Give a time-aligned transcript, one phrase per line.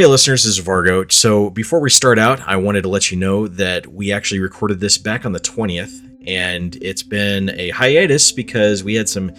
[0.00, 1.12] Hey, listeners, this is Vargo.
[1.12, 4.80] So, before we start out, I wanted to let you know that we actually recorded
[4.80, 9.30] this back on the 20th, and it's been a hiatus because we had some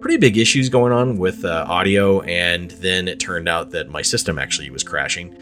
[0.00, 4.02] pretty big issues going on with uh, audio, and then it turned out that my
[4.02, 5.34] system actually was crashing.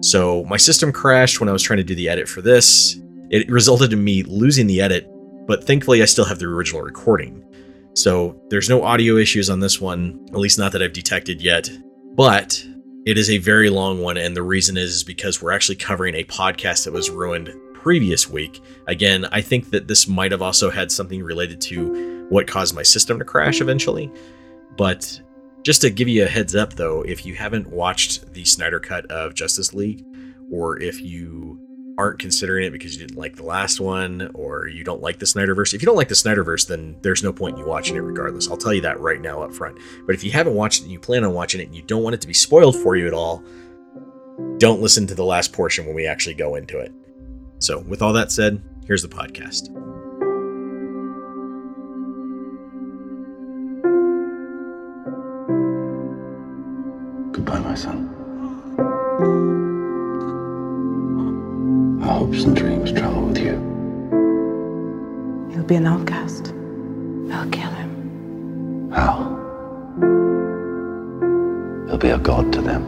[0.00, 2.98] So, my system crashed when I was trying to do the edit for this.
[3.28, 5.06] It resulted in me losing the edit,
[5.46, 7.44] but thankfully, I still have the original recording.
[7.92, 11.68] So, there's no audio issues on this one, at least not that I've detected yet.
[12.14, 12.64] But
[13.04, 16.24] it is a very long one, and the reason is because we're actually covering a
[16.24, 18.62] podcast that was ruined previous week.
[18.86, 22.82] Again, I think that this might have also had something related to what caused my
[22.84, 24.10] system to crash eventually.
[24.76, 25.20] But
[25.64, 29.06] just to give you a heads up, though, if you haven't watched the Snyder Cut
[29.06, 30.04] of Justice League,
[30.50, 31.58] or if you
[31.98, 35.26] aren't considering it because you didn't like the last one or you don't like the
[35.26, 35.74] Snyderverse.
[35.74, 38.48] If you don't like the Snyderverse, then there's no point in you watching it regardless.
[38.48, 39.78] I'll tell you that right now up front.
[40.06, 42.02] But if you haven't watched it and you plan on watching it and you don't
[42.02, 43.44] want it to be spoiled for you at all,
[44.58, 46.92] don't listen to the last portion when we actually go into it.
[47.58, 49.68] So, with all that said, here's the podcast.
[57.32, 59.61] Goodbye, my son.
[62.02, 63.52] Our hopes and dreams travel with you.
[65.52, 66.52] He'll be an outcast.
[67.30, 68.90] I'll kill him.
[68.90, 69.38] How?
[71.86, 72.82] He'll be a god to them.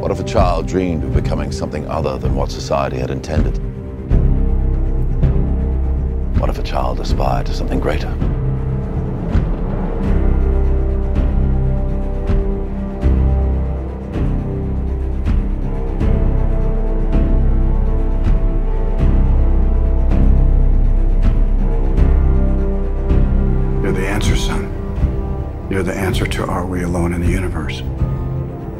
[0.00, 3.60] What if a child dreamed of becoming something other than what society had intended?
[6.38, 8.08] What if a child aspired to something greater?
[23.82, 25.68] You're the answer, son.
[25.70, 27.80] You're the answer to are we alone in the universe?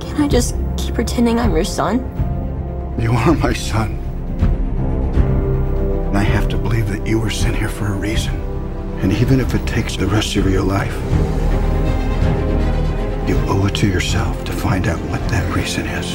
[0.00, 2.00] Can I just keep pretending I'm your son?
[2.98, 4.03] You are my son.
[6.14, 8.36] And I have to believe that you were sent here for a reason.
[9.02, 10.94] And even if it takes the rest of your life,
[13.28, 16.14] you owe it to yourself to find out what that reason is.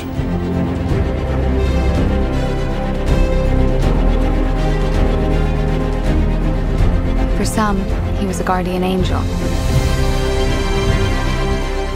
[7.38, 7.84] For some,
[8.20, 9.20] he was a guardian angel.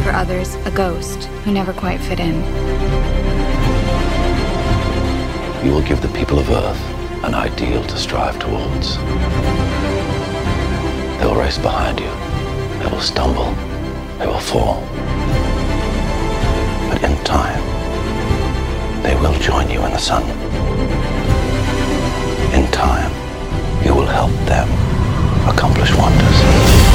[0.03, 2.35] For others, a ghost who never quite fit in.
[5.65, 6.92] You will give the people of Earth
[7.23, 8.97] an ideal to strive towards.
[11.17, 12.11] They will race behind you.
[12.79, 13.53] They will stumble.
[14.19, 14.81] They will fall.
[16.89, 17.63] But in time,
[19.03, 20.23] they will join you in the sun.
[22.53, 23.12] In time,
[23.85, 24.67] you will help them
[25.47, 26.92] accomplish wonders.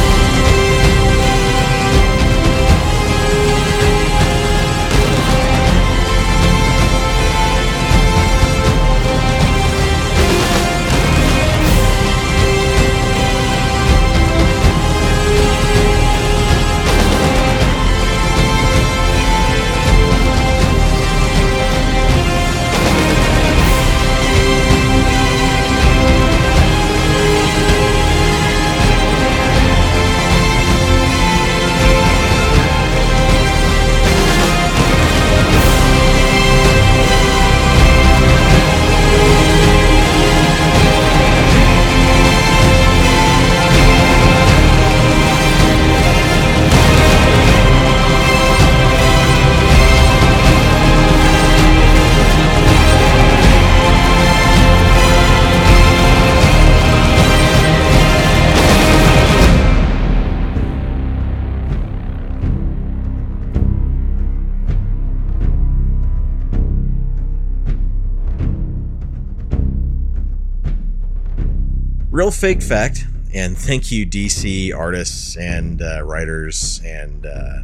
[72.28, 77.60] Real fake fact, and thank you, DC artists and uh, writers and uh,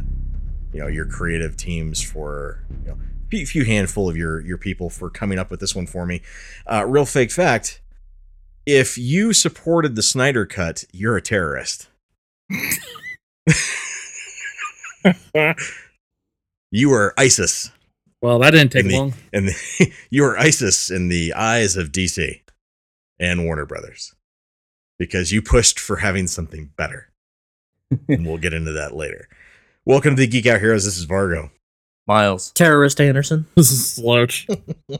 [0.73, 2.97] you know your creative teams for you know
[3.31, 6.23] a few handful of your your people for coming up with this one for me.
[6.65, 7.79] Uh, real fake fact:
[8.65, 11.87] if you supported the Snyder Cut, you're a terrorist.
[16.71, 17.71] you are ISIS.
[18.19, 19.13] Well, that didn't take the, long.
[19.31, 19.51] And
[20.09, 22.41] you are ISIS in the eyes of DC
[23.19, 24.14] and Warner Brothers
[24.97, 27.09] because you pushed for having something better.
[28.09, 29.27] and we'll get into that later.
[29.85, 30.85] Welcome to the Geek Out Heroes.
[30.85, 31.51] This is Vargo.
[32.07, 32.51] Miles.
[32.51, 33.45] Terrorist Anderson.
[33.55, 34.47] This is Loach.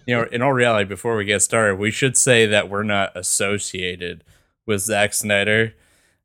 [0.08, 3.16] You know, in all reality, before we get started, we should say that we're not
[3.16, 4.24] associated
[4.68, 5.74] with Zack Snyder,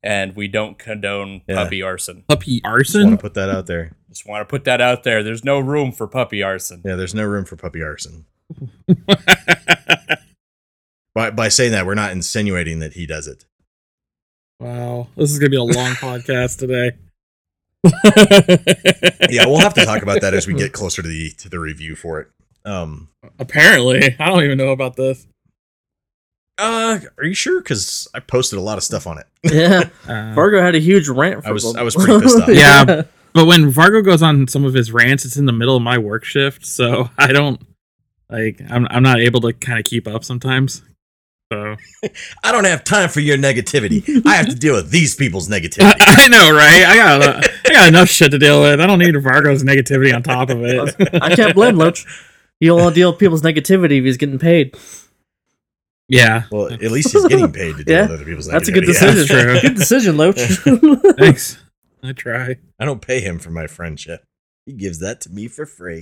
[0.02, 1.56] and we don't condone Yeah.
[1.62, 2.24] puppy arson.
[2.28, 3.10] Puppy Just want arson.
[3.12, 3.92] to put that out there.
[4.08, 5.22] Just want to put that out there.
[5.22, 6.80] There's no room for puppy arson.
[6.84, 8.24] Yeah, there's no room for puppy arson.
[11.14, 13.44] By by saying that, we're not insinuating that he does it.
[14.60, 16.92] Wow, this is gonna be a long podcast today.
[19.30, 21.58] Yeah, we'll have to talk about that as we get closer to the to the
[21.58, 22.28] review for it.
[22.64, 23.08] Um,
[23.38, 25.26] Apparently, I don't even know about this.
[26.58, 27.60] uh, are you sure?
[27.62, 29.26] Because I posted a lot of stuff on it.
[29.44, 29.84] Yeah.
[30.04, 31.42] Uh, Vargo had a huge rant.
[31.42, 31.76] For I was- them.
[31.80, 32.48] I was pretty pissed off.
[32.48, 33.02] Yeah.
[33.32, 35.96] but when Vargo goes on some of his rants, it's in the middle of my
[35.98, 37.62] work shift, so I don't
[38.28, 38.60] like.
[38.68, 40.82] I'm I'm not able to kind of keep up sometimes.
[41.52, 41.76] So
[42.44, 44.24] I don't have time for your negativity.
[44.26, 45.94] I have to deal with these people's negativity.
[46.00, 46.84] I know, right?
[46.86, 48.80] I got uh, I got enough shit to deal with.
[48.80, 50.94] I don't need Vargo's negativity on top of it.
[51.22, 52.06] I can't blame Loach.
[52.60, 54.76] You don't want to deal with people's negativity if he's getting paid.
[56.08, 56.44] yeah.
[56.52, 58.02] Well, at least he's getting paid to deal Yeah.
[58.02, 58.52] with other people's negativity.
[58.52, 58.92] That's a good Yeah.
[58.92, 59.26] decision.
[59.36, 59.60] true.
[59.60, 60.40] Good decision, Loach.
[61.18, 61.58] Thanks.
[62.02, 62.56] I try.
[62.78, 64.22] I don't pay him for my friendship.
[64.66, 66.00] He gives that to me for free.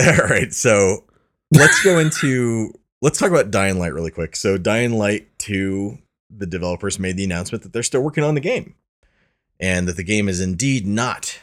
[0.00, 1.04] All right, so
[1.52, 2.72] let's go into
[3.02, 4.36] let's talk about Dying Light really quick.
[4.36, 5.98] So Dying Light 2,
[6.30, 8.74] the developers made the announcement that they're still working on the game
[9.60, 11.40] and that the game is indeed not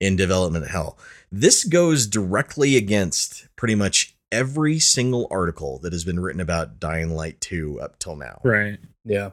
[0.00, 0.98] in development hell.
[1.30, 7.14] This goes directly against pretty much every single article that has been written about Dying
[7.14, 8.40] Light 2 up till now.
[8.44, 8.78] Right.
[9.04, 9.30] Yeah.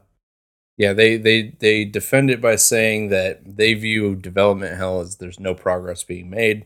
[0.77, 5.39] Yeah, they, they they defend it by saying that they view development hell as there's
[5.39, 6.65] no progress being made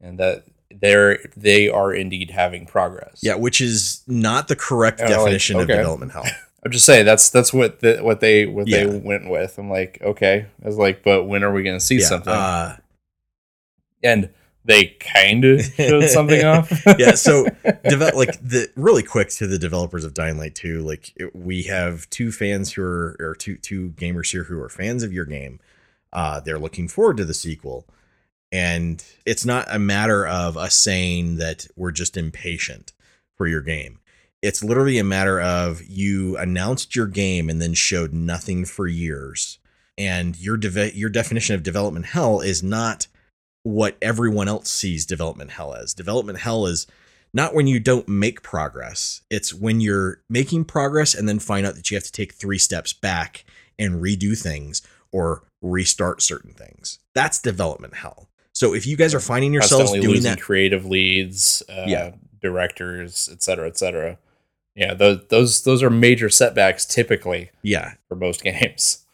[0.00, 0.44] and that
[0.80, 3.20] they're they are indeed having progress.
[3.22, 6.24] Yeah, which is not the correct Yeah, like, definition of development hell.
[6.64, 8.86] I'm just saying that's that's what the, what they what Yeah.
[8.86, 9.58] they went with.
[9.58, 10.46] I'm like, okay.
[10.62, 12.32] I was like, but when are we gonna see yeah, something?
[12.32, 12.76] uh,
[14.02, 14.30] and
[14.66, 16.70] they kind of showed something off.
[16.98, 17.46] yeah so
[17.86, 21.64] develop like the really quick to the developers of dying light 2 like it- we
[21.64, 25.26] have two fans who are or two two gamers here who are fans of your
[25.26, 25.60] game
[26.14, 27.86] uh they're looking forward to the sequel
[28.54, 32.92] and it's not a matter of us saying that we're just impatient
[33.36, 33.98] for your game
[34.42, 39.58] it's literally a matter of you announced your game and then showed nothing for years
[39.96, 43.06] and your deve- your definition of development hell is not
[43.62, 45.94] what everyone else sees development hell as.
[45.94, 46.86] Development hell is
[47.32, 49.22] not when you don't make progress.
[49.30, 52.58] It's when you're making progress and then find out that you have to take three
[52.58, 53.44] steps back
[53.78, 56.98] and redo things or restart certain things.
[57.14, 58.28] That's development hell.
[58.54, 62.12] So if you guys are finding yourselves doing that, creative leads, uh, Yeah.
[62.40, 64.18] directors, et cetera, et cetera.
[64.76, 69.04] Yeah, those those those are major setbacks typically yeah, for most games.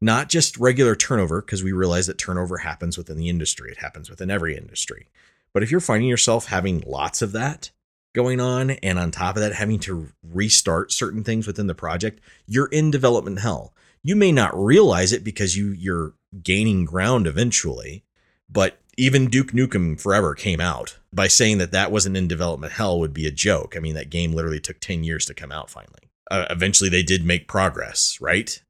[0.00, 3.70] not just regular turnover, because we realize that turnover happens within the industry.
[3.70, 5.08] It happens within every industry.
[5.52, 7.70] But if you're finding yourself having lots of that
[8.14, 12.20] going on, and on top of that, having to restart certain things within the project,
[12.46, 13.74] you're in development hell.
[14.02, 18.02] You may not realize it because you you're gaining ground eventually,
[18.50, 22.98] but even Duke Nukem Forever came out by saying that that wasn't in development hell
[23.00, 23.74] would be a joke.
[23.76, 26.10] I mean, that game literally took 10 years to come out finally.
[26.30, 28.62] Uh, eventually, they did make progress, right?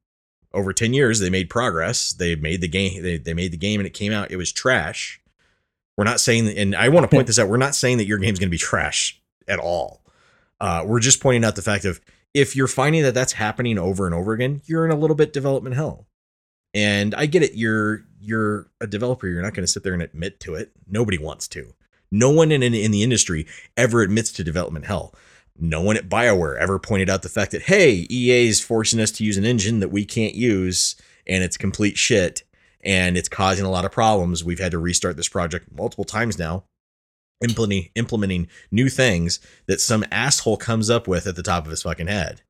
[0.53, 3.79] over 10 years they made progress they made the game they, they made the game
[3.79, 5.19] and it came out it was trash
[5.97, 8.17] we're not saying and i want to point this out we're not saying that your
[8.17, 10.01] game's going to be trash at all
[10.61, 11.99] uh, we're just pointing out the fact of
[12.33, 15.33] if you're finding that that's happening over and over again you're in a little bit
[15.33, 16.05] development hell
[16.73, 20.01] and i get it you're you're a developer you're not going to sit there and
[20.01, 20.71] admit to it.
[20.87, 21.73] Nobody wants to.
[22.11, 25.13] No one in, in, in the industry ever admits to development hell.
[25.59, 29.11] No one at BioWare ever pointed out the fact that, hey, EA is forcing us
[29.11, 30.95] to use an engine that we can't use
[31.27, 32.43] and it's complete shit
[32.81, 34.43] and it's causing a lot of problems.
[34.43, 36.65] We've had to restart this project multiple times now,
[37.41, 41.83] implementing, implementing new things that some asshole comes up with at the top of his
[41.83, 42.41] fucking head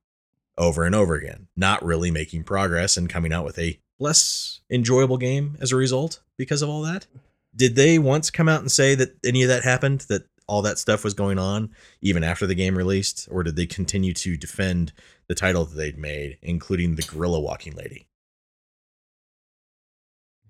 [0.58, 5.17] over and over again, not really making progress and coming out with a less enjoyable
[5.17, 7.07] game as a result because of all that.
[7.55, 10.01] Did they once come out and say that any of that happened?
[10.01, 13.65] That all that stuff was going on even after the game released, or did they
[13.65, 14.91] continue to defend
[15.27, 18.07] the title that they'd made, including the gorilla walking lady?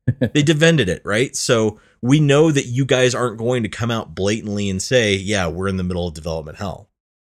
[0.33, 1.36] they defended it, right?
[1.36, 5.48] So we know that you guys aren't going to come out blatantly and say, "Yeah,
[5.48, 6.89] we're in the middle of development hell."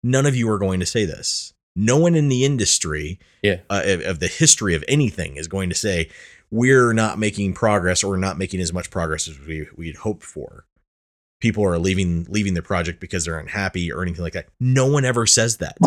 [0.03, 1.53] None of you are going to say this.
[1.77, 3.59] No one in the industry, Yeah.
[3.69, 6.09] uh, of, of the history of anything, is going to say
[6.51, 10.23] we're not making progress or we're not making as much progress as we we'd hoped
[10.23, 10.65] for
[11.39, 14.47] people are leaving leaving the project because they're unhappy or anything like that.
[14.59, 15.77] No one ever says that.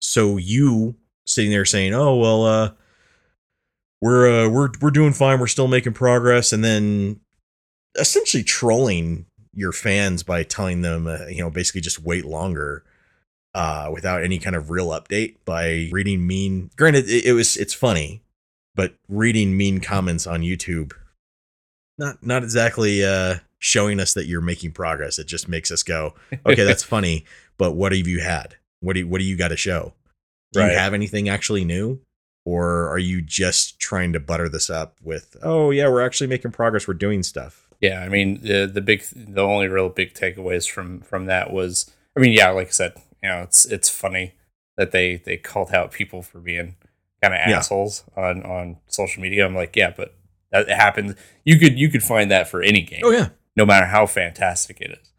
[0.00, 2.70] So you sitting there saying, "Oh well, uh,
[4.00, 5.38] we're uh, we're we're doing fine.
[5.40, 7.20] We're still making progress, and then
[7.98, 12.84] essentially trolling your fans by telling them, uh, you know, basically just wait longer
[13.54, 16.70] uh, without any kind of real update by reading mean.
[16.76, 18.22] Granted, it, it was it's funny,
[18.74, 20.92] but reading mean comments on YouTube,
[21.98, 25.18] not not exactly uh, showing us that you're making progress.
[25.18, 26.14] It just makes us go,
[26.46, 27.24] okay, that's funny,
[27.58, 28.56] but what have you had?
[28.80, 29.92] What do you, what do you got to show?
[30.52, 30.72] Do Right.
[30.72, 32.00] you have anything actually new?
[32.46, 36.52] Or are you just trying to butter this up with, oh yeah, we're actually making
[36.52, 37.68] progress, we're doing stuff.
[37.82, 41.90] Yeah, I mean the the big the only real big takeaways from from that was
[42.16, 44.34] I mean yeah, like I said, you know it's it's funny
[44.76, 46.76] that they they called out people for being
[47.22, 47.58] kind of Yeah.
[47.58, 49.44] assholes on on social media.
[49.46, 50.14] I'm like yeah, but
[50.52, 51.14] that happens.
[51.44, 53.02] You could you could find that for any game.
[53.04, 53.28] Oh yeah.
[53.56, 55.12] no matter how fantastic it is.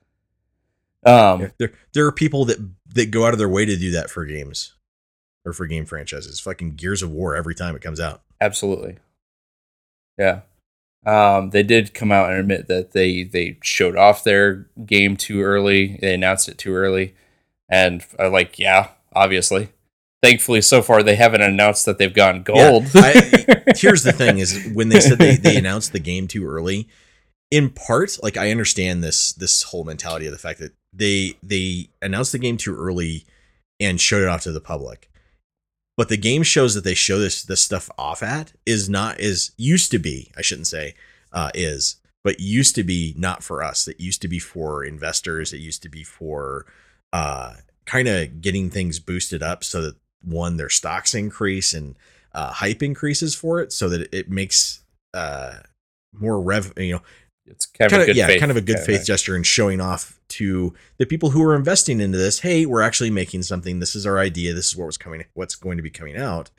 [1.05, 2.58] Um, Yeah, there there are people that
[2.93, 4.74] that go out of their way to do that for games
[5.46, 6.39] or for game franchises.
[6.39, 8.22] Fucking Gears of War every time it comes out.
[8.39, 8.98] Absolutely.
[10.17, 10.41] Yeah.
[11.05, 15.41] Um, they did come out and admit that they they showed off their game too
[15.41, 15.98] early.
[16.00, 17.15] They announced it too early,
[17.72, 19.70] and I like yeah, obviously.
[20.22, 22.84] Thankfully, so far they haven't announced that they've gone gold.
[22.94, 26.46] Yeah, I, here's the thing: is when they said they, they announced the game too
[26.46, 26.88] early.
[27.50, 31.90] In part, like I understand this this whole mentality of the fact that they they
[32.01, 33.25] announced the game too early
[33.80, 35.10] and showed it off to the public.
[35.98, 39.51] But the game shows that they show this this stuff off at is not is
[39.58, 40.94] used to be I shouldn't say
[41.34, 43.88] uh, is but used to be not for us.
[43.88, 45.54] It used to be for investors.
[45.54, 46.68] It used to be for
[47.13, 51.96] uh, kind of getting things boosted up so that one their stocks increase and
[52.34, 55.56] uh, hype increases for it, so that it makes uh,
[56.13, 56.74] more rev.
[56.77, 57.01] You know,
[57.46, 59.36] it's kind of kind a of good yeah, faith kind of a good faith gesture
[59.36, 62.39] and showing off to the people who are investing into this.
[62.39, 63.80] Hey, we're actually making something.
[63.80, 64.53] This is our idea.
[64.53, 65.25] This is what was coming.
[65.34, 66.51] What's going to be coming out,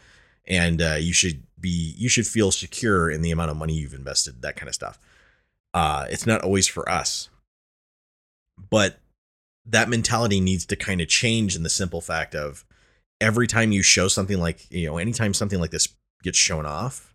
[0.46, 3.94] and uh, you should be you should feel secure in the amount of money you've
[3.94, 4.42] invested.
[4.42, 4.98] That kind of stuff.
[5.72, 7.30] Uh, it's not always for us,
[8.70, 8.98] but
[9.66, 12.64] that mentality needs to kind of change in the simple fact of
[13.20, 15.88] every time you show something like you know anytime something like this
[16.22, 17.12] gets shown off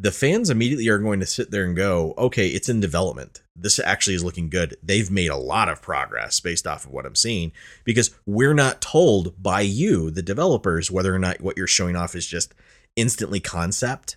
[0.00, 3.42] the fans immediately are going to sit there and go okay it's in development.
[3.56, 4.76] This actually is looking good.
[4.80, 7.50] They've made a lot of progress based off of what i'm seeing
[7.84, 12.14] because we're not told by you the developers whether or not what you're showing off
[12.14, 12.54] is just
[12.94, 14.16] instantly concept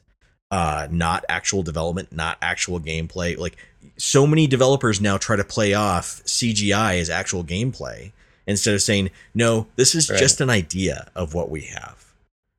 [0.52, 3.36] uh not actual development not actual gameplay.
[3.36, 3.58] Like
[4.02, 8.12] so many developers now try to play off cgi as actual gameplay
[8.48, 10.18] instead of saying no this is Right.
[10.20, 12.04] just an idea of what we have.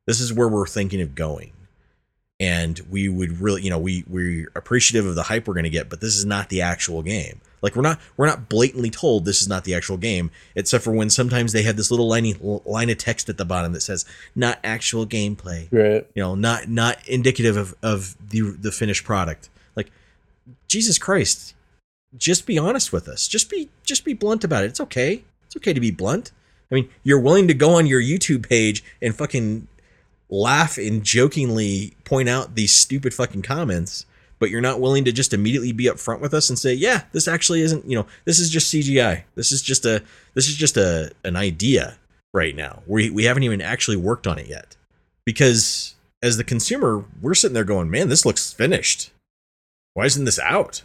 [0.07, 1.51] This is where we're thinking of going.
[2.39, 5.69] And we would really you know we we're appreciative of the hype we're going to
[5.69, 7.41] get but this is not the actual game.
[7.61, 10.91] Like we're not we're not blatantly told this is not the actual game except for
[10.91, 12.33] when sometimes they have this little line,
[12.65, 15.67] line of text at the bottom that says not actual gameplay.
[15.71, 16.07] Right.
[16.15, 19.49] you know not not indicative of of the the finished product
[20.67, 21.53] jesus christ
[22.17, 23.27] just be honest with us.
[23.27, 24.67] Just be just be blunt about it.
[24.67, 25.23] It's okay.
[25.45, 26.31] It's okay to be blunt.
[26.71, 29.67] I mean you're willing to go on your youtube page and fucking
[30.29, 34.07] laugh and jokingly point out these stupid fucking comments
[34.39, 37.27] but you're not willing to just immediately be upfront with us and say yeah this
[37.27, 40.01] actually isn't you know this is just cgi this is just a
[40.33, 41.95] this is just a an idea
[42.33, 42.81] right now.
[42.87, 44.75] We we haven't even actually worked on it yet.
[45.25, 49.11] Because as the consumer we're sitting there going man this looks finished
[49.93, 50.83] why isn't this out?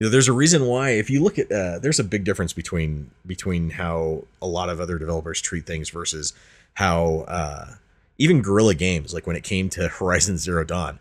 [0.00, 2.52] You know, there's a reason why if you look at uh, there's a big difference
[2.52, 6.32] between between how a lot of other developers treat things versus
[6.74, 7.74] how uh,
[8.18, 11.00] even guerrilla games like when it came to horizon zero dawn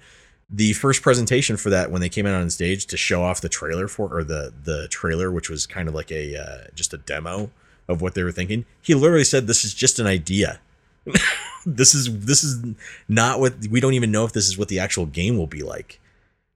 [0.49, 3.49] the first presentation for that when they came out on stage to show off the
[3.49, 6.97] trailer for or the the trailer which was kind of like a uh, just a
[6.97, 7.51] demo
[7.87, 10.59] of what they were thinking he literally said this is just an idea
[11.65, 12.63] this is this is
[13.07, 15.63] not what we don't even know if this is what the actual game will be
[15.63, 15.99] like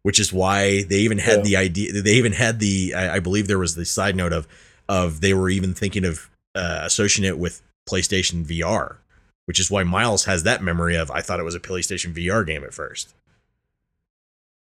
[0.04, 1.44] which is why they even had Yeah.
[1.44, 4.48] the idea they even had the I, I believe there was the side note of
[4.90, 8.98] of they were even thinking of uh, associating it with PlayStation VR
[9.46, 12.46] which is why Miles has that memory of I thought it was a PlayStation VR
[12.46, 13.14] game at first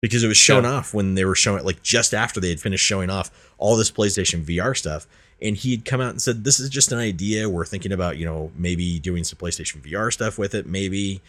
[0.01, 0.71] because it was shown Yeah.
[0.71, 3.91] off when they were showing like just after they had finished showing off all this
[3.91, 5.07] PlayStation VR stuff
[5.43, 7.49] and he'd come out and said this is just an idea.
[7.49, 11.21] We're thinking about you know maybe doing some PlayStation VR stuff with it maybe.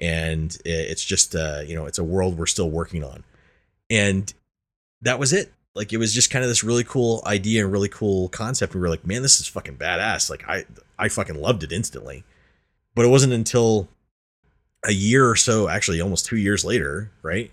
[0.00, 3.24] And it's just uh you know it's a world we're still working on.
[3.90, 4.32] And
[5.00, 5.52] that was it.
[5.74, 8.74] Like it was just kind of this really cool idea and really cool concept.
[8.74, 10.28] We were like man this is fucking badass.
[10.28, 10.64] Like i
[10.98, 12.24] i fucking loved it instantly.
[12.94, 13.88] But it wasn't until
[14.84, 17.52] a year or so actually almost two years later right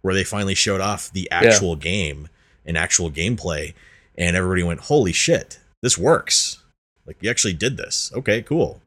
[0.00, 2.26] where they finally showed off the actual game
[2.64, 3.74] and actual gameplay
[4.20, 6.62] and everybody went holy shit this works
[7.06, 8.80] like you actually did this okay cool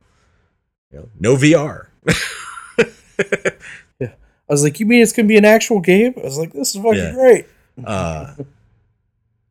[0.92, 1.88] you know, no vr
[4.00, 4.10] yeah,
[4.50, 6.14] I was like, you mean it's gonna be an actual game?
[6.18, 7.14] I was like, this is fucking Yeah.
[7.14, 7.46] great.
[7.86, 8.34] Uh,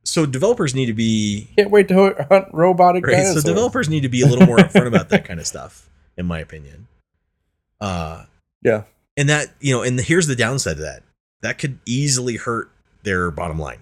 [0.05, 3.27] so developers need to be Can't wait to hunt robotic right.
[3.27, 6.27] So developers need to be a little more upfront about that kind of stuff, in
[6.27, 6.89] my opinion.
[7.81, 8.25] Uh,
[8.63, 8.83] Yeah.
[9.17, 11.03] and that you know, and here's the downside of that.
[11.41, 12.71] That could easily hurt
[13.03, 13.81] their bottom line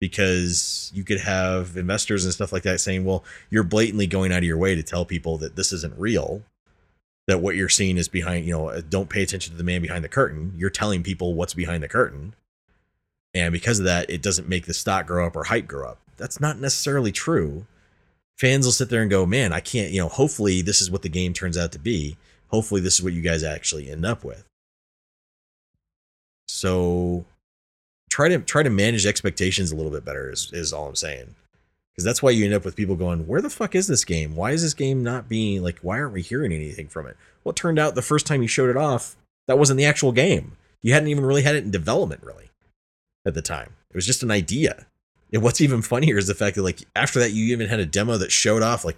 [0.00, 4.38] because you could have investors and stuff like that saying, "Well, you're blatantly going out
[4.38, 6.42] of your way to tell people that this isn't real."
[7.26, 9.82] That what you're seeing is behind, you know, uh, don't pay attention to the man
[9.82, 10.54] behind the curtain.
[10.56, 12.34] You're telling people what's behind the curtain.
[13.34, 15.98] And because of that, it doesn't make the stock grow up or hype grow up.
[16.16, 17.66] That's not necessarily true.
[18.36, 21.02] Fans will sit there and go, man, I can't, you know, hopefully this is what
[21.02, 22.16] the game turns out to be.
[22.48, 24.44] Hopefully this is what you guys actually end up with.
[26.48, 27.26] So
[28.10, 31.34] try to try to manage expectations a little bit better is, is all I'm saying.
[31.92, 34.36] Because that's why you end up with people going, Where the fuck is this game?
[34.36, 37.16] Why is this game not being like why aren't we hearing anything from it?
[37.42, 40.12] Well, it turned out the first time you showed it off, that wasn't the actual
[40.12, 40.56] game.
[40.82, 42.50] You hadn't even really had it in development really
[43.24, 43.74] at the time.
[43.90, 44.86] It was just an idea.
[45.32, 47.86] And what's even funnier is the fact that like after that you even had a
[47.86, 48.96] demo that showed off like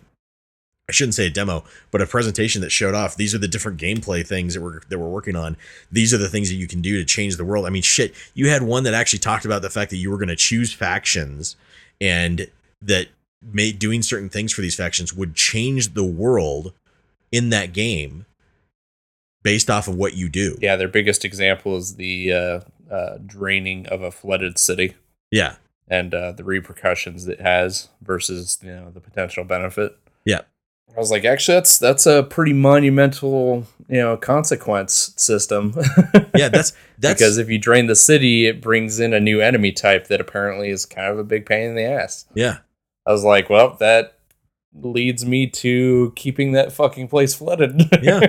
[0.89, 3.81] I shouldn't say a demo, but a presentation that showed off these are the different
[3.81, 5.57] gameplay things that we're that we're working on.
[5.93, 7.67] These are the things that you can do to change the world.
[7.67, 10.17] I mean, shit, you had one that actually talked about the fact that you were
[10.19, 11.57] going to choose factions
[12.01, 12.49] and
[12.83, 13.07] that
[13.79, 16.73] doing certain things for these factions would change the world
[17.31, 18.27] in that game
[19.43, 20.59] based off of what you do.
[20.61, 22.61] Yeah, their biggest example is the uh,
[22.93, 24.95] uh, draining of a flooded city
[25.31, 25.57] Yeah.
[25.89, 29.97] and uh, the repercussions it has versus you know the potential benefit.
[30.25, 30.43] Yeah.
[30.95, 35.75] I was like, actually, that's that's a pretty monumental you know consequence system.
[36.35, 39.71] Yeah, that's that's because if you drain the city, it brings in a new enemy
[39.71, 42.25] type that apparently is kind of a big pain in the ass.
[42.35, 42.59] yeah.
[43.07, 44.17] I was like, well, that
[44.75, 47.83] leads me to keeping that fucking place flooded.
[48.03, 48.21] Yeah,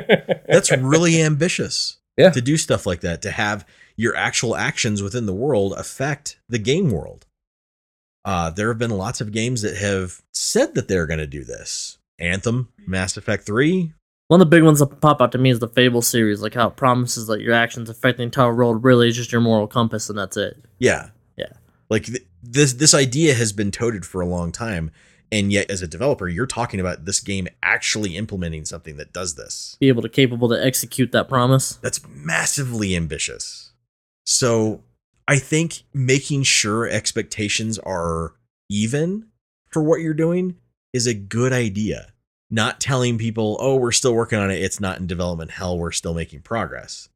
[0.48, 1.98] That's really ambitious.
[2.18, 2.32] Yeah.
[2.32, 3.66] To do stuff like that, to have
[3.96, 7.26] your actual actions within the world affect the game world.
[8.26, 11.44] Uh, there have been lots of games that have said that they're going to do
[11.44, 11.98] this.
[12.24, 13.94] Anthem, Mass Effect 3.
[14.30, 16.54] One of the big ones that pop out to me is the Fable series, like
[16.54, 19.68] how it promises that your actions affect the entire world really is just your moral
[19.68, 20.64] compass and that's it.
[20.80, 21.10] Yeah.
[21.38, 21.52] Yeah.
[21.90, 24.92] Like th- this this idea has been toted for a long time
[25.32, 29.36] and yet as a developer you're talking about this game actually implementing something that does
[29.36, 29.78] this.
[29.80, 31.76] Be able to capable to execute that promise.
[31.76, 33.74] That's massively ambitious.
[34.26, 34.84] So
[35.28, 38.34] I think making sure expectations are
[38.70, 39.28] even
[39.70, 40.56] for what you're doing
[40.94, 42.13] is a good idea.
[42.54, 44.62] Not telling people, oh, we're still working on it.
[44.62, 45.76] It's not in development hell.
[45.76, 47.10] We're still making progress.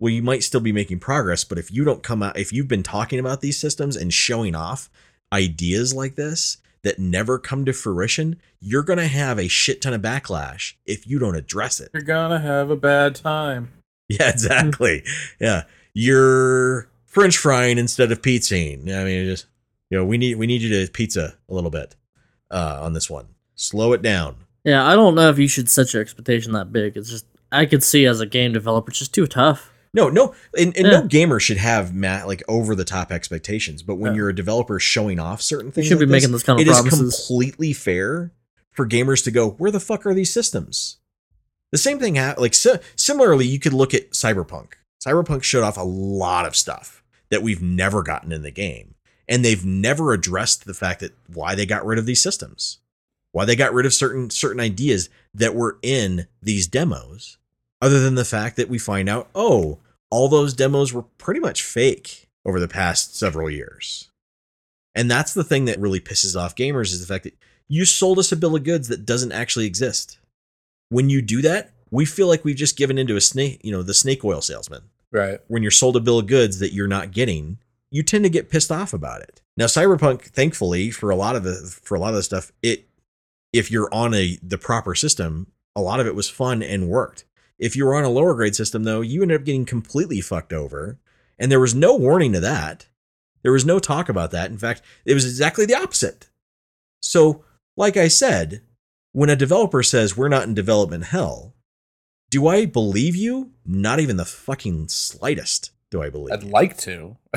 [0.00, 2.66] Well, you might still be making progress, but if you don't come out, if you've
[2.66, 4.90] been talking about these systems and showing off
[5.32, 9.94] ideas like this that never come to fruition, you're going to have a shit ton
[9.94, 11.90] of backlash if you don't address it.
[11.94, 13.72] You're gonna have a bad time.
[14.08, 15.02] Yeah, exactly.
[15.40, 18.82] yeah, you're French frying instead of pizzaing.
[18.94, 19.46] I mean, just
[19.90, 21.96] you know, we need we need you to pizza a little bit
[22.50, 23.26] uh, on this one.
[23.56, 24.45] Slow it down.
[24.66, 26.96] Yeah, I don't know if you should set your expectation that big.
[26.96, 29.72] It's just I could see as a game developer, it's just too tough.
[29.94, 31.00] No, no, and, and Yeah.
[31.00, 33.82] no gamer should have Matt like over the top expectations.
[33.82, 34.16] But when Yeah.
[34.16, 36.70] you're a developer showing off certain things, should like be making those kind of it
[36.70, 37.14] is promises.
[37.26, 38.32] completely fair
[38.72, 40.96] for gamers to go, "Where the fuck are these systems?"
[41.72, 44.72] The same thing, ha- like si- similarly, you could look at Cyberpunk.
[45.06, 48.96] Cyberpunk showed off a lot of stuff that we've never gotten in the game,
[49.28, 52.78] and they've never addressed the fact that why they got rid of these systems,
[53.36, 57.36] why they got rid of certain certain ideas that were in these demos,
[57.82, 59.78] other than the fact that we find out, oh,
[60.10, 64.10] all those demos were pretty much fake over the past several years.
[64.94, 67.36] And that's the thing that really pisses off gamers is the fact that
[67.68, 70.18] you sold us a bill of goods that doesn't actually exist.
[70.88, 73.82] When you do that, we feel like we've just given into a snake, you know,
[73.82, 74.84] the snake oil salesman.
[75.12, 75.40] Right.
[75.48, 77.58] When you're sold a bill of goods that you're not getting,
[77.90, 79.42] you tend to get pissed off about it.
[79.58, 82.85] Now, Cyberpunk, thankfully, for a lot of the for a lot of the stuff, it
[83.58, 87.24] if you're on a the proper system, a lot of it was fun and worked.
[87.58, 90.52] If you were on a lower grade system, though, you ended up getting completely fucked
[90.52, 90.98] over,
[91.38, 92.88] and there was no warning to that.
[93.42, 94.50] There was no talk about that.
[94.50, 96.28] In fact, it was exactly the opposite.
[97.00, 97.44] So,
[97.76, 98.62] like I said,
[99.12, 101.54] when a developer says we're not in development hell,
[102.30, 103.52] do I believe you?
[103.64, 106.32] Not even the fucking slightest do I believe.
[106.32, 106.50] I'd you.
[106.50, 107.16] like to.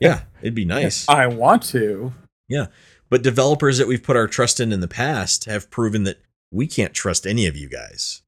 [0.00, 1.08] yeah, it'd be nice.
[1.08, 2.12] I want to.
[2.48, 2.66] Yeah.
[3.14, 6.66] But developers that we've put our trust in in the past have proven that we
[6.66, 8.22] can't trust any of you guys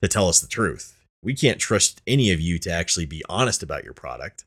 [0.00, 1.04] to tell us the truth.
[1.24, 4.44] We can't trust any of you to actually be honest about your product.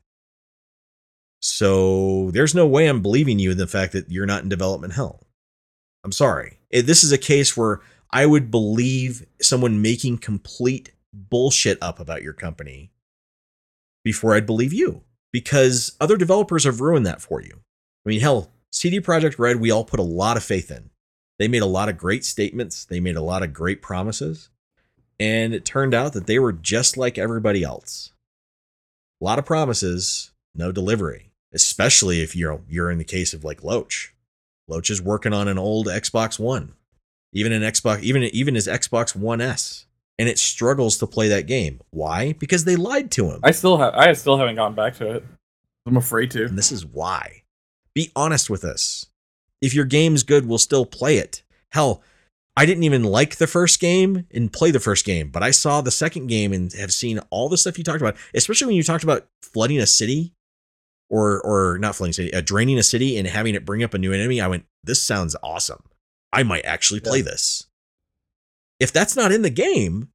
[1.42, 4.94] So there's no way I'm believing you in the fact that you're not in development
[4.94, 5.26] hell.
[6.04, 6.56] I'm sorry.
[6.72, 12.22] Eh, This is a case where I would believe someone making complete bullshit up about
[12.22, 12.92] your company
[14.04, 15.02] before I'd believe you
[15.34, 17.60] because other developers have ruined that for you.
[18.06, 20.90] I mean, hell, CD Projekt Red, we all put a lot of faith in.
[21.38, 24.48] They made a lot of great statements, they made a lot of great promises,
[25.20, 28.12] and it turned out that they were just like everybody else.
[29.20, 33.62] A lot of promises, no delivery, especially if you're you're in the case of like
[33.62, 34.14] Loach.
[34.68, 36.74] Loach is working on an old Xbox One,
[37.32, 39.86] even an Xbox, even even his Xbox One S,
[40.18, 41.80] and it struggles to play that game.
[41.90, 42.32] Why?
[42.32, 43.40] Because they lied to him.
[43.42, 43.94] I still have.
[43.94, 45.24] I still haven't gotten back to it.
[45.86, 46.46] I'm afraid to.
[46.46, 47.41] And this is why.
[47.94, 49.06] Be honest with us.
[49.60, 51.42] If your game's good, we'll still play it.
[51.70, 52.02] Hell,
[52.56, 55.80] I didn't even like the first game and play the first game, but I saw
[55.80, 58.82] the second game and have seen all the stuff you talked about, especially when you
[58.82, 60.32] talked about flooding a city
[61.08, 63.94] or or not flooding a city, uh, draining a city and having it bring up
[63.94, 64.40] a new enemy.
[64.40, 65.82] I went, this sounds awesome.
[66.32, 67.24] I might actually play Yeah.
[67.24, 67.66] this.
[68.80, 70.08] If that's not in the game,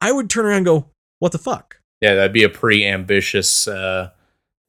[0.00, 0.90] I would turn around and go,
[1.20, 1.78] what the fuck?
[2.00, 4.10] Yeah, that'd be a pretty ambitious uh,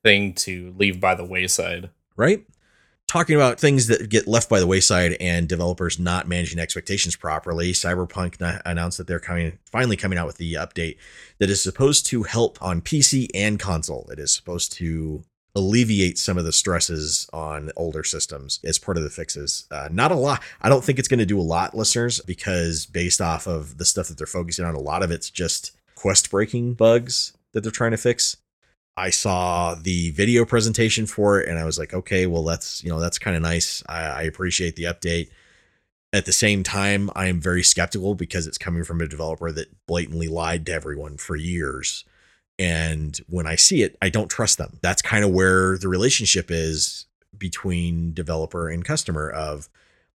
[0.03, 1.89] thing to leave by the wayside.
[2.15, 2.45] Right?
[3.07, 7.71] Talking about things that get left by the wayside and developers not managing expectations properly,
[7.71, 10.97] Cyberpunk announced that they're coming finally coming out with the update
[11.37, 14.09] that is supposed to help on PC and console.
[14.11, 15.23] It is supposed to
[15.55, 19.67] alleviate some of the stresses on older systems as part of the fixes.
[19.71, 20.43] Uh, not a lot.
[20.61, 23.85] I don't think it's going to do a lot, listeners, because based off of the
[23.85, 27.71] stuff that they're focusing on, a lot of it's just quest breaking bugs that they're
[27.71, 28.35] trying to fix.
[28.97, 32.89] I saw the video presentation for it and I was like, okay, well, that's, you
[32.89, 33.83] know, that's kind of nice.
[33.89, 35.29] I, I appreciate the update.
[36.13, 39.85] At the same time, I am very skeptical because it's coming from a developer that
[39.85, 42.05] blatantly lied to everyone for years.
[42.57, 44.79] And when I see it, I don't trust them.
[44.81, 47.05] That's kind of where the relationship is
[47.37, 49.67] between developer and customer of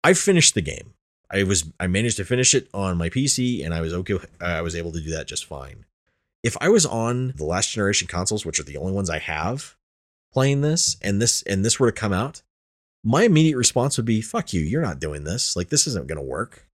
[0.04, 0.96] I've finished the game.
[1.32, 4.62] I was I managed to finish it on my PC and I was okay I
[4.62, 5.86] was able to do that just fine
[6.46, 9.76] if I was on the last generation consoles, which are the only ones I have
[10.32, 12.44] playing this, and this and this were to come out,
[13.04, 14.62] my immediate response would be, "Fuck you!
[14.62, 15.56] You're not doing this.
[15.56, 16.68] Like this isn't going to work.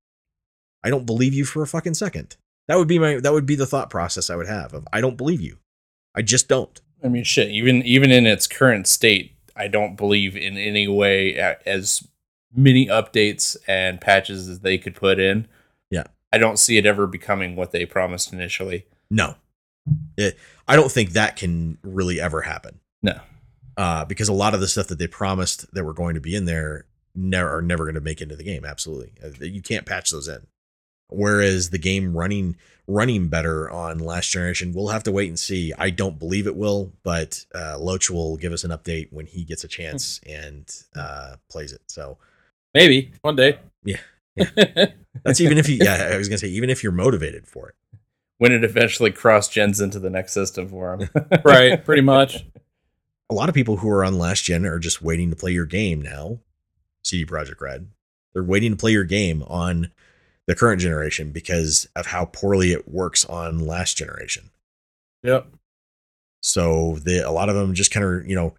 [0.83, 2.35] I don't believe you for a fucking second.
[2.67, 4.99] That would be my that would be the thought process I would have of I
[4.99, 5.59] don't believe you.
[6.13, 6.79] I just don't.
[7.01, 7.49] I mean, shit.
[7.49, 12.05] Even even in its current state, I don't believe in any way as
[12.53, 15.47] many updates and patches as they could put in.
[15.89, 16.07] Yeah.
[16.33, 18.85] I don't see it ever becoming what they promised initially.
[19.09, 19.35] No,
[20.17, 22.79] it, I don't think that can really ever happen.
[23.03, 23.19] No.
[23.77, 26.35] uh, because a lot of the stuff that they promised that were going to be
[26.35, 28.63] in there never are never going to make it into the game.
[28.65, 30.45] Absolutely, Uh, you can't patch those in.
[31.09, 32.55] Whereas the game running
[32.87, 35.73] running better on last generation, we'll have to wait and see.
[35.77, 39.43] I don't believe it will, but uh, Loach will give us an update when he
[39.43, 41.81] gets a chance and uh, plays it.
[41.87, 42.17] So
[42.73, 43.59] Maybe one day.
[43.83, 43.97] Yeah,
[44.35, 44.85] Yeah.
[45.23, 45.79] that's even if you.
[45.81, 47.75] Yeah, I was gonna say even if you're motivated for it.
[48.41, 51.09] When it eventually cross gens into the next system for them.
[51.45, 52.43] right, pretty much.
[53.29, 55.67] a lot of people who are on last gen are just waiting to play your
[55.67, 56.39] game now.
[57.03, 57.91] CD Projekt Red.
[58.33, 59.91] They're waiting to play your game on
[60.47, 64.49] the current generation because of how poorly it works on last generation.
[65.21, 65.45] Yep.
[66.41, 68.55] So the a lot of them just kind of, you know,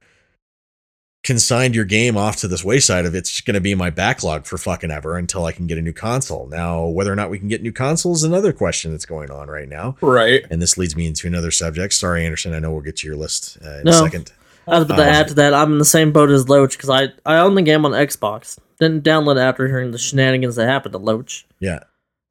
[1.24, 4.58] consigned your game off to this wayside of it's going to be my backlog for
[4.58, 6.46] fucking ever until I can get a new console.
[6.48, 9.48] Now, whether or not we can get new consoles is another question that's going on
[9.48, 9.96] right now.
[10.00, 10.44] Right.
[10.50, 11.94] And this leads me into another subject.
[11.94, 12.54] Sorry, Anderson.
[12.54, 14.32] I know we'll get to your list uh, in a second.
[14.66, 15.54] I was about to Um, add to that.
[15.54, 18.58] I'm in the same boat as Loach because I I own the game on Xbox.
[18.80, 21.46] Didn't download it after hearing the shenanigans that happened to Loach.
[21.60, 21.80] Yeah.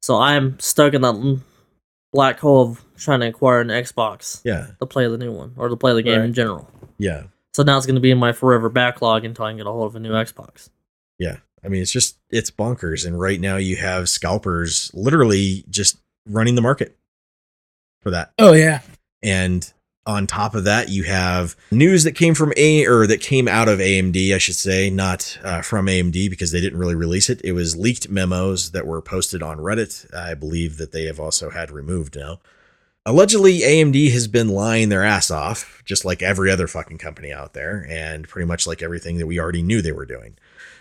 [0.02, 1.40] So I'm stuck in that
[2.12, 4.68] black hole of trying to acquire an Xbox Yeah.
[4.80, 6.68] to play the new one or to play the game in general.
[6.98, 7.24] Yeah.
[7.54, 9.72] So now it's going to be in my forever backlog until I can get a
[9.72, 10.70] hold of a new Xbox.
[11.18, 11.36] Yeah.
[11.64, 13.06] I mean, it's just, it's bonkers.
[13.06, 16.96] And right now you have scalpers literally just running the market
[18.00, 18.32] for that.
[18.38, 18.80] Oh yeah.
[19.22, 19.70] And
[20.04, 23.68] on top of that, you have news that came from A or that came out
[23.68, 27.40] of AMD, I should say, not uh, from AMD because they didn't really release it.
[27.44, 30.12] It was leaked memos that were posted on Reddit.
[30.12, 32.40] I believe that they have also had removed now.
[33.04, 37.52] Allegedly, AMD has been lying their ass off, just like every other fucking company out
[37.52, 40.36] there, and pretty much like everything that we already knew they were doing.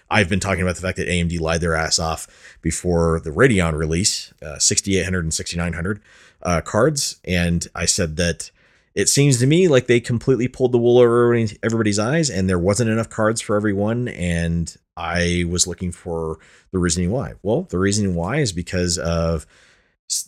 [0.07, 2.27] I've been talking about the fact that AMD lied their ass off
[2.61, 6.01] before the Radeon release, uh, 6800 and 6900
[6.43, 8.51] uh, cards, and I said that
[8.93, 12.59] it seems to me like they completely pulled the wool over everybody's eyes, and there
[12.59, 16.37] wasn't enough cards for everyone, and I was looking for
[16.71, 17.33] the reasoning why.
[17.41, 19.47] Well, the reasoning why is because of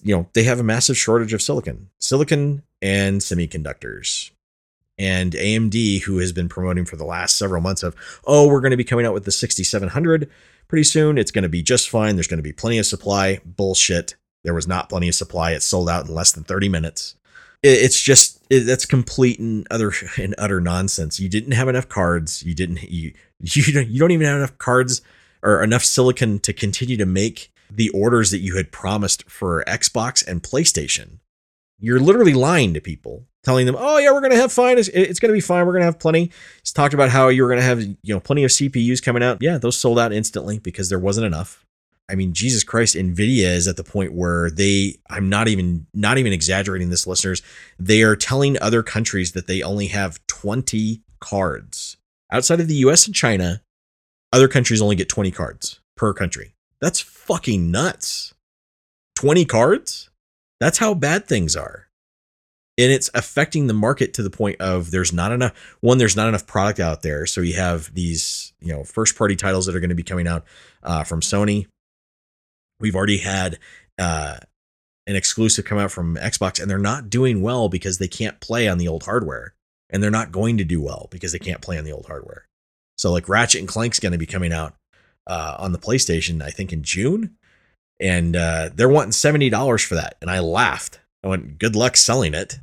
[0.04, 4.32] you know they have a massive shortage of silicon, silicon and semiconductors
[4.98, 8.72] and AMD, who has been promoting for the last several months of, oh, we're going
[8.72, 10.30] to be coming out with the 6700
[10.68, 11.18] pretty soon.
[11.18, 12.16] It's going to be just fine.
[12.16, 13.40] There's going to be plenty of supply.
[13.46, 14.16] Bullshit.
[14.44, 15.52] There was not plenty of supply.
[15.52, 17.16] It sold out in less than 30 minutes.
[17.64, 21.20] It's just it, that's complete and other and utter nonsense.
[21.20, 22.44] You didn't have enough cards.
[22.44, 25.02] You didn't you you don't, you don't even have enough cards
[25.42, 30.26] or enough silicon to continue to make the orders that you had promised for Xbox
[30.26, 31.20] and PlayStation.
[31.80, 34.78] You're literally lying to people, telling them, "Oh yeah, we're gonna have fine.
[34.78, 35.66] It's, it's gonna be fine.
[35.66, 38.44] We're gonna have plenty." It's talked about how you were gonna have you know plenty
[38.44, 39.40] of CPUs coming out.
[39.42, 41.66] Yeah, those sold out instantly because there wasn't enough.
[42.10, 46.18] I mean, Jesus Christ, Nvidia is at the point where they I'm not even not
[46.18, 47.42] even exaggerating this listeners.
[47.80, 51.98] They are telling other countries that they only have 20 cards.
[52.32, 53.62] Outside of the US and China,
[54.32, 56.53] other countries only get 20 cards per country.
[56.84, 58.34] That's fucking nuts.
[59.16, 60.10] 20 cards?
[60.60, 61.88] That's how bad things are.
[62.78, 66.28] And it's affecting the market to the point of there's not enough one, there's not
[66.28, 67.26] enough product out there.
[67.26, 70.28] So you have these, you know, first party titles that are going to be coming
[70.28, 70.44] out
[70.84, 71.68] uh, from Sony.
[72.82, 73.60] We've already had
[73.98, 74.40] uh,
[75.08, 78.68] an exclusive come out from Xbox, and they're not doing well because they can't play
[78.68, 79.54] on the old hardware.
[79.90, 82.46] And they're not going to do well because they can't play on the old hardware.
[82.98, 84.76] So like Ratchet and Clank's going to be coming out
[85.28, 87.36] uh, on the PlayStation, I think in June,
[88.00, 90.16] and uh, they're wanting seventy dollars for that.
[90.22, 91.00] And I laughed.
[91.24, 92.60] I went, "Good luck selling it."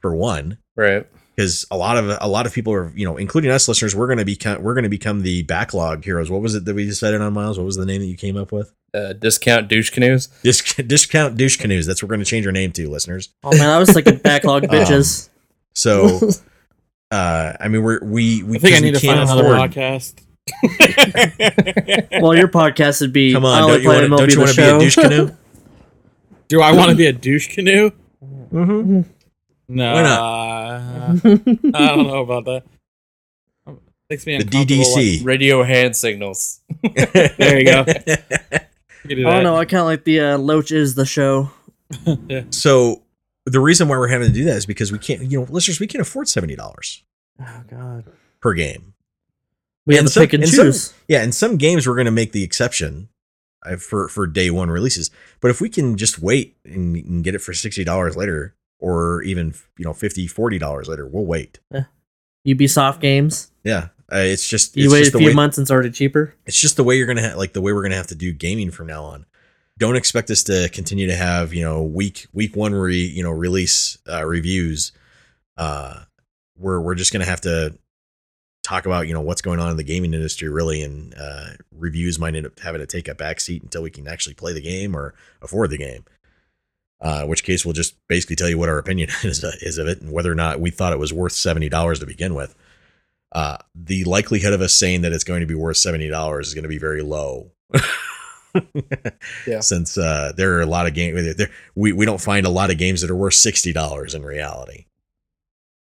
[0.00, 1.06] For one, Right.
[1.36, 4.08] because a lot of a lot of people are, you know, including us listeners, we're
[4.08, 6.28] going to become we're going to become the backlog heroes.
[6.28, 7.56] What was it that we decided on, Miles?
[7.56, 8.72] What was the name that you came up with?
[8.92, 10.26] Uh, discount douche canoes.
[10.42, 11.86] Disc- discount douche canoes.
[11.86, 13.28] That's what we're going to change our name to, listeners.
[13.44, 15.28] Oh man, I was thinking backlog bitches.
[15.76, 16.30] So,
[17.12, 19.40] uh, I mean, we're we we I think I 'cause we need to can't find
[19.40, 20.14] another podcast.
[22.20, 23.32] well, your podcast would be.
[23.32, 24.94] Come I on, only don't you want MLB don't you want to be a douche
[24.96, 25.30] canoe?
[26.48, 27.90] Do I want to be a douche canoe?
[28.22, 29.00] mm-hmm.
[29.68, 29.92] No.
[29.94, 30.02] Why
[31.74, 32.64] I don't know about that.
[34.10, 35.24] Makes me The uncomfortable, DDC.
[35.24, 36.60] Radio hand signals.
[36.82, 37.84] There you go.
[37.86, 38.06] like,
[39.04, 39.42] you can do Oh that.
[39.42, 41.50] no, I kind of like the uh, Loach is the show.
[42.50, 43.02] So
[43.46, 45.80] the reason why we're having to do that is because we can't, you know, listeners,
[45.80, 47.02] we can't afford seventy dollars
[47.40, 48.04] Oh god,
[48.40, 48.91] per game.
[49.86, 50.94] We have to some- pick and and some- choose.
[51.08, 53.08] Yeah, and some games we're going to make the exception
[53.64, 55.10] uh, for for day one releases.
[55.40, 59.22] But if we can just wait and, and get it for sixty dollars later, or
[59.22, 61.60] even you know 50 40 dollars later, we'll wait.
[61.72, 61.84] Yeah.
[62.46, 63.50] ubisoft games.
[63.64, 65.90] Yeah, uh, it's just You it's wait just a few way, months and it's already
[65.90, 66.34] cheaper.
[66.46, 68.32] It's just the way you're gonna ha- like the way we're gonna have to do
[68.32, 69.26] gaming from now on.
[69.78, 73.30] Don't expect us to continue to have you know week week one re you know
[73.30, 74.92] release uh, reviews.
[75.56, 76.02] Uh,
[76.56, 77.78] we're we're just gonna have to
[78.62, 82.18] talk about you know what's going on in the gaming industry really, and uh, reviews
[82.18, 84.60] might end up having to take a back seat until we can actually play the
[84.60, 86.04] game or afford the game.
[87.00, 90.00] Uh, which case, we'll just basically tell you what our opinion is, is of it
[90.00, 92.54] and whether or not we thought it was worth seventy dollars to begin with.
[93.32, 96.54] Uh, the likelihood of us saying that it's going to be worth seventy dollars is
[96.54, 97.50] going to be very low.
[99.46, 99.60] Yeah.
[99.60, 101.40] Since uh, there are a lot of games,
[101.74, 104.86] we we don't find a lot of games that are worth sixty dollars in reality.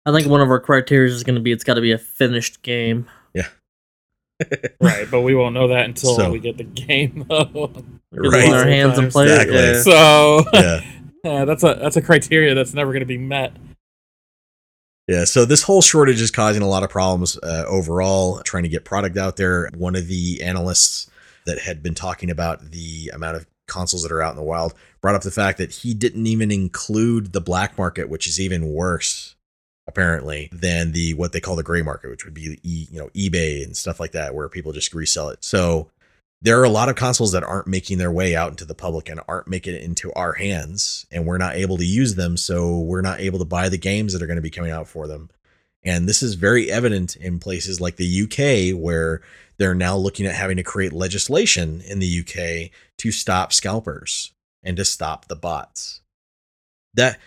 [0.06, 1.98] I think one of our criteria is going to be it's got to be a
[1.98, 3.06] finished game.
[3.34, 3.48] Yeah.
[4.80, 7.26] right, but we won't know that until So- we get the game.
[7.28, 7.72] though.
[8.12, 8.48] Right.
[8.48, 9.56] in our hands and play Exactly.
[9.56, 9.74] it.
[9.76, 9.82] Yeah.
[9.82, 10.80] so Yeah.
[11.24, 13.52] yeah, that's a that's a criteria that's never going to be met.
[15.08, 18.68] Yeah, so this whole shortage is causing a lot of problems uh, overall, trying to
[18.68, 19.70] get product out there.
[19.76, 21.08] One of the analysts
[21.44, 24.74] that had been talking about the amount of consoles that are out in the wild
[25.00, 28.66] brought up the fact that he didn't even include the black market, which is even
[28.72, 29.35] worse,
[29.86, 33.08] apparently, than the what they call the gray market, which would be e, you know
[33.08, 35.44] eBay and stuff like that, where people just resell it.
[35.44, 35.90] So
[36.42, 39.08] there are a lot of consoles that aren't making their way out into the public
[39.08, 42.78] and aren't making it into our hands and we're not able to use them so
[42.78, 45.06] we're not able to buy the games that are going to be coming out for
[45.06, 45.30] them
[45.82, 49.22] and this is very evident in places like the UK where
[49.56, 54.76] they're now looking at having to create legislation in the UK to stop scalpers and
[54.76, 56.00] to stop the bots
[56.94, 57.18] that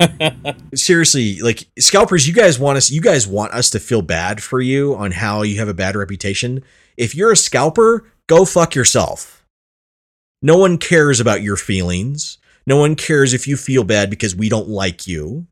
[0.74, 4.60] seriously like scalpers you guys want us you guys want us to feel bad for
[4.60, 6.62] you on how you have a bad reputation
[6.96, 9.46] if you're a scalper go fuck yourself
[10.42, 14.48] no one cares about your feelings no one cares if you feel bad because we
[14.48, 15.46] don't like you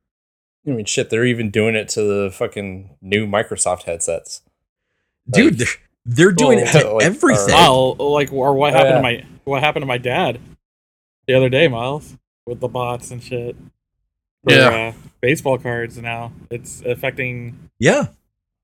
[0.67, 4.43] I mean, shit, they're even doing it to the fucking new Microsoft headsets.
[5.29, 5.67] dude they're,
[6.05, 8.97] they're doing it oh, to Like, everything Wow, like or what Oh, happened yeah.
[8.97, 10.39] to my what happened to my dad
[11.27, 13.57] the other day, Miles, with the bots and shit.
[14.45, 14.69] For, Yeah.
[14.69, 16.33] uh, baseball cards now.
[16.51, 17.71] It's affecting.
[17.79, 18.07] yeah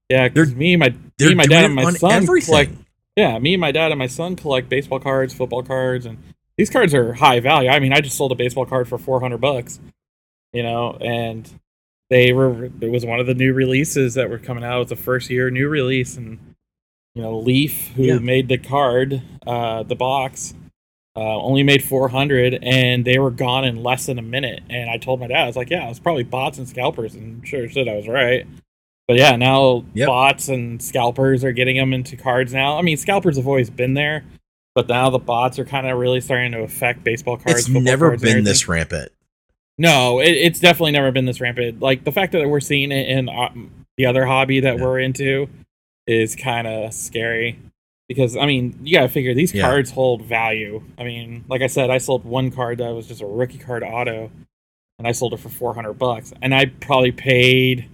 [0.09, 2.73] Yeah, because me, my me, my dad, and my son everything collect.
[3.17, 6.19] Yeah, me, my dad, and my son collect baseball cards, football cards, and
[6.57, 7.69] these cards are high value.
[7.69, 9.81] I mean, I just sold a baseball card for four hundred bucks.
[10.53, 11.49] You know, and
[12.11, 12.71] they were.
[12.81, 14.77] It was one of the new releases that were coming out.
[14.77, 16.39] It was the first year new release, and
[17.15, 18.19] you know, Leaf, who Yeah.
[18.19, 20.55] made the card, uh, the box,
[21.21, 24.63] Uh, only made 400 and they were gone in less than a minute.
[24.71, 27.17] And I told my dad, I was like, yeah, it was probably bots and scalpers.
[27.17, 28.47] And sure shit, I was right.
[29.09, 30.07] But yeah, now Yep.
[30.07, 32.79] bots and scalpers are getting them into cards now.
[32.79, 34.23] I mean, scalpers have always been there,
[34.77, 37.61] but now the bots are kind of really starting to affect baseball cards.
[37.61, 39.11] It's never cards, been this rampant.
[39.77, 41.81] No, it, it's definitely never been this rampant.
[41.81, 43.49] Like the fact that we're seeing it in uh,
[43.97, 44.85] the other hobby that Yeah.
[44.85, 45.49] we're into
[46.07, 47.59] is kind of scary.
[48.09, 49.63] Because I mean, you gotta figure these Yeah.
[49.63, 50.83] cards hold value.
[50.99, 53.83] I mean, like I said, I sold one card that was just a rookie card
[53.83, 54.31] auto,
[54.99, 57.87] and I sold it for four hundred bucks, and I probably paid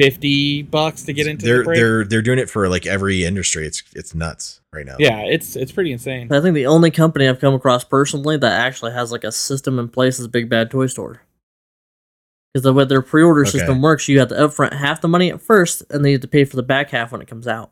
[0.00, 1.76] fifty bucks to get into they're the break.
[1.78, 3.66] they're they're doing it for like every industry.
[3.66, 4.96] It's it's nuts right now.
[4.98, 6.32] Yeah, it's it's pretty insane.
[6.32, 9.78] I think the only company I've come across personally that actually has like a system
[9.78, 11.20] in place is Big Bad Toy Store.
[12.54, 13.50] Because the way their pre-order Okay.
[13.50, 16.20] system works, you have to upfront half the money at first, and then you have
[16.22, 17.70] to pay for the back half when it comes out.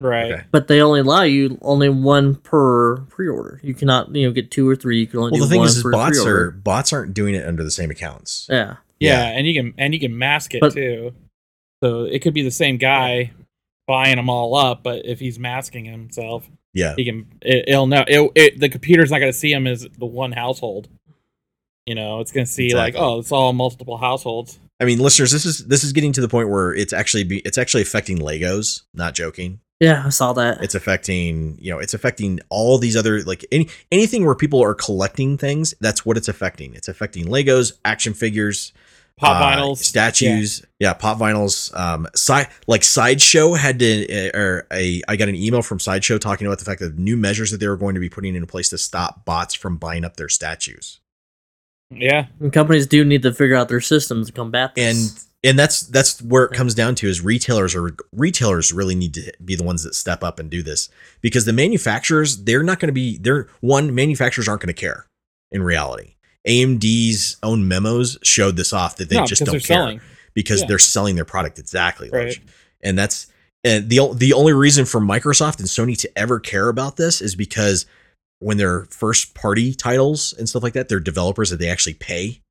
[0.00, 0.32] Right.
[0.32, 0.42] Okay.
[0.50, 3.60] But they only allow you only one per pre-order.
[3.62, 5.00] You cannot, you know, get two or three.
[5.00, 6.44] You can only Well, do the thing one is, is per bots pre-order.
[6.48, 8.46] are bots aren't doing it under the same accounts.
[8.50, 8.76] Yeah.
[9.00, 9.38] Yeah, Yeah.
[9.38, 11.12] and you can and you can mask it But- too.
[11.84, 13.32] So it could be the same guy
[13.86, 16.94] buying them all up, but if he's masking himself, Yeah.
[16.96, 17.26] he can.
[17.42, 18.04] It, it'll know.
[18.08, 20.88] It, it, the computer's not going to see him as the one household.
[21.86, 24.58] You know, it's going to see like, oh, it's all multiple households.
[24.80, 27.38] I mean, listeners, this is this is getting to the point where it's actually be,
[27.40, 28.82] it's actually affecting Legos.
[28.92, 29.60] Not joking.
[29.80, 30.62] Yeah, I saw that.
[30.62, 34.74] It's affecting you know it's affecting all these other like any anything where people are
[34.74, 35.74] collecting things.
[35.80, 36.74] That's what it's affecting.
[36.74, 38.72] It's affecting Legos, action figures,
[39.18, 40.64] Pop uh, vinyls, statues.
[40.78, 40.94] Yeah.
[40.94, 41.74] pop vinyls.
[41.78, 46.18] Um, side like sideshow had to uh, or a I got an email from sideshow
[46.18, 48.46] talking about the fact that new measures that they were going to be putting into
[48.46, 51.00] place to stop bots from buying up their statues.
[51.90, 55.10] Yeah, And companies do need to figure out their systems to combat and this.
[55.12, 55.25] and
[55.58, 59.54] that's that's where it comes down to is retailers are retailers really need to be
[59.54, 60.88] the ones that step up and do this
[61.20, 65.06] because the manufacturers they're not going to be they're one manufacturers aren't going to care
[65.52, 66.14] in reality
[66.48, 70.00] amd's own memos showed this off that they No, just don't care selling.
[70.34, 70.66] because Yeah.
[70.68, 72.38] they're selling their product exactly Right.
[72.82, 73.26] And that's
[73.64, 77.34] and the the only reason for Microsoft and Sony to ever care about this is
[77.34, 77.84] because
[78.38, 82.42] when their first party titles and stuff like that, their developers that they actually pay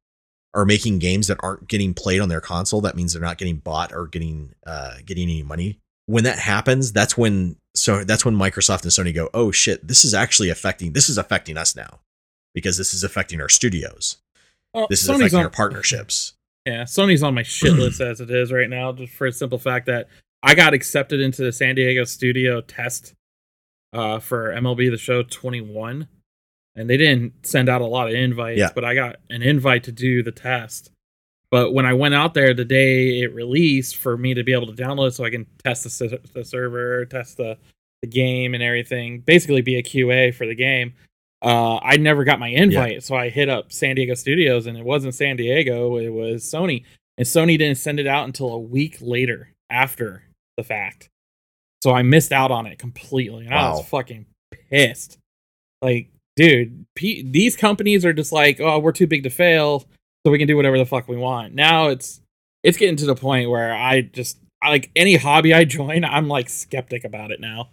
[0.55, 2.81] are making games that aren't getting played on their console.
[2.81, 5.79] That means they're not getting bought or getting uh, getting any money.
[6.07, 10.05] When that happens, that's when so that's when Microsoft and Sony go, oh shit, this
[10.05, 11.99] is actually affecting this is affecting us now
[12.53, 14.17] because this is affecting our studios.
[14.73, 16.33] Well, This is Sony's affecting on- our partnerships.
[16.65, 19.59] Yeah, Sony's on my shit list as it is right now, just for a simple
[19.59, 20.07] fact that
[20.41, 23.13] I got accepted into the San Diego studio test
[23.93, 26.07] uh, for MLB The Show 21,
[26.75, 28.69] and they didn't send out a lot of invites, Yeah.
[28.73, 30.91] but I got an invite to do the test.
[31.51, 34.67] But when I went out there the day it released for me to be able
[34.67, 37.57] to download, so I can test the, the server, test the,
[38.01, 40.93] the game and everything, basically be a QA for the game.
[41.41, 44.83] Uh, I never got my invite, so I hit up San Diego Studios, and it
[44.83, 46.83] wasn't San Diego; it was Sony,
[47.17, 50.23] and Sony didn't send it out until a week later after
[50.57, 51.09] the fact.
[51.83, 54.25] So I missed out on it completely, and I was fucking
[54.71, 55.19] pissed.
[55.83, 59.81] Like, dude, P- these companies are just like, oh, we're too big to fail,
[60.25, 61.53] so we can do whatever the fuck we want.
[61.53, 62.21] Now it's
[62.63, 66.27] it's getting to the point where I just I, like any hobby I join, I'm
[66.27, 67.69] like skeptic about it now.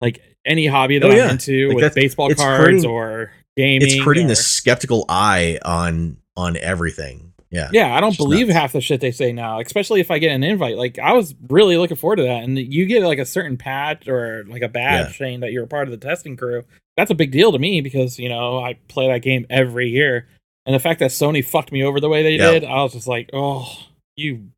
[0.00, 1.24] Like any hobby that Oh, yeah.
[1.24, 5.58] I'm into Like, with baseball cards hurting- or gaming, It's hurting or- the skeptical eye
[5.64, 7.31] on on everything.
[7.52, 7.68] Yeah.
[7.72, 10.42] yeah, I don't believe half the shit they say now, especially if I get an
[10.42, 10.76] invite.
[10.78, 14.08] Like I was really looking forward to that, and you get like a certain patch
[14.08, 15.18] or like a badge Yeah.
[15.18, 16.64] saying that you're a part of the testing crew.
[16.96, 20.28] That's a big deal to me because you know I play that game every year,
[20.66, 22.52] and the fact that Sony fucked me over the way they Yeah.
[22.52, 23.70] did, I was just like, oh,
[24.16, 24.48] you.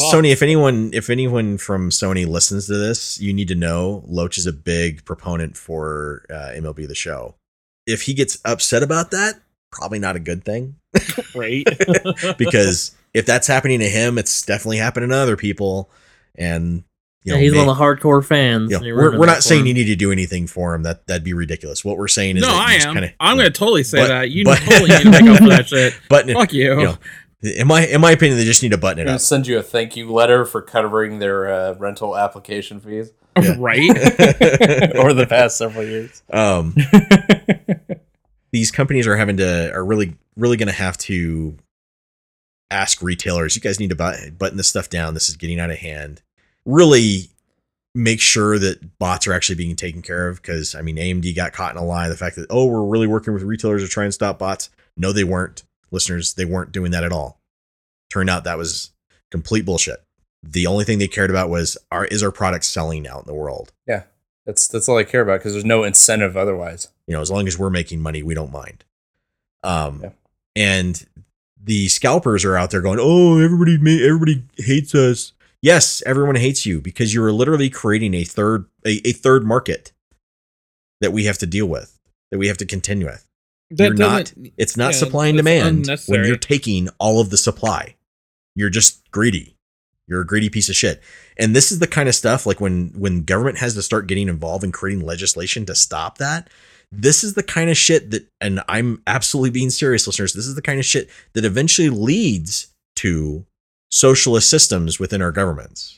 [0.00, 4.04] fuck." Sony, if anyone if anyone from Sony listens to this, you need to know
[4.06, 7.34] Loach is a big proponent for uh, MLB the show.
[7.84, 10.76] If he gets upset about that, probably not a good thing
[11.34, 11.64] right?
[12.38, 15.90] because if that's happening to him, it's definitely happening to other people.
[16.36, 16.84] And
[17.24, 18.70] you yeah, know, he's may- one of the hardcore fans.
[18.70, 19.66] you know, we're, we're not saying him.
[19.68, 20.82] you need to do anything for him.
[20.84, 21.84] That that'd be ridiculous.
[21.84, 22.94] What we're saying is no, that I am.
[22.94, 24.30] kinda- I'm you going to totally say but- that.
[24.30, 25.94] You but- totally need to make up for that shit.
[26.08, 26.34] Button it.
[26.34, 26.78] Fuck you.
[26.78, 26.98] you know,
[27.42, 29.20] in my in my opinion, they just need to button it Gonna up.
[29.20, 33.12] send you a thank you letter for covering their uh, rental application fees
[33.56, 33.90] right?
[34.96, 36.22] over the past several years.
[36.32, 36.74] Um,
[38.52, 41.56] these companies are having to are really really going to have to
[42.70, 45.14] ask retailers you guys need to button this stuff down.
[45.14, 46.22] This is getting out of hand.
[46.64, 47.30] Really
[47.94, 51.52] make sure that bots are actually being taken care of because i mean amd got
[51.52, 54.04] caught in a lie the fact that oh we're really working with retailers to try
[54.04, 54.70] and stop bots.
[54.96, 55.64] No they weren't.
[55.90, 57.40] Listeners they weren't doing that at all.
[58.10, 58.90] Turned out that was
[59.30, 60.02] complete bullshit.
[60.42, 63.34] The only thing they cared about was our is our product selling out in the
[63.34, 63.72] world
[64.48, 66.88] That's that's all I care about because there's no incentive otherwise.
[67.06, 68.82] You know, as long as we're making money, we don't mind.
[69.62, 70.10] Um, Yeah.
[70.56, 71.06] and
[71.62, 76.80] the scalpers are out there going, "Oh, everybody, everybody hates us." Yes, everyone hates you
[76.80, 79.92] because you are literally creating a third, a, a third market
[81.02, 81.98] that we have to deal with,
[82.30, 83.26] that we have to contend with.
[83.72, 84.32] That you're not.
[84.56, 87.96] It's not yeah, supply and demand when you're taking all of the supply.
[88.54, 89.57] You're just greedy.
[90.08, 91.02] You're a greedy piece of shit.
[91.36, 94.28] And this is the kind of stuff like when when government has to start getting
[94.28, 96.48] involved in creating legislation to stop that.
[96.90, 100.32] This is the kind of shit that, and I'm absolutely being serious, listeners.
[100.32, 103.44] This is the kind of shit that eventually leads to
[103.90, 105.97] socialist systems within our governments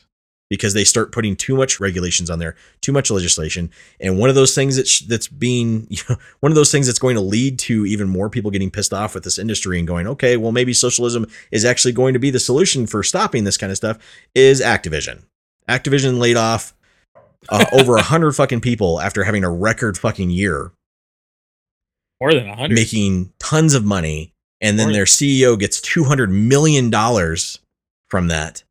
[0.51, 3.71] because they start putting too much regulations on there, too much legislation,
[4.01, 6.87] and one of those things that sh- that's being you know, one of those things
[6.87, 9.87] that's going to lead to even more people getting pissed off with this industry and
[9.87, 13.55] going, okay, well maybe socialism is actually going to be the solution for stopping this
[13.57, 13.97] kind of stuff
[14.35, 15.23] is Activision.
[15.69, 16.73] Activision laid off
[17.47, 20.73] uh, over a hundred fucking people after having a record fucking year,
[22.19, 22.75] more than a hundred.
[22.75, 27.59] making tons of money, and then More- their CEO gets two hundred million dollars
[28.09, 28.63] from that.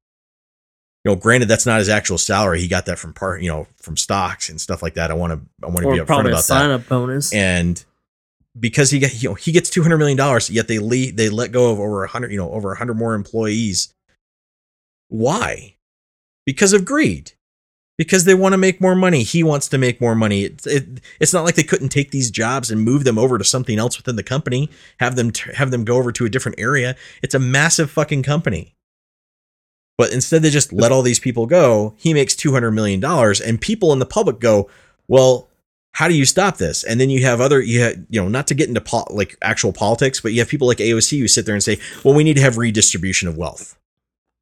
[1.05, 2.61] You know, granted, that's not his actual salary.
[2.61, 5.11] He got that from part, you know, from stocks and stuff like that.
[5.11, 6.75] I want to, I want to be upfront about sign that.
[6.75, 7.33] up bonus.
[7.33, 7.83] And
[8.59, 11.31] because he got, you know, he gets two hundred million dollars, yet they lead, they
[11.31, 13.95] let go of over a hundred, you know, over a hundred more employees.
[15.09, 15.77] Why?
[16.45, 17.33] Because of greed.
[17.97, 19.23] Because they want to make more money.
[19.23, 20.45] He wants to make more money.
[20.45, 23.45] It, it, it's not like they couldn't take these jobs and move them over to
[23.45, 24.71] something else within the company,
[25.01, 26.97] have them t- have them go over to a different area.
[27.23, 28.75] It's a massive fucking company.
[30.01, 31.93] But instead, they just let all these people go.
[31.99, 34.71] He makes two hundred million dollars, and people in the public go,
[35.09, 35.51] "Well,
[35.93, 38.47] how do you stop this?" And then you have other, you have, you know, not
[38.47, 41.45] to get into pol- like actual politics, but you have people like AOC who sit
[41.45, 43.77] there and say, "Well, we need to have redistribution of wealth."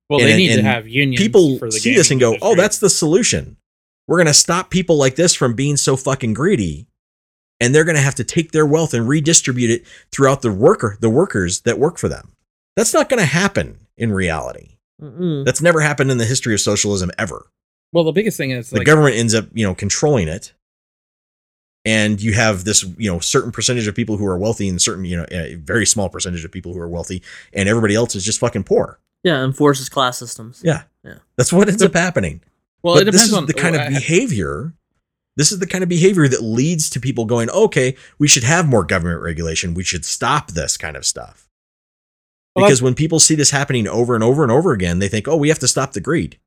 [0.08, 1.20] well, and- they need to have unions.
[1.20, 3.56] people for the see this and go, gaming "Oh, that's the solution.
[4.06, 6.86] We're going to stop people like this from being so fucking greedy."
[7.58, 10.98] And they're going to have to take their wealth and redistribute it throughout the worker,
[11.00, 12.30] the workers that work for them.
[12.76, 14.77] That's not going to happen in reality.
[15.00, 15.44] Mm-mm.
[15.44, 17.46] That's never happened in the history of socialism ever.
[17.92, 18.04] well.
[18.04, 20.52] The biggest thing is The like government ends up, you know, controlling it.
[21.84, 25.04] And you have this, you know, certain percentage of people who are wealthy and certain,
[25.04, 27.22] you know, a very small percentage of people who are wealthy,
[27.54, 28.98] and everybody else is just fucking poor.
[29.24, 30.60] Yeah, enforces class systems.
[30.64, 30.82] Yeah.
[31.04, 31.18] Yeah.
[31.36, 32.42] That's what ends up happening.
[32.82, 34.74] Well, But it depends this is on the kind of behavior.
[35.36, 38.68] This is the kind of behavior that leads to people going, okay, we should have
[38.68, 39.72] more government regulation.
[39.74, 41.47] We should stop this kind of stuff.
[42.58, 45.26] Well, Because when people see this happening over and over and over again, they think,
[45.28, 46.38] oh, we have to stop the greed.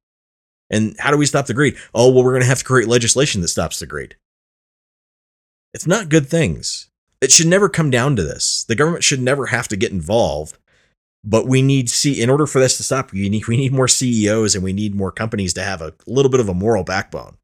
[0.69, 1.75] And how do we stop the greed?
[1.93, 4.15] Oh, well, we're going to have to create legislation that stops the greed.
[5.73, 6.89] It's not good things.
[7.21, 8.63] It should never come down to this.
[8.63, 10.57] The government should never have to get involved.
[11.23, 13.87] But we need see in order for this to stop, we need we need more
[13.87, 17.37] CEOs and we need more companies to have a little bit of a moral backbone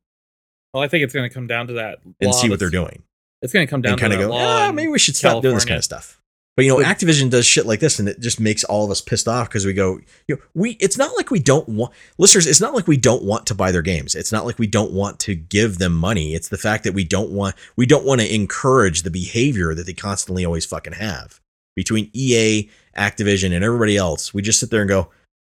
[0.73, 3.03] Well, I think it's going to come down to that and see what they're doing
[3.43, 5.15] It's going to come down and to kind of that go, ah, maybe we should
[5.15, 6.19] stop doing this kind of stuff.
[6.57, 8.89] But you know, But- Activision does shit like this, and it just makes all of
[8.89, 10.71] us pissed off because we go, you know, we.
[10.79, 12.47] It's not like we don't want listeners.
[12.47, 14.15] It's not like we don't want to buy their games.
[14.15, 16.33] It's not like we don't want to give them money.
[16.33, 19.85] It's the fact that we don't want we don't want to encourage the behavior that
[19.85, 21.39] they constantly always fucking have
[21.75, 24.33] between EA, Activision, and everybody else.
[24.33, 25.11] We just sit there and go,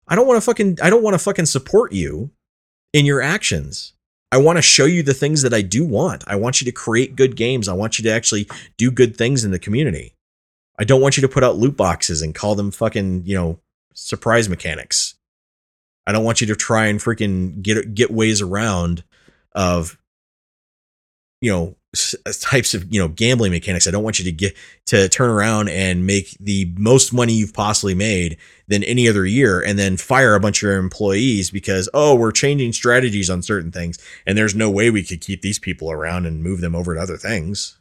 [0.07, 2.31] I don't want to fucking I don't want to fucking support you
[2.93, 3.91] in your actions.
[4.31, 6.23] I want to show you the things that I do want.
[6.27, 7.67] I want you to create good games.
[7.67, 8.47] I want you to actually
[8.77, 10.15] do good things in the community.
[10.79, 13.59] I don't want you to put out loot boxes and call them fucking, you know,
[13.93, 15.15] surprise mechanics.
[16.05, 19.03] I don't want you to try and freaking get get ways around
[19.53, 19.97] of
[21.39, 23.87] you know s- types of you know gambling mechanics.
[23.87, 24.55] I don't want you to get
[24.87, 29.61] to turn around and make the most money you've possibly made than any other year
[29.61, 33.71] and then fire a bunch of your employees because oh we're changing strategies on certain
[33.71, 36.95] things and there's no way we could keep these people around and move them over
[36.95, 37.77] to other things.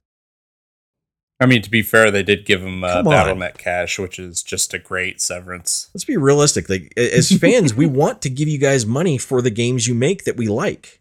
[1.43, 3.03] I mean, to be fair, they did give him uh.
[3.03, 5.90] BattleNet Cash, which is just a great severance.
[5.93, 6.68] Let's be realistic.
[6.68, 10.24] Like as fans, we want to give you guys money for the games you make
[10.24, 11.01] that we like.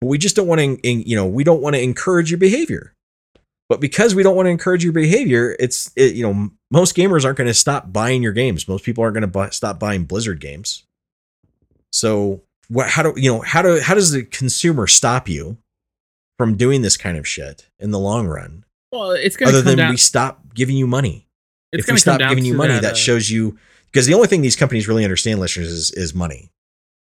[0.00, 2.94] But we just don't want to you know, we don't want to encourage your behavior.
[3.68, 7.24] But because we don't want to encourage your behavior, it's it, you know, most gamers
[7.24, 8.68] aren't going to stop buying your games.
[8.68, 10.84] Most people aren't going to buy, stop buying Blizzard games.
[11.90, 15.56] So, what how do you know, how do how does the consumer stop you
[16.38, 18.64] from doing this kind of shit in the long run?
[18.92, 19.90] Well, it's going to Other than down.
[19.90, 21.26] we stop giving you money
[21.72, 24.28] it's if we stop giving you money, that, that uh, shows you because the only
[24.28, 26.50] thing these companies really understand, listeners, is is money.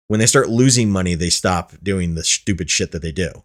[0.08, 3.44] When they start losing money, they stop doing the stupid shit that they do.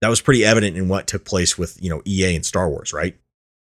[0.00, 2.92] That was pretty evident in what took place with you know EA and Star Wars,
[2.92, 3.16] right?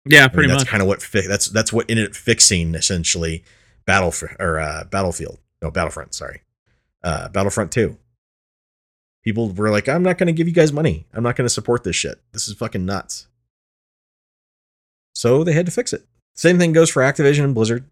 [0.06, 0.68] Yeah, I mean, that's much.
[0.68, 3.44] kind of what fi- that's that's what ended up fixing essentially
[3.84, 6.40] Battle or uh, Battlefield, no Battlefront, sorry,
[7.04, 7.98] uh, Battlefront Two.
[9.22, 11.06] People were like, I'm not going to give you guys money.
[11.12, 12.20] I'm not going to support this shit.
[12.32, 13.26] This is fucking nuts.
[15.14, 16.06] So they had to fix it.
[16.34, 17.84] Same thing goes for Activision and Blizzard.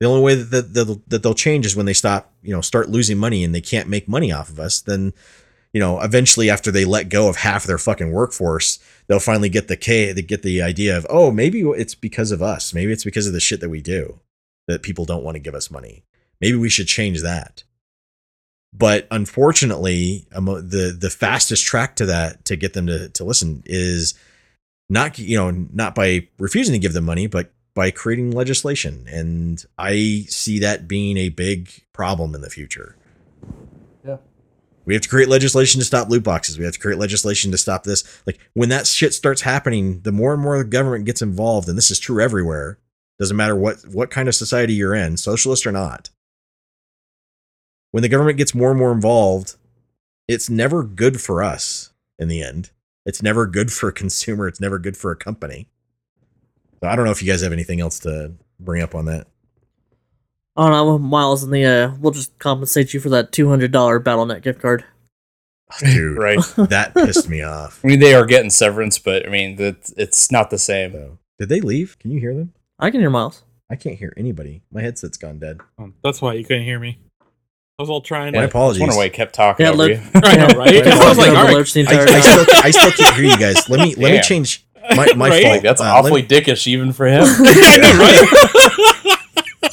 [0.00, 2.90] The only way that, that, that they'll change is when they stop, you know, start
[2.90, 4.80] losing money and they can't make money off of us.
[4.80, 5.12] Then,
[5.72, 9.68] you know, eventually after they let go of half their fucking workforce, they'll finally get
[9.68, 12.74] the K, they get the idea of, oh, maybe it's because of us.
[12.74, 14.20] Maybe it's because of the shit that we do
[14.66, 16.04] that people don't want to give us money.
[16.40, 17.62] Maybe we should change that.
[18.72, 24.14] But unfortunately, the the fastest track to that to get them to to listen is
[24.88, 29.06] not you know not by refusing to give them money, but by creating legislation.
[29.08, 32.96] And I see that being a big problem in the future.
[34.06, 34.18] Yeah.
[34.84, 36.58] We have to create legislation to stop loot boxes.
[36.58, 38.04] We have to create legislation to stop this.
[38.26, 41.78] Like when that shit starts happening, the more and more the government gets involved, and
[41.78, 42.78] this is true everywhere.
[43.18, 46.10] Doesn't matter what what kind of society you're in, socialist or not.
[47.92, 49.56] When the government gets more and more involved,
[50.28, 52.70] it's never good for us in the end.
[53.06, 54.46] It's never good for a consumer.
[54.48, 55.68] It's never good for a company.
[56.82, 59.26] So I don't know if you guys have anything else to bring up on that.
[60.56, 63.98] Oh no, Miles, and the uh, we'll just compensate you for that two hundred dollar
[63.98, 64.84] BattleNet gift card.
[65.80, 66.38] Dude, Right.
[66.56, 67.80] that pissed me off.
[67.82, 70.92] I mean, they are getting severance, but I mean, that it's not the same.
[70.92, 71.98] So, did they leave?
[71.98, 72.52] Can you hear them?
[72.78, 73.42] I can hear Miles.
[73.70, 74.62] I can't hear anybody.
[74.70, 75.60] My headset's gone dead.
[75.78, 76.98] Um, That's why you couldn't hear me.
[77.78, 78.46] I was all trying My to.
[78.46, 78.82] apologies.
[78.82, 80.00] I wonder why he kept talking Yeah, over look- you.
[80.14, 80.86] I know, right?
[80.86, 81.54] I was like, Fucking all over right.
[81.56, 83.68] Lurch the I, I still I still can't hear you guys.
[83.68, 84.64] Let me let me change
[84.96, 85.42] my my Right?
[85.44, 85.62] fault.
[85.62, 87.22] That's Uh, awfully me- dickish even for him.
[87.24, 89.68] I know, right?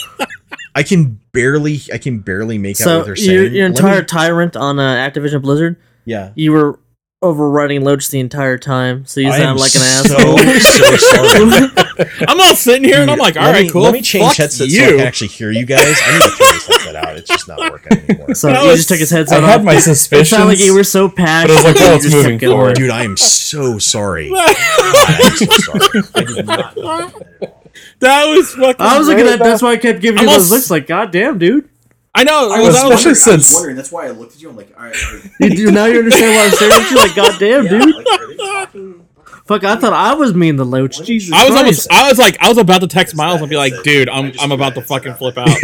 [0.75, 3.31] I can barely I can barely make out what So they're saying.
[3.31, 5.75] your, your Let entire me- tyrant on uh, Activision Blizzard,
[6.05, 6.31] yeah.
[6.35, 6.79] you were
[7.21, 10.37] overriding Loach the entire time, so you I am sound like an so, asshole.
[10.59, 12.25] so sorry.
[12.29, 13.81] I'm all sitting here and I'm like, all let right, me, cool.
[13.81, 14.97] Let me change Fuck headsets so I you.
[14.97, 15.79] can actually hear you guys.
[16.05, 17.17] I need to throw this headset out.
[17.17, 18.33] It's just not working anymore.
[18.35, 19.65] So That you just took his I headset had off.
[19.65, 20.29] my It suspicions.
[20.29, 21.55] sounded like you were so passionate.
[21.55, 22.75] was like, well, oh, it's moving kept forward.
[22.75, 24.29] Dude, I am so sorry.
[24.33, 26.01] God, I'm so sorry.
[26.15, 27.07] I did not know
[27.41, 27.63] that.
[27.99, 28.75] that was fucking.
[28.79, 29.33] I was looking great.
[29.33, 31.37] at that's why I kept giving I'm you all those s- looks like, God damn,
[31.37, 31.67] dude.
[32.15, 32.51] I know.
[32.51, 33.75] I well, was that was- especially since wondering.
[33.75, 34.49] That's why I looked at you.
[34.49, 34.95] I'm like, all right.
[35.39, 39.05] You do now you understand why I'm staring at you like, God damn, dude.
[39.45, 41.03] Fuck, I thought I was mean the Loach.
[41.03, 41.87] Jesus I was Christ.
[41.89, 41.91] almost.
[41.91, 44.51] I was like, I was about to text Miles and be like, dude, I'm I'm
[44.51, 45.47] about to fucking flip out.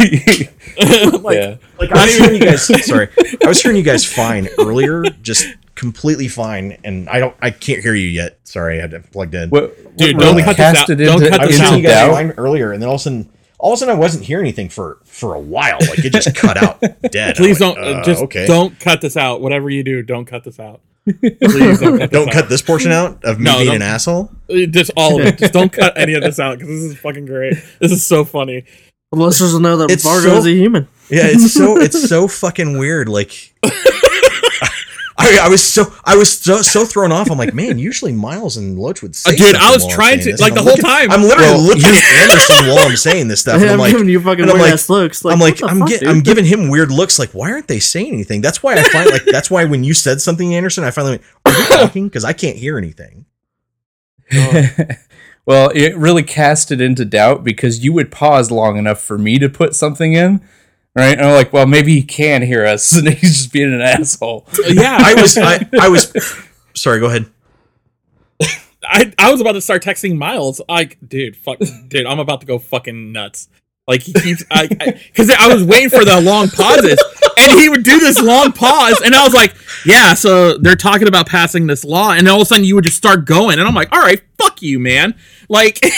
[1.22, 1.56] like, yeah.
[1.78, 2.84] Like I was hearing you guys.
[2.86, 3.08] Sorry,
[3.44, 7.36] I was hearing you guys fine earlier, just completely fine, and I don't.
[7.40, 8.38] I can't hear you yet.
[8.42, 9.50] Sorry, I had it plugged in.
[9.50, 10.74] What, Dude, what don't really cut this out.
[10.74, 12.96] cast it Don't into, cut I was hearing you guys fine earlier, and then all
[12.96, 15.78] of a sudden, all of a sudden, I wasn't hearing anything for for a while.
[15.80, 16.80] Like it just cut out
[17.10, 17.36] dead.
[17.36, 17.84] Please I'm don't.
[17.86, 18.46] like, uh, just okay.
[18.46, 19.40] don't cut this out.
[19.40, 20.80] Whatever you do, don't cut this out.
[21.06, 22.32] Please don't cut this Don't out.
[22.34, 24.28] cut this portion out of me No, being an asshole.
[24.50, 25.38] Uh, Just all of it.
[25.38, 27.54] Just don't cut any of this out because this is fucking great.
[27.78, 28.64] This is so funny.
[29.12, 30.88] The listeners will know that It's Vargo so- is a human.
[31.08, 33.08] Yeah, it's so it's so fucking weird.
[33.08, 33.54] Like,
[35.18, 37.30] I, I was so I was so so thrown off.
[37.30, 39.32] I'm like, man, usually Miles and Loach would say.
[39.32, 41.10] Uh, dude, I was trying to- like, the whole looking- time.
[41.10, 43.54] I'm literally Well, looking at Anderson while I'm saying this stuff.
[43.60, 45.24] And I'm, I'm like, giving you fucking I'm weird like- ass looks.
[45.24, 46.08] Like, I'm like, I'm, fuck, gi- dude?
[46.08, 47.18] I'm giving him weird looks.
[47.18, 48.42] Like, why aren't they saying anything?
[48.42, 51.22] That's why I find like that's why when you said something, Anderson, I finally went,
[51.46, 53.24] "Are you talking?" Because I can't hear anything.
[55.46, 59.38] well, it really cast it into doubt because you would pause long enough for me
[59.38, 60.42] to put something in,
[60.96, 61.16] right?
[61.16, 64.46] And I'm like, well, maybe he can hear us, and he's just being an asshole.
[64.66, 66.12] Yeah, I was, I, I was.
[66.74, 67.30] Sorry, go ahead.
[68.88, 70.60] I, I was about to start texting Miles.
[70.68, 73.48] Like, dude, fuck, dude, I'm about to go fucking nuts.
[73.88, 77.00] Like he keeps, I, because I, was waiting for the long pauses,
[77.38, 81.06] and he would do this long pause, and I was like, yeah, so they're talking
[81.06, 83.68] about passing this law, and all of a sudden you would just start going, and
[83.68, 85.14] I'm like, all right, fuck you, man.
[85.48, 85.92] Like, Dude,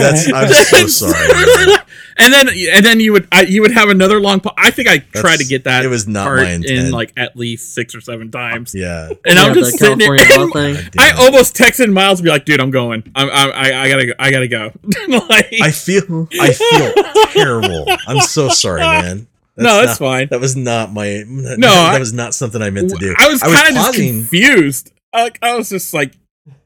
[0.00, 0.32] that's.
[0.32, 1.28] I'm so sorry.
[1.28, 1.78] man.
[2.18, 4.40] And then and then you would I, you would have another long.
[4.40, 5.84] Pa- I think I tried to get that.
[5.84, 6.86] it was not part my intent.
[6.86, 8.74] in like at least six or seven times.
[8.74, 9.08] Yeah.
[9.24, 10.16] And Yeah, I'm just sitting there.
[10.18, 11.00] California law and thing.
[11.00, 13.02] I almost texted Miles to be like, "Dude, I'm going.
[13.14, 14.12] I'm, I, I, I gotta, go.
[14.18, 14.72] I gotta go."
[15.28, 16.92] like, I feel I feel
[17.32, 17.86] terrible.
[18.06, 19.26] I'm so sorry, man.
[19.56, 20.28] No, it's not- fine.
[20.30, 21.68] That was not my no.
[21.68, 23.14] I- that was not something I meant to do.
[23.18, 24.92] I was kind of just confused.
[25.12, 26.14] Like, I was just like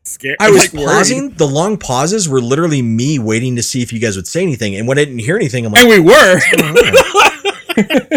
[0.03, 0.37] scared.
[0.41, 0.87] I was like, worried.
[0.87, 1.31] pausing.
[1.31, 4.75] The long pauses were literally me waiting to see if you guys would say anything.
[4.77, 6.41] And when I didn't hear anything, I'm like, and we were.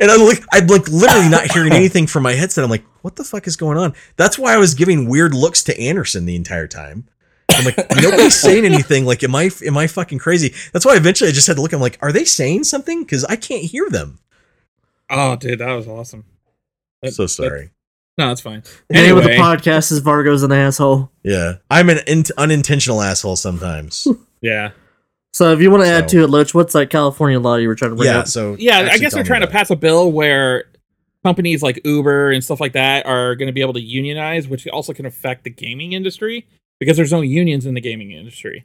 [0.00, 2.64] and I'm like, I'm like literally not hearing anything from my headset.
[2.64, 3.94] I'm like, what the fuck is going on?
[4.16, 7.06] That's why I was giving weird looks to Anderson the entire time.
[7.50, 9.04] I'm like, nobody's saying anything.
[9.06, 10.54] Like, am I am I fucking crazy?
[10.72, 11.72] That's why eventually I just had to look.
[11.72, 13.02] I'm like, are they saying something?
[13.02, 14.18] Because I can't hear them.
[15.10, 16.24] oh, dude, that was awesome.
[17.02, 17.70] That- So sorry.
[18.18, 18.62] No, it's fine.
[18.88, 21.10] The name of the Anyway, podcast is Vargo's an asshole.
[21.22, 24.08] Yeah, I'm an in- unintentional asshole sometimes.
[24.40, 24.72] yeah,
[25.32, 27.76] So if you want to add to it, Loach, what's that California law you were
[27.76, 28.18] trying to bring yeah.
[28.20, 28.26] up?
[28.28, 28.78] So yeah.
[28.78, 30.64] I guess tell they're trying to pass a bill where
[31.24, 34.66] companies like Uber and stuff like that are going to be able to unionize, which
[34.68, 36.46] also can affect the gaming industry
[36.80, 38.64] because there's no unions in the gaming industry.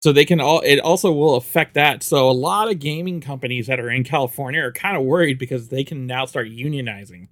[0.00, 2.02] So they can all it also will affect that.
[2.02, 5.68] So a lot of gaming companies that are in California are kind of worried because
[5.68, 7.28] they can now start unionizing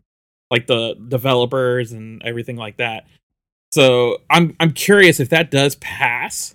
[0.51, 3.07] like the developers and everything like that.
[3.73, 6.55] So I'm I'm curious if that does pass,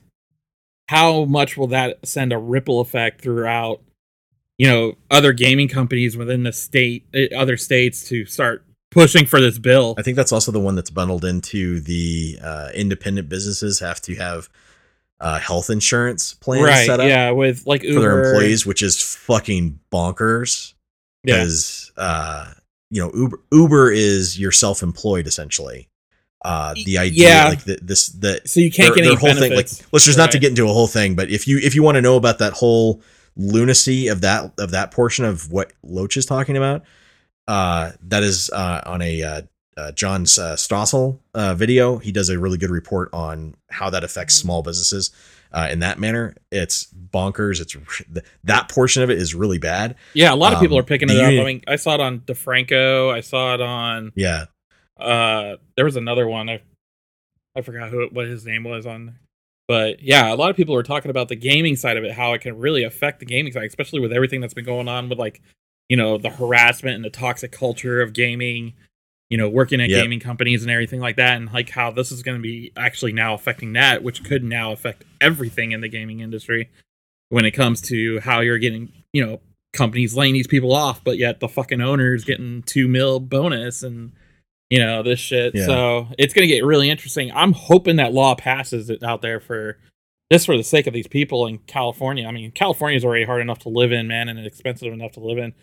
[0.89, 3.81] how much will that send a ripple effect throughout
[4.57, 9.41] you know other gaming companies within the state eh, other states to start pushing for
[9.41, 9.95] this bill.
[9.97, 14.15] I think that's also the one that's bundled into the uh, independent businesses have to
[14.15, 14.49] have
[15.19, 18.81] uh, health insurance plans right, set up yeah, with like Uber for their employees, which
[18.81, 20.73] is fucking bonkers.
[21.23, 21.37] Yeah.
[21.37, 22.51] Because uh,
[22.91, 25.87] you know Uber Uber is you're self-employed essentially.
[26.43, 27.47] Uh, the idea yeah.
[27.49, 29.51] like the, this the So you can't their- get any whole thing.
[29.53, 29.83] Like, benefits.
[29.91, 31.95] let's just not to get into a whole thing, but if you if you want
[31.95, 33.01] to know about that whole
[33.37, 36.83] lunacy of that of that portion of what Loach is talking about,
[37.47, 39.41] uh, that is uh, on a uh,
[39.77, 41.97] uh, John uh, Stossel uh, video.
[41.97, 45.11] He does a really good report on how that affects small businesses
[45.53, 46.35] uh, in that manner.
[46.51, 47.59] It's bonkers.
[47.61, 47.75] It's
[48.43, 49.95] that portion of it is really bad.
[50.13, 51.25] Yeah, a lot of people Um, are picking it up.
[51.25, 53.13] I mean, I saw it on DeFranco.
[53.13, 54.11] I saw it on.
[54.15, 54.45] Yeah,
[54.99, 56.49] Uh, there was another one.
[56.49, 56.61] I,
[57.55, 59.17] I forgot who what his name was on.
[59.67, 62.33] But yeah, a lot of people are talking about the gaming side of it, how
[62.33, 65.17] it can really affect the gaming side, especially with everything that's been going on with
[65.17, 65.41] like,
[65.87, 68.73] you know, the harassment and the toxic culture of gaming.
[69.31, 70.03] You know, working at Yep.
[70.03, 73.13] gaming companies and everything like that, and like how this is going to be actually
[73.13, 76.69] now affecting that, which could now affect everything in the gaming industry
[77.29, 79.39] when it comes to how you're getting, you know,
[79.73, 84.11] companies laying these people off, but yet the fucking owner's getting two mil bonus and
[84.69, 85.55] you know this shit.
[85.55, 85.65] Yeah.
[85.65, 87.31] So it's gonna get really interesting.
[87.33, 89.77] I'm hoping that law passes it out there for
[90.31, 92.27] just for the sake of these people in California.
[92.27, 95.19] I mean, California is already hard enough to live in, man, and expensive enough to
[95.21, 95.53] live in.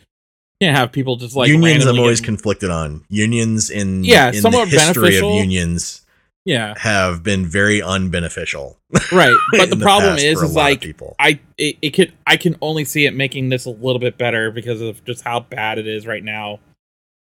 [0.60, 1.86] You can't have people just like unions.
[1.86, 5.30] I'm always getting- conflicted on unions in Yeah, in the somewhat history beneficial.
[5.30, 6.02] of unions
[6.44, 8.76] yeah, have been very unbeneficial.
[9.12, 9.36] right.
[9.52, 11.14] But the in the problem is, is like people.
[11.18, 14.50] I it, it could I can only see it making this a little bit better
[14.50, 16.58] because of just how bad it is right now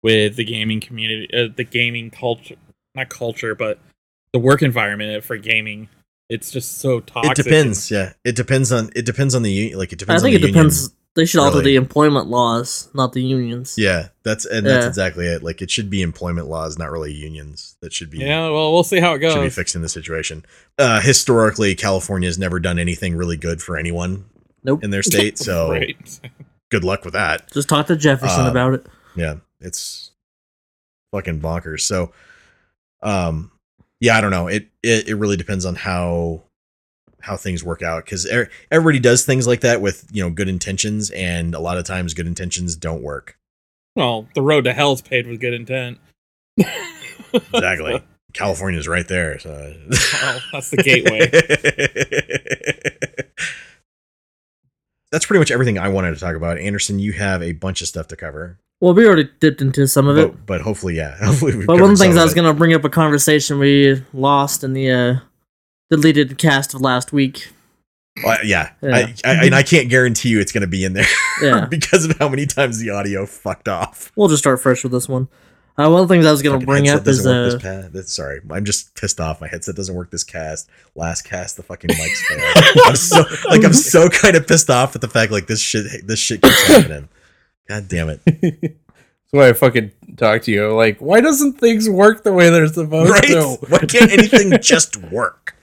[0.01, 2.55] with the gaming community, uh, the gaming culture,
[2.95, 3.79] not culture, but
[4.33, 5.89] the work environment for gaming.
[6.29, 7.37] It's just so toxic.
[7.37, 7.91] It depends.
[7.91, 9.77] Yeah, it depends on it depends on the union.
[9.77, 10.23] Like it depends.
[10.23, 10.43] I depends.
[10.45, 10.95] think on it the depends.
[11.17, 11.23] Union.
[11.23, 11.71] They should alter really.
[11.71, 13.75] the employment laws, not the unions.
[13.77, 14.87] Yeah, that's and that's Yeah.
[14.87, 15.43] exactly it.
[15.43, 17.75] Like it should be employment laws, not really unions.
[17.81, 19.33] That should be Yeah, well, we'll see how it goes.
[19.33, 19.55] should be goes.
[19.55, 20.45] fixing the situation.
[20.77, 24.25] Uh, historically, California has never done anything really good for anyone
[24.63, 24.83] Nope.
[24.83, 25.37] in their state.
[25.37, 25.97] So right.
[26.69, 27.51] good luck with that.
[27.51, 28.85] Just talk to Jefferson Um, about it.
[29.15, 30.11] Yeah, it's
[31.11, 31.81] fucking bonkers.
[31.81, 32.11] So,
[33.01, 33.51] um,
[33.99, 34.47] yeah, I don't know.
[34.47, 36.43] It it, it really depends on how
[37.21, 38.27] how things work out because
[38.71, 42.13] everybody does things like that with you know good intentions, and a lot of times
[42.13, 43.37] good intentions don't work.
[43.95, 45.99] Well, the road to hell's paved with good intent.
[47.33, 48.01] Exactly.
[48.33, 49.37] California's right there.
[49.39, 51.29] So Well, that's the gateway.
[55.11, 56.57] That's pretty much everything I wanted to talk about.
[56.57, 60.07] Anderson, you have a bunch of stuff to cover, Well, we already dipped into some
[60.07, 60.31] of it.
[60.31, 62.53] but, but hopefully, yeah, hopefully we've But one of the things I was going to
[62.53, 65.15] bring up a conversation we lost in the uh,
[65.89, 67.49] deleted cast of last week.
[68.23, 68.95] Well, yeah, Yeah.
[68.95, 71.05] I, I, and I can't guarantee you it's going to be in there
[71.41, 71.65] Yeah.
[71.65, 74.11] because of how many times the audio fucked off.
[74.15, 75.27] We'll just start fresh with this one.
[75.79, 77.87] Uh, one of the things I was going to bring up is doesn't uh, pa-
[77.89, 79.39] that's- sorry, I'm just pissed off.
[79.39, 80.67] My headset doesn't work this cast.
[80.95, 82.77] Last cast, the fucking mics failed.
[82.85, 85.85] I'm so like I'm so kind of pissed off at the fact like this shit
[86.07, 87.09] this shit keeps happening.
[87.69, 88.21] God damn it!
[88.25, 88.73] That's
[89.29, 90.73] why I fucking talk to you.
[90.73, 93.23] Like, why doesn't things work the way they're supposed Right?
[93.25, 93.57] to?
[93.69, 95.53] Why can't anything just work?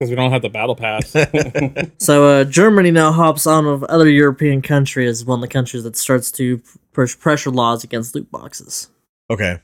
[0.00, 1.10] Because we don't have the battle pass.
[1.98, 5.84] so uh, Germany now hops on with other European countries as one of the countries
[5.84, 6.62] that starts to
[6.94, 8.88] push pressure laws against loot boxes.
[9.28, 9.58] Okay,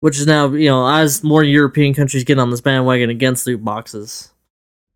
[0.00, 3.64] Which is now, you know, as more European countries get on this bandwagon against loot
[3.64, 4.30] boxes,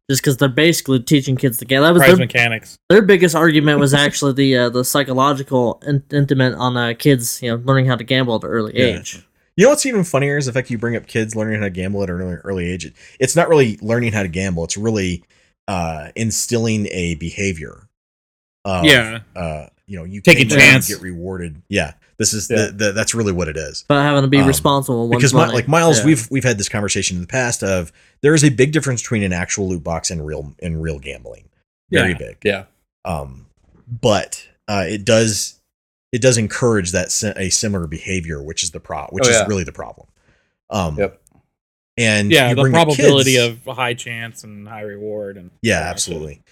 [0.08, 1.86] just because they're basically teaching kids to gamble.
[1.86, 2.78] That was Prize their, mechanics.
[2.88, 7.50] their biggest argument was actually the uh, the psychological in- intimate on uh, kids, you
[7.50, 8.98] know, learning how to gamble at an early Yeah.
[8.98, 9.25] age.
[9.56, 11.70] You know what's even funnier is the fact you bring up kids learning how to
[11.70, 12.92] gamble at an early, early age.
[13.18, 14.64] It's not really learning how to gamble.
[14.64, 15.24] It's really
[15.66, 17.88] uh, instilling a behavior.
[18.64, 19.20] Of, Yeah.
[19.34, 20.88] Uh, you know, you Take a chance.
[20.88, 21.62] get rewarded.
[21.68, 21.94] Yeah.
[22.18, 22.66] This is Yeah.
[22.66, 23.84] The, the that's really what it is.
[23.88, 26.06] But having to be Um, responsible because my, like Miles, Yeah.
[26.06, 27.92] we've we've had this conversation in the past of
[28.22, 31.48] there is a big difference between an actual loot box and real and real gambling.
[31.90, 32.18] Very Yeah.
[32.18, 32.36] big.
[32.44, 32.64] Yeah.
[33.04, 33.46] Um,
[33.88, 35.55] but uh, it does
[36.16, 39.64] it does encourage that a similar behavior, which is the pro, which Oh, is really
[39.64, 40.06] the problem.
[40.70, 41.20] Um, Yep.
[41.98, 45.50] and yeah, you the bring up probability kids- of high chance and high reward and
[45.62, 46.42] yeah, absolutely.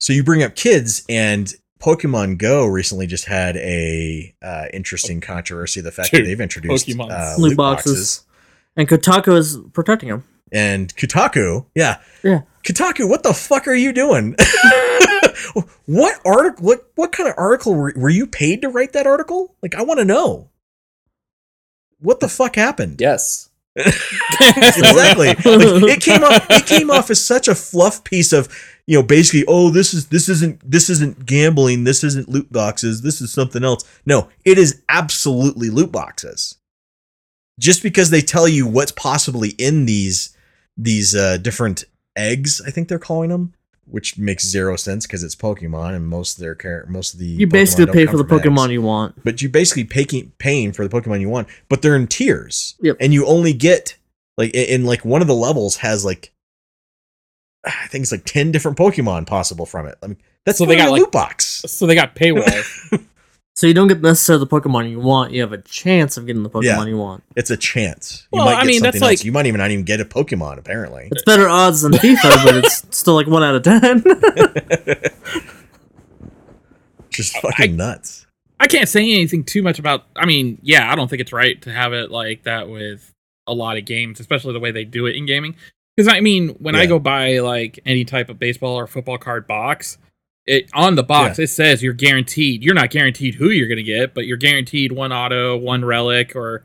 [0.00, 5.80] So you bring up kids, and Pokemon Go recently just had a uh, interesting controversy.
[5.80, 7.92] The fact Dude, that they've introduced uh, Loot loot boxes.
[7.92, 8.24] boxes.
[8.76, 10.22] And Kotaku is protecting him.
[10.52, 12.42] and Kotaku, yeah, Yeah.
[12.64, 14.36] Kotaku, what the fuck are you doing?
[15.86, 16.66] what article?
[16.66, 19.54] What what kind of article were, were you paid to write that article?
[19.62, 20.50] Like, I want to know.
[22.00, 23.00] What the fuck happened?
[23.00, 23.48] Yes.
[23.76, 25.28] exactly.
[25.28, 26.46] Like, it came off.
[26.50, 28.48] It came off as such a fluff piece of,
[28.86, 31.84] you know, basically, oh, this is this isn't this isn't gambling.
[31.84, 33.02] This isn't loot boxes.
[33.02, 33.84] This is something else.
[34.04, 36.56] No, it is absolutely loot boxes.
[37.60, 40.36] Just because they tell you what's possibly in these
[40.76, 41.84] these uh, different
[42.16, 43.54] eggs, I think they're calling them,
[43.90, 47.26] which makes zero sense because it's Pokemon and most of their char- most of the
[47.26, 49.24] You Pokemon basically don't pay for the Pokemon eggs you want.
[49.24, 52.76] but you basically paying paying for the Pokemon you want, but they're in tiers.
[52.80, 52.96] Yep.
[53.00, 53.96] And you only get
[54.36, 56.32] like in, in like one of the levels has like
[57.66, 59.96] I think it's like ten different Pokemon possible from it.
[60.02, 60.16] I mean,
[60.46, 61.46] that's So so they they got, a like- loot box.
[61.66, 63.04] So they got paywalls.
[63.58, 65.32] So you don't get necessarily the Pokemon you want.
[65.32, 66.86] You have a chance of getting the Pokemon Yeah.
[66.86, 67.24] you want.
[67.34, 68.28] It's a chance.
[68.32, 69.10] You Well, might get I mean, something that's else.
[69.18, 70.58] like- you might even not even get a Pokemon.
[70.58, 74.04] Apparently, It's better odds than FIFA, but it's still like one out of ten.
[77.10, 78.28] just fucking nuts.
[78.60, 80.04] I can't say anything too much about.
[80.14, 83.12] I mean, yeah, I don't think it's right to have it like that with
[83.48, 85.56] a lot of games, especially the way they do it in gaming.
[85.96, 86.86] Because I mean, when I Yeah.
[86.90, 89.98] go buy like any type of baseball or football card box,
[90.48, 92.62] it on the box it says you're guaranteed.
[92.64, 96.64] You're not guaranteed who you're gonna get, but you're guaranteed one auto, one relic, or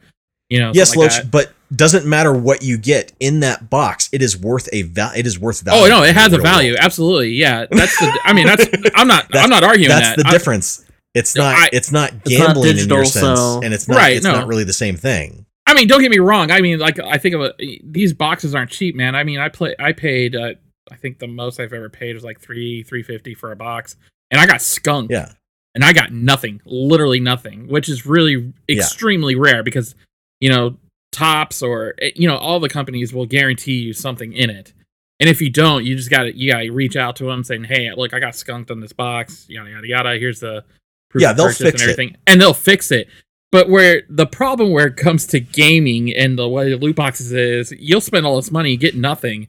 [0.50, 4.10] you know, yes, something like but doesn't matter what you get in that box.
[4.12, 5.12] It is worth a val.
[5.16, 5.86] It is worth value.
[5.86, 6.72] Oh no, it has a value.
[6.72, 6.80] world.
[6.82, 7.66] Absolutely, yeah.
[7.72, 8.20] That's the.
[8.24, 8.66] I mean, that's.
[8.96, 9.28] I'm not.
[9.30, 10.18] That's- I'm not arguing That's that.
[10.24, 10.86] the I- difference.
[11.16, 11.56] It's not.
[11.56, 13.98] I- it's not It's not gambling in your sense, so- and it's not.
[13.98, 14.34] Right, It's no.
[14.34, 15.46] not really the same thing.
[15.66, 16.52] I mean, don't get me wrong.
[16.52, 17.54] I mean, like I think of a,
[17.84, 19.16] these boxes aren't cheap, man.
[19.16, 19.76] I mean, I play.
[19.80, 20.36] I paid.
[20.36, 20.54] Uh,
[20.92, 23.96] I think the most I've ever paid was like three three fifty for a box,
[24.32, 25.12] and I got skunked.
[25.12, 25.32] Yeah.
[25.76, 28.78] and I got nothing, literally nothing, which is really Yeah.
[28.78, 29.96] extremely rare because
[30.40, 30.78] you know
[31.12, 34.74] Topps or eh, you know all the companies will guarantee you something in it,
[35.20, 37.44] and if you don't, you just got to you got to reach out to them
[37.44, 40.18] saying, hey, look, I got skunked on this box, yada yada yada.
[40.18, 40.64] Here's the
[41.10, 41.74] proof Yeah, of they'll fix it.
[41.74, 43.08] and everything, and they'll fix it.
[43.52, 47.72] But where the problem where it comes to gaming and the way loot boxes is,
[47.78, 49.48] you'll spend all this money, get nothing,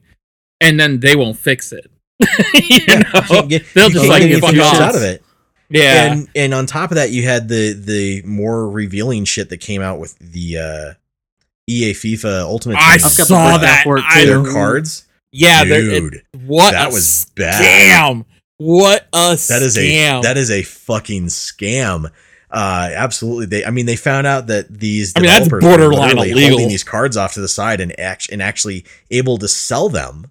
[0.61, 1.89] and then they won't fix it.
[2.53, 3.21] you know?
[3.29, 4.79] You get- They'll just like fuck off.
[4.81, 5.21] out of it.
[5.69, 9.57] Yeah, And and on top of that, you had the the more revealing shit that
[9.57, 10.93] came out with the uh,
[11.67, 12.89] EA FIFA Ultimate I Team.
[12.93, 13.85] I've got the saw that.
[13.87, 15.05] I- their cards.
[15.31, 17.59] yeah, they're- it- Dude, what that a was bad.
[17.61, 18.25] Damn,
[18.57, 20.19] What a That is scam!
[20.19, 22.11] a that is a fucking scam.
[22.51, 23.47] Uh, absolutely.
[23.47, 26.49] They, I mean, they found out that these I mean, that's borderline illegal.
[26.49, 30.29] holding these cards off to the side and act, and actually able to sell them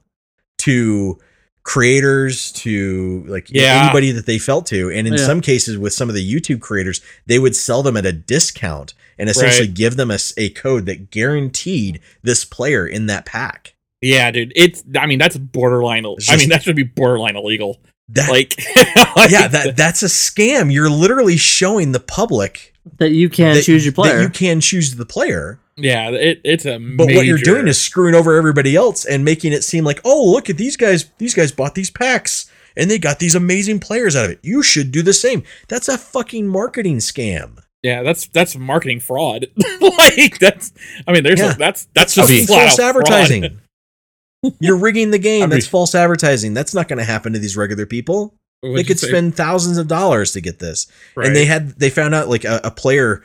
[0.65, 1.19] to
[1.63, 3.85] creators to like Yeah.
[3.85, 5.27] anybody that they felt to and in Yeah.
[5.27, 8.93] some cases with some of the youtube creators they would sell them at a discount
[9.19, 9.75] and essentially Right.
[9.75, 14.53] give them a code that guaranteed this player in that pack yeah, dude.
[14.55, 14.85] It's.
[15.01, 16.05] I mean, that's borderline.
[16.05, 17.81] It's I mean, that should be borderline illegal.
[18.11, 18.55] that Like,
[19.17, 23.65] like yeah that that's a scam you're literally showing the public that you can that-
[23.65, 24.21] choose your that player.
[24.21, 26.79] you can choose the player yeah, it, it's a.
[26.79, 30.31] But what you're doing is screwing over everybody else and making it seem like, oh,
[30.31, 31.11] look at these guys.
[31.19, 34.41] These guys bought these packs and they got these amazing players out of it.
[34.43, 35.43] You should do the same.
[35.69, 37.59] That's a fucking marketing scam.
[37.83, 39.47] yeah, that's that's marketing fraud.
[39.81, 40.73] like that's.
[41.07, 41.53] I mean, there's Yeah.
[41.53, 43.61] a, that's that's That's just false advertising.
[44.61, 45.45] You're rigging the game.
[45.45, 46.53] I That's mean- false advertising.
[46.55, 48.35] That's not going to happen to these regular people.
[48.63, 49.09] They could say?
[49.09, 50.87] spend thousands of dollars to get this.
[51.15, 51.27] Right.
[51.27, 53.23] And they had they found out like a, a player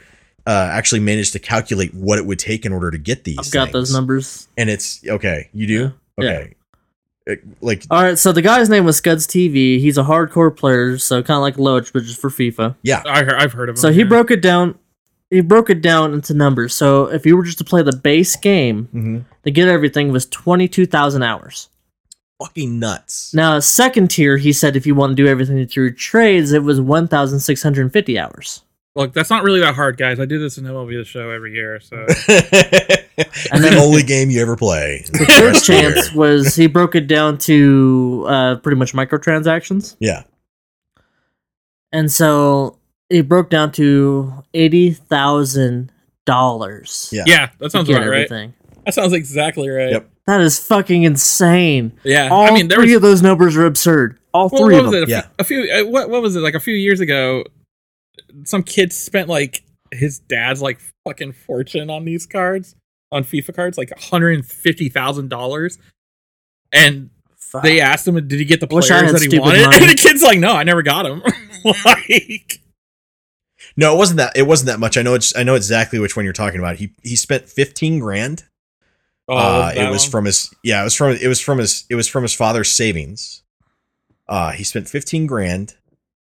[0.50, 3.38] uh, actually managed to calculate what it would take in order to get these.
[3.38, 3.74] I've got things.
[3.74, 4.48] those numbers.
[4.58, 5.50] And it's okay.
[5.54, 6.30] You do Yeah.
[6.30, 6.56] okay.
[7.30, 9.80] Uh, Like All right, so the guy's name was Scuds TV.
[9.80, 12.76] He's a hardcore player, so kind of like Loach, but just for FIFA.
[12.82, 13.74] yeah, I heard, I've heard of.
[13.74, 13.78] Him.
[13.82, 14.06] So he yeah.
[14.08, 14.80] broke it down.
[15.30, 16.74] He broke it down into numbers.
[16.74, 19.26] So if you were just to play the base game, Mhm.
[19.44, 21.70] to get everything was twenty two thousand hours.
[22.42, 23.34] fucking nuts.
[23.34, 26.64] Now, a second tier, he said if you want to do everything through trades, it
[26.64, 28.64] was one thousand six hundred fifty hours.
[28.96, 30.20] Look, that's not really that hard, guys.
[30.20, 34.30] I do this in MLB the Show every year, so and then- the only game
[34.30, 35.06] you ever play.
[35.12, 40.24] The third chance was he broke it down to uh, pretty much microtransactions, Yeah.
[41.92, 42.78] and so
[43.10, 45.92] it broke down to eighty thousand
[46.26, 47.10] dollars.
[47.12, 47.24] Yeah.
[47.26, 48.18] yeah, that sounds to get about right.
[48.26, 48.54] everything.
[48.86, 49.92] That sounds exactly right.
[49.92, 50.10] Yep.
[50.26, 51.94] That is fucking insane.
[52.04, 54.20] Yeah, All I mean, there three was of those numbers are absurd.
[54.34, 55.04] All Well, three what of was them.
[55.04, 55.08] it?
[55.10, 55.26] A, Yeah.
[55.40, 55.62] a few.
[55.72, 56.40] uh, What what was it?
[56.40, 57.44] Like a few years ago,
[58.44, 62.76] some kid spent like his dad's like fucking fortune on these cards,
[63.12, 65.78] on FIFA cards, like one hundred and fifty thousand dollars,
[66.72, 67.10] and
[67.64, 69.78] they asked him, "Did he get the players that he wanted?" money.
[69.82, 71.22] And the kid's like, "No, I never got him."
[71.86, 72.62] like,
[73.76, 74.34] No, it wasn't that.
[74.36, 74.98] It wasn't that much.
[74.98, 75.16] I know.
[75.16, 75.36] It's.
[75.36, 76.78] I know exactly which one you're talking about.
[76.78, 78.44] He he spent fifteen grand.
[79.28, 80.12] oh, uh, it was one?
[80.12, 80.54] from his.
[80.64, 81.12] Yeah, it was from.
[81.12, 81.86] It was from his.
[81.90, 83.44] It was from his father's savings.
[84.28, 85.76] Uh, he spent fifteen grand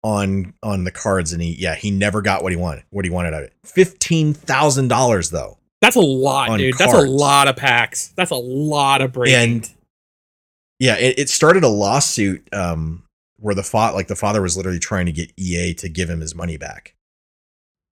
[0.03, 2.85] on on the cards, and he yeah he never got what he wanted.
[2.91, 3.55] What he wanted out of it.
[3.65, 5.59] Fifteen thousand dollars though.
[5.81, 6.79] That's a lot, dude.
[6.79, 8.09] That's a lot of packs.
[8.17, 9.35] That's a lot of breaking.
[9.35, 9.71] and
[10.79, 13.05] yeah it, it started a lawsuit um
[13.39, 16.21] where the fa- like the father was literally trying to get ea to give him
[16.21, 16.95] his money back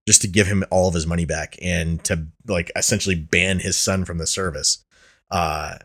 [0.08, 3.76] just to give him all of his money back and to like essentially ban his
[3.76, 4.84] son from the service
[5.30, 5.76] uh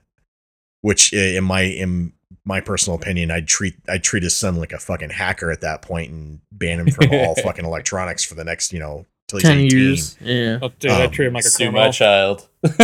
[0.81, 2.11] which in my in
[2.45, 5.81] my personal opinion i'd treat i'd treat his son like a fucking hacker at that
[5.81, 9.47] point and ban him from all fucking electronics for the next you know till he's
[9.47, 10.17] 10 18 years.
[10.21, 10.59] Yeah.
[10.61, 11.85] oh, dude, I um, treat him like a Sue criminal.
[11.87, 12.47] my child.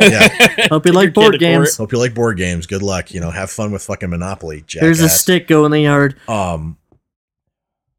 [0.00, 0.68] Yeah.
[0.68, 1.64] Hope you like your board kid to court.
[1.64, 1.76] games.
[1.76, 5.00] hope you like board games good luck you know have fun with fucking monopoly There's
[5.00, 6.16] a stick go in the yard.
[6.28, 6.78] Um,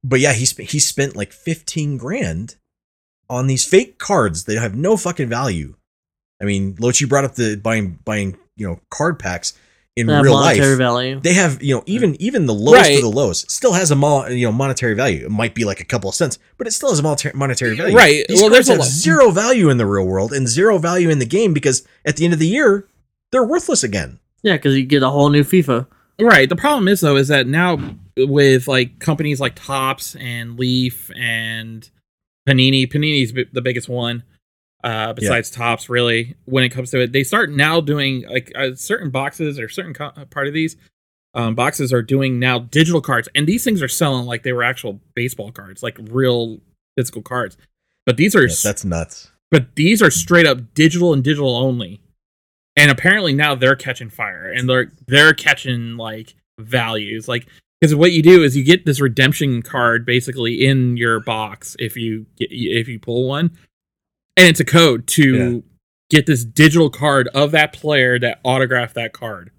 [0.04, 2.56] but yeah, he sp- he spent like fifteen grand
[3.30, 5.76] on these fake cards that have no fucking value.
[6.41, 9.58] I mean, Lochi brought up the buying buying you know card packs
[9.96, 10.60] in That real life.
[10.78, 11.20] value.
[11.22, 12.96] They have you know even even the lowest Right.
[12.98, 15.26] of the lows still has a mo- you know monetary value.
[15.26, 17.76] It might be like a couple of cents, but it still has a monetary monetary
[17.78, 17.96] value.
[17.96, 18.26] Right.
[18.28, 21.20] These Well, there's a have zero value in the real world and zero value in
[21.20, 22.88] the game because at the end of the year
[23.32, 24.20] they're worthless again.
[24.43, 25.88] Yeah, because you get a whole new FIFA.
[26.20, 26.48] Right.
[26.50, 27.80] The problem is though is that now
[28.18, 31.89] with like companies like Topps and Leaf and
[32.48, 34.24] Panini, Panini's the biggest one
[34.84, 37.12] uh besides Topps really when it comes to it.
[37.12, 40.76] They start now doing like uh, certain boxes or certain co- part of these
[41.34, 44.64] um boxes are doing now digital cards and these things are selling like they were
[44.64, 46.60] actual baseball cards, like real
[46.98, 47.58] physical cards.
[48.06, 49.32] But these are Yes, that's nuts.
[49.52, 52.02] but these are straight up digital and digital only
[52.78, 57.48] and apparently now they're catching fire and they're they're catching like values like
[57.82, 61.98] because what you do is you get this redemption card basically in your box if
[61.98, 63.52] you get if you pull one
[64.38, 65.64] and it's a code to
[66.10, 69.52] get this digital card of that player that autographed that card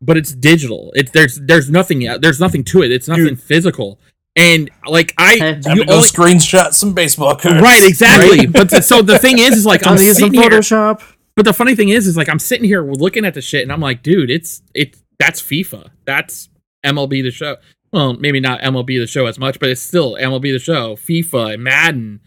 [0.00, 4.00] but it's digital it's there's there's nothing there's nothing to it it's nothing physical
[4.34, 7.60] and like i Hey, Time you go only- screenshot some baseball cards.
[7.60, 8.46] Right, exactly.
[8.46, 10.50] But th- so the thing is, is like I'm Time some sitting here.
[10.50, 11.02] Photoshop.
[11.36, 13.70] But the funny thing is, is like I'm sitting here looking at the shit, and
[13.70, 16.48] I'm like, dude, it's it's that's FIFA, that's
[16.84, 17.56] MLB the show.
[17.92, 21.58] Well, maybe not MLB the show as much, but it's still MLB the show, FIFA,
[21.58, 22.20] Madden.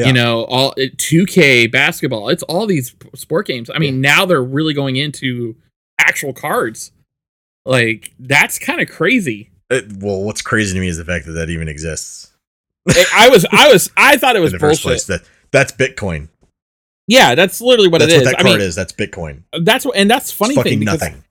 [0.00, 0.06] Yeah.
[0.06, 2.28] You know, all 2K basketball.
[2.30, 3.68] It's all these sport games.
[3.72, 5.56] I mean, now they're really going into
[5.98, 6.92] actual cards.
[7.66, 9.50] Like that's kind of crazy.
[9.70, 12.32] It- well, what's crazy to me is the fact that that even exists.
[12.88, 15.04] I- I was, I was, I thought it was in the first bullshit.
[15.06, 15.20] place.
[15.20, 16.28] That that's Bitcoin.
[17.06, 18.30] Yeah, that's literally what that's it what is.
[18.30, 18.74] that I card mean, is.
[18.76, 19.42] That's Bitcoin.
[19.62, 21.24] that's what, and that's funny it's thing because nothing.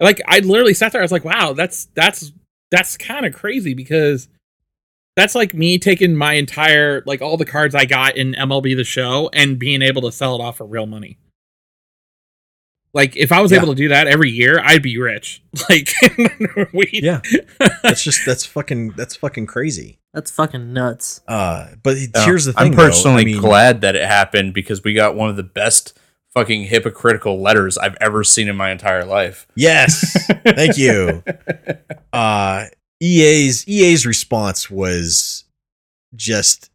[0.00, 1.00] like I literally sat there.
[1.02, 2.32] I was like, wow, that's that's
[2.70, 4.28] that's kind of crazy because
[5.16, 8.84] that's like me taking my entire like all the cards I got in MLB the
[8.84, 11.18] Show and being able to sell it off for real money.
[12.94, 13.58] Like if I was Yeah.
[13.58, 15.42] able to do that every year, I'd be rich.
[15.68, 15.92] Like
[16.72, 17.20] we Yeah,
[17.82, 19.98] that's just that's fucking that's fucking crazy.
[20.14, 21.20] That's fucking nuts.
[21.28, 22.64] Uh, but here's the thing.
[22.66, 22.84] I'm though.
[22.84, 25.98] personally I mean, glad that it happened because we got one of the best
[26.32, 29.46] fucking hypocritical letters I've ever seen in my entire life.
[29.54, 31.22] Yes, thank you.
[32.12, 32.66] Uh,
[33.02, 35.44] EA's EA's response was
[36.14, 36.70] just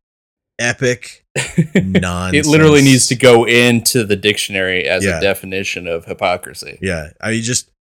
[0.59, 1.25] epic
[1.75, 2.45] nonsense.
[2.47, 5.17] It literally needs to go into the dictionary as Yeah.
[5.17, 6.77] a definition of hypocrisy.
[6.81, 7.71] Yeah, I mean, just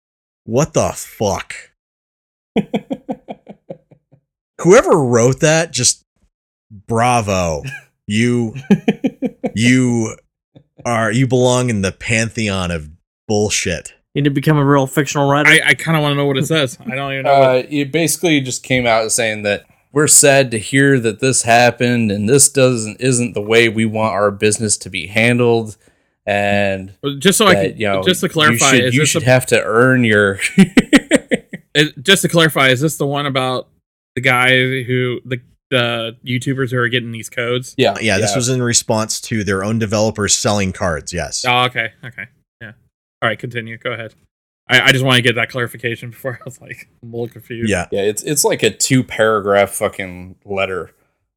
[0.44, 1.54] what the fuck.
[4.60, 6.04] Whoever wrote that, just
[6.70, 7.62] bravo.
[8.06, 8.54] You
[9.54, 10.16] you
[10.84, 12.88] are you belong in the pantheon of
[13.28, 13.94] bullshit.
[14.20, 15.48] You need to become a real fictional writer.
[15.48, 16.76] I, I kind of want to know what it says.
[16.84, 17.32] I don't even know.
[17.32, 21.40] Uh, what, it basically just came out saying that we're sad to hear that this
[21.42, 25.78] happened and this doesn't isn't the way we want our business to be handled
[26.26, 29.00] and just so I that, can, you know, just to clarify, you should, is you
[29.00, 30.38] this should a- have to earn your
[31.74, 33.68] Is- just to clarify, is this the one about
[34.16, 35.40] the guy who the
[35.70, 37.74] the YouTubers who are getting these codes?
[37.78, 41.12] yeah Yeah, this was in response to their own developers selling cards.
[41.12, 41.44] Yes.
[41.48, 42.26] Oh, okay, okay, yeah.
[43.22, 43.76] All right, continue.
[43.78, 44.14] Go ahead.
[44.68, 47.28] I, I just want to get that clarification before I was like I'm a little
[47.32, 47.68] confused.
[47.70, 47.86] Yeah.
[47.90, 50.92] yeah it's it's like a two paragraph fucking letter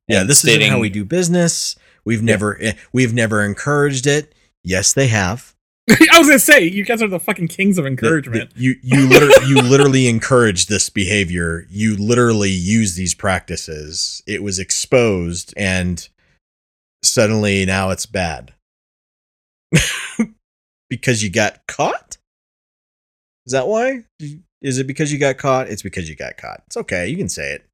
[0.08, 1.76] Yeah, and this isn't how we do business.
[2.06, 4.34] We've never eh, we've never encouraged it.
[4.64, 5.54] Yes, they have.
[5.90, 8.54] I was gonna say you guys are the fucking kings of The- encouragement.
[8.54, 11.66] the- you you literally, you literally encourage this behavior.
[11.70, 14.22] You literally use these practices.
[14.28, 16.08] It was exposed, and
[17.04, 18.54] suddenly now it's bad
[20.98, 22.18] because you got caught.
[23.46, 24.04] Is that why?
[24.62, 25.68] Is it because you got caught?
[25.68, 26.62] It's because you got caught.
[26.68, 27.08] It's okay.
[27.08, 27.66] You can say it.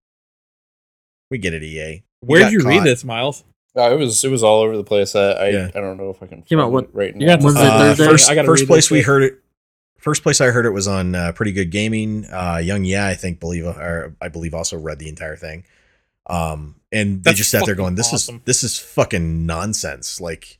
[1.29, 2.03] We get it, EA.
[2.21, 3.43] Where'd got you read this, Miles?
[3.75, 5.15] Oh, it was it was all over the place.
[5.15, 5.69] I I, Yeah.
[5.75, 7.25] I don't know if I can Came out find what- it right now.
[7.27, 9.39] got to Wednesday, Uh, first first place we heard it.
[9.99, 12.25] First place I heard it was on uh, Pretty Good Gaming.
[12.25, 15.65] Uh, Young Yeah, I think believe or I believe also read the entire thing.
[16.27, 18.37] Um, and they That's just sat there going, "This awesome.
[18.37, 20.58] is this is fucking nonsense." Like It's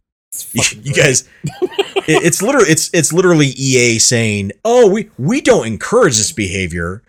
[0.52, 1.28] you, you guys,
[1.62, 7.04] it, it's literally it's it's literally EA saying, "Oh, we we don't encourage this behavior,"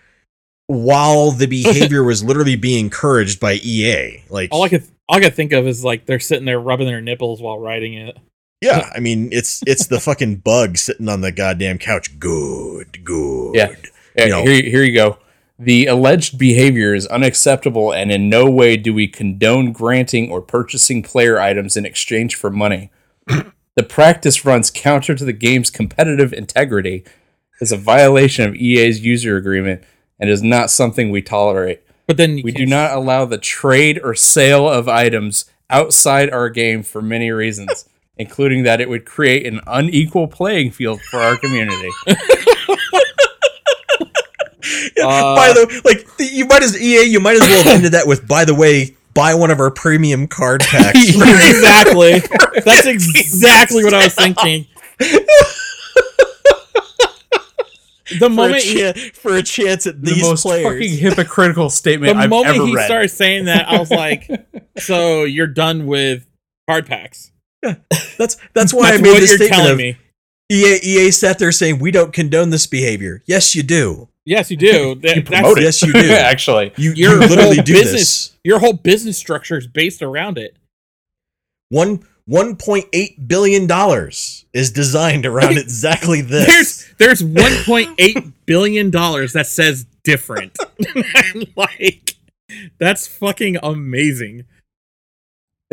[0.66, 4.22] while the behavior was literally being encouraged by EA.
[4.28, 6.86] Like, all I could all I could think of is like they're sitting there rubbing
[6.86, 8.16] their nipples while writing it.
[8.60, 12.18] yeah, I mean, it's it's the fucking bug sitting on the goddamn couch.
[12.18, 13.54] Good, good.
[13.54, 13.74] Yeah.
[14.16, 14.42] Yeah, You know.
[14.42, 15.18] here, here you go.
[15.56, 21.02] The alleged behavior is unacceptable, and in no way do we condone granting or purchasing
[21.02, 22.90] player items in exchange for money.
[23.76, 27.04] The practice runs counter to the game's competitive integrity,
[27.60, 29.82] is a violation of EA's user agreement,
[30.18, 31.82] and is not something we tolerate.
[32.06, 36.48] But then We do can't- not allow the trade or sale of items outside our
[36.50, 41.36] game for many reasons, including that it would create an unequal playing field for our
[41.36, 41.88] community.
[42.06, 42.16] Yeah,
[45.02, 47.92] Uh, by the like, the, you might as EA, you might as well have ended
[47.92, 50.98] that with, by the way, buy one of our premium card packs.
[51.14, 52.20] exactly.
[52.64, 52.86] That's
[53.16, 54.66] exactly what I was thinking.
[58.12, 60.64] The for, a moment he, chan- for a chance at the these most players.
[60.64, 62.86] fucking hypocritical statement the I've moment ever he read.
[62.86, 64.28] started saying that, I was like,
[64.78, 66.26] "So you're done with
[66.68, 67.30] card packs?"
[67.62, 67.76] Yeah,
[68.18, 69.96] That's that's why That's I made this you're statement of me.
[70.50, 70.78] EA.
[70.82, 73.22] EA sat there saying we don't condone this behavior.
[73.28, 74.08] Yes, you do.
[74.30, 74.94] Yes, you do.
[75.02, 75.62] That- You that's promote it.
[75.64, 75.98] Yes, you do.
[76.12, 78.28] Actually, You, your you literally whole do business.
[78.28, 78.36] this.
[78.44, 80.56] Your whole business structure is based around it.
[81.70, 86.46] One one point eight billion dollars is designed around exactly this.
[86.98, 90.56] There's there's 1.8 billion dollars that says different.
[91.56, 92.14] like
[92.78, 94.44] that's fucking amazing.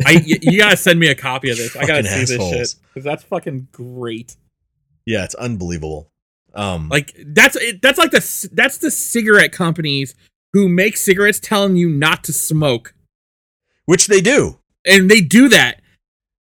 [0.06, 1.76] I you gotta send me a copy of this.
[1.76, 4.36] I gotta Fucking see this shit because that's fucking great.
[5.06, 6.10] yeah, it's unbelievable.
[6.58, 10.16] Um, Like that's it, that's like the that's the cigarette companies
[10.54, 12.94] who make cigarettes telling you not to smoke,
[13.86, 14.60] which they do.
[14.86, 15.82] and they do that.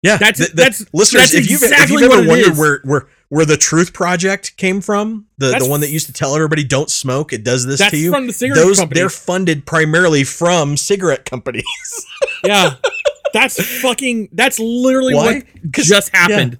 [0.03, 1.31] Yeah, That's- th- th- that's- listeners.
[1.31, 4.79] that's if you've exactly if you've ever wondered where where where the Truth Project came
[4.81, 7.79] from, the That's the one that used to tell everybody don't smoke, it does this
[7.89, 8.11] to you.
[8.11, 9.01] from the cigarette Those companies.
[9.01, 11.63] they're funded primarily from cigarette companies.
[12.43, 12.75] Yeah,
[13.33, 14.29] that's fucking.
[14.31, 15.33] That's literally Why?
[15.37, 16.51] what just yeah.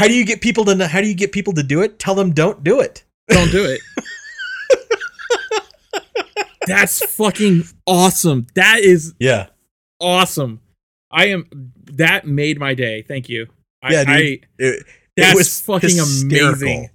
[0.00, 1.98] How do you get people to how do you get people to do it?
[1.98, 3.04] Tell them don't do it.
[3.28, 3.82] Don't do it.
[6.66, 8.46] That's fucking awesome.
[8.54, 9.48] That is Yeah.
[10.00, 10.62] awesome.
[11.10, 11.72] I am.
[11.92, 13.02] That made my day.
[13.02, 13.48] Thank you.
[13.82, 14.16] I, Yeah, dude.
[14.16, 14.86] I, It,
[15.16, 16.48] it was fucking hysterical.
[16.48, 16.90] amazing.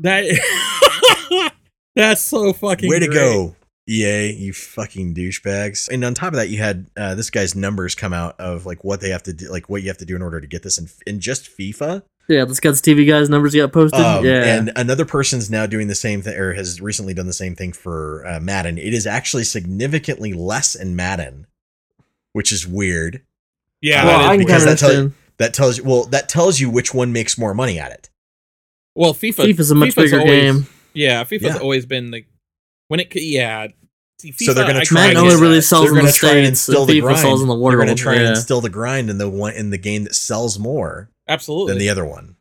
[0.00, 1.52] That.
[1.96, 2.90] that's so fucking.
[2.90, 3.56] Way to go,
[3.88, 5.88] EA, you fucking douchebags.
[5.88, 8.84] And on top of that, you had uh, this guy's numbers come out of like
[8.84, 10.62] what they have to do, like what you have to do in order to get
[10.62, 12.02] this in, in just FIFA.
[12.28, 14.00] Yeah, this guy's TV guy's numbers got posted.
[14.00, 14.56] Um, yeah.
[14.56, 17.72] And another person's now doing the same thing, or has recently done the same thing
[17.72, 18.78] for uh, Madden.
[18.78, 21.48] It is actually significantly less in Madden,
[22.32, 23.22] which is weird.
[23.80, 24.04] Yeah.
[24.04, 25.14] well, that is I because that tell- understand.
[25.38, 28.10] That tells you, well, that tells you which one makes more money at it.
[28.94, 29.46] well, FIFA.
[29.52, 30.66] FIFA's a much FIFA's bigger always- game.
[30.94, 31.56] Yeah, FIFA's Yeah.
[31.58, 32.24] always been the
[32.92, 33.12] when it.
[33.12, 33.68] c- Yeah.
[34.20, 36.18] See, So they're gonna try kinda and only really sells They're in going the to
[36.18, 36.68] try and States.
[36.68, 37.18] instill and the grind.
[37.18, 38.28] sells in the They're going to try and yeah.
[38.30, 41.72] instill the grind in the one in the game that sells more Absolutely.
[41.72, 42.36] than the other one.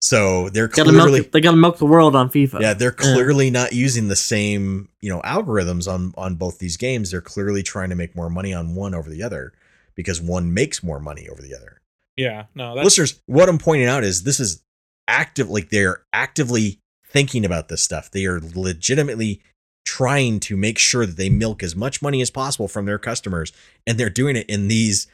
[0.00, 2.60] So they're Gotta clearly milk, they gotta milk the world on FIFA.
[2.60, 7.10] Yeah, they're clearly not using the same, you know, algorithms on on both these games.
[7.10, 9.52] They're clearly trying to make more money on one over the other
[9.94, 11.80] because one makes more money over the other.
[12.16, 12.44] yeah.
[12.54, 12.74] No.
[12.74, 14.62] That's, Listeners, what I'm pointing out is this is
[15.08, 18.10] active like they're actively thinking about this stuff.
[18.10, 19.40] They are legitimately
[19.84, 23.52] trying to make sure that they milk as much money as possible from their customers
[23.86, 25.06] and they're doing it in these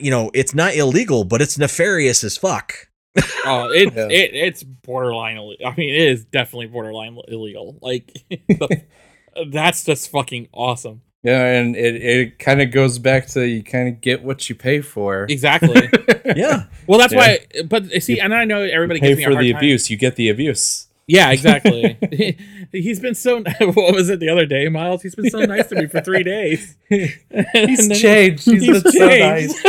[0.00, 2.88] you know, it's not illegal, but it's nefarious as fuck.
[3.46, 4.08] Oh, it, Yeah.
[4.08, 5.36] it it's borderline.
[5.36, 7.78] Ill- I mean, it is definitely borderline illegal.
[7.80, 8.82] Like the,
[9.50, 11.00] that's just fucking awesome.
[11.22, 14.54] yeah, and it, it kind of goes back to you kind of get what you
[14.54, 15.26] pay for.
[15.28, 15.88] Exactly.
[16.36, 16.64] Yeah.
[16.86, 17.38] well, that's Yeah.
[17.56, 17.62] why.
[17.64, 19.58] But see, and I know everybody pay gives me a for hard the time.
[19.60, 20.87] abuse, you get the abuse.
[21.08, 21.96] Yeah, exactly.
[22.70, 23.42] He's been so.
[23.60, 25.02] What was it the other day, Miles?
[25.02, 26.76] He's been so nice to me for three days.
[26.88, 28.44] He's changed.
[28.44, 29.64] He's been so nice.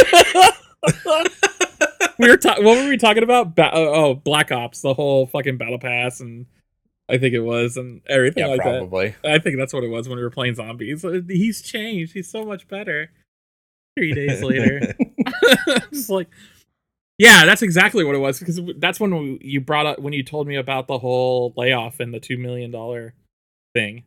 [2.20, 2.64] we were talking.
[2.66, 3.56] What were we talking about?
[3.56, 6.46] Ba- oh, oh, Black Ops, the whole fucking battle pass, and
[7.10, 8.80] I think it was, and everything Yeah, like that.
[8.80, 9.16] probably.
[9.24, 11.04] I think that's what it was when we were playing zombies.
[11.06, 12.14] Uh, He's changed.
[12.14, 13.12] He's so much better.
[13.98, 14.94] Three days later,
[15.92, 16.28] just like,
[17.20, 20.48] yeah, that's exactly what it was because that's when you brought up when you told
[20.48, 23.14] me about the whole layoff and the two million dollar
[23.76, 24.04] thing.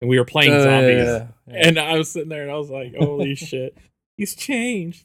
[0.00, 1.06] and we were playing Uh, zombies.
[1.06, 1.66] yeah, yeah.
[1.68, 3.78] And I was sitting there and I was like, "Holy shit,
[4.16, 5.04] he's changed.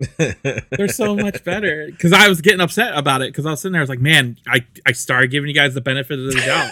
[0.18, 3.72] They're so much better." Because I was getting upset about it because I was sitting
[3.72, 3.80] there.
[3.80, 6.70] I was like, "Man, I I started giving you guys the benefit of the doubt."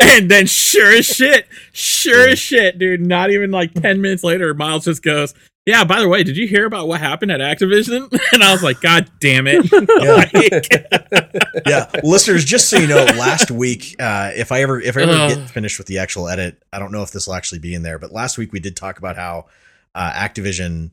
[0.00, 3.00] And then, sure as shit, sure as shit, dude.
[3.00, 5.32] Not even like ten minutes later, Miles just goes,
[5.66, 8.62] "Yeah, by the way, did you hear about what happened at Activision?" And I was
[8.62, 14.52] like, "God damn it!" Like- yeah, listeners, just so you know, last week, uh, if
[14.52, 15.36] I ever if I ever Ugh.
[15.36, 17.82] get finished with the actual edit, I don't know if this will actually be in
[17.82, 19.46] there, but last week we did talk about how
[19.94, 20.90] uh, Activision,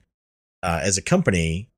[0.64, 1.70] uh, as a company,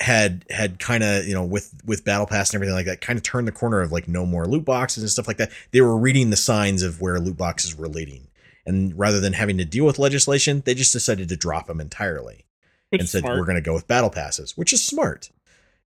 [0.00, 3.18] had had kind of you know with with Battle Pass and everything like that, kind
[3.18, 5.50] of turned the corner of like no more loot boxes and stuff like that.
[5.72, 8.28] They were reading the signs of where loot boxes were leading,
[8.66, 12.44] and rather than having to deal with legislation, they just decided to drop them entirely
[12.90, 13.38] Which and said smart.
[13.38, 15.30] we're going to go with battle passes, which is smart.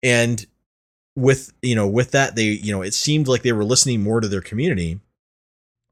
[0.03, 0.45] And
[1.15, 4.21] with you know with that they you know it seemed like they were listening more
[4.21, 4.99] to their community.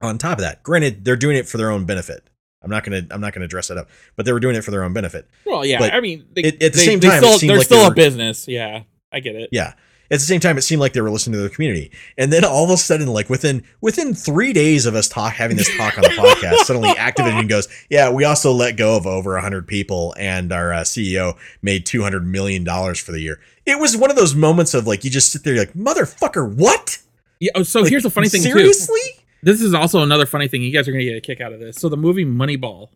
[0.02, 2.24] On top of that, granted they're doing it for their own benefit.
[2.62, 4.72] I'm not gonna I'm not gonna dress it up, but they were doing it for
[4.72, 5.28] their own benefit.
[5.46, 5.80] Well, yeah.
[5.80, 7.66] But I mean, they, it- at the they- same they time, it still, they're like
[7.66, 8.48] still they a business.
[8.48, 9.50] Yeah, I get it.
[9.52, 9.74] Yeah.
[10.10, 12.46] At the same time, it seemed like they were listening to their community, and then
[12.46, 15.98] all of a sudden, like within within three days of us talk having this talk
[15.98, 20.16] on the podcast, suddenly Activision goes, "Yeah, we also let go of over hundred people,
[20.18, 24.10] and our uh, CEO made two hundred million dollars for the year." It was one
[24.10, 27.00] of those moments of like you just sit there, like, "Motherfucker, what?"
[27.40, 27.52] Yeah.
[27.56, 29.00] oh, So Like, here's the funny thing seriously?
[29.16, 29.22] too.
[29.44, 30.64] This is also another funny thing.
[30.64, 31.76] You guys are gonna get a kick out of this.
[31.78, 32.90] So the movie Moneyball.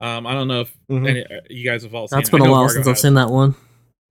[0.00, 1.08] Um, I don't know if Mhm.
[1.08, 2.16] any, uh, you guys have all seen.
[2.18, 2.32] That's it.
[2.32, 3.56] been a while Margo since I've seen that one.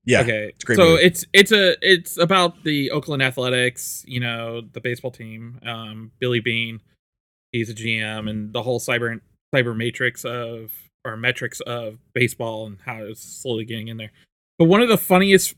[0.08, 0.54] Yeah, okay.
[0.56, 1.04] it's so movie.
[1.04, 5.60] it's it's a it's about the Oakland Athletics, you know, the baseball team.
[5.66, 6.80] Um, Billy Beane,
[7.52, 9.20] he's a GM, and the whole cyber
[9.54, 10.72] cyber matrix of
[11.04, 14.12] or metrics of baseball and how it's slowly getting in there.
[14.58, 15.56] But one of the funniest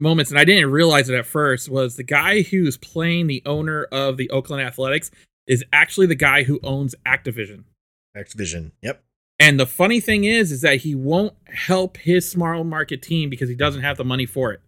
[0.00, 3.84] moments, and I didn't realize it at first, was the guy who's playing the owner
[3.92, 5.10] of the Oakland Athletics
[5.46, 7.64] is actually the guy who owns Activision.
[8.16, 8.72] Activision.
[8.80, 9.04] Yep.
[9.40, 13.48] And the funny thing is, is that he won't help his small market team because
[13.48, 14.60] he doesn't have the money for it.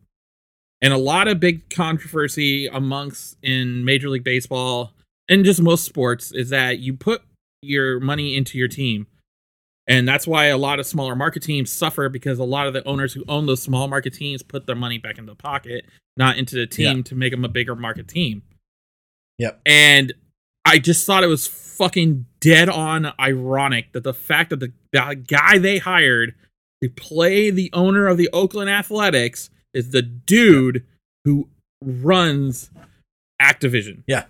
[0.80, 4.94] And a lot of big controversy amongst in Major League Baseball
[5.28, 7.22] and just most sports is that you put
[7.60, 9.06] your money into your team.
[9.86, 12.86] And that's why a lot of smaller market teams suffer because a lot of the
[12.88, 15.84] owners who own those small market teams put their money back in the pocket,
[16.16, 17.02] not into the team Yeah.
[17.04, 18.42] to make them a bigger market team.
[19.38, 19.60] Yep.
[19.66, 20.14] And
[20.64, 25.22] I just thought it was fucking dead on ironic that the fact that the, the
[25.26, 26.34] guy they hired
[26.82, 30.84] to play the owner of the Oakland Athletics is the dude
[31.24, 31.48] who
[31.82, 32.70] runs
[33.40, 34.02] Activision.
[34.06, 34.24] Yeah.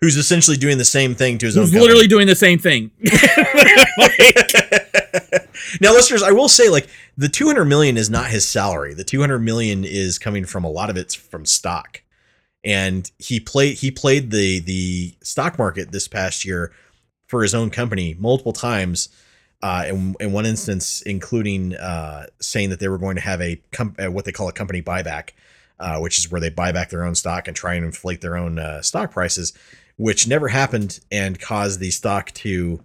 [0.00, 1.86] Who's essentially doing the same thing to his own Who's company.
[1.86, 2.90] literally doing the same thing.
[5.80, 8.94] now, listeners, I will say, like, the 200 million is not his salary.
[8.94, 12.01] The 200 million is coming from a lot of it's from stock.
[12.64, 16.72] And he played he played the the stock market this past year
[17.26, 19.08] for his own company multiple times.
[19.62, 23.60] Uh, in, in one instance, including uh, saying that they were going to have a
[23.70, 25.30] com- uh, what they call a company buyback,
[25.78, 28.36] uh, which is where they buy back their own stock and try and inflate their
[28.36, 29.52] own uh, stock prices,
[29.96, 32.84] which never happened and caused the stock to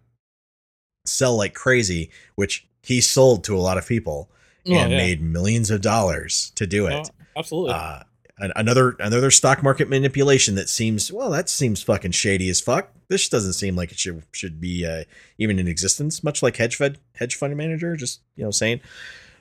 [1.05, 4.29] sell like crazy, which he sold to a lot of people
[4.67, 4.97] Oh, and yeah.
[4.97, 6.93] made millions of dollars to do it.
[7.09, 7.73] Oh, absolutely.
[7.73, 8.03] Uh,
[8.39, 12.91] another another stock market manipulation that seems well that seems fucking shady as fuck.
[13.09, 15.03] This doesn't seem like it should should be uh,
[15.37, 16.23] even in existence.
[16.23, 18.81] Much like hedge fund hedge fund manager, just you know saying.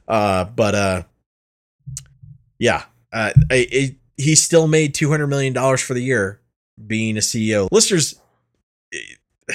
[0.09, 1.03] Uh, but uh,
[2.59, 6.41] yeah, uh, I, I, he still made two hundred million dollars for the year
[6.87, 7.69] being a CEO.
[7.71, 8.21] Listeners,
[8.95, 8.99] eh,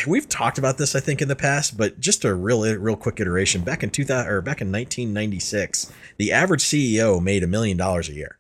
[0.08, 3.20] we've talked about this I think in the past, but just a real real quick
[3.20, 3.62] iteration.
[3.62, 7.48] Back in two thousand or back in nineteen ninety six, the average CEO made a
[7.48, 8.38] million dollars a year.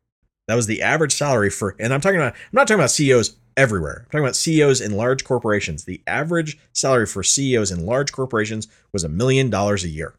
[0.51, 3.37] That was the average salary for, and I'm talking about, I'm not talking about CEOs
[3.55, 4.01] everywhere.
[4.01, 5.85] I'm talking about CEOs in large corporations.
[5.85, 10.15] The average salary for CEOs in large corporations was a million dollars a year.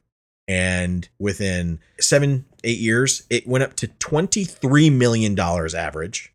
[0.48, 6.34] And within seven, eight years, it went up to $23 million average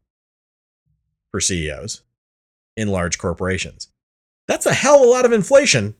[1.32, 2.03] for CEOs
[2.76, 3.90] in large corporations.
[4.48, 5.95] That's a hell of a lot of inflation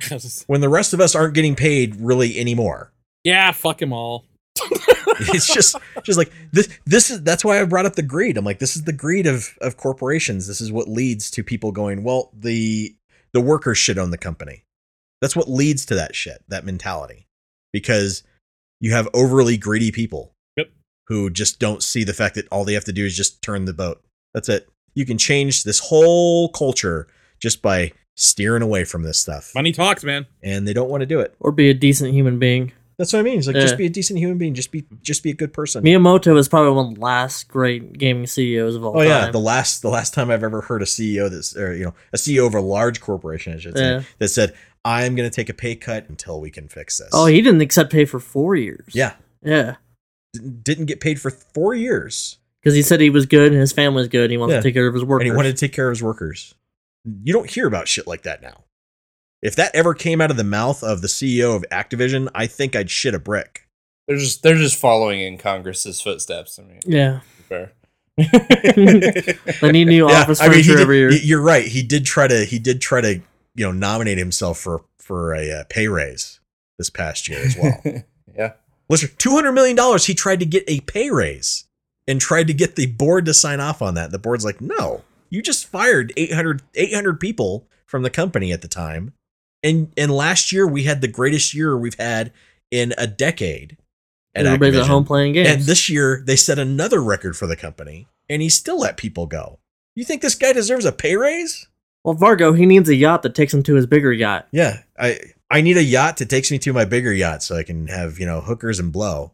[0.46, 2.94] when the rest of us aren't getting paid really anymore
[3.24, 4.26] yeah, fuck them all.
[5.20, 8.36] it's just just like this this is that's why I brought up the greed.
[8.36, 10.46] I'm like this is the greed of of corporations.
[10.46, 12.94] This is what leads to people going, well, the
[13.32, 14.64] the workers should own the company.
[15.20, 17.26] That's what leads to that shit, that mentality.
[17.72, 18.22] Because
[18.80, 20.68] you have overly greedy people Yep.
[21.08, 23.64] who just don't see the fact that all they have to do is just turn
[23.64, 24.02] the boat.
[24.34, 24.68] That's it.
[24.94, 27.08] You can change this whole culture
[27.40, 29.52] just by steering away from this stuff.
[29.54, 30.26] Money talks, man.
[30.42, 31.34] And they don't want to do it.
[31.40, 32.72] Or be a decent human being.
[32.98, 33.34] That's what I mean.
[33.34, 34.54] He's like, just be a decent human being.
[34.54, 35.82] Just be, just be a good person.
[35.84, 39.08] Miyamoto is probably one of the last great gaming CEOs of all Oh time.
[39.08, 41.94] yeah, the last the last time I've ever heard a CEO that's or you know
[42.12, 44.02] a CEO of a large corporation, I should say, Yeah.
[44.18, 44.54] that said,
[44.84, 47.60] "I'm going to take a pay cut until we can fix this." oh, he didn't
[47.62, 48.86] accept pay for four years.
[48.92, 49.76] yeah, Yeah.
[50.32, 53.72] D- didn't get paid for four years, Because he said he was good and his
[53.72, 54.58] family was good and he wanted Yeah.
[54.60, 55.24] to take care of his workers.
[55.26, 56.54] and he wanted to take care of his workers.
[57.22, 58.63] You don't hear about shit like that now.
[59.44, 62.74] If that ever came out of the mouth of the CEO of Activision, I think
[62.74, 63.68] I'd shit a brick.
[64.08, 66.58] They're just they're just following in Congress's footsteps.
[66.58, 67.20] I mean, yeah.
[67.48, 67.72] fair.
[69.60, 71.12] They need new office I mean, furniture did- every year.
[71.12, 71.66] You're right.
[71.66, 72.44] He did try to.
[72.44, 73.20] He did try to.
[73.56, 76.40] You know, nominate himself for for a uh, pay raise
[76.76, 77.80] this past year as well.
[78.36, 78.54] yeah.
[78.88, 80.06] Listen, two hundred million dollars.
[80.06, 81.64] He tried to get a pay raise
[82.08, 84.10] and tried to get the board to sign off on that.
[84.10, 88.68] The board's like, no, you just fired 800, 800 people from the company at the
[88.68, 89.12] time,
[89.64, 92.32] and and last year we had the greatest year we've had
[92.70, 93.76] in a decade.
[94.36, 95.48] At Everybody's at home playing games.
[95.48, 99.26] And this year they set another record for the company, and he still let people
[99.26, 99.58] go.
[99.96, 101.68] You think this guy deserves a pay raise?
[102.04, 104.46] well, Vargo, he needs a yacht that takes him to his bigger yacht.
[104.52, 105.18] Yeah, I
[105.50, 108.18] I need a yacht that takes me to my bigger yacht so I can have
[108.18, 109.32] you know hookers and blow,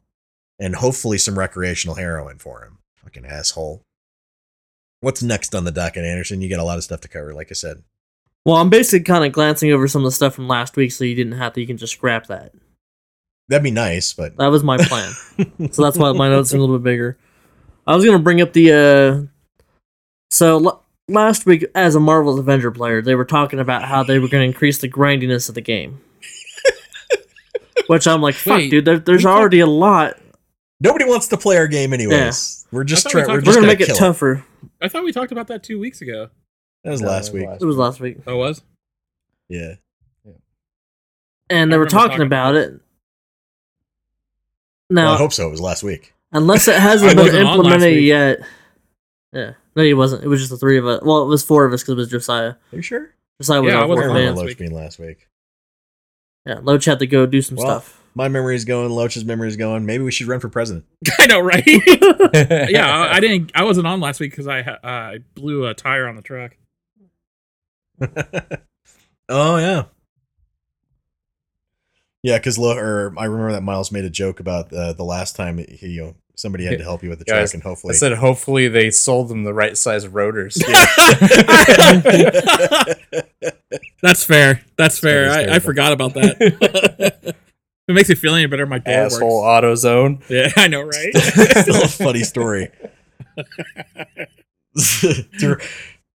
[0.58, 2.78] and hopefully some recreational heroin for him.
[2.96, 3.82] Fucking asshole.
[5.00, 6.40] What's next on the docket, Anderson?
[6.40, 7.82] You got a lot of stuff to cover, like I said.
[8.46, 11.04] Well, I'm basically kind of glancing over some of the stuff from last week so
[11.04, 12.52] you didn't have to, you can just scrap that.
[13.48, 15.12] That'd be nice, but That was my plan.
[15.72, 17.18] so that's why my notes are a little bit bigger.
[17.86, 18.72] I was going to bring up the.
[18.72, 19.64] uh
[20.30, 24.18] So l- last week, as a Marvel's Avenger player, they were talking about how they
[24.20, 26.00] were going to increase the grindiness of the game.
[27.88, 30.16] Which I'm like, fuck, Wait, dude, there, there's already a lot.
[30.80, 32.66] nobody wants to play our game anyways.
[32.70, 33.34] We're just I we trying.
[33.34, 34.44] We're just We're gonna going to make it kill tougher.
[34.80, 36.30] I thought we talked about that two weeks ago.
[36.84, 37.48] That was No, last that week.
[37.48, 38.18] was It was last week.
[38.26, 38.62] Oh, it was?
[39.48, 39.74] Yeah.
[41.48, 42.80] And they I were talking talking about about it.
[44.90, 45.48] Well, I hope so.
[45.48, 46.14] It was last week.
[46.32, 48.38] unless it hasn't been wasn't on last implemented yet.
[49.32, 49.52] Yeah.
[49.76, 50.24] No, he wasn't.
[50.24, 51.00] It was just the three of us.
[51.02, 52.50] Well, it was four of us because it was Josiah.
[52.50, 53.10] Are you sure?
[53.40, 54.58] Josiah was Yeah, I wasn't I on last Loach week.
[54.58, 55.28] being last week.
[56.46, 58.02] Yeah, Loach had to go do some Well, stuff.
[58.14, 58.90] my memory's going.
[58.90, 59.86] Loach's memory's going.
[59.86, 60.84] Maybe we should run for president.
[61.18, 61.62] I know, right?
[62.70, 63.52] yeah, I, I didn't.
[63.54, 66.56] I wasn't on last week because I uh, I blew a tire on the truck.
[69.28, 69.84] oh yeah,
[72.22, 72.38] yeah.
[72.38, 75.88] Because or I remember that Miles made a joke about uh, the last time he,
[75.88, 77.94] you know, somebody had to help you with the Guys, truck, and I hopefully.
[77.94, 80.54] said hopefully they sold them the right size rotors.
[84.02, 84.62] That's fair.
[84.76, 85.28] That's fair.
[85.28, 87.34] That is I, I forgot about that.
[87.88, 88.64] it makes me feel any better.
[88.66, 89.84] My door Asshole works.
[89.84, 90.22] AutoZone.
[90.30, 91.14] Yeah, I know, right?
[91.16, 92.70] Still a funny story.
[93.36, 94.28] Dir- That
[94.78, 95.22] was a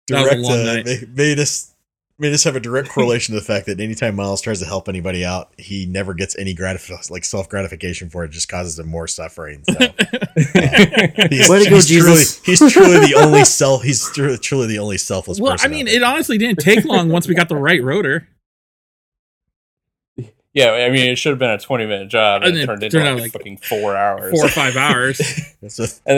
[0.07, 0.87] direct long uh, night.
[0.87, 1.72] ma- made us
[2.23, 4.89] made us have a direct correlation to the fact that anytime Miles tries to help
[4.89, 8.29] anybody out, he never gets any gratif- like self gratification for it.
[8.29, 8.31] it.
[8.31, 9.65] Just causes him more suffering.
[9.65, 9.75] So.
[11.29, 12.43] He's, Way to go, he's truly, Jesus.
[12.45, 13.83] he's truly the only self.
[13.83, 17.29] He's tru- truly the only selfless well, I mean, it honestly didn't take long once
[17.29, 18.29] we got the right rotor.
[20.55, 22.67] Yeah, I mean, it should have been a 20 minute job, and And it it
[22.67, 24.33] turned into turned like, like fucking four hours.
[24.33, 25.21] Four or five hours.
[25.63, 25.71] And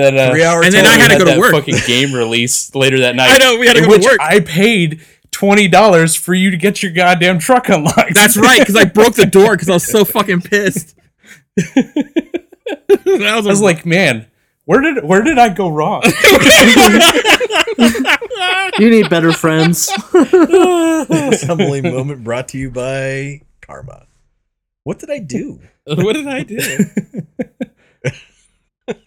[0.03, 0.65] then uh, three hours.
[0.65, 0.87] and then.
[0.87, 1.53] I had to go to work.
[1.53, 3.31] Fucking game release later that night.
[3.31, 4.19] I know, we had to go to work.
[4.21, 5.03] I paid
[5.35, 8.15] twenty dollars for you to get your goddamn truck unlocked.
[8.15, 10.97] That's right, because I broke the door because I was so fucking pissed.
[11.57, 14.27] that was, I was like, man,
[14.65, 16.03] where did where did I go wrong?
[18.77, 19.87] You need better friends.
[20.13, 24.07] this humbling moment brought to you by Karma.
[24.83, 25.61] What did I do?
[25.87, 26.59] what did I do?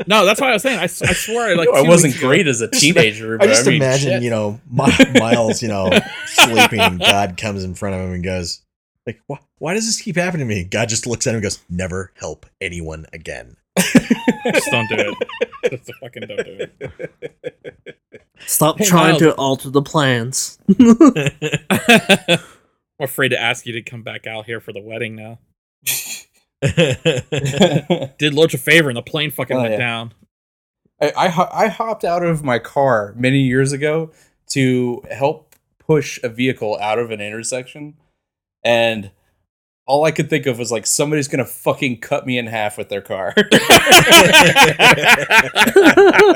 [0.08, 0.80] No, that's why I was saying.
[0.80, 3.36] I, I swore, like I wasn't weeks ago- great as a teenager.
[3.36, 4.24] I But I, just mean, imagine, shit.
[4.24, 5.90] you know, Mi- Miles, you know,
[6.26, 8.62] sleeping, and God comes in front of him and goes,
[9.06, 10.64] like, why, why does this keep happening to me?
[10.64, 13.56] God just looks at him and goes, never help anyone again.
[13.78, 15.80] Just don't do it.
[15.86, 18.00] Just fucking don't do it.
[18.40, 19.20] Stop Hey, trying Miles.
[19.22, 20.58] to alter the plans.
[22.30, 22.40] I'm
[23.00, 25.40] afraid to ask you to come back out here for the wedding now.
[28.18, 29.78] Did Loach a favor and the plane fucking Oh, went yeah.
[29.80, 30.14] down.
[31.02, 34.12] I, I I hopped out of my car many years ago
[34.52, 37.94] to help push a vehicle out of an intersection,
[38.64, 39.12] and
[39.86, 42.90] all I could think of was like somebody's gonna fucking cut me in half with
[42.90, 43.34] their car.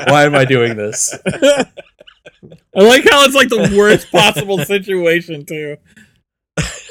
[0.06, 1.12] Why am I doing this?
[1.26, 5.76] I like how it's like the worst possible situation too.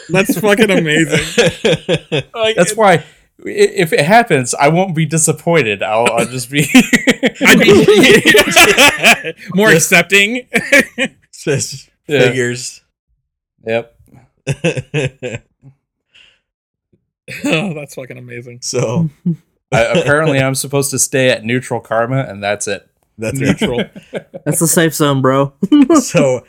[0.09, 1.25] That's fucking amazing.
[2.33, 3.03] Like, That's why
[3.45, 5.81] if it happens, I won't be disappointed.
[5.84, 6.68] I'll, I'll just be.
[7.45, 10.47] I'd be more accepting.
[11.31, 12.19] Says Yeah.
[12.27, 12.81] figures.
[13.65, 13.95] yep.
[17.45, 18.59] oh, that's fucking amazing.
[18.61, 19.09] So
[19.72, 22.88] I, apparently, I'm supposed to stay at neutral karma, and that's it.
[23.18, 23.84] that's Neutral.
[24.45, 25.53] That's the safe zone, bro.
[26.01, 26.45] so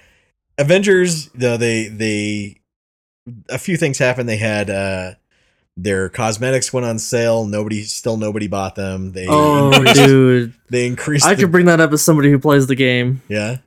[0.59, 2.61] Avengers, the, they they
[3.49, 4.29] a few things happened.
[4.29, 5.13] They had uh
[5.77, 7.47] their cosmetics went on sale.
[7.47, 9.13] Nobody, still nobody bought them.
[9.13, 10.55] They oh, dude.
[10.71, 11.25] they increased.
[11.27, 13.23] I the- could bring that up as somebody who plays the game.
[13.29, 13.59] yeah.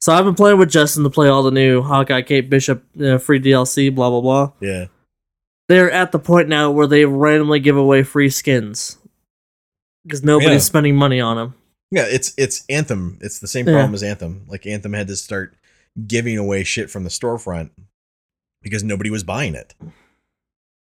[0.00, 3.18] So I've been playing with Justin to play all the new Hawkeye, Kate Bishop, uh,
[3.18, 4.50] free DLC, blah blah blah.
[4.58, 4.86] Yeah.
[5.68, 8.98] They're at the point now where they randomly give away free skins
[10.02, 10.58] because nobody's Yeah.
[10.58, 11.54] spending money on them.
[11.92, 13.18] Yeah, it's it's Anthem.
[13.20, 13.74] It's the same Yeah.
[13.74, 14.44] problem as Anthem.
[14.48, 15.54] Like Anthem had to start
[16.08, 17.70] giving away shit from the storefront
[18.60, 19.72] because nobody was buying it.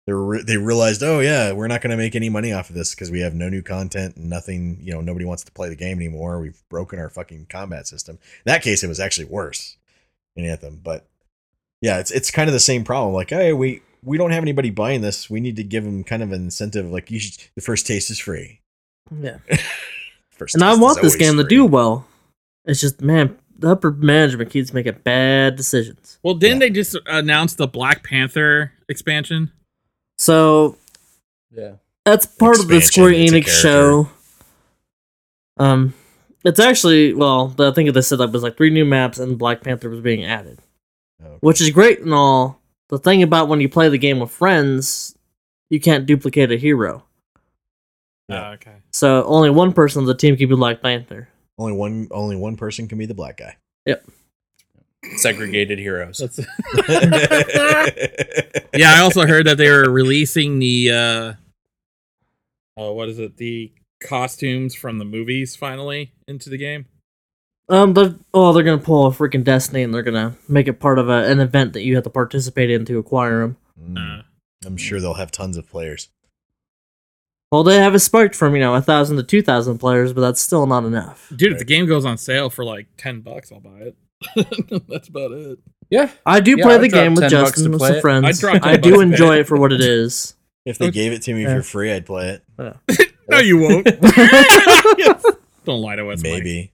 [0.08, 2.74] They re- they realized, oh yeah, we're not going to make any money off of
[2.74, 4.78] this because we have no new content and nothing.
[4.80, 6.40] You know, nobody wants to play the game anymore.
[6.40, 8.14] We've broken our fucking combat system.
[8.16, 9.76] In that case, it was actually worse
[10.34, 10.80] in Anthem.
[10.82, 11.06] But
[11.82, 13.12] yeah, it's it's kind of the same problem.
[13.12, 15.28] Like, hey, we we don't have anybody buying this.
[15.28, 16.90] We need to give them kind of an incentive.
[16.90, 18.62] Like, you should, the first taste is free.
[19.14, 19.36] Yeah,
[20.30, 22.06] First and I taste is want this always game to do well.
[22.64, 26.18] It's just man, the upper management keeps making bad decisions.
[26.22, 29.52] Well, didn't they just announce the Black Panther expansion?
[30.18, 30.76] So
[31.50, 31.74] Yeah.
[32.04, 34.08] that's part of the Expansion, Square it's Enix show.
[35.58, 35.94] Um,
[36.44, 39.62] it's actually well, I think they said that was like three new maps and Black
[39.62, 40.60] Panther was being added,
[41.22, 41.36] Okay.
[41.40, 42.60] which is great and all.
[42.88, 45.14] The thing about when you play the game with friends,
[45.68, 47.04] you can't duplicate a hero.
[48.28, 48.50] Yeah.
[48.50, 48.76] Oh, okay.
[48.92, 51.28] So only one person on the team can be Black Panther.
[51.58, 53.56] Only one only one person can be the black guy.
[55.16, 56.18] Segregated heroes.
[56.18, 56.38] That's
[58.74, 58.92] yeah.
[58.92, 61.32] I also heard that they were releasing the uh,
[62.76, 63.36] oh, what is it?
[63.36, 63.72] The
[64.02, 66.86] costumes from the movies finally into the game.
[67.68, 70.98] Um, they're, oh, they're gonna pull a freaking Destiny and they're gonna make it part
[70.98, 73.56] of a, an event that you have to participate in to acquire them.
[73.80, 74.24] Mm,
[74.66, 76.08] I'm sure they'll have tons of players.
[77.52, 80.22] Well, they have it spiked from you know a thousand to two thousand players, but
[80.22, 81.30] that's still not enough.
[81.34, 83.96] dude, if the game goes on sale for like ten bucks, I'll buy it.
[84.88, 85.58] That's about it.
[85.90, 86.10] Yeah.
[86.26, 88.00] I do Yeah, play I'd the game with 10 Justin to with some it.
[88.00, 88.24] friends.
[88.26, 90.34] I'd drop 10 I do enjoy play it for what it is.
[90.64, 91.56] If they gave it to me Yeah.
[91.56, 92.76] for free, I'd play it.
[93.30, 93.84] No, you won't.
[95.66, 96.22] Don't lie to us.
[96.22, 96.72] Maybe.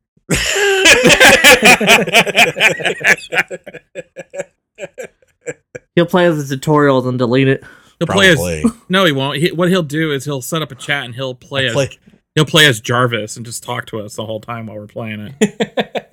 [5.95, 7.63] He'll play the tutorial then delete it.
[7.99, 9.39] He'll play as no, he won't.
[9.39, 11.91] He, what he'll do is he'll set up a chat and he'll play as Play-
[12.35, 15.37] he'll play as Jarvis and just talk to us the whole time while we're playing
[15.41, 16.04] it.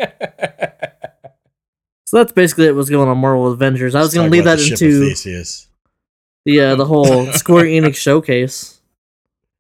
[2.11, 2.75] So that's basically it.
[2.75, 3.95] What's going on Marvel Avengers?
[3.95, 5.69] I was gonna talk leave that the ship into Theseus.
[6.43, 8.81] the uh, the whole Square Enix showcase.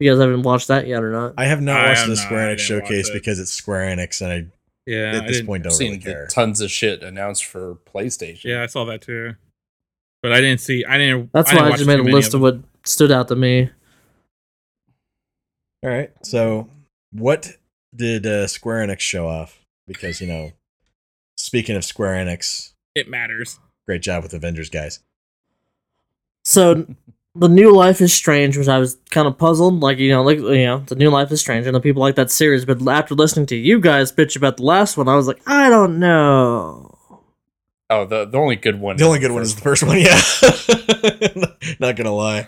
[0.01, 1.35] You guys haven't watched that yet or not?
[1.37, 2.23] I have not I watched have the not.
[2.25, 3.13] Square Enix showcase it.
[3.13, 4.45] because it's Square Enix, and I
[4.85, 6.27] Yeah, at this didn't- point I've don't seen really the care.
[6.27, 8.43] tons of shit announced for PlayStation.
[8.43, 9.35] Yeah, I saw that too,
[10.21, 10.83] but I didn't see.
[10.83, 11.29] I didn't.
[11.31, 12.41] That's I why didn't I just made a list of them.
[12.41, 13.69] what stood out to me.
[15.83, 16.11] All right.
[16.23, 16.67] So,
[17.13, 17.55] what
[17.95, 19.57] did uh, Square Enix show off?
[19.87, 20.51] Because you know,
[21.51, 23.59] speaking of Square Enix, it matters.
[23.85, 25.01] great job with Avengers, guys.
[26.45, 26.85] So
[27.35, 29.81] the new Life is Strange, which I was kind of puzzled.
[29.81, 32.15] Like you know, like you know, the new Life is Strange, and the people like
[32.15, 32.63] that series.
[32.63, 35.69] But after listening to you guys bitch about the last one, I was like, I
[35.69, 36.97] don't know.
[37.89, 38.95] Oh, the the only good one.
[38.95, 39.97] The only good one is the first one.
[39.99, 40.21] Yeah,
[41.81, 42.47] not gonna lie.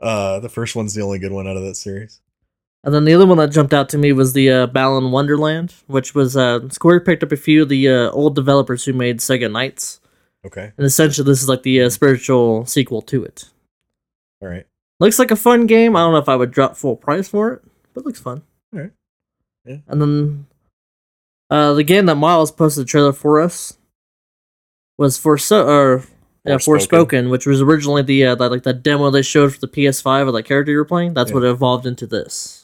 [0.00, 2.22] Uh, the first one's the only good one out of that series.
[2.82, 5.74] And then the other one that jumped out to me was the uh, Balan Wonderland,
[5.86, 9.18] which was uh, Square picked up a few of the uh, old developers who made
[9.18, 10.00] Sega Knights,
[10.46, 10.72] Okay.
[10.78, 13.50] and essentially this is like the uh, spiritual sequel to it.
[14.40, 14.66] All right.
[14.98, 15.94] Looks like a fun game.
[15.94, 17.62] I don't know if I would drop full price for it,
[17.92, 18.42] but it looks fun.
[18.74, 18.92] Alright.
[19.66, 19.76] Yeah.
[19.86, 20.46] And then
[21.50, 23.76] uh, the game that Miles posted the trailer for us
[24.96, 26.04] was for so or
[26.46, 26.86] yeah, Forspoken.
[26.88, 30.28] Forspoken, which was originally the uh, that, like the demo they showed for the PS5
[30.28, 31.12] of that character you were playing.
[31.12, 31.34] That's Yeah.
[31.34, 32.59] what evolved into this.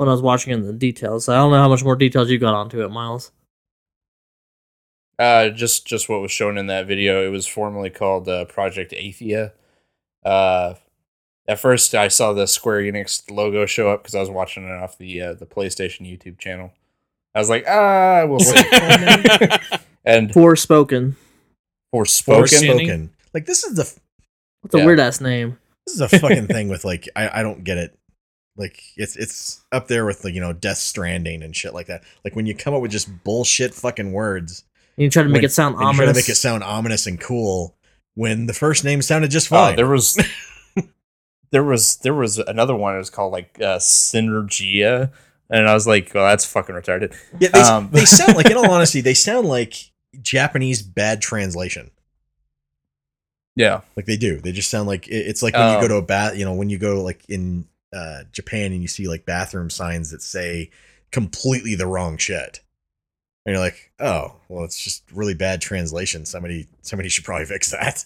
[0.00, 0.08] All right.
[0.08, 2.38] When I was watching in the details, I don't know how much more details you
[2.38, 3.32] got onto it, Miles.
[5.18, 7.24] Uh, just just what was shown in that video.
[7.26, 9.52] It was formerly called uh, Project Athia.
[10.24, 10.74] Uh,
[11.46, 14.72] at first, I saw the Square Enix logo show up because I was watching it
[14.72, 16.72] off the uh, the PlayStation YouTube channel.
[17.34, 18.56] I was like, ah, we'll see.
[20.04, 21.16] and Forspoken.
[21.94, 22.46] Forspoken.
[22.46, 23.10] Forspoken.
[23.34, 24.00] Like this is the
[24.62, 25.58] What's a weird ass name?
[25.86, 27.98] this is a fucking thing with like I I don't get it.
[28.60, 32.04] Like it's it's up there with like you know Death Stranding and shit like that.
[32.24, 34.62] Like when you come up with just bullshit fucking words,
[34.96, 35.96] You try to make when- it sound and you ominous.
[36.04, 37.74] try to make it sound ominous and cool
[38.14, 39.76] when the first name sounded just Oh, fine.
[39.76, 40.18] there was
[41.50, 42.94] there was there was another one.
[42.94, 45.10] It was called like uh, Synergia,
[45.48, 47.14] and I was like, well, that's fucking retarded.
[47.40, 49.74] yeah, they, um, they sound like in all honesty, they sound like
[50.20, 51.90] Japanese bad translation.
[53.56, 53.80] Yeah.
[53.96, 54.40] Like they do.
[54.40, 56.36] They just sound like it's like when you go Um, to a bath.
[56.36, 60.10] You know, when you go like in uh, Japan and you see like bathroom signs
[60.10, 60.70] that say
[61.10, 62.60] completely the wrong shit,
[63.44, 66.24] and you're like, oh, well, it's just really bad translation.
[66.26, 68.04] Somebody, somebody should probably fix that.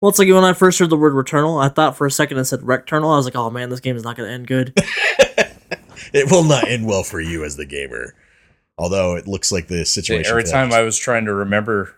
[0.00, 2.38] Well, it's like when I first heard the word Returnal, I thought for a second
[2.38, 3.12] it said Recturnal.
[3.12, 4.72] I was like, oh man, this game is not going to end good.
[6.12, 8.14] it will not end well for you as the gamer.
[8.76, 10.28] Although it looks like the situation.
[10.28, 11.96] Every time I was trying to remember,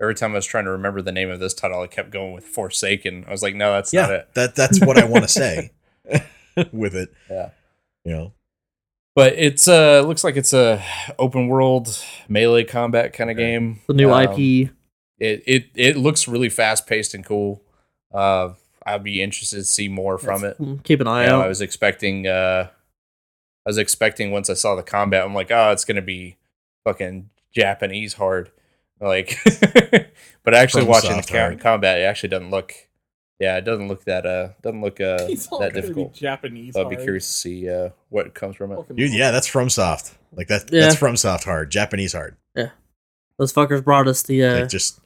[0.00, 2.32] every time I was trying to remember the name of this title, I kept going
[2.32, 3.24] with Forsaken.
[3.26, 4.34] I was like, no, that's not yeah, it.
[4.34, 5.70] that that's what I want to say
[6.72, 7.10] with it.
[7.30, 7.50] Yeah.
[8.04, 8.32] You know,
[9.14, 10.82] But it's uh looks like it's a
[11.18, 13.80] open world melee combat kind of game.
[13.86, 14.70] The new Um, IP.
[15.18, 17.62] It it it looks really fast paced and cool.
[18.14, 18.50] Uh,
[18.86, 20.56] I'd be interested to see more from it.
[20.84, 21.44] Keep an eye You know, out.
[21.44, 22.68] I was expecting uh
[23.66, 26.36] I was expecting once I saw the combat, I'm like, oh, it's gonna be
[26.84, 28.50] fucking Japanese hard.
[29.00, 29.38] Like
[30.44, 32.74] but actually From watching the soft combat, it actually doesn't look
[33.40, 36.14] yeah, it doesn't look that uh doesn't look uh that gonna be difficult.
[36.14, 36.74] Japanese.
[36.74, 37.04] So I'd be hard.
[37.04, 38.96] curious to see uh what comes from it.
[38.96, 40.14] Dude, yeah, that's FromSoft.
[40.32, 40.72] Like that.
[40.72, 40.82] Yeah.
[40.82, 42.36] That's FromSoft hard, Japanese hard.
[42.56, 42.70] Yeah,
[43.38, 44.44] those fuckers brought us the.
[44.44, 45.00] Uh, Like just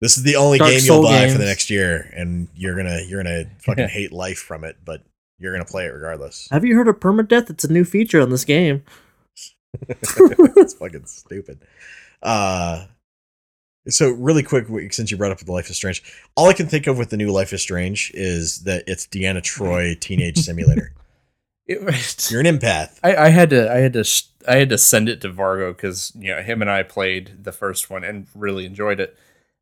[0.00, 2.76] this is the only Dark game you'll Soul buy for the next year, and you're
[2.76, 5.02] gonna you're gonna fucking hate life from it, but
[5.38, 6.48] you're gonna play it regardless.
[6.50, 7.50] have you heard of permadeath?
[7.50, 8.82] It's a new feature on this game.
[9.88, 11.60] it's fucking stupid.
[12.22, 12.86] Uh,
[13.88, 16.02] so really quick, since you brought up the Life is Strange,
[16.36, 19.42] all I can think of with the new Life is Strange is that it's Deanna
[19.42, 20.92] Troi Teenage Simulator.
[21.70, 22.98] It- You're an empath.
[23.04, 25.76] I, I had to I had to sh- I had to send it to Vargo
[25.76, 29.14] because you know him and I played the first one and really enjoyed it,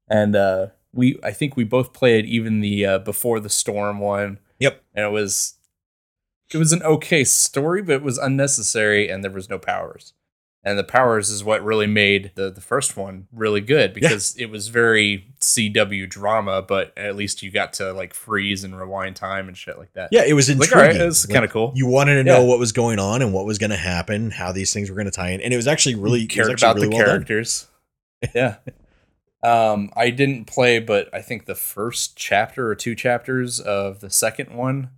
[0.08, 4.38] and uh, we I think we both played even the uh, before the storm one.
[4.60, 4.84] Yep.
[4.94, 5.54] and it was
[6.54, 10.12] it was an okay story, but it was unnecessary, and there was no powers.
[10.66, 14.46] And the powers is what really made the the first one really good because it
[14.50, 19.46] was very CW drama, but at least you got to like freeze and rewind time
[19.46, 20.08] and shit like that.
[20.10, 20.78] Yeah, it was Like, intriguing.
[20.78, 21.72] all right, it's kinda cool.
[21.76, 22.48] You wanted to know Yeah.
[22.48, 25.04] what was going on and what was going to happen, how these things were going
[25.06, 26.96] to tie in, and it was actually really it was cared actually about really the
[26.96, 27.14] well done.
[27.14, 27.66] characters.
[28.34, 28.56] yeah.
[29.44, 34.10] Um, I didn't play, but I think the first chapter or two chapters of the
[34.10, 34.90] second one,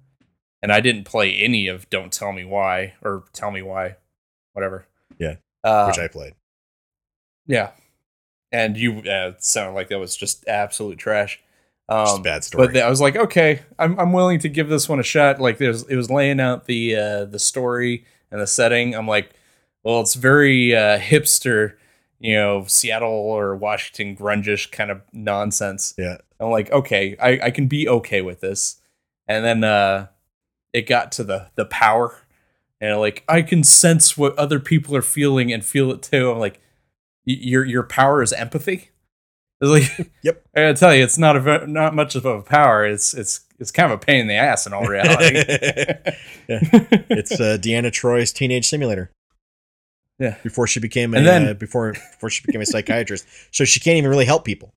[0.63, 3.97] and I didn't play any of "Don't Tell Me Why" or "Tell Me Why,"
[4.55, 4.87] whatever.
[5.69, 6.35] Uh, which I played.
[7.47, 7.71] yeah.
[8.51, 11.39] And you uh, it sounded like that was just absolute trash.
[11.91, 12.67] Um, Just bad story.
[12.69, 15.41] But I was like, okay, I'm I'm willing to give this one a shot.
[15.41, 18.95] Like there's it was laying out the uh, the story and the setting.
[18.95, 19.33] I'm like,
[19.83, 21.75] well, it's very uh, hipster,
[22.19, 25.95] you know, Seattle or Washington grungish kind of nonsense.
[25.99, 26.19] Yeah.
[26.41, 28.81] I'm like, okay, I, I can be okay with this.
[29.27, 30.07] And then uh,
[30.73, 32.17] it got to the the power,
[32.81, 36.31] and like I can sense what other people are feeling and feel it too.
[36.31, 36.61] I'm like,
[37.25, 38.91] your your power is empathy.
[39.61, 40.45] It's like, Yep.
[40.57, 42.87] I gotta tell you, it's not a not much of a power.
[42.87, 45.35] It's it's it's kind of a pain in the ass in all reality.
[46.49, 46.61] Yeah.
[47.11, 49.11] It's uh, Deanna Troi's Teenage Simulator.
[50.21, 50.37] Yeah.
[50.45, 53.81] Before she became a And then- uh, before before she became a psychiatrist, so she
[53.81, 54.73] can't even really help people.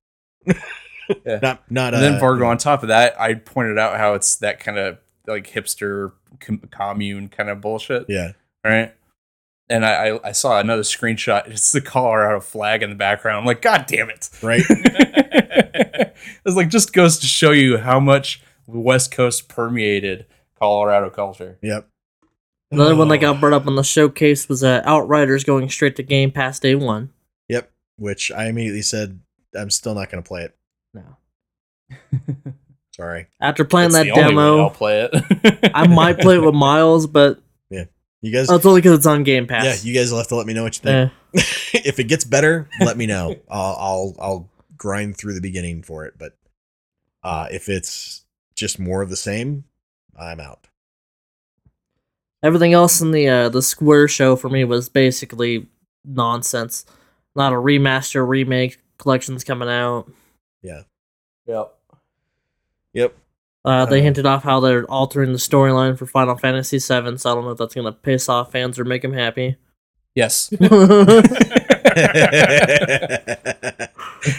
[0.46, 1.38] Yeah.
[1.40, 1.94] Not not.
[1.94, 4.78] and then uh, Vargo, on top of that, I pointed out how it's that kind
[4.78, 8.06] of like hipster com- commune kind of bullshit.
[8.08, 8.32] Yeah.
[8.64, 8.94] right?
[9.68, 11.48] And I, I, I saw another screenshot.
[11.48, 13.38] It's the Colorado flag in the background.
[13.38, 14.28] I'm like, God damn it!
[14.42, 14.62] Right.
[14.68, 20.26] it's like just goes to show you how much the West Coast permeated
[20.58, 21.58] Colorado culture.
[21.62, 21.88] Yep.
[22.70, 26.02] Another one that got brought up on the showcase was uh, Outriders going straight to
[26.02, 27.10] Game Pass day one.
[27.48, 27.70] Yep.
[27.96, 29.20] Which I immediately said
[29.54, 30.56] I'm still not going to play it.
[30.94, 31.16] No.
[32.92, 33.26] Sorry.
[33.40, 35.70] After playing That's that demo, I'll play it.
[35.74, 37.40] I might play it with Miles, but
[37.70, 37.84] yeah,
[38.20, 38.50] You guys.
[38.50, 39.64] oh, it's only because it's on Game Pass.
[39.64, 41.12] yeah, you guys will have to let me know what you think.
[41.74, 43.36] if it gets better, let me know.
[43.50, 46.14] I'll I'll I'll grind through the beginning for it.
[46.18, 46.36] But
[47.22, 48.24] uh, if it's
[48.54, 49.64] just more of the same,
[50.18, 50.66] I'm out.
[52.42, 55.68] Everything else in the uh, the Square show for me was basically
[56.04, 56.84] nonsense.
[57.34, 60.10] Not a remaster, remake, collections coming out.
[60.60, 60.82] Yeah.
[61.46, 61.74] Yep.
[62.94, 63.16] Yep.
[63.64, 67.30] Uh, they Uh, hinted off how they're altering the storyline for Final Fantasy VII, so
[67.30, 69.56] I don't know if that's gonna piss off fans or make them happy.
[70.14, 70.52] Yes.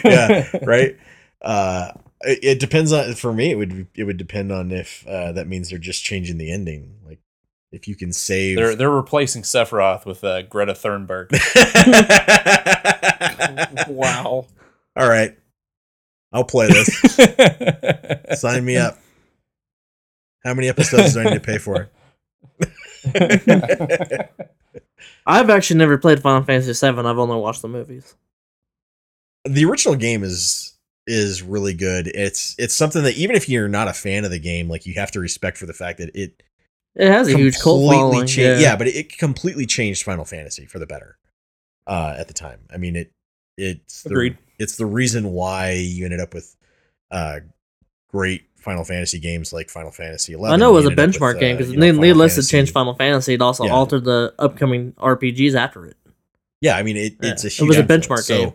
[0.04, 0.48] yeah.
[0.62, 0.96] Right.
[1.42, 3.14] Uh, it, it depends on.
[3.14, 6.38] For me, it would it would depend on if uh, that means they're just changing
[6.38, 6.96] the ending.
[7.04, 7.18] Like
[7.72, 8.56] if you can save.
[8.56, 11.30] They're they're replacing Sephiroth with uh, Greta Thunberg.
[13.88, 14.46] wow.
[14.96, 15.36] All right.
[16.34, 16.88] I'll play this.
[18.40, 18.98] Sign me up.
[20.44, 21.88] How many episodes do I need to pay for
[23.06, 24.30] it?
[25.26, 26.98] I've actually never played Final Fantasy VII.
[26.98, 28.14] I've only watched the movies.
[29.44, 32.08] the original game is is really good.
[32.08, 34.94] It's it's something that even if you're not a fan of the game, like you
[34.94, 36.42] have to respect for the fact that it
[36.94, 38.26] It has a huge cult completely following.
[38.26, 38.58] cha- yeah.
[38.58, 41.16] yeah, but it, it completely changed Final Fantasy for the better.
[41.86, 43.12] Uh, at the time, I mean it.
[43.56, 44.38] It's the, Agreed.
[44.58, 46.54] It's the reason why you ended up with
[47.10, 47.40] uh,
[48.08, 50.54] great Final Fantasy games like Final Fantasy Eleven.
[50.54, 52.94] I know it was a benchmark with, game uh, because Final needless to change Final
[52.94, 53.72] Fantasy, it also Yeah.
[53.72, 55.96] altered the upcoming RPGs after it.
[56.60, 57.30] Yeah, I mean it, Yeah.
[57.32, 58.52] it's a It huge was a benchmark So, game.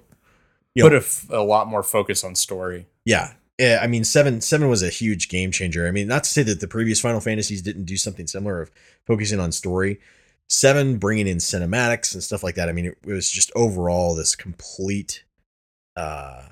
[0.74, 2.88] you Put know, a, f- a lot more focus on story.
[3.06, 3.34] Yeah.
[3.60, 5.86] Yeah, I mean seven seven was a huge game changer.
[5.88, 8.72] I mean, not to say that the previous Final Fantasies didn't do something similar of
[9.06, 10.00] focusing on story.
[10.50, 12.70] Seven bringing in cinematics and stuff like that.
[12.70, 15.24] I mean, it, it was just overall this complete
[15.96, 16.44] uh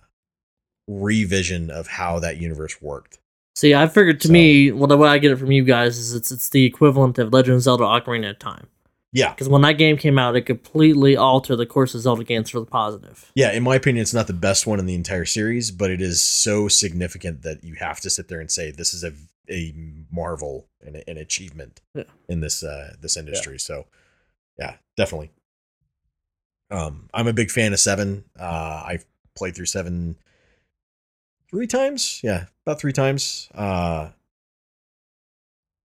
[0.88, 3.20] revision of how that universe worked.
[3.56, 6.14] See, I figured to me, well, the way I get it from you guys is
[6.14, 8.68] it's it's the equivalent of Legend of Zelda: Ocarina of Time.
[9.14, 9.32] Yeah.
[9.32, 12.60] Because when that game came out, it completely altered the course of Zelda games for
[12.60, 13.32] the positive.
[13.36, 16.02] Yeah, in my opinion, it's not the best one in the entire series, but it
[16.02, 19.14] is so significant that you have to sit there and say this is a
[19.50, 19.74] a
[20.12, 22.04] marvel and an achievement Yeah.
[22.30, 23.60] in this uh this industry.
[23.60, 23.86] So,
[24.58, 25.32] yeah, definitely.
[26.70, 28.26] Um, I'm a big fan of seven.
[28.38, 29.06] Uh, I've
[29.36, 30.18] played through seven
[31.50, 32.20] three times.
[32.24, 33.48] Yeah, about three times.
[33.56, 34.10] Uh,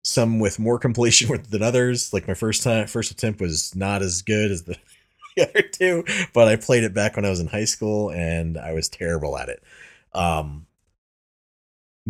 [0.03, 2.13] some with more completion with than others.
[2.13, 4.77] Like my first time, first attempt was not as good as the,
[5.35, 6.03] the other two,
[6.33, 9.37] but I played it back when I was in high school and I was terrible
[9.37, 9.63] at it.
[10.13, 10.67] Um,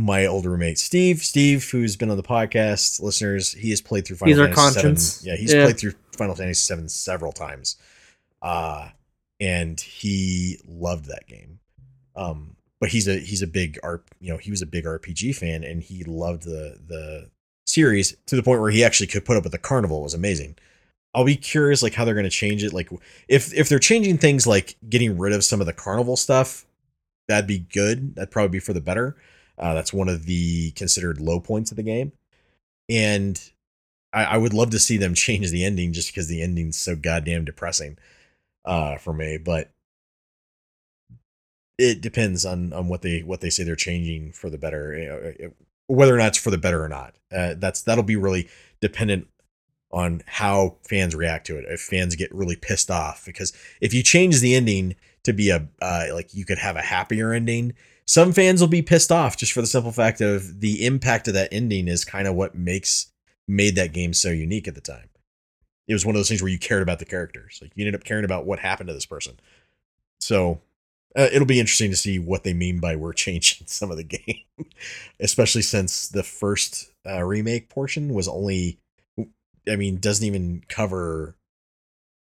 [0.02, 4.18] my older roommate Steve, Steve, who's been on the podcast, listeners, he has played through
[4.18, 5.22] Final He's our Fantasy conscience.
[5.22, 5.30] VII.
[5.30, 5.64] Yeah, he's Yeah.
[5.66, 7.78] played through Final Fantasy Seven several times,
[8.42, 8.90] uh,
[9.40, 11.60] and he loved that game.
[12.16, 13.80] Um, but he's a he's a big
[14.20, 17.30] you know, he was a big RPG fan, and he loved the the
[17.66, 20.00] series to the point where he actually could put up with the carnival.
[20.00, 20.58] It was amazing.
[21.14, 22.74] I'll be curious, like how they're going to change it.
[22.74, 22.90] Like
[23.28, 26.66] if if they're changing things, like getting rid of some of the carnival stuff,
[27.28, 28.16] that'd be good.
[28.16, 29.16] That'd probably be for the better.
[29.58, 32.12] Uh, that's one of the considered low points of the game,
[32.90, 33.52] and
[34.14, 36.96] I, I would love to see them change the ending just because the ending's so
[36.96, 37.98] goddamn depressing
[38.66, 39.38] uh, for me.
[39.38, 39.72] But
[41.78, 45.36] it depends on on what they what they say they're changing for the better,
[45.88, 47.16] whether or not it's for the better or not.
[47.32, 48.48] Uh, that's that'll be really
[48.82, 49.28] dependent
[49.92, 51.66] on how fans react to it.
[51.68, 55.68] If fans get really pissed off, because if you change the ending to be a
[55.82, 57.74] uh, like you could have a happier ending,
[58.12, 61.34] some fans will be pissed off just for the simple fact of the impact of
[61.34, 63.10] that ending is kind of what makes
[63.48, 65.08] made that game so unique at the time.
[65.88, 67.96] It was one of those things where you cared about the characters, like you ended
[67.96, 69.40] up caring about what happened to this person.
[70.20, 70.60] So
[71.18, 74.04] uh, it'll be interesting to see what they mean by we're changing some of the
[74.04, 74.44] game,
[75.22, 78.78] especially since the first uh, remake portion was only,
[79.70, 81.38] I mean, doesn't even cover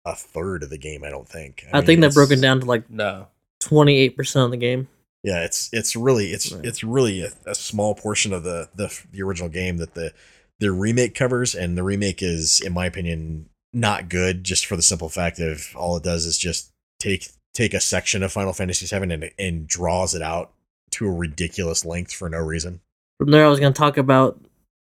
[0.06, 1.04] a third of the game.
[1.04, 1.66] I don't think.
[1.74, 3.28] I, mean, think they've broken down to like No.
[3.60, 4.88] twenty eight percent of the game.
[5.24, 6.66] Yeah, it's it's really it's Right.
[6.66, 10.14] it's really a, a small portion of the, the the original game that the
[10.60, 14.44] the remake covers, and the remake is, in my opinion, not good.
[14.44, 18.24] Just for the simple fact of all it does is just take take a section
[18.24, 20.52] of Final Fantasy VII and and draws it out
[20.92, 22.82] to a ridiculous length for no reason.
[23.18, 24.40] From there, I was going to talk about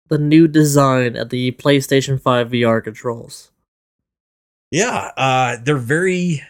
[0.09, 3.51] the new design at the PlayStation Five VR controls.
[4.71, 6.43] Yeah, uh, they're very.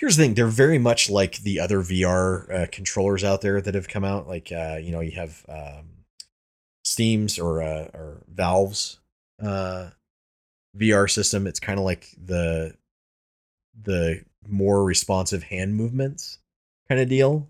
[0.00, 3.74] Here's the thing: they're very much like the other VR uh, controllers out there that
[3.74, 4.26] have come out.
[4.26, 5.90] Like, uh, you know, you have um,
[6.84, 8.98] Steam's or uh, or Valve's
[9.42, 9.90] uh,
[10.74, 11.46] VR system.
[11.46, 12.74] It's kind of like the
[13.78, 16.38] the more responsive hand movements
[16.88, 17.46] kind of deal,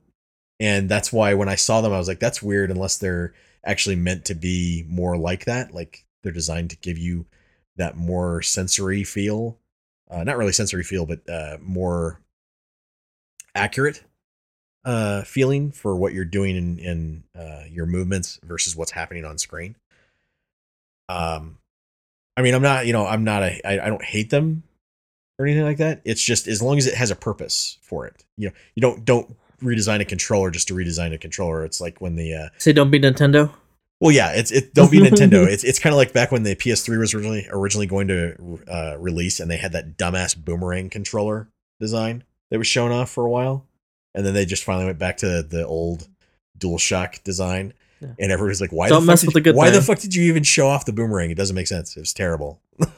[0.58, 3.32] and that's why when I saw them, I was like, "That's weird." Unless they're
[3.64, 7.26] actually meant to be more like that, like they're designed to give you
[7.76, 9.56] that more sensory feel
[10.10, 12.20] uh, not really sensory feel but uh, more
[13.54, 14.02] accurate
[14.84, 19.36] uh, feeling for what you're doing in, in uh, your movements versus what's happening on
[19.38, 19.76] screen
[21.08, 21.58] um
[22.36, 24.62] i mean i'm not you know i'm not a I, I don't hate them
[25.38, 28.24] or anything like that it's just as long as it has a purpose for it
[28.36, 32.00] you know you don't don't redesign a controller just to redesign a controller it's like
[32.00, 33.52] when the uh, Say, don't be Nintendo.
[34.00, 34.72] well, yeah, it's it.
[34.72, 35.46] Don't be Nintendo.
[35.46, 38.96] It's it's kind of like back when the PS3 was originally originally going to uh,
[38.98, 41.48] release, and they had that dumbass boomerang controller
[41.80, 43.66] design that was shown off for a while,
[44.14, 46.08] and then they just finally went back to the old
[46.58, 48.08] DualShock design, Yeah.
[48.18, 50.24] and everybody's like, "Why Don't the fuck did, the good Why the fuck did you
[50.24, 51.30] even show off the boomerang?
[51.30, 51.96] It doesn't make sense.
[51.96, 52.60] It was terrible."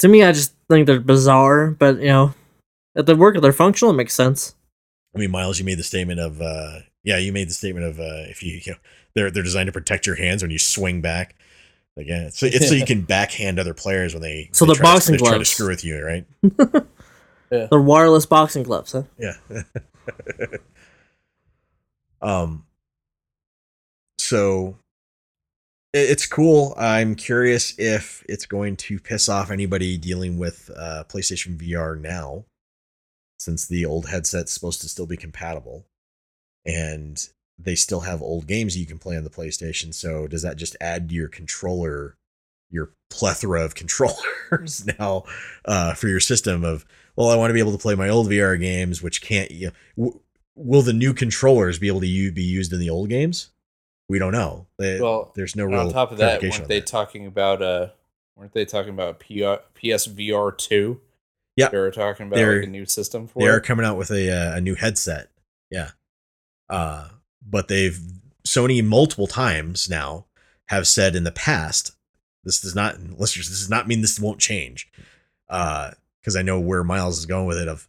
[0.00, 2.32] To me, I just think they're bizarre, but you know,
[2.94, 4.54] if they work, they're functional, it makes sense.
[5.14, 8.00] I mean, Miles, you made the statement of, uh, yeah, you made the statement of
[8.00, 8.78] uh, if you, you know,
[9.14, 11.34] they're they're designed to protect your hands when you swing back.
[11.98, 14.76] Like, yeah, it's, it's so you can backhand other players when they So they they're
[14.80, 16.24] try to- boxing they try to screw with you, right?
[17.50, 19.02] They're wireless boxing gloves, huh?
[19.18, 19.34] Yeah.
[22.22, 22.66] Um,
[24.18, 24.76] so
[25.92, 26.74] it- it's cool.
[26.76, 32.44] I'm curious if it's going to piss off anybody dealing with uh, PlayStation VR now,
[33.38, 35.86] since the old headset's supposed to still be compatible,
[36.66, 37.26] and
[37.58, 39.94] they still have old games you can play on the PlayStation.
[39.94, 42.16] So does that just add to your controller,
[42.70, 45.24] your plethora of controllers now
[45.64, 46.64] uh, for your system?
[46.64, 46.84] Of
[47.16, 49.50] well, I want to be able to play my old VR games, which can't.
[49.50, 49.72] You know,
[50.04, 50.20] w-
[50.56, 53.50] will the new controllers be able to u- be used in the old games?
[54.08, 54.66] We don't know.
[54.78, 56.86] They- Well, there's no real on top of that, weren't they that.
[56.86, 57.88] talking about uh
[58.36, 61.00] weren't they talking about P- PSVR two?
[61.56, 61.68] Yeah.
[61.68, 64.30] they were talking about like a new system for they are coming out with a
[64.30, 65.30] uh, a new headset.
[65.70, 65.90] Yeah.
[66.68, 67.08] Uh
[67.46, 67.98] but they've
[68.46, 70.26] Sony multiple times now
[70.68, 71.92] have said in the past
[72.44, 74.88] this does not listeners this does not mean this won't change.
[75.48, 77.88] Uh because I know where Miles is going with it of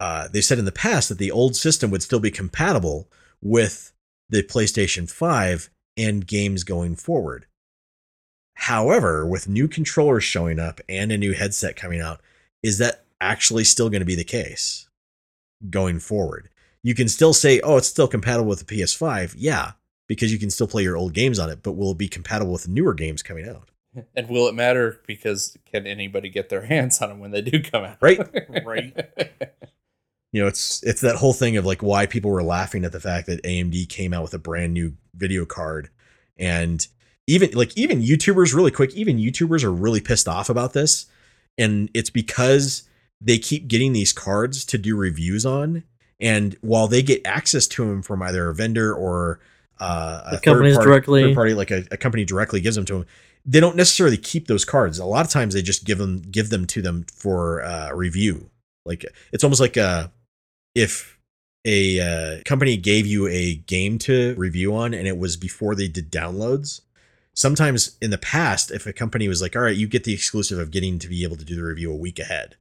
[0.00, 3.08] uh they said in the past that the old system would still be compatible
[3.40, 3.92] with
[4.28, 7.46] the PlayStation 5 and games going forward.
[8.54, 12.20] However, with new controllers showing up and a new headset coming out,
[12.62, 14.88] is that actually still going to be the case
[15.68, 16.48] going forward?
[16.82, 19.34] You can still say, oh, it's still compatible with the PS5.
[19.36, 19.72] Yeah,
[20.08, 22.52] because you can still play your old games on it, but will it be compatible
[22.52, 23.70] with newer games coming out?
[24.16, 25.00] And will it matter?
[25.06, 27.98] Because can anybody get their hands on them when they do come out?
[28.00, 28.18] Right.
[28.64, 28.94] Right.
[30.32, 33.00] You know, it's it's that whole thing of like why people were laughing at the
[33.00, 35.90] fact that AMD came out with a brand new video card
[36.38, 36.86] and
[37.26, 41.04] even like even YouTubers really quick, even YouTubers are really pissed off about this
[41.58, 42.88] and it's because
[43.20, 45.84] they keep getting these cards to do reviews on
[46.20, 49.40] and while they get access to them from either a vendor or
[49.80, 51.22] uh, a company directly.
[51.22, 53.06] third party like a, a company directly gives them to them
[53.44, 56.50] they don't necessarily keep those cards a lot of times they just give them give
[56.50, 58.50] them to them for uh, review
[58.84, 60.08] like it's almost like uh
[60.74, 61.18] if
[61.64, 65.86] a uh, company gave you a game to review on and it was before they
[65.88, 66.80] did downloads
[67.34, 70.58] sometimes in the past if a company was like all right you get the exclusive
[70.58, 72.56] of getting to be able to do the review a week ahead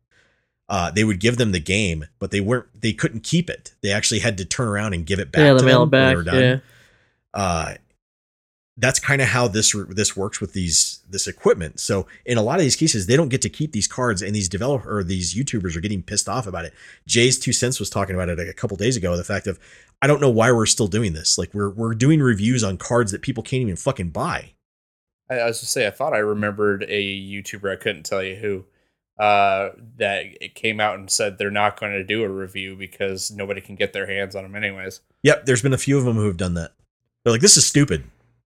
[0.70, 3.91] uh, they would give them the game but they weren't they couldn't keep it they
[3.91, 5.98] actually had to turn around and give it back yeah, to the mail them it
[5.98, 6.16] when they back.
[6.16, 6.58] were done Yeah.
[7.34, 7.74] uh,
[8.77, 11.80] that's kind of how this this works with these this equipment.
[11.80, 14.34] So in a lot of these cases, they don't get to keep these cards, and
[14.34, 16.73] these developer or these YouTubers are getting pissed off about it.
[17.07, 19.15] JayzTwoCents was talking about it a couple days ago.
[19.18, 19.60] The fact of
[20.02, 21.38] I don't know why we're still doing this.
[21.38, 24.53] Like we're we're doing reviews on cards that people can't even fucking buy.
[25.30, 28.35] I, I was just say I thought I remembered a YouTuber I couldn't tell you
[28.35, 28.65] who
[29.22, 33.31] uh that it came out and said they're not going to do a review because
[33.31, 35.02] nobody can get their hands on them anyways.
[35.23, 36.72] Yep, there's been a few of them who have done that.
[37.23, 38.06] They're like, this is stupid.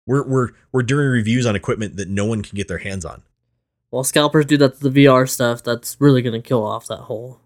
[0.07, 3.23] We're we're we're doing reviews on equipment that no one can get their hands on.
[3.91, 5.63] Well, scalpers do that to the VR stuff.
[5.63, 7.41] That's really going to kill off that whole.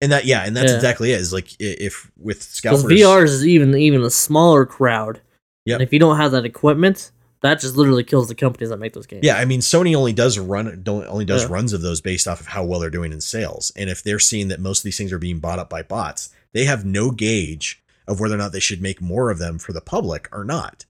[0.00, 0.76] And that yeah, and that's Yeah.
[0.76, 1.20] exactly it.
[1.20, 5.20] Is like if with scalpers, VR is even even a smaller crowd.
[5.64, 5.74] Yeah.
[5.74, 7.10] And if you don't have that equipment,
[7.42, 9.24] that just literally kills the companies that make those games.
[9.24, 11.48] Yeah, I mean, Sony only does run don't only does Yeah.
[11.52, 13.72] runs of those based off of how well they're doing in sales.
[13.76, 16.30] And if they're seeing that most of these things are being bought up by bots,
[16.52, 19.72] they have no gauge of whether or not they should make more of them for
[19.72, 20.86] the public or not.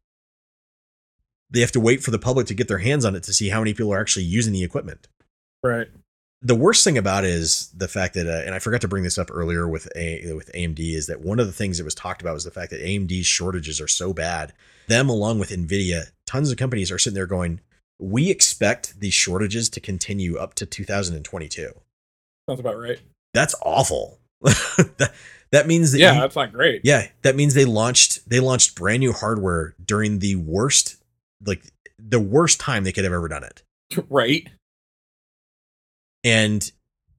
[1.50, 3.48] They have to wait for the public to get their hands on it to see
[3.48, 5.08] how many people are actually using the equipment.
[5.62, 5.88] Right.
[6.42, 9.02] The worst thing about it is the fact that, uh, and I forgot to bring
[9.02, 11.96] this up earlier with a with AMD, is that one of the things that was
[11.96, 14.52] talked about was the fact that AMD's shortages are so bad.
[14.86, 17.60] Them along with Nvidia, tons of companies are sitting there going,
[17.98, 21.72] "We expect these shortages to continue up to 2022."
[22.48, 23.00] Sounds about right.
[23.34, 24.20] That's awful.
[24.42, 25.12] that,
[25.50, 26.82] that means that Yeah, you- that's not great.
[26.84, 30.97] yeah, that means they launched they launched brand new hardware during the worst
[31.44, 31.62] like
[31.98, 33.62] the worst time they could have ever done it.
[34.08, 34.48] right.
[36.24, 36.70] And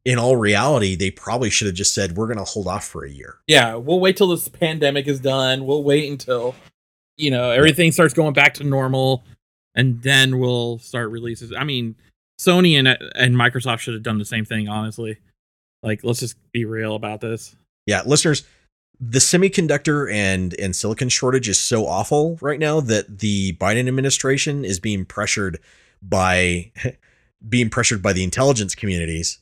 [0.05, 3.05] in all reality, they probably should have just said, "We're going to hold off for
[3.05, 5.65] a year." Yeah, we'll wait till this pandemic is done.
[5.65, 6.55] We'll wait until
[7.17, 9.23] you know everything starts going back to normal,
[9.75, 11.53] and then we'll start releases.
[11.53, 11.95] I mean,
[12.39, 14.67] Sony and and Microsoft should have done the same thing.
[14.67, 15.17] Honestly,
[15.83, 17.55] like let's just be real about this.
[17.85, 18.45] Yeah, listeners,
[18.99, 24.65] the semiconductor and and silicon shortage is so awful right now that the Biden administration
[24.65, 25.59] is being pressured
[26.01, 26.71] by
[27.47, 29.39] being pressured by the intelligence communities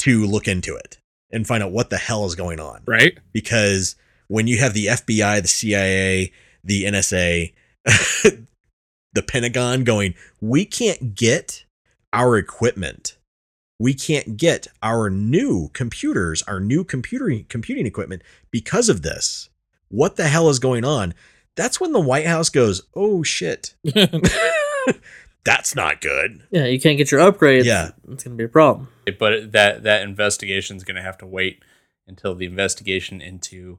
[0.00, 0.98] to look into it
[1.30, 2.82] and find out what the hell is going on.
[2.86, 3.18] Right.
[3.32, 3.96] Because
[4.28, 6.32] when you have the FBI, the CIA,
[6.62, 7.52] the NSA,
[7.84, 11.64] the Pentagon going, we can't get
[12.12, 13.16] our equipment.
[13.78, 19.48] We can't get our new computers, our new computing computing equipment because of this.
[19.88, 21.14] What the hell is going on?
[21.56, 23.74] That's when the White House goes, "Oh shit."
[25.44, 26.42] That's not good.
[26.50, 27.64] Yeah, you can't get your upgrades.
[27.64, 27.90] Yeah.
[28.10, 28.88] It's going to be a problem.
[29.18, 31.62] But that that investigation is going to have to wait
[32.06, 33.78] until the investigation into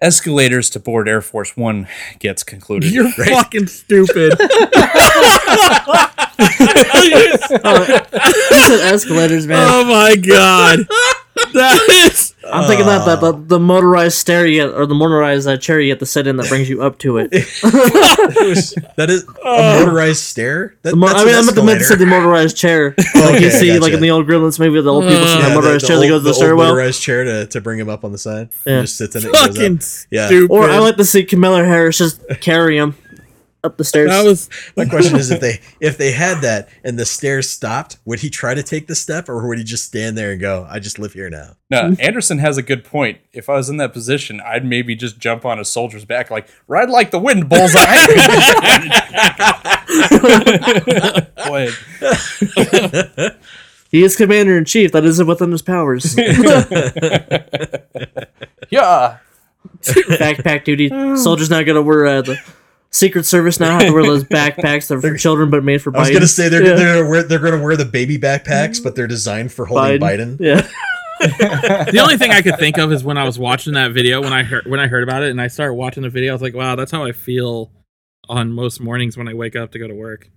[0.00, 1.88] escalators to board Air Force One
[2.18, 2.92] gets concluded.
[2.92, 3.28] You're Right.
[3.30, 4.38] fucking stupid.
[6.50, 6.58] He
[8.60, 9.66] said escalators, man.
[9.70, 10.86] oh my god.
[11.52, 11.78] That
[12.10, 15.92] is I'm thinking that, that the, the motorized stair or the motorized uh, chair you
[15.92, 17.30] get to sit in that brings you up to it.
[18.38, 20.76] It that is a motorized stair.
[20.82, 22.56] That, The mo- that's I mean, an I meant to meant to say the motorized
[22.56, 25.36] chair, like you Okay, see, like in the old Gremlins movie, the old people sit
[25.36, 26.66] in Yeah, the motorized the chair that old- goes to the old stairwell.
[26.68, 28.48] motorized chair to, to bring him up on the side.
[28.66, 28.82] Yeah.
[28.82, 29.36] Just sits in it.
[29.36, 29.80] fucking.
[30.10, 30.26] Yeah.
[30.26, 30.54] stupid.
[30.54, 32.94] Or I like to see Kamala Harris just carry him
[33.66, 34.10] up the stairs.
[34.10, 37.98] that was My question is if they if they had that and the stairs stopped,
[38.04, 40.66] would he try to take the step or would he just stand there and go,
[40.70, 41.56] "I just live here now"?
[41.68, 43.18] No, Anderson has a good point.
[43.32, 46.48] If I was in that position, I'd maybe just jump on a soldier's back, like
[46.68, 48.06] ride like the wind, bullseye.
[51.48, 51.68] Boy,
[53.90, 54.92] he is commander in chief.
[54.92, 56.16] That isn't within his powers.
[58.70, 59.18] yeah.
[59.82, 60.88] Backpack duty.
[61.16, 62.38] Soldiers not gonna wear uh, the
[62.96, 65.92] Secret Service now have to wear those backpacks that are for children but made for
[65.92, 65.96] Biden.
[65.96, 66.74] I was gonna say they're Yeah.
[66.74, 70.38] they're gonna wear, they're gonna wear the baby backpacks, but they're designed for holding Biden.
[70.40, 70.66] Yeah.
[71.20, 74.32] the only thing I could think of is when I was watching that video when
[74.32, 76.42] I heard when I heard about it and I started watching the video, I was
[76.42, 77.72] like, wow, that's how I feel
[78.28, 80.30] on most mornings when I wake up to go to work.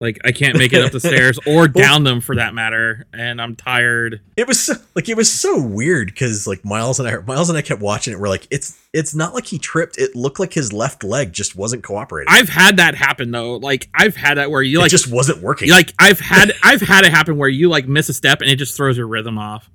[0.00, 3.40] Like I can't make it up the stairs or down them for that matter, and
[3.40, 4.22] I'm tired.
[4.34, 7.58] It was so, like it was so weird because like Miles and I Miles and
[7.58, 8.18] I kept watching it.
[8.18, 9.98] We're like, it's it's not like he tripped.
[9.98, 12.32] It looked like his left leg just wasn't cooperating.
[12.32, 13.56] I've had that happen though.
[13.56, 15.68] Like I've had that where you it like just wasn't working.
[15.70, 18.56] like I've had I've had it happen where you like miss a step and it
[18.56, 19.70] just throws your rhythm off.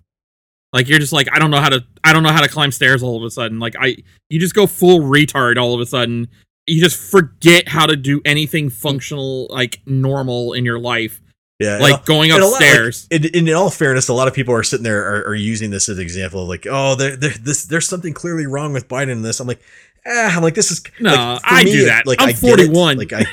[0.73, 2.72] Like you're just like I don't know how to I don't know how to climb
[2.72, 3.60] stairs all of a sudden.
[3.60, 3.97] Like I
[4.30, 6.30] you just go full retard all of a sudden.
[6.67, 11.21] You just forget how to do anything functional like normal in your life.
[11.59, 13.07] yeah, like and going and a lot- like, upstairs.
[13.11, 15.87] in, in all fairness, a lot of people are sitting there are, are using this
[15.89, 19.11] as an example of like, oh, there, there, this there's something clearly wrong with Biden
[19.11, 19.39] in this.
[19.39, 19.61] I'm like,
[20.07, 22.07] ah, I'm like, this is No, like, I me, do that.
[22.07, 22.97] Like I'm I 41.
[22.97, 23.25] Like I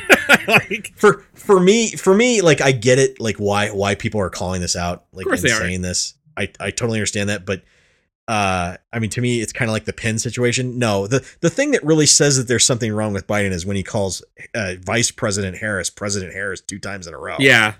[0.46, 4.30] like for for me for me like I get it like why why people are
[4.30, 6.14] calling this out like and saying this.
[6.36, 7.62] I I totally understand that, but
[8.28, 10.78] uh I mean to me it's kind of like the pin situation.
[10.78, 13.76] No, the the thing that really says that there's something wrong with Biden is when
[13.76, 14.22] he calls
[14.54, 17.36] uh, Vice President Harris President Harris two times in a row.
[17.40, 17.74] yeah.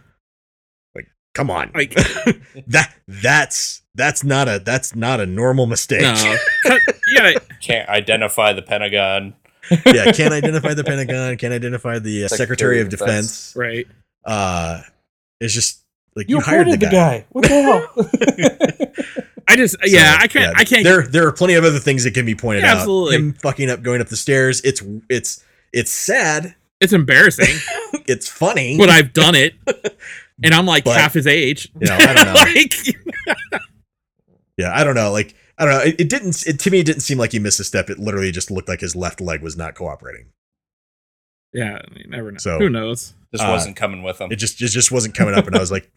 [0.97, 1.95] Like come on, Like
[2.67, 6.03] that that's that's not a that's not a normal mistake.
[6.03, 6.37] no.
[7.15, 9.35] Yeah, Can't identify the Pentagon.
[9.87, 13.53] yeah, can't identify the Pentagon, can't identify the uh, Secretary, Secretary of of Defense.
[13.53, 13.57] Defense.
[13.57, 13.87] right.
[14.25, 14.83] Uh,
[15.41, 15.83] it's just
[16.17, 17.27] like you, hired the guy.
[17.31, 19.23] What the hell?
[19.49, 21.79] I just yeah, So, I can't yeah, I can't There, there are plenty of other
[21.79, 22.77] things that can be pointed Yeah, out.
[22.79, 23.17] absolutely.
[23.17, 24.61] Him fucking up, going up the stairs.
[24.63, 26.55] It's, it's, it's sad.
[26.81, 27.57] it's embarrassing,
[28.07, 28.77] It's funny.
[28.79, 29.55] but I've done it.
[30.45, 31.69] And I'm like But- half his age.
[31.81, 32.33] you know, I don't know.
[32.35, 32.75] like
[34.57, 35.13] yeah, I don't know.
[35.13, 35.81] Like, I don't know.
[35.83, 36.45] It, it didn't.
[36.47, 37.89] It, to me, it didn't seem like he missed a step.
[37.91, 40.27] It literally just looked like his left leg was not cooperating.
[41.53, 42.39] Yeah, you never know.
[42.39, 43.15] So- Who knows?
[43.31, 44.33] This Uh, wasn't coming with them.
[44.33, 45.47] It just, it just wasn't coming up.
[45.47, 45.89] And I was like,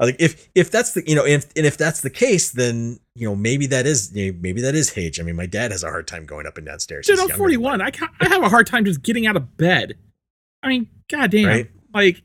[0.00, 2.50] I was like, if, if that's the, you know, if, and if that's the case,
[2.52, 5.20] then you know, maybe that is, you know, maybe that is H.
[5.20, 7.06] I mean, my dad has a hard time going up and downstairs.
[7.06, 7.78] Dude, He's I'm 41.
[7.78, 7.86] mine.
[7.86, 9.98] I ca I have a hard time just getting out of bed.
[10.62, 11.46] I mean, goddamn.
[11.46, 11.70] Right?
[11.92, 12.22] Like,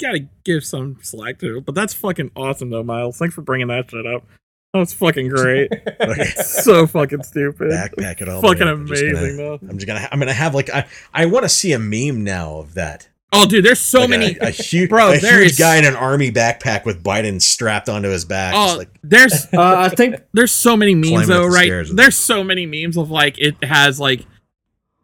[0.00, 1.60] gotta give some slack to.
[1.60, 3.18] But that's fucking awesome, though, Miles.
[3.18, 4.24] Thanks for bringing that shit up.
[4.72, 5.70] That was fucking great.
[6.36, 7.70] So fucking stupid.
[7.70, 8.40] Backpack it all.
[8.42, 8.78] Fucking the way up.
[8.80, 9.58] I'm gonna- amazing, though.
[9.68, 10.08] I'm just gonna.
[10.10, 10.86] I'm gonna have like I.
[11.12, 13.08] I want to see a meme now of that.
[13.30, 14.36] Oh, dude, there's so Like many.
[14.40, 17.42] a, a huge, Bro, a there huge is- guy in an army backpack with Biden
[17.42, 18.54] strapped onto his back.
[18.56, 21.66] Oh, like there's Uh, I think there's so many memes though, the right?
[21.66, 24.24] stairs with There's so many memes of like it has like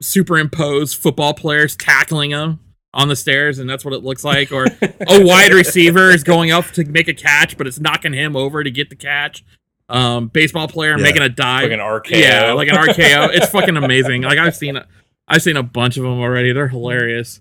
[0.00, 2.60] superimposed football players tackling him
[2.92, 4.52] on the stairs, and that's what it looks like.
[4.52, 4.64] Or
[5.08, 8.62] a wide receiver is going up to make a catch, but it's knocking him over
[8.64, 9.44] to get the catch.
[9.88, 11.02] Um, baseball player Yeah.
[11.02, 12.10] making a dive, Like an RKO.
[12.20, 13.30] Yeah, like an RKO.
[13.34, 14.22] it's fucking amazing.
[14.22, 14.80] Like I've seen,
[15.28, 16.52] I've seen a bunch of them already.
[16.52, 17.40] They're hilarious.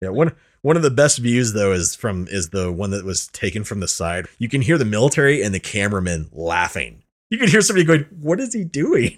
[0.00, 0.10] Yeah.
[0.10, 0.32] One
[0.62, 3.80] one of the best views though is from is the one that was taken from
[3.80, 4.26] the side.
[4.38, 7.02] You can hear the military and the cameraman laughing.
[7.30, 9.16] You can hear somebody going, "What is he doing?"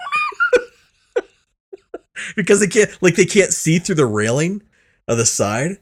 [2.36, 4.62] because they can't like they can't see through the railing
[5.06, 5.78] of the side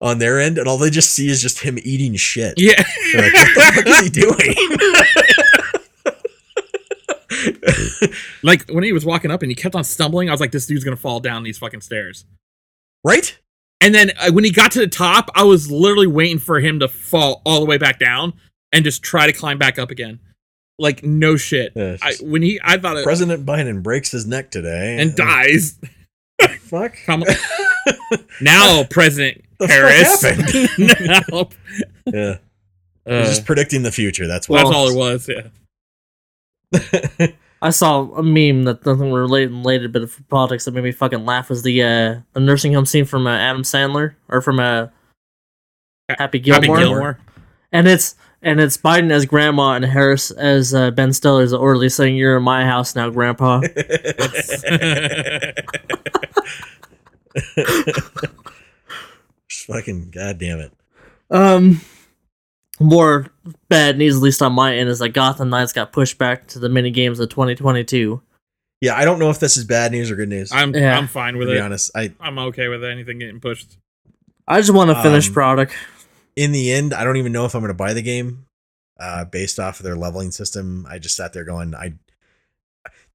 [0.00, 2.54] on their end, and all they just see is just him eating shit.
[2.56, 2.82] Yeah,
[3.12, 4.54] They're like, what the fuck is he doing?
[8.42, 10.66] like when he was walking up and he kept on stumbling, I was like, this
[10.66, 12.24] dude's gonna fall down these fucking stairs.
[13.04, 13.38] right?
[13.82, 16.80] And then uh, when he got to the top, I was literally waiting for him
[16.80, 18.34] to fall all the way back down
[18.72, 20.20] and just try to climb back up again.
[20.78, 21.72] Like no shit.
[21.74, 25.78] Yeah, I, when he, I thought it President Biden breaks his neck today and dies.
[26.60, 26.96] Fuck.
[28.40, 30.22] Now, President Harris.
[30.78, 31.48] now,
[32.06, 32.36] Yeah.
[33.06, 34.26] uh, just predicting the future.
[34.26, 35.28] That's that's all it was.
[35.28, 35.48] Yeah.
[37.62, 41.26] I saw a meme that nothing related, related but for politics that made me fucking
[41.26, 44.86] laugh was the uh, the nursing home scene from uh, Adam Sandler or from uh,
[46.08, 46.76] Happy Gilmore.
[46.76, 47.18] Happy Gilmore.
[47.72, 51.58] and it's and it's Biden as grandma and Harris as uh, Ben Stiller as the
[51.58, 53.60] orderly saying, "You're in my house now, Grandpa."
[59.66, 60.72] Fucking goddamn it.
[61.30, 61.80] um,
[62.80, 63.26] more
[63.68, 66.58] bad news, at least on my end, is that Gotham Knights got pushed back to
[66.58, 68.20] the mini games of 2022.
[68.80, 70.50] Yeah, I don't know if this is bad news or good news.
[70.52, 70.96] I'm Yeah.
[70.96, 73.76] I'm fine to with be honest, I I'm okay with anything getting pushed.
[74.48, 75.74] I just want a finished Um, product.
[76.34, 78.46] in the end, I don't even know if I'm going to buy the game
[78.98, 80.86] uh, based off of their leveling system.
[80.88, 81.94] I just sat there going, I.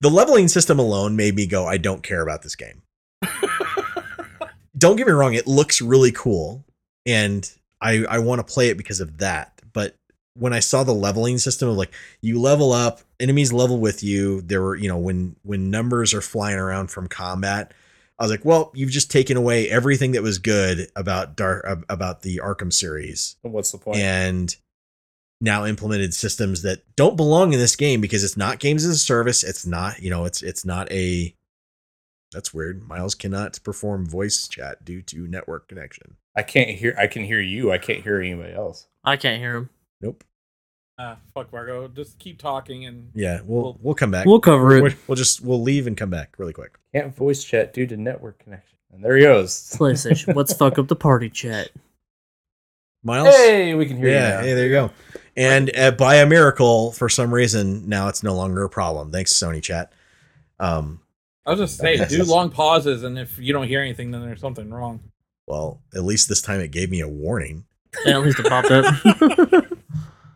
[0.01, 2.83] The leveling system alone made me go, I don't care about this game.
[4.77, 6.63] don't get me wrong, it looks really cool,
[7.05, 7.49] and
[7.81, 9.54] I I want to play it because of that.
[10.35, 14.03] But when I saw the leveling system of like you level up, enemies level with
[14.03, 17.73] you, there were you know when when numbers are flying around from combat.
[18.17, 22.21] I was like, well, you've just taken away everything that was good about Dark about
[22.21, 23.97] the Arkham series What's the point?
[23.97, 24.55] and
[25.41, 28.99] now implemented systems that don't belong in this game because it's not games as a
[28.99, 29.43] service.
[29.43, 31.35] It's not, you know, it's it's not a
[32.31, 32.87] that's weird.
[32.87, 36.15] Miles cannot perform voice chat due to network connection.
[36.35, 36.95] I can't hear.
[36.97, 37.71] I can hear you.
[37.71, 38.87] I can't hear anybody else.
[39.03, 39.69] I can't hear him.
[40.05, 40.23] Nope.
[40.99, 41.93] Ah, fuck Vargo.
[41.93, 44.27] Just keep talking and Yeah, we'll we'll come back.
[44.27, 44.83] We'll cover it.
[44.83, 46.77] We'll, we'll just we'll leave and come back really quick.
[46.93, 48.77] Can't voice chat due to network connection.
[48.93, 49.51] And there he goes.
[49.77, 50.35] PlayStation.
[50.35, 51.71] Let's fuck up the party chat.
[53.03, 53.35] Miles.
[53.35, 54.35] Hey, we can hear yeah, you.
[54.35, 54.41] Now.
[54.41, 54.91] hey, there you go.
[55.35, 59.11] And uh, by a miracle, for some reason, now it's no longer a problem.
[59.11, 59.91] Thanks, Sony Chat.
[60.59, 61.01] Um,
[61.45, 64.39] I was just saying, do long pauses, and if you don't hear anything, then there's
[64.39, 65.01] something wrong.
[65.45, 67.65] well, at least this time it gave me a warning.
[68.05, 68.85] Yeah, at least it popped up.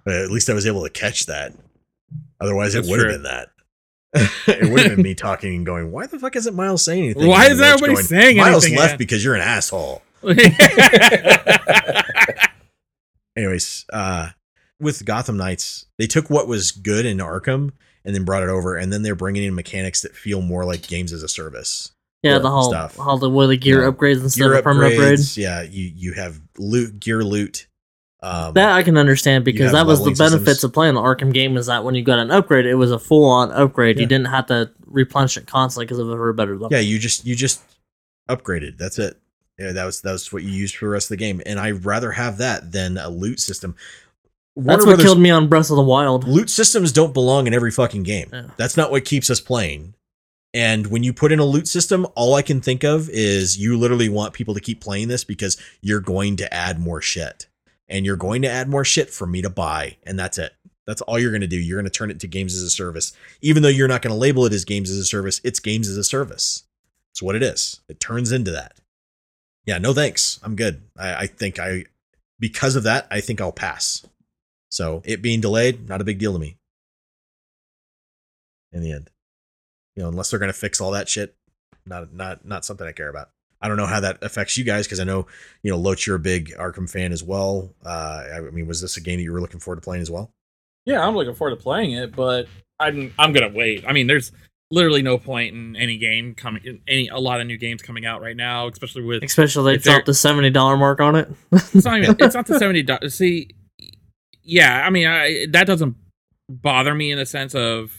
[0.09, 1.53] But at least I was able to catch that.
[2.41, 3.49] Otherwise, That's it would have been that.
[4.47, 7.27] it would have been me talking and going, "Why the fuck isn't Miles saying anything?"
[7.27, 10.01] Why And is Roach everybody saying Miles anything Miles left again?" because you're an asshole.
[13.37, 14.29] Anyways, uh,
[14.79, 17.69] with Gotham Knights, they took what was good in Arkham
[18.03, 20.87] and then brought it over, and then they're bringing in mechanics that feel more like
[20.87, 21.91] games as a service.
[22.23, 22.97] Yeah, the whole stuff.
[22.97, 23.91] how the way the gear Yeah.
[23.91, 25.19] upgrades instead Gear of permanent upgrade.
[25.19, 25.61] upgrades, yeah.
[25.61, 27.67] You you have loot, gear loot.
[28.21, 30.63] Um, That I can understand because that was the leveling benefits systems.
[30.65, 32.99] of playing the Arkham game is that when you got an upgrade, it was a
[32.99, 33.95] full on upgrade.
[33.97, 34.01] Yeah.
[34.01, 36.69] You didn't have to replenish it constantly because of a better level.
[36.71, 37.61] yeah, you just you just
[38.29, 38.77] upgraded.
[38.77, 39.17] That's it.
[39.57, 41.59] Yeah, that was that was what you used for the rest of the game, and
[41.59, 43.75] I'd rather have that than a loot system.
[44.55, 46.27] That's what Brothers- killed me on Breath of the Wild.
[46.27, 48.29] Loot systems don't belong in every fucking game.
[48.33, 48.43] Yeah.
[48.57, 49.93] That's not what keeps us playing.
[50.53, 53.77] And when you put in a loot system, all I can think of is you
[53.77, 57.47] literally want people to keep playing this because you're going to add more shit.
[57.89, 59.97] And you're going to add more shit for me to buy.
[60.03, 60.53] And that's it.
[60.85, 61.59] That's all you're going to do.
[61.59, 63.13] You're going to turn it to games as a service.
[63.41, 65.87] Even though you're not going to label it as games as a service, it's games
[65.87, 66.63] as a service.
[67.11, 67.81] It's what it is.
[67.89, 68.73] It turns into that.
[69.65, 70.39] Yeah, no thanks.
[70.43, 70.83] I'm good.
[70.97, 71.85] I, I think I,
[72.39, 74.05] because of that, I think I'll pass.
[74.69, 76.57] So it being delayed, not a big deal to me.
[78.71, 79.09] In the end,
[79.95, 81.35] you know, unless they're gonna fix all that shit,
[81.87, 83.31] not not not something I care about.
[83.61, 85.27] I don't know how that affects you guys because I know
[85.63, 87.73] you know Loach, you're a big Arkham fan as well.
[87.85, 90.11] Uh, I mean, was this a game that you were looking forward to playing as
[90.11, 90.31] well?
[90.85, 92.47] Yeah, I'm looking forward to playing it, but
[92.79, 93.85] I'm I'm gonna wait.
[93.87, 94.31] I mean, there's
[94.71, 98.21] literally no point in any game coming, any a lot of new games coming out
[98.21, 101.29] right now, especially with Especially they dropped the seventy dollar mark on it.
[101.51, 103.15] it's not even it's not the seventy dollars.
[103.15, 103.49] See,
[104.43, 105.95] yeah, I mean, I, that doesn't
[106.49, 107.98] bother me in the sense of,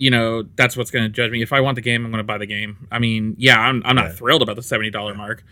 [0.00, 1.42] you know, that's what's going to judge me.
[1.42, 2.88] If I want the game, I'm going to buy the game.
[2.90, 4.14] I mean, yeah, I'm I'm not Right.
[4.14, 5.44] thrilled about the seventy dollar mark.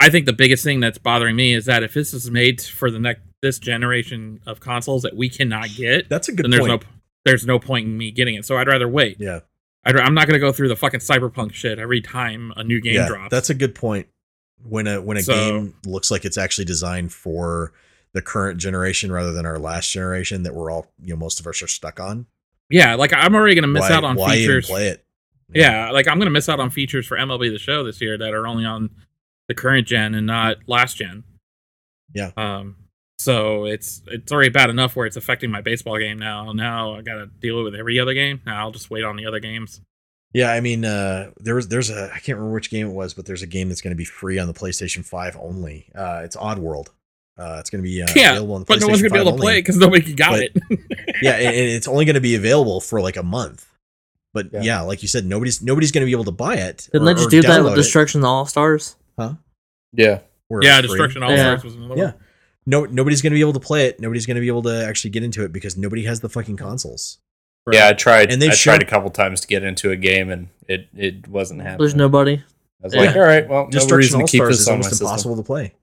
[0.00, 2.90] I think the biggest thing that's bothering me is that if this is made for
[2.90, 6.66] the next this generation of consoles that we cannot get, That's a good then there's
[6.66, 6.82] point.
[6.82, 6.88] no
[7.24, 8.44] there's no point in me getting it.
[8.44, 9.18] So I'd rather wait.
[9.20, 9.40] yeah,
[9.84, 12.80] I'd, I'm not going to go through the fucking cyberpunk shit every time a new
[12.80, 13.30] game yeah, drops.
[13.30, 14.08] that's a good point.
[14.64, 17.72] When a when a So- game looks like it's actually designed for
[18.14, 21.46] the current generation rather than our last generation that we're all you know most of
[21.46, 22.26] us are stuck on.
[22.72, 24.66] Yeah, like I'm already going to miss why, out on features.
[24.66, 25.04] play it?
[25.54, 28.34] Yeah, like I'm gonna miss out on features for MLB the Show this year that
[28.34, 28.90] are only on
[29.48, 31.24] the current gen and not last gen.
[32.14, 32.30] Yeah.
[32.36, 32.76] Um.
[33.18, 36.52] So it's it's already bad enough where it's affecting my baseball game now.
[36.52, 38.40] Now I gotta deal with every other game.
[38.46, 39.80] Now I'll just wait on the other games.
[40.32, 43.12] Yeah, I mean, uh, there was there's a I can't remember which game it was,
[43.12, 45.90] but there's a game that's going to be free on the PlayStation Five only.
[45.94, 46.88] Uh, it's Oddworld.
[47.38, 49.20] Uh, it's going to be uh, yeah, available on the but no one's gonna be
[49.20, 49.58] able to play only.
[49.58, 50.56] it because nobody got But- it.
[51.22, 53.66] yeah, and, and it's only going to be available for like a month.
[54.34, 54.60] But yeah.
[54.62, 54.80] Yeah.
[54.82, 56.88] like you said, nobody's nobody's going to be able to buy it.
[56.92, 58.96] Didn't or- they just do that with download it, Destruction All Stars?
[59.18, 59.34] Huh?
[59.92, 60.20] Yeah.
[60.48, 60.88] where yeah, free.
[60.88, 61.56] Destruction All Yeah.
[61.56, 62.04] Stars was another Yeah.
[62.04, 62.14] one.
[62.64, 63.98] No, nobody's going to be able to play it.
[63.98, 66.56] Nobody's going to be able to actually get into it because nobody has the fucking
[66.58, 67.18] consoles.
[67.72, 68.30] Yeah, I tried.
[68.30, 71.28] And they've I tried a couple times to get into a game, and it it
[71.28, 71.78] wasn't happening.
[71.78, 72.34] There's nobody.
[72.34, 72.42] I
[72.82, 73.00] was Yeah.
[73.00, 75.36] like, all right, well, no Destruction reason to All keep Stars this is almost impossible
[75.36, 75.74] to play.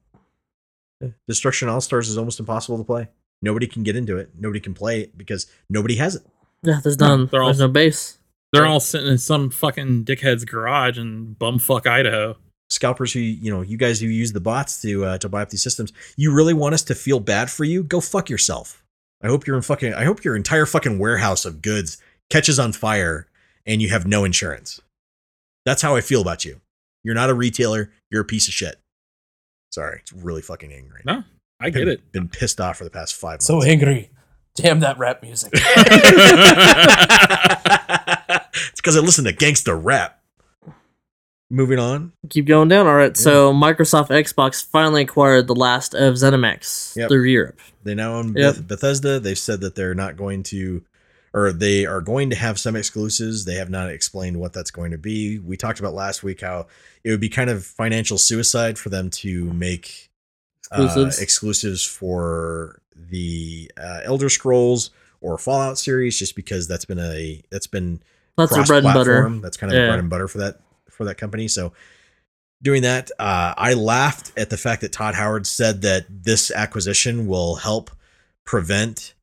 [1.02, 1.10] Yeah.
[1.28, 3.08] Destruction All Stars is almost impossible to play.
[3.42, 4.32] Nobody can get into it.
[4.38, 6.24] Nobody can play it because nobody has it.
[6.64, 7.28] Yeah, there's none.
[7.28, 8.18] they're all- there's no base.
[8.52, 12.36] They're all sitting in some fucking dickhead's garage in bumfuck Idaho.
[12.72, 15.50] Scalpers who you know, you guys who use the bots to uh, to buy up
[15.52, 17.84] these systems, you really want us to feel bad for you?
[17.84, 18.84] Go fuck yourself.
[19.24, 19.94] I hope you're in fucking.
[19.94, 21.98] I hope your entire fucking warehouse of goods
[22.30, 23.28] catches on fire
[23.66, 24.82] and you have no insurance.
[25.66, 26.60] That's how I feel about you.
[27.04, 27.92] You're not a retailer.
[28.12, 28.80] You're a piece of shit.
[29.72, 31.02] Sorry, it's really fucking angry.
[31.06, 31.24] No,
[31.60, 32.12] I get it.
[32.12, 33.46] Been pissed off for the past five months.
[33.46, 34.10] So angry.
[34.56, 35.52] Damn that rap music.
[35.58, 35.66] it's
[38.82, 40.18] because I listen to gangster rap.
[41.52, 42.14] Moving on.
[42.30, 42.86] Keep going down.
[42.86, 43.16] All right.
[43.18, 47.10] So Microsoft Xbox finally acquired the last of ZeniMax Yep.
[47.10, 47.60] through Europe.
[47.84, 48.56] They now own Yep.
[48.56, 49.20] Beth- Bethesda.
[49.20, 50.84] They've said that they're not going to,
[51.34, 53.46] or they are going to have some exclusives.
[53.46, 55.40] They have not explained what that's going to be.
[55.40, 56.68] We talked about last week how
[57.04, 60.10] it would be kind of financial suicide for them to make
[60.72, 61.22] uh, Exclusives.
[61.22, 64.92] exclusives for the uh, Elder Scrolls
[65.22, 68.02] or Fallout series, just because that's been a that's been
[68.38, 69.30] That's their bread and butter.
[69.42, 69.88] That's kind of Yeah.
[69.88, 71.48] bread and butter for that for that company.
[71.48, 71.74] So
[72.62, 77.26] doing that, uh, I laughed at the fact that Todd Howard said that this acquisition
[77.28, 77.90] will help
[78.46, 79.14] prevent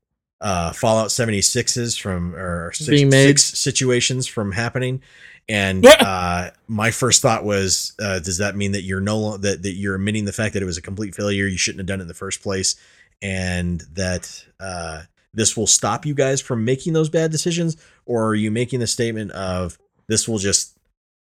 [0.41, 3.25] uh, Fallout 76s from or six, Being made.
[3.27, 5.01] six situations from happening.
[5.49, 9.63] And uh, my first thought was, uh, does that mean that you're no lo- that
[9.63, 11.47] that you're admitting the fact that it was a complete failure?
[11.47, 12.75] You shouldn't have done it in the first place,
[13.21, 15.03] and that uh,
[15.33, 18.87] this will stop you guys from making those bad decisions, or are you making the
[18.87, 19.77] statement of
[20.09, 20.77] this will just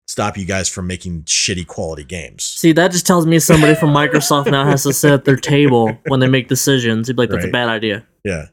[0.10, 2.44] stop you guys from making shitty quality games?
[2.44, 5.98] See, that just tells me somebody from Microsoft now has to sit at their table
[6.08, 7.08] when they make decisions.
[7.08, 8.06] You'd be like, that's a bad idea.
[8.26, 8.46] Yeah, yeah,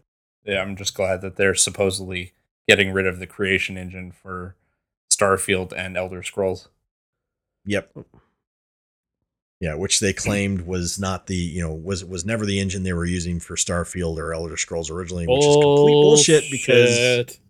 [0.49, 2.33] I'm just glad that they're supposedly
[2.69, 4.57] getting rid of the creation engine for
[5.11, 6.69] Starfield and Elder Scrolls.
[7.65, 7.97] Yep.
[9.61, 12.93] Yeah, which they claimed was not the you know was was never the engine they
[12.93, 17.41] were using for Starfield or Elder Scrolls originally, which is complete bullshit because Bullshit.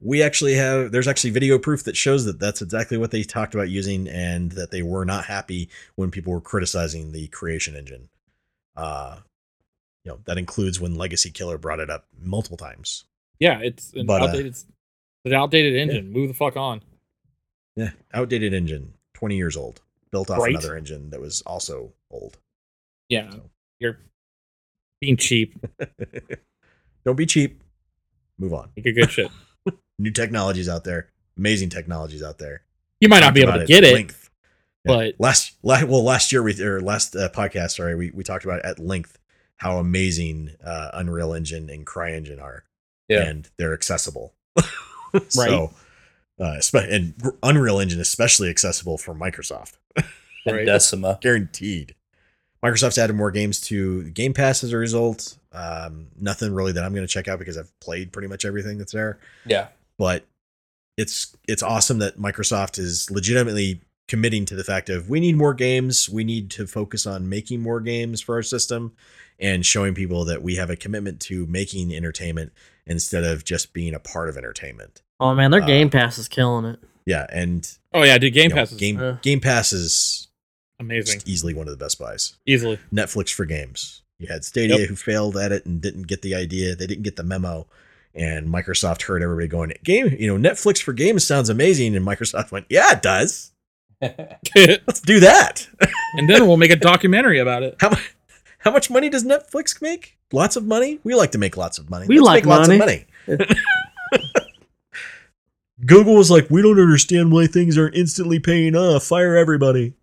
[0.00, 3.54] we actually have there's actually video proof that shows that that's exactly what they talked
[3.54, 8.08] about using and that they were not happy when people were criticizing the creation engine.
[8.76, 9.16] Uh,
[10.08, 13.04] you know that includes when Legacy Killer brought it up multiple times.
[13.38, 14.64] Yeah, it's an But, uh, outdated, it's
[15.26, 16.10] an outdated engine.
[16.10, 16.80] Move the fuck on.
[17.76, 20.54] Yeah, outdated engine, twenty years old, built off Right.
[20.54, 22.38] another engine that was also old.
[23.10, 23.30] Yeah,
[23.78, 23.98] you're
[25.02, 25.62] being cheap.
[27.04, 27.62] Don't be cheap.
[28.38, 28.70] Move on.
[28.76, 29.30] Make a good shit.
[29.98, 32.62] New technologies out there, amazing technologies out there.
[33.02, 34.30] You might not be able to get it, length.
[34.86, 34.96] Yeah.
[34.96, 38.44] but last, la well, last year we or last uh, podcast, sorry, we we talked
[38.46, 39.18] about it at length
[39.58, 42.64] how amazing uh, Unreal Engine and CryEngine are,
[43.08, 43.22] Yeah.
[43.28, 44.34] and they're accessible.
[45.28, 45.72] So,
[46.38, 49.72] uh, and Unreal Engine especially accessible for Microsoft,
[50.46, 50.66] Right.
[50.66, 51.18] Decima.
[51.22, 51.94] guaranteed.
[52.62, 55.38] Microsoft's added more games to Game Pass as a result.
[55.52, 58.76] Um, nothing really that I'm going to check out because I've played pretty much everything
[58.78, 59.18] that's there.
[59.46, 59.68] Yeah.
[59.96, 60.24] but
[60.98, 65.54] it's it's awesome that Microsoft is legitimately committing to the fact of we need more
[65.54, 68.92] games, we need to focus on making more games for our system
[69.40, 72.52] and showing people that we have a commitment to making entertainment
[72.86, 75.02] instead of just being a part of entertainment.
[75.20, 76.78] Oh, man, their Uh, Game Pass is killing it.
[77.06, 80.28] Yeah, and oh yeah, dude, Game you know, Pass is game uh, Game Pass is
[80.78, 81.22] amazing.
[81.24, 82.36] easily one of the best buys.
[82.46, 82.78] Easily.
[82.92, 84.02] Netflix for games.
[84.18, 84.88] You had Stadia Yep.
[84.88, 86.74] who failed at it and didn't get the idea.
[86.76, 87.66] They didn't get the memo.
[88.14, 91.94] And Microsoft heard everybody going, game, you know, Netflix for games sounds amazing.
[91.96, 93.52] And Microsoft went, yeah, it does.
[94.02, 95.66] Let's do that.
[96.14, 97.76] And then we'll make a documentary about it.
[97.80, 98.14] how much
[98.58, 100.18] how much money does Netflix make?
[100.32, 101.00] Lots of money?
[101.04, 102.06] We like to make lots of money.
[102.06, 103.06] We like make lots of money.
[103.26, 103.46] money.
[105.86, 109.04] Google was like, we don't understand why things aren't instantly paying off.
[109.04, 109.94] Fire everybody.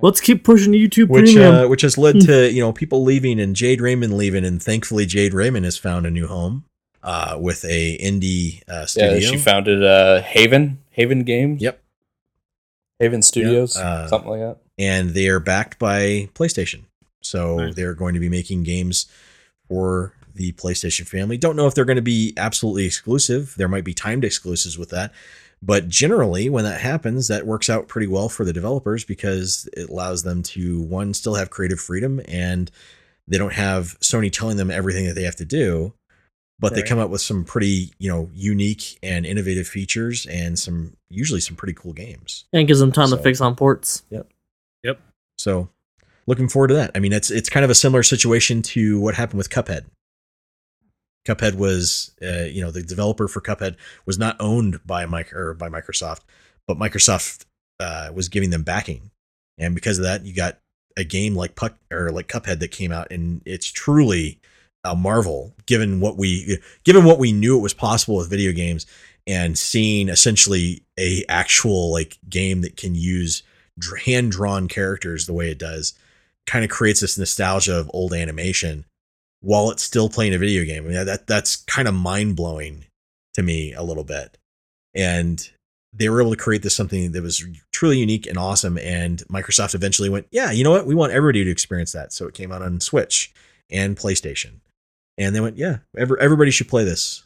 [0.00, 1.54] Let's keep pushing YouTube which Premium.
[1.54, 5.06] uh, which has led to you know people leaving and Jade Raymond leaving, and thankfully
[5.06, 6.64] Jade Raymond has found a new home
[7.02, 9.14] uh, with a indie uh, studio.
[9.14, 11.62] Yeah, she founded uh, Haven, Haven Games.
[11.62, 11.80] Yep.
[12.98, 14.56] Haven Studios, uh, something like that.
[14.78, 16.84] and they are backed by PlayStation,
[17.22, 17.74] so Nice.
[17.74, 19.06] they're going to be making games
[19.68, 21.36] for the PlayStation family.
[21.38, 23.54] Don't know if they're going to be absolutely exclusive.
[23.56, 25.12] There might be timed exclusives with that.
[25.62, 29.88] But generally, when that happens, that works out pretty well for the developers because it
[29.88, 32.70] allows them to one still have creative freedom and
[33.26, 35.94] they don't have Sony telling them everything that they have to do,
[36.60, 40.94] but they come up with some pretty, you know, unique and innovative features and some
[41.08, 42.44] usually some pretty cool games.
[42.52, 44.02] and gives them time so- to fix on ports.
[44.10, 44.28] Yep.
[44.84, 45.00] Yep.
[45.38, 45.70] So,
[46.26, 46.90] looking forward to that.
[46.94, 49.86] I mean, it's it's kind of a similar situation to what happened with Cuphead.
[51.26, 53.76] Cuphead was, uh, you know, the developer for Cuphead
[54.06, 56.20] was not owned by Mike or by Microsoft,
[56.68, 57.44] but Microsoft
[57.80, 59.10] uh, was giving them backing,
[59.58, 60.58] and because of that, you got
[60.96, 64.38] a game like Puck or like Cuphead that came out, and it's truly
[64.84, 68.86] a marvel given what we given what we knew it was possible with video games,
[69.26, 73.42] and seeing essentially a actual like game that can use
[74.04, 75.94] hand drawn characters the way it does,
[76.46, 78.84] kind of creates this nostalgia of old animation
[79.40, 80.84] while it's still playing a video game.
[80.84, 82.84] I mean, that that's kind of mind blowing
[83.34, 84.38] to me a little bit.
[84.94, 85.48] And
[85.92, 88.78] they were able to create this something that was truly unique and awesome.
[88.78, 90.86] And Microsoft eventually went, yeah, you know what?
[90.86, 92.12] We want everybody to experience that.
[92.12, 93.32] So it came out on Switch
[93.70, 94.60] and PlayStation.
[95.18, 97.22] And they went, yeah, every, everybody should play this.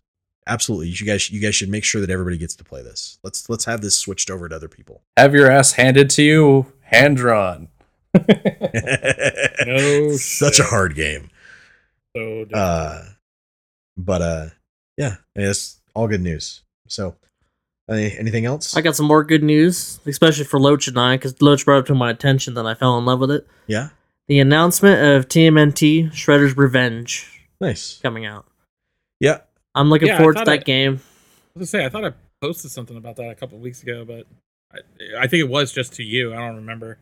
[0.46, 3.18] Absolutely, you guys, you guys should make sure that everybody gets to play this.
[3.22, 5.02] Let's let's have this switched over to other people.
[5.16, 7.68] Have your ass handed to you, hand drawn.
[9.66, 11.30] No such a hard game.
[12.16, 12.46] So.
[12.52, 13.04] Uh,
[13.96, 14.46] but uh,
[14.96, 16.62] yeah, I mean, it's all good news.
[16.88, 17.16] So,
[17.88, 18.76] any, anything else?
[18.76, 21.86] I got some more good news, especially for Loach and I, because Loach brought it
[21.86, 23.46] to my attention that I fell in love with it.
[23.66, 23.90] yeah,
[24.28, 27.98] The announcement of TMNT Shredder's Revenge nice.
[28.02, 28.46] coming out.
[29.20, 29.38] Yeah,
[29.74, 31.00] I'm looking Yeah, forward to that I- game.
[31.54, 33.82] I was gonna say I thought I posted something about that a couple of weeks
[33.82, 34.26] ago, but
[34.72, 34.78] I,
[35.24, 36.32] I think it was just to you.
[36.32, 36.96] I don't remember.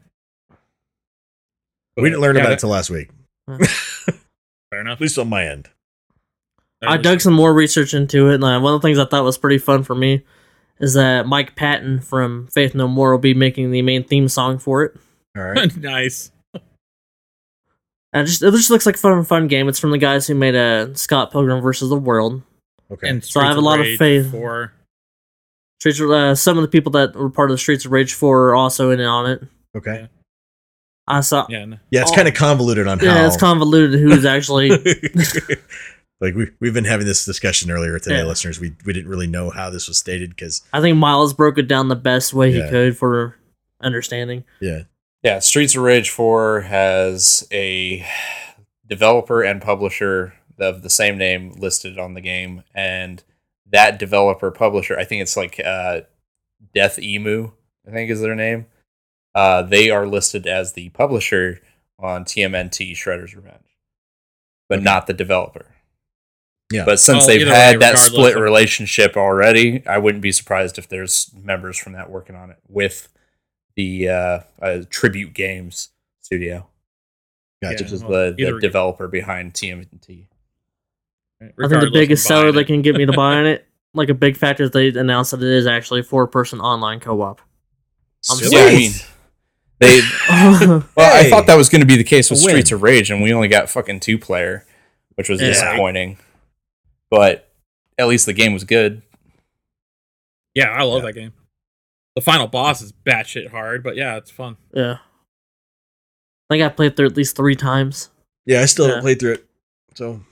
[2.02, 3.10] We didn't learn Yeah, about it that- till last week,
[3.48, 4.94] Fair enough.
[4.96, 5.68] at least on my end.
[6.86, 9.24] I dug some more research into it, and uh, one of the things I thought
[9.24, 10.24] was pretty fun for me
[10.78, 14.58] is that Mike Patton from Faith No More will be making the main theme song
[14.58, 14.96] for it.
[15.36, 16.30] All right, nice.
[18.12, 19.68] And it just it just looks like a fun fun game.
[19.68, 22.42] It's from the guys who made uh, Scott Pilgrim versus the World.
[22.92, 23.08] okay.
[23.08, 24.30] And So I have a lot of Rage faith.
[24.30, 24.72] for
[25.80, 28.14] Streets of- uh, some of the people that were part of the Streets of Rage
[28.14, 29.42] 4 are also in on it.
[29.76, 30.08] okay.
[31.08, 31.46] I saw.
[31.48, 31.64] yeah.
[31.64, 31.78] no.
[31.90, 32.14] Yeah, it's Oh.
[32.14, 34.70] kind of convoluted on Yeah, how it's convoluted who's actually.
[36.20, 38.24] like we we've been having this discussion earlier today, Yeah.
[38.24, 38.60] listeners.
[38.60, 41.68] We we didn't really know how this was stated because I think Miles broke it
[41.68, 42.64] down the best way Yeah.
[42.64, 43.36] he could for
[43.80, 44.44] understanding.
[44.60, 44.82] yeah,
[45.22, 48.04] Yeah, Streets of Rage 4 has a
[48.86, 53.22] developer and publisher of the same name listed on the game, and
[53.70, 56.00] that developer publisher, I think it's like uh,
[56.74, 57.52] Dotemu,
[57.86, 58.66] I think is their name.
[59.38, 61.60] Uh, they are listed as the publisher
[61.98, 63.78] on TMNT Shredder's Revenge,
[64.68, 65.66] but not the developer.
[66.72, 66.84] Yeah.
[66.84, 70.32] But since Well, they've either way, had that split of- relationship already, I wouldn't be
[70.32, 73.08] surprised if there's members from that working on it with
[73.76, 75.90] the uh, uh, Tribute Games
[76.20, 76.66] studio,
[77.62, 77.84] gotcha.
[77.84, 80.26] which is well, the, the either- developer behind TMNT.
[81.40, 82.66] I think the biggest seller they it.
[82.66, 85.40] can get me to buy on it, like a big factor, is they announced that
[85.40, 87.40] it is actually four person online co op.
[88.28, 89.06] I'm Sweet.
[89.80, 89.88] Yeah,
[90.30, 90.66] I they.
[90.96, 92.50] Well, I thought that was going to be the case with win.
[92.50, 94.64] Streets of Rage, and we only got fucking two player,
[95.14, 95.48] which was Yeah.
[95.48, 96.18] disappointing.
[97.10, 97.48] But
[97.98, 99.02] at least the game was good.
[100.54, 101.06] Yeah, I love Yeah.
[101.06, 101.32] that game.
[102.16, 104.56] The final boss is batshit hard, but yeah, it's fun.
[104.74, 104.98] yeah.
[106.50, 108.08] I think I played through at least three times.
[108.46, 108.90] Yeah, I still Yeah.
[108.92, 109.46] haven't played through it,
[109.94, 110.22] so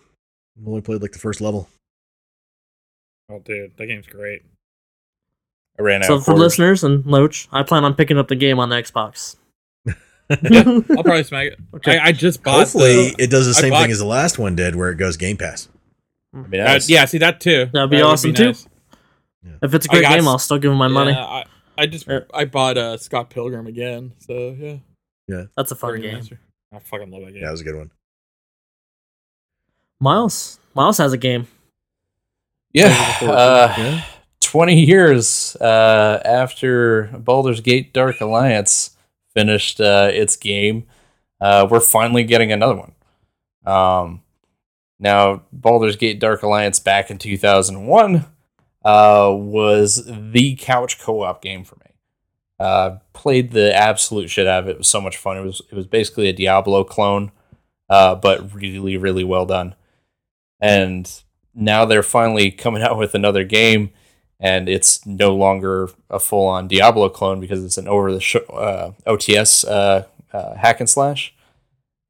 [0.59, 1.69] I've only played like the first level.
[3.29, 4.43] Oh, dude, that game's great.
[5.79, 6.07] I ran out.
[6.07, 6.41] So for cords.
[6.41, 9.37] listeners and Loach, I plan on picking up the game on the Xbox.
[10.31, 11.59] I'll probably smack it.
[11.75, 11.99] Okay.
[11.99, 12.59] I, I just bought.
[12.61, 14.97] Hopefully, the, it does the same bought- thing as the last one did, where it
[14.97, 15.69] goes Game Pass.
[16.35, 17.67] I mean, Uh, yeah, see that too.
[17.73, 18.47] That'd be That would awesome, too.
[18.47, 18.67] nice.
[19.63, 21.13] If it's a great got game, I'll still give him my money.
[21.13, 21.45] I,
[21.79, 22.21] I just Yeah.
[22.35, 24.77] I bought uh, Scott Pilgrim again, so yeah.
[25.29, 26.15] Yeah, That's a fun Very game.
[26.15, 26.31] nice.
[26.75, 27.37] I fucking love that game.
[27.43, 27.91] Yeah, that was a good one.
[30.01, 31.47] Miles, Miles has a game.
[32.73, 33.75] Yeah, Looking forward to uh.
[33.79, 34.05] Yeah.
[34.47, 38.97] 20 years uh, after Baldur's Gate Dark Alliance
[39.35, 40.87] finished uh, its game,
[41.41, 42.93] uh, we're finally getting another one.
[43.67, 44.23] Um,
[45.01, 48.25] now, Baldur's Gate Dark Alliance back in 2001
[48.85, 51.93] uh, was the couch co op game for me.
[52.61, 54.73] Uh, played the absolute shit out of it.
[54.73, 55.37] It was so much fun.
[55.37, 57.33] It was it was basically a Diablo clone,
[57.91, 59.75] uh, but really really well done.
[60.61, 61.11] And
[61.53, 63.91] now they're finally coming out with another game,
[64.41, 68.37] and it's no longer a full on Diablo clone because it's an over the sh-
[68.51, 71.35] uh, OTS uh, uh, hack and slash,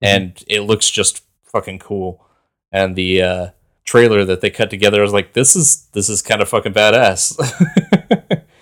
[0.03, 2.25] and it looks just fucking cool.
[2.73, 3.47] And the uh,
[3.85, 6.75] trailer that they cut together I was like, this is this is kind of fucking
[6.75, 7.39] badass.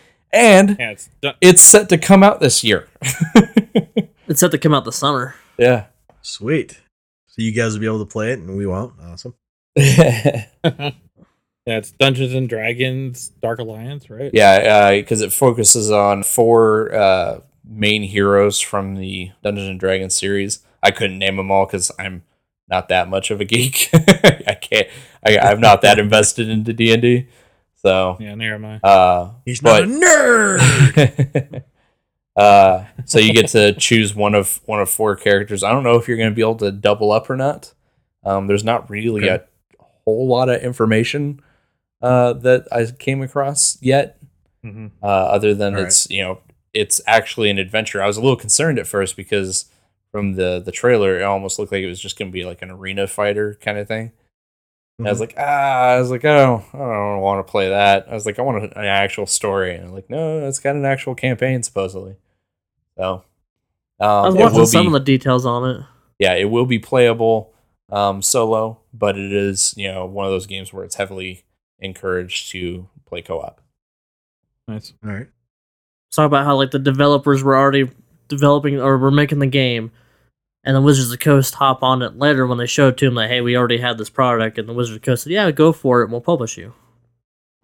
[0.33, 1.35] and Yeah, it's done.
[1.41, 2.89] it's set to come out this year.
[4.27, 5.35] It's set to come out this summer.
[5.59, 5.85] yeah.
[6.23, 6.81] Sweet.
[7.27, 8.95] So you guys will be able to play it, and we won't.
[9.03, 9.35] Awesome.
[11.67, 14.31] Yeah, it's Dungeons and Dragons Dark Alliance, right?
[14.35, 20.59] Yeah, because it focuses on four uh, main heroes from the Dungeons and Dragons series.
[20.83, 22.23] I couldn't name them all because I'm
[22.69, 23.89] not that much of a geek.
[23.95, 24.89] I can't.
[25.27, 27.29] I, I'm not that invested into D and D.
[27.77, 28.77] So Yeah, near am I.
[28.81, 31.63] uh, He's not but- a nerd.
[32.37, 35.63] uh, so you get to choose one of one of four characters.
[35.63, 37.73] I don't know if you're going to be able to double up or not.
[38.23, 39.45] Um, there's not really Okay.
[39.81, 41.41] a whole lot of information
[42.05, 44.19] uh, that I came across yet,
[44.65, 44.91] Mhm.
[45.03, 45.87] uh, other than All right.
[45.89, 46.41] it's you know
[46.75, 48.03] it's actually an adventure.
[48.03, 49.67] I was a little concerned at first because
[50.13, 52.63] from the the trailer, it almost looked like it was just going to be like
[52.63, 54.13] an arena fighter kind of thing.
[54.99, 58.07] And I was like, ah, I was like, oh, I don't want to play that.
[58.09, 60.85] I was like, I want an actual story, and I'm like, no, it's got an
[60.85, 62.15] actual campaign supposedly.
[62.97, 63.25] So,
[63.99, 65.83] I um, was watching some be, of the details on it.
[66.21, 67.53] yeah, it will be playable
[67.91, 71.43] um, solo, but it is you know one of those games where it's heavily
[71.79, 73.61] encouraged to play co-op.
[74.69, 74.93] Nice.
[75.05, 75.29] All right.
[76.13, 77.91] Talk about how like the developers were already
[78.29, 79.91] developing or were making the game,
[80.65, 83.15] and the Wizards of the Coast hop on it later when they showed to him
[83.15, 85.51] like, hey, we already had this product, and the Wizards of the Coast said, yeah,
[85.51, 86.73] go for it, and we'll publish you.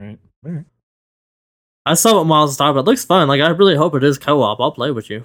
[0.01, 0.19] Right.
[0.45, 0.65] All right.
[1.87, 2.81] I saw what Miles was talking about.
[2.81, 3.27] It looks fun.
[3.28, 4.61] Like I really hope it is co-op.
[4.61, 5.24] I'll play with you.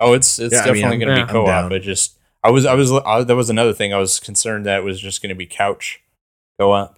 [0.00, 1.46] Oh, it's it's Yeah, definitely I'm- going to yeah, be co-op.
[1.46, 1.68] down.
[1.70, 4.80] But just I was I was uh, that was another thing I was concerned that
[4.80, 6.00] it was just going to be couch
[6.58, 6.97] co-op.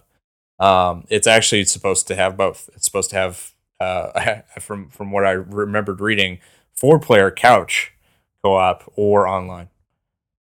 [0.61, 2.69] Um, it's actually supposed to have both.
[2.75, 6.39] It's supposed to have uh, from from what I remembered reading,
[6.73, 7.91] four player couch
[8.43, 9.69] co-op or online.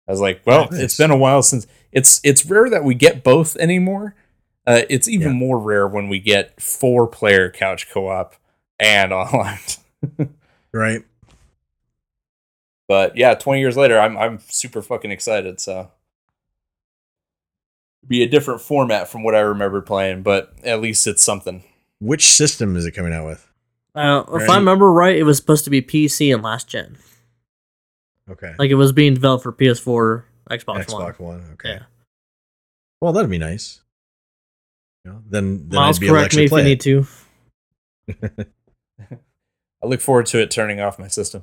[0.08, 0.80] I was like, well, Nice.
[0.80, 4.14] it's been a while since it's it's rare that we get both anymore.
[4.66, 5.38] Uh, it's even Yeah.
[5.38, 8.34] more rare when we get four player couch co-op
[8.80, 9.58] and online.
[10.72, 11.02] Right.
[12.86, 15.60] But yeah, 20 years later, I'm I'm super fucking excited.
[15.60, 15.90] So
[18.08, 21.62] be a different format from what I remember playing, but at least it's something.
[22.00, 23.44] Which system is it coming out with?
[23.94, 24.50] Uh, if Right.
[24.50, 26.96] I remember right, it was supposed to be PC and last gen.
[28.30, 28.54] Okay.
[28.58, 30.82] Like it was being developed for PS4, Xbox, One.
[30.84, 31.38] Xbox One.
[31.40, 31.50] One.
[31.54, 31.70] Okay.
[31.70, 31.82] Yeah.
[33.00, 33.80] Well, that'd be nice.
[35.04, 37.06] You know, then then Miles, I'd be able to correct me if you need to.
[39.82, 41.42] I look forward to it turning off my system.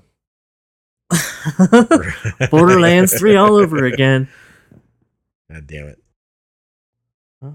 [2.51, 4.27] Borderlands 3 all over again.
[5.51, 5.99] God damn it.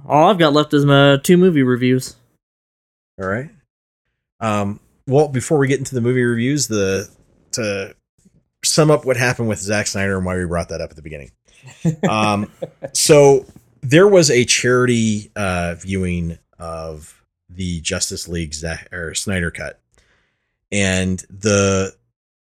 [0.07, 2.17] All I've got left is my two movie reviews.
[3.21, 3.51] All right.
[4.41, 7.09] Um, well, before we get into the movie reviews, the
[7.53, 7.95] to
[8.65, 11.03] sum up what happened with Zack Snyder and why we brought that up at the
[11.03, 11.31] beginning.
[12.09, 12.51] Um,
[12.93, 13.47] so
[13.83, 19.81] there was a charity uh, viewing of the Justice League Zack, or Snyder cut,
[20.71, 21.95] and the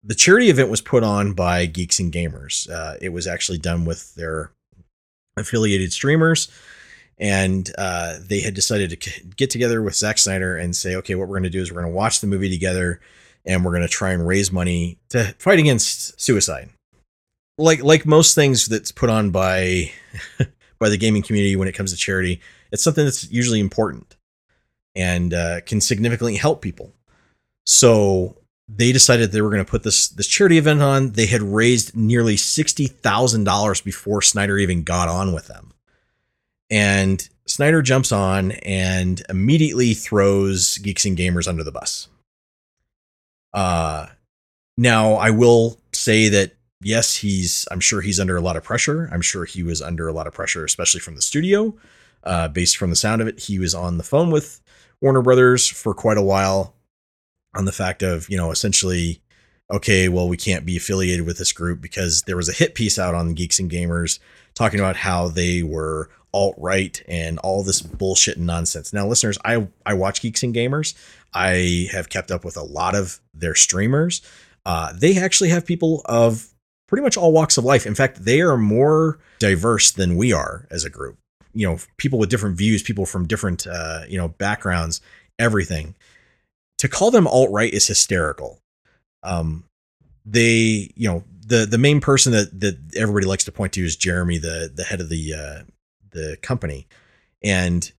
[0.03, 2.69] the charity event was put on by Geeks and Gamers.
[2.69, 4.51] Uh, it was actually done with their
[5.37, 6.49] affiliated streamers
[7.19, 11.27] and uh, they had decided to get together with Zack Snyder and say, okay, what
[11.27, 13.01] we're going to do is we're going to watch the movie together,
[13.45, 16.69] and we're going to try and raise money to fight against suicide.
[17.57, 19.91] Like like most things that's put on by
[20.79, 22.39] by the gaming community when it comes to charity,
[22.71, 24.15] it's something that's usually important
[24.95, 26.93] and uh, can significantly help people.
[27.65, 28.37] So
[28.69, 31.11] they decided they were going to put this this charity event on.
[31.11, 35.73] They had raised nearly sixty thousand dollars before Snyder even got on with them
[36.69, 42.07] and Snyder jumps on and immediately throws Geeks and Gamers under the bus.
[43.53, 44.07] Uh
[44.77, 49.09] now I will say that yes, he's I'm sure he's under a lot of pressure.
[49.11, 51.75] I'm sure he was under a lot of pressure, especially from the studio.
[52.23, 54.61] Uh based from the sound of it, he was on the phone with
[55.01, 56.75] Warner Brothers for quite a while
[57.55, 59.21] on the fact of, you know, essentially
[59.71, 62.97] okay, well, we can't be affiliated with this group because there was a hit piece
[62.97, 64.19] out on Geeks and Gamers
[64.55, 68.93] talking about how they were alt right and all this bullshit and nonsense.
[68.93, 70.93] Now, listeners, I I watch Geeks and Gamers.
[71.33, 74.21] I have kept up with a lot of their streamers.
[74.65, 76.53] Uh, they actually have people of
[76.87, 77.85] pretty much all walks of life.
[77.85, 81.17] In fact, they are more diverse than we are as a group.
[81.53, 85.01] You know, people with different views, people from different uh, you know backgrounds,
[85.37, 85.95] everything.
[86.79, 88.59] To call them alt right is hysterical.
[89.23, 89.65] Um,
[90.25, 93.95] they, you know, the the main person that that everybody likes to point to is
[93.95, 95.63] Jeremy, the the head of the uh,
[96.11, 96.87] the company,
[97.43, 97.91] and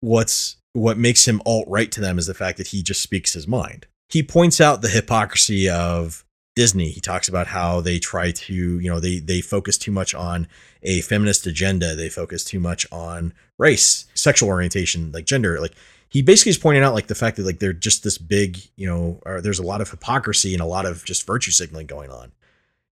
[0.00, 3.32] what's what makes him alt right to them is the fact that he just speaks
[3.32, 3.86] his mind.
[4.10, 6.24] He points out the hypocrisy of
[6.54, 6.88] Disney.
[6.90, 10.48] He talks about how they try to, you know, they they focus too much on
[10.82, 11.94] a feminist agenda.
[11.94, 15.60] They focus too much on race, sexual orientation, like gender.
[15.60, 15.74] Like
[16.08, 18.86] he basically is pointing out like the fact that like they're just this big, you
[18.86, 22.32] know, there's a lot of hypocrisy and a lot of just virtue signaling going on,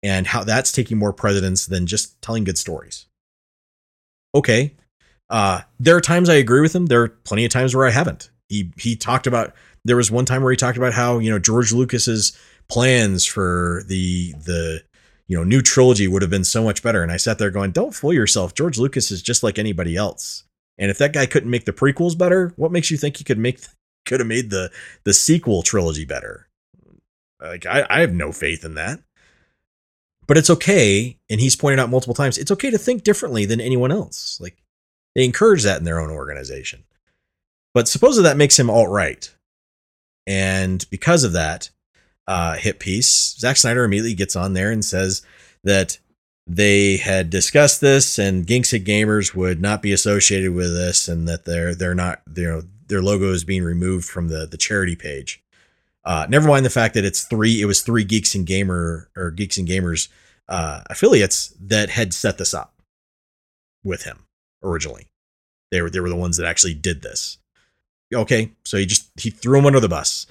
[0.03, 3.06] and how that's taking more precedence than just telling good stories.
[4.37, 4.75] Okay,
[5.29, 6.85] uh, there are times I agree with him.
[6.85, 8.29] There are plenty of times where I haven't.
[8.49, 9.53] He he talked about
[9.83, 12.37] there was one time where he talked about how you know George Lucas's
[12.69, 14.83] plans for the the
[15.27, 17.03] you know, new trilogy would have been so much better.
[17.03, 18.53] And I sat there going, don't fool yourself.
[18.53, 20.43] George Lucas is just like anybody else.
[20.77, 23.37] And if that guy couldn't make the prequels better, what makes you think he could
[23.37, 23.59] make
[24.05, 24.71] could have made the
[25.03, 26.47] the sequel trilogy better?
[27.41, 29.01] Like I, I have no faith in that.
[30.27, 33.61] But it's okay, and he's pointed out multiple times, it's okay to think differently than
[33.61, 34.39] anyone else.
[34.41, 34.57] Like
[35.15, 36.83] they encourage that in their own organization.
[37.73, 39.33] But supposedly that makes him alt right.
[40.25, 41.69] And because of that
[42.27, 45.21] uh, hit piece, Zack Snyder immediately gets on there and says
[45.63, 45.97] that
[46.45, 51.45] they had discussed this and Geeks Gamers would not be associated with this and that
[51.45, 55.43] they're they're not you know their logo is being removed from the the charity page.
[56.07, 59.29] Uh, never mind the fact that it's three it was three Geeks and Gamer or
[59.29, 60.07] Geeks and Gamers
[60.47, 62.81] uh, affiliates that had set this up
[63.83, 64.23] with him
[64.63, 65.07] originally.
[65.69, 67.39] They were they were the ones that actually did this.
[68.15, 70.25] Okay, so he just he threw him under the bus.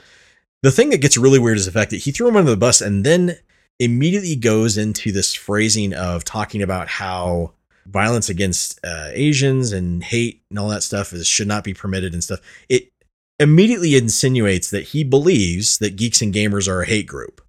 [0.63, 2.57] The thing that gets really weird is the fact that he threw him under the
[2.57, 3.37] bus and then
[3.79, 7.53] immediately goes into this phrasing of talking about how
[7.85, 12.15] violence against uh, Asians and hate and all that stuff is should not be permitted
[12.15, 12.41] and stuff.
[12.71, 12.91] It
[13.39, 17.41] immediately insinuates that he believes that geeks and gamers are a hate group.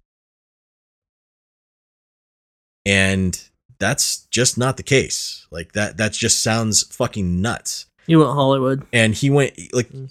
[2.84, 3.40] And
[3.78, 5.46] that's just not the case.
[5.50, 7.86] Like that that just sounds fucking nuts.
[8.06, 8.86] You went Hollywood.
[8.92, 10.10] And he went like mm.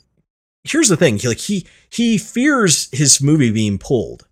[0.64, 4.28] here's the thing, he like he he fears his movie being pulled.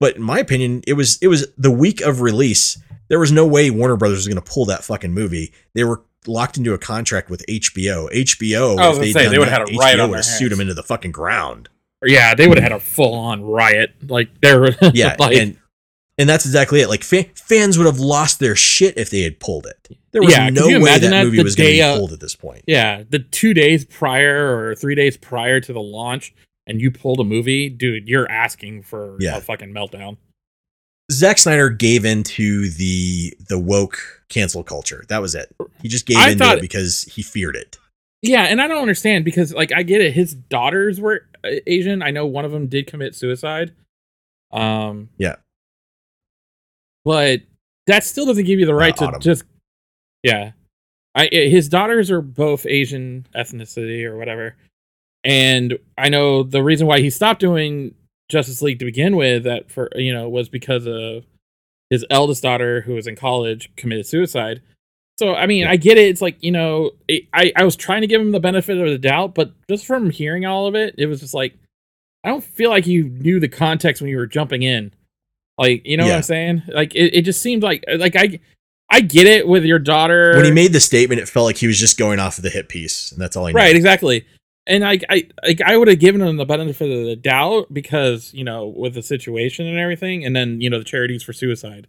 [0.00, 2.78] But in my opinion, it was it was the week of release.
[3.08, 5.52] There was no way Warner Brothers was going to pull that fucking movie.
[5.74, 8.10] They were locked into a contract with HBO.
[8.12, 10.74] HBO, was if say, they would've had a riot HBO would have sued them into
[10.74, 11.68] the fucking ground.
[12.04, 13.94] Yeah, they would have had a full on riot.
[14.08, 15.56] Like they're Yeah, like, and
[16.18, 16.88] and that's exactly it.
[16.88, 19.96] Like fa- fans would have lost their shit if they had pulled it.
[20.12, 22.20] There was Yeah, no way that that movie was going to be uh, pulled at
[22.20, 22.64] this point.
[22.66, 26.34] yeah, the two days prior or three days prior to the launch,
[26.66, 29.38] and you pulled a movie, dude, you're asking for Yeah.
[29.38, 30.18] a fucking meltdown.
[31.12, 35.04] Zack Snyder gave into the the woke cancel culture.
[35.08, 35.54] That was it.
[35.80, 37.78] He just gave I into thought- it because he feared it.
[38.22, 40.12] Yeah, and I don't understand because like I get it.
[40.12, 42.02] His daughters were uh, Asian.
[42.02, 43.72] I know one of them did commit suicide.
[44.52, 45.36] Um, Yeah.
[47.04, 47.40] but
[47.86, 49.20] that still doesn't give you the right to Autumn.
[49.20, 49.44] just
[50.22, 50.52] yeah.
[51.14, 54.56] I- his daughters are both Asian ethnicity or whatever,
[55.24, 57.94] and I know the reason why he stopped doing
[58.32, 61.24] Justice League to begin with that for you know was because of
[61.90, 64.62] his eldest daughter who was in college committed suicide.
[65.18, 66.08] So I mean, I get it.
[66.08, 68.88] It's like you know, it, I I was trying to give him the benefit of
[68.88, 71.54] the doubt, but just from hearing all of it, it was just like
[72.24, 74.92] I don't feel like you knew the context when you were jumping in.
[75.58, 76.62] Like you know what I'm saying?
[76.68, 78.40] Like it, it just seemed like like I
[78.90, 80.34] I get it with your daughter.
[80.34, 82.50] When he made the statement, it felt like he was just going off of the
[82.50, 83.76] hit piece, and that's all I right knew.
[83.76, 84.24] exactly
[84.66, 88.32] and I, I like i would have given him the benefit of the doubt because
[88.34, 91.86] you know with the situation and everything and then you know the charities for suicide.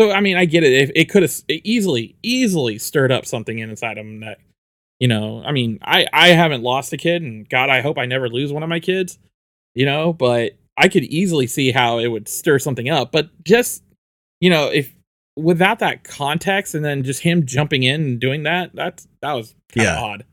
[0.00, 0.72] So i mean i get it.
[0.72, 4.38] It, it could have easily easily stirred up something inside him that
[5.00, 8.06] you know i mean i i haven't lost a kid and god i hope i
[8.06, 9.18] never lose one of my kids
[9.74, 13.12] you know but i could easily see how it would stir something up.
[13.12, 13.82] But just
[14.40, 14.92] you know if
[15.36, 19.54] without that context and then just him jumping in and doing that that's that was
[19.72, 20.00] kind of Yeah.
[20.00, 20.24] odd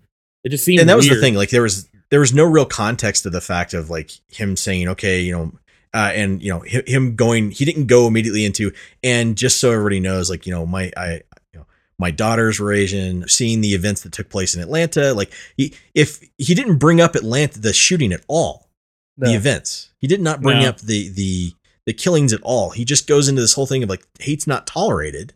[0.46, 1.34] it just seemed and that was the thing.
[1.36, 4.88] Like there was there was no real context to the fact of like him saying,
[4.90, 5.52] okay, you know,
[5.94, 7.52] uh, and you know him going.
[7.52, 8.72] He didn't go immediately into
[9.04, 11.66] and just so everybody knows, like you know, my I you know
[11.98, 13.28] my daughters were Asian.
[13.28, 17.16] Seeing the events that took place in Atlanta, like he if he didn't bring up
[17.16, 18.70] Atlanta the shooting at all,
[19.18, 19.92] the events.
[20.00, 20.70] He did not bring No.
[20.70, 21.54] up the the
[21.86, 22.72] the killings at all.
[22.72, 25.34] He just goes into this whole thing of like hate's not tolerated,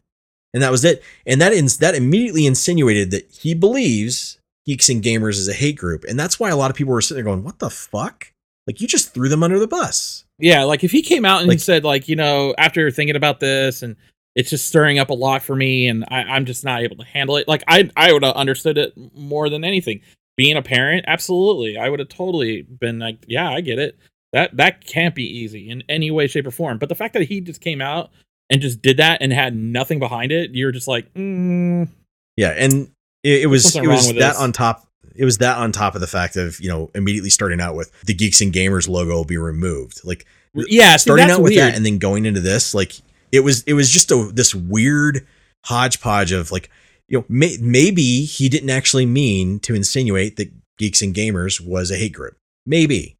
[0.54, 1.02] and that was it.
[1.26, 4.39] And that ins- that immediately insinuated that he believes
[4.70, 7.02] geeks and gamers as a hate group, and that's why a lot of people were
[7.02, 8.32] sitting there going, "What the fuck?"
[8.68, 10.26] Like you just threw them under the bus.
[10.38, 13.16] Yeah, like if he came out and Like- he said, like, you know, after thinking
[13.16, 13.96] about this and
[14.36, 17.04] it's just stirring up a lot for me and I, I'm just not able to
[17.04, 17.48] handle it.
[17.48, 20.02] Like I I would have understood it more than anything.
[20.38, 21.78] Being a parent, absolutely.
[21.78, 23.98] I would have totally been like, yeah, I get it.
[24.32, 26.78] That that can't be easy in any way, shape, or form.
[26.78, 28.12] But the fact that he just came out
[28.52, 31.90] and just did that and had nothing behind it, you're just like, mm,
[32.38, 32.92] Yeah, and
[33.24, 34.40] it, it was it was that this.
[34.40, 34.86] on top.
[35.16, 37.92] It was that on top of the fact of you know immediately starting out with
[38.04, 40.02] the geeks and gamers logo will be removed.
[40.04, 41.64] Like yeah, see, starting out with weird.
[41.64, 42.94] that and then going into this, like
[43.32, 45.28] it was it was just a this weird
[45.66, 46.70] hodgepodge of like
[47.08, 51.92] you know may, maybe he didn't actually mean to insinuate that geeks and gamers was
[51.92, 52.38] a hate group.
[52.66, 53.18] Maybe,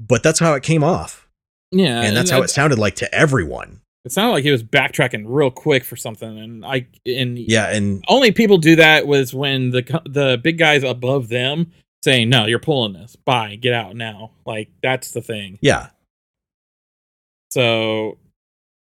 [0.00, 1.28] but that's how it came off,
[1.70, 3.80] yeah, and that's how it sounded like to everyone.
[4.04, 8.04] It sounded like he was backtracking real quick for something, and I and Yeah, and
[8.08, 11.72] only people do that was when the the big guys above them
[12.02, 13.16] saying, "No, you're pulling this.
[13.16, 15.58] Bye, get out now." Like that's the thing.
[15.62, 15.88] yeah,
[17.50, 18.18] So,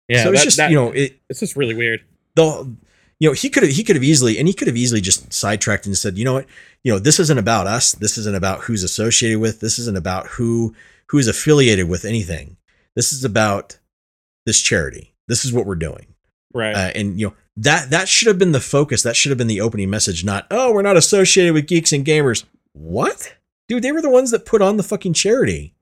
[0.07, 2.01] Yeah, so it's that- just that- you know it It's just really weird.
[2.35, 2.73] the
[3.19, 5.31] you know he could have he could have easily and he could have easily just
[5.33, 6.45] sidetracked and said you know what
[6.83, 10.25] you know this isn't about us this isn't about who's associated with this isn't about
[10.27, 10.73] who
[11.09, 12.55] who is affiliated with anything
[12.95, 13.77] this is about
[14.45, 16.07] this charity this is what we're doing
[16.53, 16.75] Right.
[16.75, 19.47] uh, and you know that that should have been the focus that should have been
[19.47, 22.43] the opening message not oh we're not associated with geeks and gamers
[22.73, 23.35] what
[23.67, 25.73] dude they were the ones that put on the fucking charity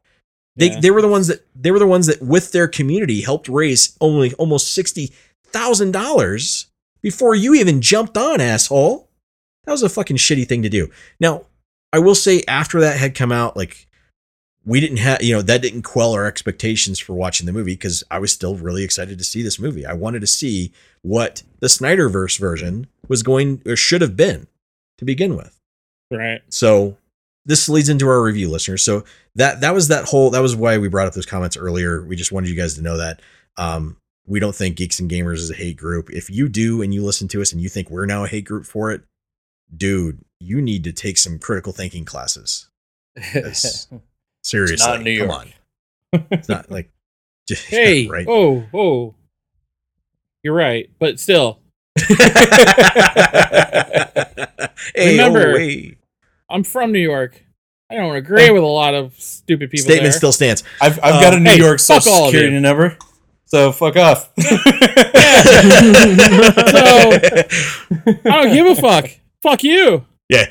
[0.55, 0.79] they, Yeah.
[0.79, 3.95] they were the ones that they were the ones that with their community helped raise
[4.01, 5.11] only almost sixty
[5.45, 6.67] thousand dollars
[7.01, 9.09] before you even jumped on, asshole.
[9.65, 10.89] That was a fucking shitty thing to do.
[11.19, 11.45] Now,
[11.93, 13.87] I will say after that had come out, like
[14.69, 18.03] we didn't have you know, that didn't quell our expectations for watching the movie because
[18.11, 19.83] I was still really excited to see this movie.
[19.83, 20.71] I wanted to see
[21.01, 24.45] what the Snyderverse version was going or should have been
[24.99, 25.59] to begin with.
[26.11, 26.41] right.
[26.49, 26.97] So
[27.47, 28.83] this leads into our review listeners.
[28.83, 32.05] So that that was that whole that was why we brought up those comments earlier.
[32.05, 33.23] We just wanted you guys to know that
[33.57, 33.97] um,
[34.27, 36.11] we don't think geeks and gamers is a hate group.
[36.11, 38.45] If you do and you listen to us and you think we're now a hate
[38.45, 39.01] group for it,
[39.75, 42.69] dude, you need to take some critical thinking classes.
[44.49, 44.67] Yes.
[44.67, 45.39] Seriously, not New come York.
[46.13, 46.27] on.
[46.31, 46.89] It's not like
[47.67, 48.07] Hey.
[48.07, 48.25] right.
[48.27, 49.15] Oh, oh.
[50.43, 51.59] You're right, but still,
[51.99, 52.15] Hey,
[54.97, 55.95] oh, Remember- oh, hey.
[56.49, 57.43] I'm from New York.
[57.91, 59.83] I don't agree with a lot of stupid people.
[59.83, 60.11] statement there.
[60.11, 60.63] still stands.
[60.81, 62.97] I've, I've got a um, New hey, York fuck social security number,
[63.45, 64.31] so fuck off.
[65.39, 65.55] So
[68.25, 69.09] I don't give a fuck.
[69.41, 70.05] Fuck you.
[70.27, 70.47] Yeah.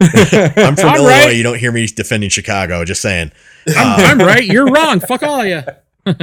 [0.56, 1.08] I'm from I'm Illinois.
[1.26, 1.36] right.
[1.36, 2.84] You don't hear me defending Chicago.
[2.84, 3.32] Just saying.
[3.76, 4.44] I'm, I'm right.
[4.44, 5.00] You're wrong.
[5.00, 5.62] Fuck all of you.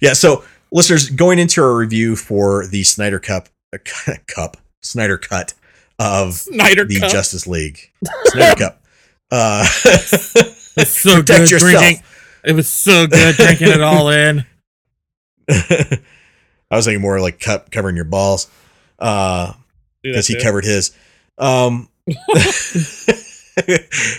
[0.00, 0.12] yeah.
[0.12, 3.78] So, listeners, going into our review for the Snyder Cup, uh,
[4.26, 5.54] Cup, Snyder Cut
[5.98, 7.10] of Snyder the Cup.
[7.10, 7.90] Justice League,
[8.26, 8.82] Snyder Cup.
[9.30, 9.64] Uh,
[10.76, 11.72] It's so good yourself.
[11.72, 12.02] drinking.
[12.44, 14.44] It was so good drinking it all in.
[15.48, 18.48] I was thinking more like cup covering your balls,
[18.98, 19.52] uh,
[20.02, 20.40] because he too.
[20.42, 20.90] covered his.
[21.38, 21.88] Um,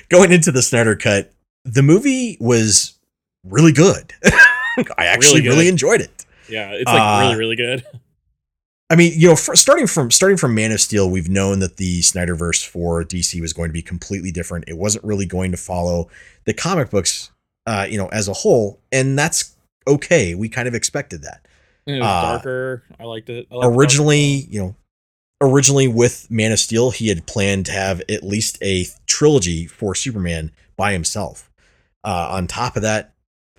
[0.09, 1.31] going into the Snyder Cut,
[1.63, 2.97] the movie was
[3.43, 4.13] really good.
[4.97, 6.25] I actually Really really, enjoyed it.
[6.49, 7.83] Yeah, it's like Uh, really, really good.
[8.89, 11.77] I mean, you know, for, starting from starting from Man of Steel, we've known that
[11.77, 14.65] the Snyderverse for DC was going to be completely different.
[14.67, 16.07] It wasn't really going to follow
[16.45, 17.31] the comic books,
[17.65, 19.55] uh, you know, as a whole, and that's
[19.87, 20.35] okay.
[20.35, 21.47] We kind of expected that.
[21.87, 22.83] It was uh, darker.
[22.99, 23.47] I liked it.
[23.51, 24.75] I liked originally, you know,
[25.41, 29.95] originally with Man of Steel, he had planned to have at least a trilogy for
[29.95, 31.49] Superman by himself.
[32.03, 33.13] Uh, on top of that,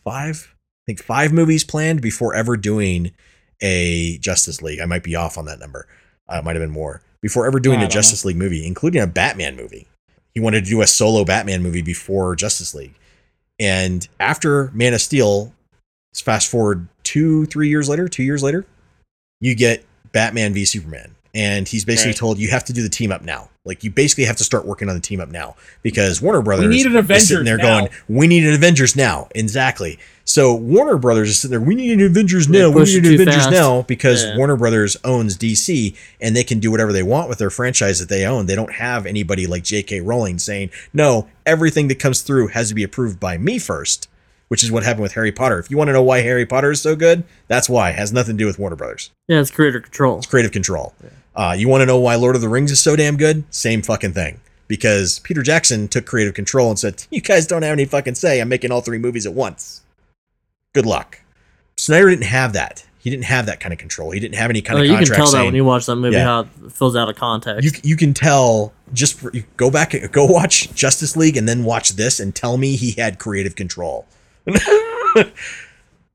[0.04, 3.12] five, I think five movies planned before ever doing
[3.60, 4.80] a Justice League.
[4.80, 5.86] I might be off on that number.
[6.28, 9.06] Uh, it might have been more before ever doing a Justice League movie, including a
[9.06, 9.88] Batman movie.
[10.32, 12.94] He wanted to do a solo Batman movie before Justice League.
[13.58, 15.52] And after Man of Steel,
[16.14, 18.64] fast forward two, three years later, two years later,
[19.40, 21.15] you get Batman v Superman.
[21.36, 22.16] And he's basically Right.
[22.16, 23.50] told you have to do the team up now.
[23.66, 26.68] Like you basically have to start working on the team up now because Warner Brothers
[26.68, 27.80] we need an is sitting Avengers there now.
[27.80, 29.98] going, "We need an Avengers now." Exactly.
[30.24, 32.70] So Warner Brothers is sitting there, "We need an Avengers now.
[32.70, 33.50] We need an Avengers fast.
[33.50, 34.36] now." Because Yeah.
[34.38, 38.08] Warner Brothers owns DC and they can do whatever they want with their franchise that
[38.08, 38.46] they own.
[38.46, 40.00] They don't have anybody like J.K.
[40.00, 44.08] Rowling saying, "No, everything that comes through has to be approved by me first.
[44.48, 45.58] Which is what happened with Harry Potter.
[45.58, 47.90] If you want to know why Harry Potter is so good, that's why.
[47.90, 49.10] It has nothing to do with Warner Brothers.
[49.26, 50.18] Yeah, it's creator control.
[50.18, 50.94] It's creative control.
[51.36, 53.44] Uh, you want to know why Lord of the Rings is so damn good?
[53.54, 54.40] Same fucking thing.
[54.68, 58.40] Because Peter Jackson took creative control and said, "You guys don't have any fucking say.
[58.40, 59.82] I'm making all three movies at once.
[60.74, 61.20] Good luck."
[61.76, 62.84] Snyder didn't have that.
[62.98, 64.10] He didn't have that kind of control.
[64.10, 65.86] He didn't have any kind Uh, of you can contract tell that when you watch
[65.86, 66.24] that movie Yeah.
[66.24, 67.64] how it fills out of context.
[67.64, 71.90] you you can tell just for, go back go watch Justice League and then watch
[71.90, 74.06] this and tell me he had creative control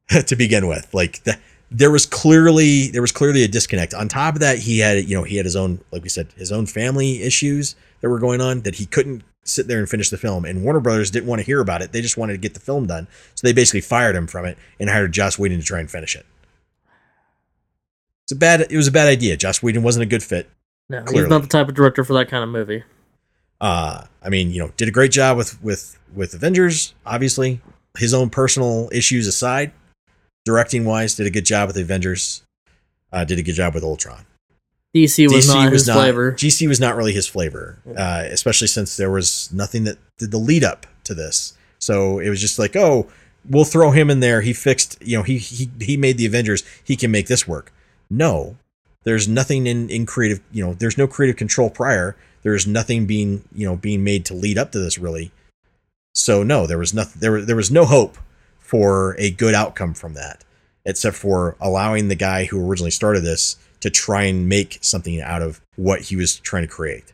[0.10, 1.38] to begin with like the,
[1.72, 3.94] there was clearly there was clearly a disconnect.
[3.94, 6.28] On top of that he had you know he had his own like we said
[6.36, 10.10] his own family issues that were going on that he couldn't sit there and finish
[10.10, 10.46] the film.
[10.46, 11.94] And Warner Brothers didn't want to hear about it.
[11.94, 13.08] They just wanted to get the film done.
[13.36, 16.16] So they basically fired him from it and hired Joss Whedon to try and finish
[16.16, 16.26] it.
[18.26, 19.38] It's a bad it was a bad idea.
[19.38, 20.50] Joss Whedon wasn't a good fit
[20.90, 21.30] no, he's clearly.
[21.30, 22.84] not the type of director for that kind of movie.
[23.62, 27.62] uh i mean you know did a great job with with with avengers obviously.
[27.98, 29.72] His own personal issues aside
[30.46, 32.44] directing wise did a good job with the avengers.
[33.12, 34.26] Uh did a good job with ultron.
[35.28, 36.32] DC was not his flavor.
[36.34, 40.38] DC was not really his flavor uh especially since there was nothing that did the
[40.38, 41.54] lead up to this.
[41.80, 43.08] So it was just like oh
[43.50, 44.42] we'll throw him in there.
[44.42, 46.64] He fixed you know he he, he made the avengers.
[46.84, 47.74] He can make this work.
[48.10, 48.56] No
[49.04, 52.16] there's nothing in in creative you know there's no creative control prior.
[52.44, 55.32] There's nothing being you know being made to lead up to this really.
[56.14, 58.18] So no there was nothing there, was- there was no hope
[58.72, 60.46] for a good outcome from that,
[60.86, 65.42] except for allowing the guy who originally started this to try and make something out
[65.42, 67.12] of what he was trying to create.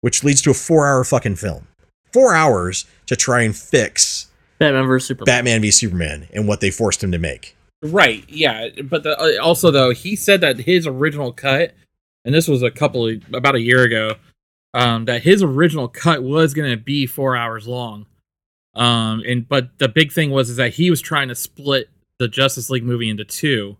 [0.00, 1.68] Which leads to a four hour fucking film.
[2.12, 4.26] Four hours to try and fix
[4.58, 5.24] Batman vs Superman.
[5.26, 7.56] Batman v Superman and what they forced him to make.
[7.82, 8.24] Right.
[8.28, 8.70] Yeah.
[8.82, 11.74] But the, uh, also though, he said that his original cut,
[12.24, 14.16] and this was a couple of, about a year ago,
[14.74, 18.06] um, that his original cut was going to be four hours long.
[18.74, 21.88] Um, and but the big thing was is that he was trying to split
[22.18, 23.76] the Justice League movie into two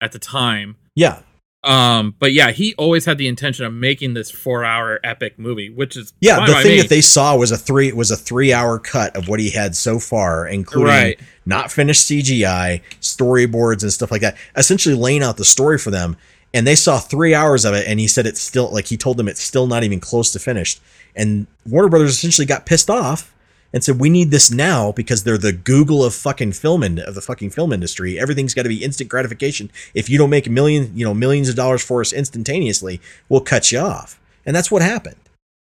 [0.00, 0.76] at the time.
[0.94, 1.20] Yeah.
[1.64, 5.96] Um, but yeah, he always had the intention of making this four-hour epic movie, which
[5.96, 6.80] is Yeah, the thing me.
[6.80, 9.74] that they saw was a three was a three hour cut of what he had
[9.74, 11.20] so far, including Right.
[11.44, 14.36] not finished CGI, storyboards and stuff like that.
[14.56, 16.16] Essentially laying out the story for them.
[16.54, 19.16] And they saw three hours of it, and he said it's still like he told
[19.16, 20.80] them it's still not even close to finished.
[21.16, 23.34] And Warner Brothers essentially got pissed off
[23.76, 27.14] and said, "We need this now because they're the Google of fucking film in, of
[27.14, 28.18] the fucking film industry.
[28.18, 29.70] Everything's got to be instant gratification.
[29.92, 33.42] If you don't make a million, you know, millions of dollars for us instantaneously, we'll
[33.42, 35.16] cut you off." And that's what happened.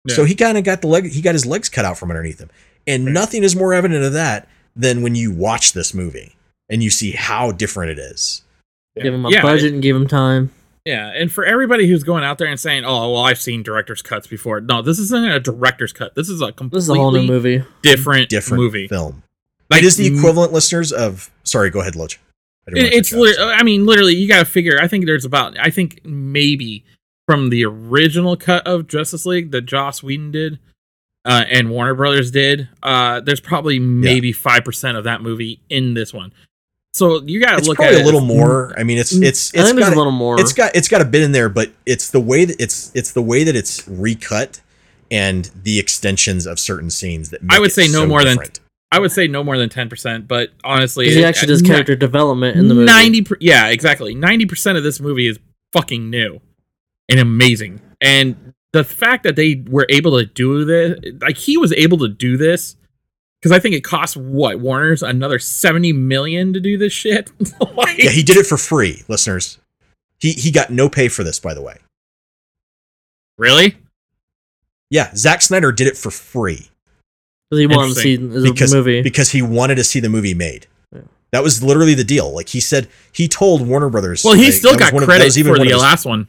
[0.08, 2.38] So he kind of got the leg, he got his legs cut out from underneath
[2.38, 2.50] him.
[2.86, 6.36] And nothing is more evident of that than when you watch this movie
[6.68, 8.42] and you see how different it is.
[9.00, 10.52] Give him a Yeah, budget and give him time.
[10.86, 14.02] Yeah, and for everybody who's going out there and saying, "Oh, well, I've seen director's
[14.02, 16.14] cuts before," no, this isn't a director's cut.
[16.14, 17.64] This is a completely This is a whole new movie.
[17.82, 18.86] different, Different movie.
[18.88, 19.22] film.
[19.68, 21.30] Like, it is the m- equivalent, listeners, of.
[21.42, 22.20] Sorry, go ahead, Loach.
[22.68, 23.36] I It, it's, cut you off.
[23.38, 24.78] li- I mean, literally, you got to figure.
[24.80, 26.84] I think there's about, I think maybe
[27.26, 30.60] from the original cut of Justice League that Joss Whedon did,
[31.24, 32.68] uh, and Warner Brothers did.
[32.80, 36.32] Uh, there's probably maybe five percent of that movie in this one.
[36.96, 38.74] So you got to it's look probably at a little as- more.
[38.78, 40.40] I mean, it's Mm, it's I it's think there's got a little more.
[40.40, 43.12] It's got it's got a bit in there, but it's the way that it's it's
[43.12, 44.60] the way that it's recut
[45.10, 48.24] and the extensions of certain scenes that make I would it say no so more
[48.24, 48.38] than.
[48.92, 50.26] I would say no more than ten percent.
[50.26, 52.86] But honestly, he it- actually does ni- character development in the movie.
[52.86, 54.14] Ninety, per- yeah, exactly.
[54.14, 55.38] Ninety percent of this movie is
[55.72, 56.40] fucking new
[57.10, 57.80] and amazing.
[58.00, 62.08] And the fact that they were able to do this, like he was able to
[62.08, 62.76] do this,
[63.40, 67.30] because I think it costs what Warner's another seventy million to do this shit.
[67.76, 69.58] Like, Yeah, he did it for free, listeners.
[70.18, 71.76] He he got no pay for this, by the way.
[73.38, 73.76] really?
[74.90, 76.70] Yeah, Zack Snyder did it for free.
[77.50, 78.42] 'Cause he wanted to see Interesting.
[78.42, 79.02] the because movie.
[79.02, 80.66] because he wanted to see the movie made.
[80.92, 81.02] Yeah.
[81.32, 82.32] That was literally the deal.
[82.34, 84.24] Like he said, he told Warner Brothers.
[84.24, 86.26] Well, he like, still got one of- credit even for the his- last one,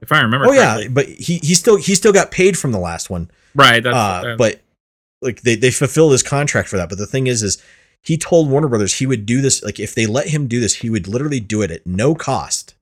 [0.00, 0.46] if I remember.
[0.48, 3.30] Oh yeah, but he he still he still got paid from the last one.
[3.54, 3.82] right.
[3.82, 3.98] That's, Uh,
[4.30, 4.60] uh, but
[5.24, 6.88] like they they fulfilled his contract for that.
[6.88, 7.60] But the thing is, is
[8.02, 9.62] he told Warner Brothers he would do this.
[9.64, 12.74] Like if they let him do this, he would literally do it at no cost.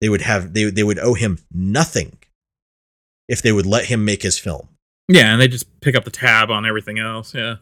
[0.00, 2.16] They would have they they would owe him nothing
[3.28, 4.68] if they would let him make his film.
[5.08, 7.34] yeah, and they just pick up the tab on everything else.
[7.34, 7.56] Yeah,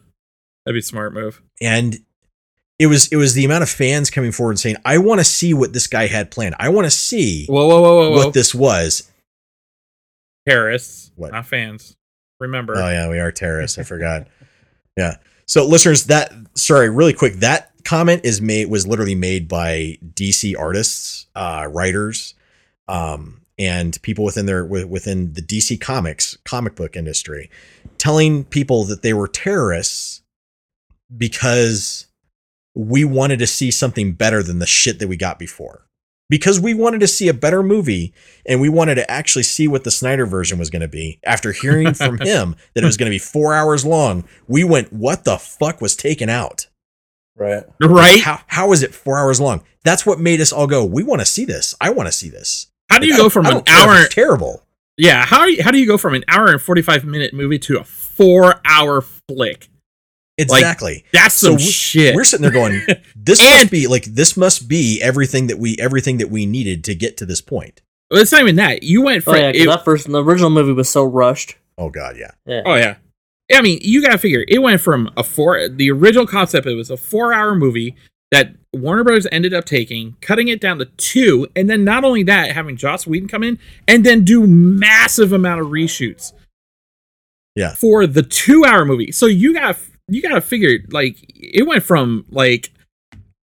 [0.65, 1.41] that'd be a smart move.
[1.59, 1.97] and
[2.79, 5.23] it was it was the amount of fans coming forward and saying, "I want to
[5.25, 6.53] see what this guy had planned.
[6.59, 8.25] I want to see Whoa, whoa, whoa, whoa, whoa!
[8.25, 9.11] what this was."
[10.47, 11.31] terrorists, What?
[11.33, 11.96] not fans.
[12.39, 12.75] Remember?
[12.75, 13.77] Oh yeah, we are terrorists.
[13.77, 14.27] I forgot.
[14.97, 15.17] Yeah.
[15.45, 20.57] So listeners, that sorry, really quick, that comment is made was literally made by DC
[20.57, 22.33] artists, uh, writers,
[22.87, 27.49] um, and people within their within the DC comics comic book industry,
[27.97, 30.21] telling people that they were terrorists
[31.15, 32.07] because
[32.75, 35.86] we wanted to see something better than the shit that we got before.
[36.29, 38.13] Because we wanted to see a better movie
[38.45, 41.19] and we wanted to actually see what the Snyder version was going to be.
[41.23, 44.91] After hearing from him that it was going to be four hours long, we went,
[44.91, 46.67] "What the fuck was taken out?
[47.37, 47.63] Right.
[47.81, 48.19] right?
[48.21, 49.63] How how is it four hours long?
[49.85, 50.83] That's what made us all go.
[50.83, 51.75] We want to see this.
[51.79, 52.67] I want to see this.
[52.89, 54.01] How do you Like, go from I an don't care if hour?
[54.05, 54.63] it's terrible.
[54.97, 57.59] Yeah, how you, how do you go from an hour and forty five minute movie
[57.59, 59.69] to a four hour flick?
[60.37, 61.03] Exactly.
[61.13, 62.15] That's some we- shit.
[62.15, 62.81] We're sitting there going,
[63.15, 66.83] "This And- must be like this must be everything that we everything that we needed
[66.85, 67.81] to get to this point."
[68.11, 68.83] Well, it's not even that.
[68.83, 71.55] You went oh from yeah, 'cause it- that first the original movie was so rushed.
[71.77, 72.31] Oh God, yeah.
[72.45, 72.61] Yeah.
[72.65, 72.95] oh yeah.
[73.53, 75.67] I mean, you gotta figure it went from a four.
[75.69, 77.95] The original concept it was a four hour movie
[78.29, 82.23] that Warner Brothers ended up taking, cutting it down to two, and then not only
[82.23, 83.57] that, having Joss Whedon come in
[83.87, 86.33] and then do massive amount of reshoots.
[87.55, 87.73] Yeah.
[87.73, 89.77] For the two hour movie, so you got
[90.07, 92.71] you got to figure like it went from like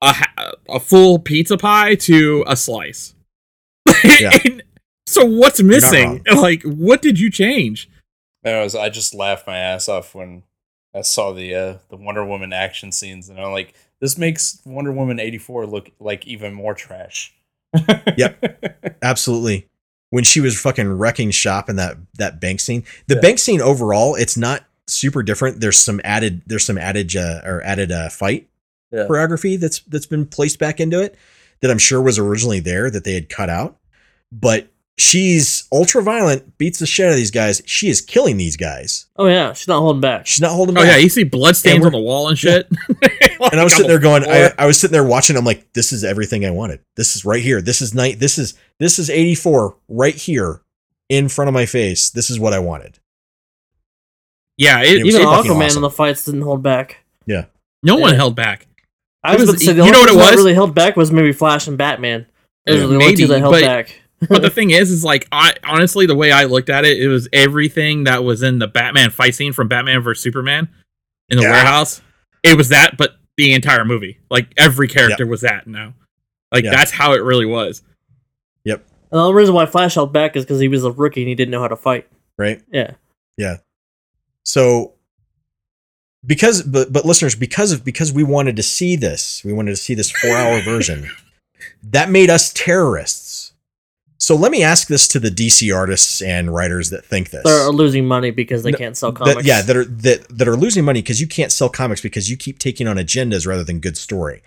[0.02, 0.14] a
[0.70, 3.14] a full pizza pie to a slice.
[4.20, 4.38] Yeah.
[4.46, 4.64] And
[5.08, 6.24] so what's missing?
[6.36, 7.90] Like, what did you change?
[8.46, 10.44] I was I just laughed my ass off when
[10.94, 14.92] I saw the uh, the Wonder Woman action scenes, and I'm like, this makes Wonder
[14.92, 17.34] Woman eighty four look like even more trash.
[18.18, 18.98] Yep.
[19.02, 19.68] Absolutely.
[20.12, 23.22] When she was fucking wrecking shop in that that bank scene, the Yeah.
[23.22, 25.60] bank scene overall, it's not super different.
[25.60, 28.48] There's some added there's some added uh, or added uh, fight
[28.92, 29.06] Yeah.
[29.10, 31.16] choreography that's that's been placed back into it
[31.62, 33.78] that I'm sure was originally there that they had cut out.
[34.32, 34.68] But
[34.98, 37.62] she's ultra violent, beats the shit out of these guys.
[37.66, 39.06] She is killing these guys.
[39.16, 40.26] Oh yeah, she's not holding back.
[40.28, 40.92] She's not holding Oh back.
[40.92, 42.68] yeah, you see blood stains we're- on the wall and shit.
[43.52, 45.36] and I was sitting there going, I, I was sitting there watching.
[45.38, 46.80] I'm like, this is everything I wanted.
[46.96, 47.62] This is right here.
[47.62, 48.20] This is night.
[48.20, 50.62] This is this is 84 right here
[51.10, 52.10] in front of my face.
[52.10, 52.98] This is what I wanted.
[54.58, 55.78] Yeah, It it, was Even fucking Aquaman awesome.
[55.78, 57.04] in the fights didn't hold back.
[57.26, 57.46] Yeah.
[57.82, 58.68] no one held back.
[59.24, 60.36] I was was- about to say the you know what it was?
[60.36, 62.26] really held back was maybe Flash and Batman.
[62.66, 64.00] Those Yeah, are the only two maybe, that held but- back.
[64.30, 67.10] But the thing is, is like I honestly, the way I looked at it, it
[67.10, 70.70] was everything that was in the Batman fight scene from Batman vs Superman
[71.28, 71.52] in the Yeah.
[71.52, 72.02] warehouse.
[72.42, 75.94] It was that, but the entire movie, like every character was that now.
[76.54, 76.72] Like Yeah.
[76.72, 77.82] that's how it really was.
[78.64, 78.86] Yep.
[79.12, 81.28] And the only reason why Flash held back is because he was a rookie and
[81.28, 82.08] he didn't know how to fight.
[82.38, 82.62] Right.
[82.72, 82.92] Yeah.
[83.38, 83.58] Yeah.
[84.46, 84.94] So
[86.26, 89.78] because but but listeners, because of because we wanted to see this, we wanted to
[89.78, 91.10] see this four hour version,
[91.84, 93.52] that made us terrorists.
[94.18, 97.44] So let me ask this to the DC artists and writers that think this.
[97.44, 99.46] They're losing money because they No, can't sell that- comics.
[99.46, 102.38] yeah, that are that that are losing money because you can't sell comics because you
[102.38, 104.42] keep taking on agendas rather than good story.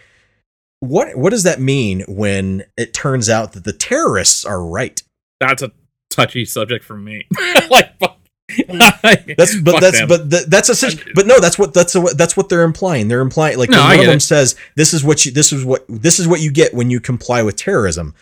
[0.81, 5.03] What what does that mean when it turns out that the terrorists are right?
[5.41, 5.73] That's a
[6.09, 7.27] touchy subject for me.
[7.71, 8.16] like, fuck.
[8.59, 10.09] That's but Fuck that's them.
[10.09, 13.09] but th- that's essentially but no that's what that's what that's what they're implying.
[13.09, 14.21] They're implying like No, one of get them it.
[14.21, 17.01] says this is what you this is what this is what you get when you
[17.01, 18.15] comply with terrorism.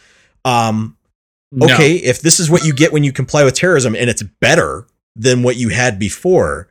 [0.47, 0.97] Um
[1.53, 1.67] No.
[1.67, 4.87] okay, if this is what you get when you comply with terrorism and it's better
[5.15, 6.69] than what you had before,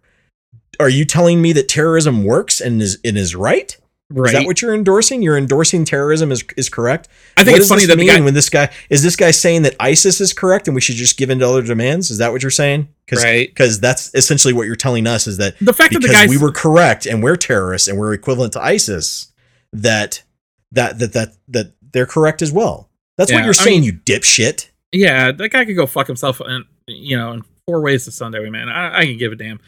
[0.79, 3.77] are you telling me that terrorism works and is and is right?
[4.21, 4.27] Right?
[4.33, 5.21] Is that what you're endorsing?
[5.21, 7.07] You're endorsing terrorism is is correct.
[7.37, 9.31] I think What it's funny that the mean guy- when this guy is this guy
[9.31, 12.11] saying that ISIS is correct and we should just give in to other demands?
[12.11, 12.87] Is that what you're saying?
[13.05, 13.49] Because Right.
[13.49, 16.51] because that's essentially what you're telling us is that The fact that the we were
[16.51, 19.31] correct and we're terrorists and we're equivalent to ISIS
[19.73, 20.23] that
[20.71, 22.89] that that that that they're correct as well.
[23.17, 24.69] That's what you're I saying, mean- you dipshit.
[24.91, 28.47] Yeah, that guy could go fuck himself, and you know, in four ways to Sunday,
[28.49, 28.69] man.
[28.69, 29.55] I, I can give a damn.
[29.57, 29.59] As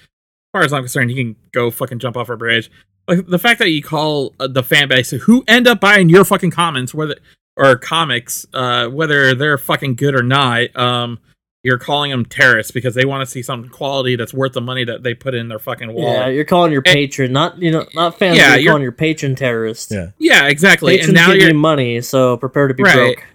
[0.53, 2.69] far as I'm concerned, he can go fucking jump off a bridge.
[3.07, 6.25] Like the fact that you call uh, the fan base who end up buying your
[6.25, 7.15] fucking comments, whether
[7.55, 11.19] or comics, uh, whether they're fucking good or not, um,
[11.63, 14.83] you're calling them terrorists because they want to see some quality that's worth the money
[14.83, 16.13] that they put in their fucking wallet.
[16.13, 18.37] Yeah, you're calling your patron, not you know, not fans.
[18.37, 19.91] Yeah, you're, you're- calling your patron terrorist.
[19.91, 20.11] Yeah.
[20.19, 20.97] Yeah, exactly.
[20.97, 22.93] Patrons and now give you're money, so prepare to be Right.
[23.15, 23.25] broke.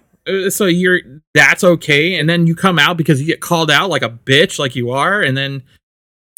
[0.45, 0.99] Uh, so you're
[1.33, 4.59] that's okay and then you come out because you get called out like a bitch
[4.59, 5.63] like you are and then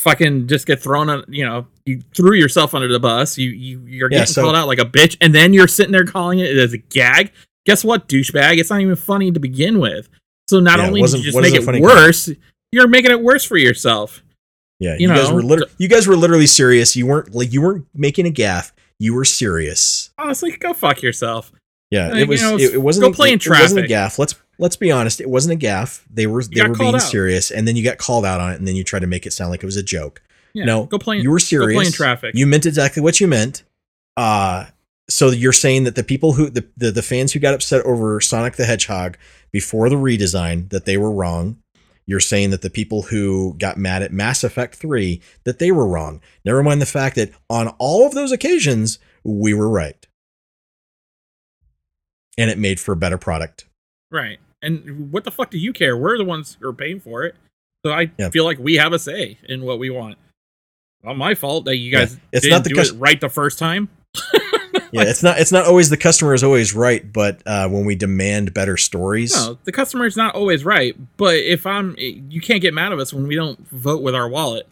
[0.03, 3.80] fucking just get thrown on you know you threw yourself under the bus you you
[3.88, 6.40] you're Yeah, getting so- called out like a bitch and then you're sitting there calling
[6.40, 7.32] it as a gag
[7.65, 10.09] guess what douchebag it's not even funny to begin with
[10.49, 12.30] so not Yeah, only did you just make it worse
[12.72, 14.22] you're making it worse for yourself
[14.80, 16.95] Yeah, You you, guys were literally you guys were literally serious.
[16.95, 18.73] You weren't like you weren't making a gaff.
[18.99, 20.11] You were serious.
[20.17, 21.51] honestly go fuck yourself
[21.91, 22.41] Yeah, Like, it was.
[22.41, 23.06] you know, it, it wasn't.
[23.06, 23.90] go a- play in it, it wasn't a traffic.
[23.90, 24.19] gaff.
[24.19, 25.19] Let's let's be honest.
[25.22, 26.06] It wasn't a gaff.
[26.09, 27.01] They were they were being out.
[27.01, 29.25] serious, and then you got called out on it, and then you tried to make
[29.25, 30.22] it sound like it was a joke.
[30.53, 31.77] yeah, no, go play you were go serious.
[31.77, 33.64] play in traffic You meant exactly what you meant.
[34.17, 34.65] Uh
[35.09, 38.22] so you're saying that the people who the, the the fans who got upset over
[38.22, 39.17] Sonic the Hedgehog
[39.51, 41.57] before the redesign that they were wrong.
[42.06, 45.88] You're saying that the people who got mad at Mass Effect 3 that they were
[45.88, 46.22] wrong.
[46.43, 50.06] Never mind the fact that on all of those occasions we were right.
[52.38, 53.65] And it made for a better product.
[54.11, 54.40] Right.
[54.64, 55.95] And what the fuck do you care?
[55.98, 57.35] We're the ones who are paying for it.
[57.85, 58.30] So I Yeah.
[58.30, 60.17] feel like we have a say in what we want.
[61.03, 62.00] Not my fault that you Yeah.
[62.00, 63.90] guys It's didn't not the do cus- it right the first time.
[64.92, 67.95] Yeah, it's not it's not always the customer is always right, but uh, when we
[67.95, 70.95] demand better stories, No, the customer's not always right.
[71.17, 74.30] But if I'm, you can't get mad at us when we don't vote with our
[74.30, 74.67] wallet.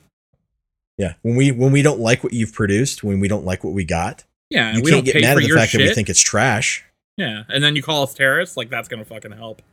[1.00, 3.74] yeah, when we when we don't like what you've produced, when we don't like what
[3.74, 5.80] we got, Yeah, you we can't don't get pay mad at the your fact that
[5.80, 6.84] we think it's trash.
[7.18, 8.56] Yeah, and then you call us terrorists.
[8.56, 9.64] Like that's gonna fucking help.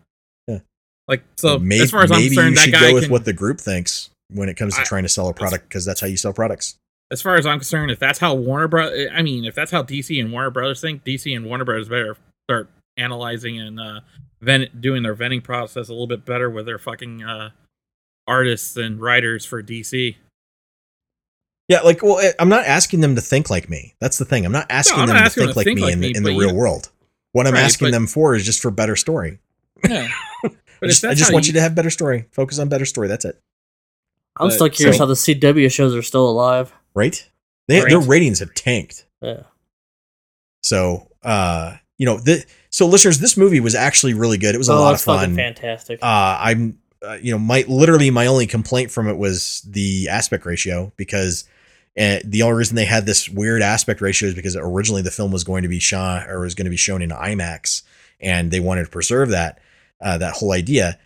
[1.09, 1.12] Yeah.
[1.12, 3.12] Like so, maybe, as far as I'm concerned, you that should guy go with can.
[3.12, 5.85] what the group thinks when it comes to I- trying to sell a product because
[5.85, 6.77] that's how you sell products.
[7.11, 9.09] as far as I'm concerned, if that's how Warner Bros.
[9.12, 12.17] I mean, if that's how DC and Warner Brothers think, DC and Warner Brothers better
[12.49, 14.01] start analyzing and uh,
[14.43, 17.51] vent, doing their venting process a little bit better with their fucking uh,
[18.27, 20.17] artists and writers for DC.
[21.69, 23.95] Yeah, like well, eh, I'm not asking them to think like me.
[24.01, 24.45] That's the thing.
[24.47, 26.01] I'm not asking I'm them not to asking think to like think me like in,
[26.01, 26.91] me, the in the real you- world.
[27.33, 29.39] What I'm Right, asking but- them for is just for better story.
[29.89, 30.09] Yeah,
[30.81, 32.27] but I just, I just want you to have better story.
[32.33, 33.09] Focus on better story.
[33.09, 33.41] That's it.
[34.37, 36.73] I'm But- still curious so- how the CW shows are still alive.
[36.95, 37.29] Right?
[37.67, 39.05] They, Their ratings have tanked.
[39.21, 39.43] Yeah.
[40.63, 44.55] So, uh, you know, the so listeners, this movie was actually really good.
[44.55, 45.35] It was a oh, lot of fun.
[45.35, 45.99] fantastic.
[46.03, 50.45] Uh, I'm, uh, you know, my literally my only complaint from it was the aspect
[50.47, 51.45] ratio because
[51.97, 55.33] And the only reason they had this weird aspect ratio is because originally the film
[55.33, 57.83] was going to be shot or was going to be shown in IMAX,
[58.21, 59.59] and they wanted to preserve that
[60.01, 60.99] uh, that whole idea.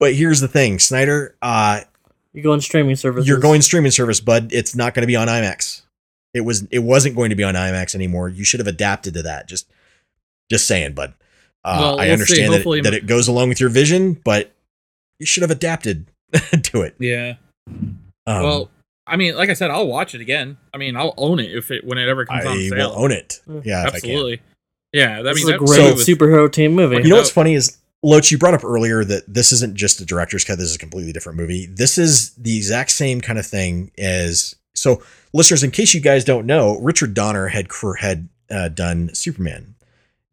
[0.00, 1.80] But here's the thing, Snyder, uh,
[2.32, 3.26] You're going streaming service.
[3.26, 4.52] you're going streaming service, bud.
[4.52, 5.82] It's not going to be on IMAX.
[6.34, 8.28] It was it wasn't going to be on IMAX anymore.
[8.28, 9.46] You should have adapted to that.
[9.48, 9.70] Just
[10.50, 11.14] just saying, bud.
[11.64, 14.50] Uh, Well, I we'll understand that, that it goes along with your vision, but
[15.20, 16.06] you should have adapted
[16.62, 16.96] to it.
[16.98, 17.34] Yeah.
[17.68, 17.92] Um,
[18.42, 18.70] well,
[19.06, 20.56] I mean, like I said, I'll watch it again.
[20.74, 22.90] I mean, I'll own it if it when it ever comes on I sale.
[22.90, 23.40] will own it.
[23.48, 23.64] Mm.
[23.64, 24.40] Yeah, if Absolutely.
[24.92, 26.96] Yeah, that This means is a great movie was- superhero team movie.
[26.96, 30.04] You know what's funny is Loach, you brought up earlier that this isn't just a
[30.04, 30.58] director's cut.
[30.58, 31.66] This is a completely different movie.
[31.66, 35.02] This is the exact same kind of thing as so.
[35.32, 39.76] Listeners, in case you guys don't know, Richard Donner had had uh, done Superman,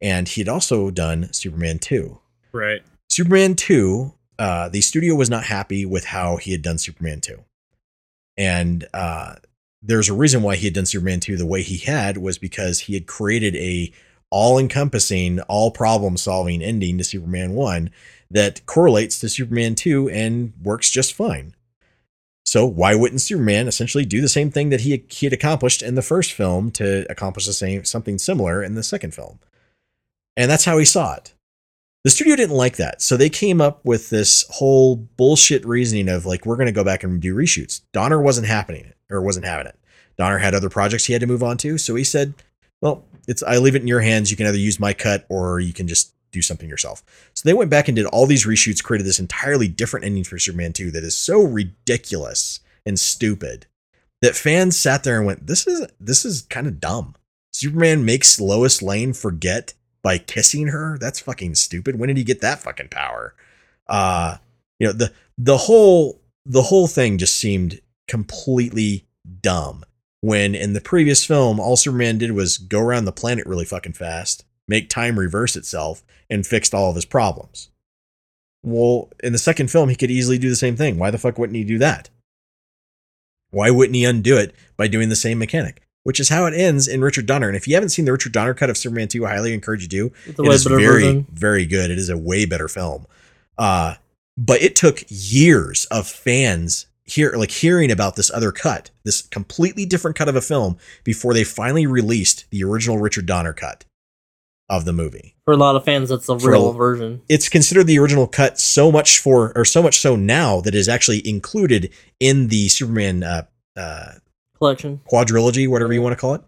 [0.02, 2.20] and he had also done Superman two.
[2.52, 2.82] right.
[3.10, 7.44] Superman 2, uh, the studio was not happy with how he had done Superman 2.
[8.38, 9.36] And uh,
[9.82, 12.82] there's a reason why he had done Superman 2 the way he had was because
[12.82, 13.92] he had created a
[14.32, 17.90] all-encompassing, all problem-solving ending to Superman 1
[18.32, 21.56] that correlates to Superman 2 and works just fine.
[22.46, 25.94] So why wouldn't Superman essentially do the same thing that he he had accomplished in
[25.94, 29.40] the first film to accomplish the same something similar in the second film?
[30.36, 31.34] And that's how he saw it.
[32.04, 33.02] The studio didn't like that.
[33.02, 36.84] So they came up with this whole bullshit reasoning of like, we're going to go
[36.84, 37.82] back and do reshoots.
[37.92, 39.78] Donner wasn't happening or wasn't having it.
[40.18, 41.78] Donner had other projects he had to move on to.
[41.78, 42.34] So he said,
[42.82, 44.32] well, it's, I leave it in your hands.
[44.32, 47.04] You can either use my cut or you can just do something yourself.
[47.34, 50.40] So they went back and did all these reshoots, created this entirely different ending for
[50.40, 53.68] Superman 2 that is so ridiculous and stupid
[54.22, 57.16] that fans sat there and went, this is, this is kind of dumb.
[57.54, 60.98] Superman makes Lois Lane forget by kissing her.
[61.00, 62.00] That's fucking stupid.
[62.00, 63.36] When did he get that fucking power?
[63.88, 64.38] Uh,
[64.80, 69.08] you know, the the whole the whole thing just seemed completely
[69.42, 69.84] dumb.
[70.22, 73.94] When in the previous film, all Superman did was go around the planet really fucking
[73.94, 77.70] fast, make time reverse itself, and fixed all of his problems.
[78.62, 80.98] Well, in the second film, he could easily do the same thing.
[80.98, 82.10] Why the fuck wouldn't he do that?
[83.52, 85.82] Why wouldn't he undo it by doing the same mechanic?
[86.04, 87.48] Which is how it ends in Richard Donner.
[87.48, 89.82] And if you haven't seen the Richard Donner cut of Superman 2, I highly encourage
[89.84, 90.16] you to.
[90.26, 91.28] It's It way very, version.
[91.32, 91.92] very good.
[91.92, 93.06] It is a way better film.
[93.58, 93.96] Uh,
[94.38, 99.86] but it took years of fans hear like hearing about this other cut, this completely
[99.86, 103.86] different cut of a film, before they finally released the original Richard Donner cut
[104.70, 107.22] of the movie For a lot of fans, that's the For real a- version.
[107.28, 110.78] it's considered the original cut so much for or so much so now that it
[110.78, 114.12] is actually included in the Superman uh, uh,
[114.58, 115.02] Collection.
[115.12, 116.42] quadrilogy, whatever you want to call it.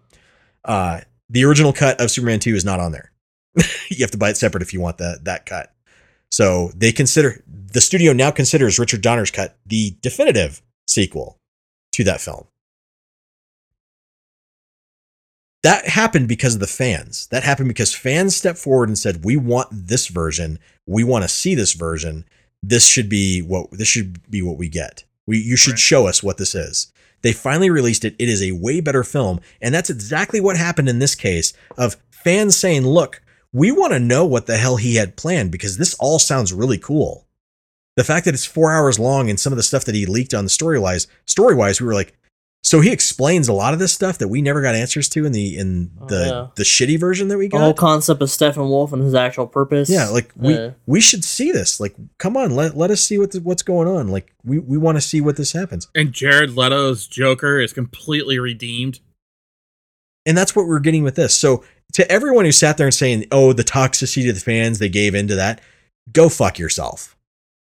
[0.64, 3.12] Uh, the original cut of Superman 2 is not on there.
[3.90, 5.74] you have to buy it separate if you want that that cut.
[6.32, 11.38] So they consider the studio now considers Richard Donner's cut the definitive sequel
[11.94, 12.48] to that film.
[15.64, 17.28] That happened because of the fans.
[17.28, 20.58] That happened because fans stepped forward and said, "We want this version.
[20.88, 22.26] We want to see this version.
[22.64, 25.04] This should be what this should be what we get.
[25.28, 25.80] We you should Right.
[25.80, 26.88] show us what this is."
[27.22, 28.16] They finally released it.
[28.18, 31.98] It is a way better film, and that's exactly what happened in this case of
[32.10, 33.22] fans saying, "Look,
[33.54, 36.78] we want to know what the hell he had planned because this all sounds really
[36.78, 37.28] cool."
[37.98, 40.34] The fact that it's 4 hours long and some of the stuff that he leaked
[40.34, 42.18] on the story-wise, story-wise, we were like,
[42.64, 45.32] so he explains a lot of this stuff that we never got answers to in
[45.34, 46.48] the in Oh, the yeah.
[46.56, 47.58] the shitty version that we got.
[47.58, 49.90] The whole concept of Steppenwolf and his actual purpose.
[49.90, 51.80] Yeah, like we Uh, we should see this.
[51.80, 54.08] Like, come on, let let us see what the, what's going on.
[54.10, 58.38] Like, we we want to see what this happens, And Jared Leto's Joker is completely
[58.40, 59.00] redeemed.
[60.26, 61.36] and that's what we're getting with this.
[61.36, 61.64] So,
[61.94, 65.16] to everyone who sat there and saying, "Oh, the toxicity of the fans," they gave
[65.16, 65.62] into that.
[66.12, 67.16] Go fuck yourself.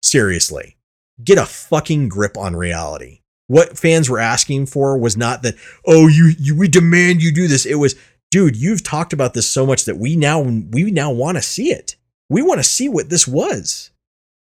[0.02, 0.78] Seriously,
[1.24, 3.20] get a fucking grip on reality.
[3.48, 7.48] What fans were asking for was not that, "Oh, you you we demand you do
[7.48, 7.96] this." It was,
[8.32, 11.72] dude, you've talked about this so much that we now we now want to see
[11.72, 11.96] it.
[12.30, 13.89] We want to see what this was.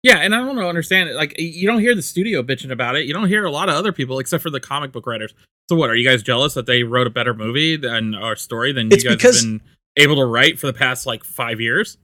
[0.06, 1.16] Yeah, and I don't understand it.
[1.16, 3.06] Like you don't hear the studio bitching about it.
[3.06, 5.34] You don't hear a lot of other people except for the comic book writers.
[5.68, 5.90] So what?
[5.90, 9.02] Are you guys jealous that they wrote a better movie than our story than It's
[9.02, 9.60] you guys because- have been
[9.96, 11.98] able to write for the past like five years?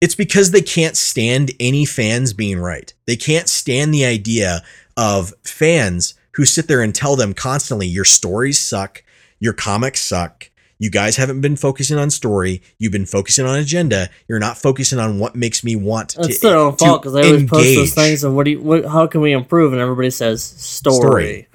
[0.00, 2.94] It's because they can't stand any fans being right.
[3.08, 4.62] They can't stand the idea
[4.96, 9.02] of fans who sit there and tell them constantly, your stories suck,
[9.40, 10.50] your comics suck.
[10.78, 12.62] You guys haven't been focusing on story.
[12.78, 14.10] You've been focusing on agenda.
[14.28, 16.20] You're not focusing on what makes me want to.
[16.20, 18.84] It's their own fault because they always post those things and what do you, what,
[18.84, 19.72] how can we improve?
[19.72, 20.96] And everybody says story.
[20.96, 21.48] Story.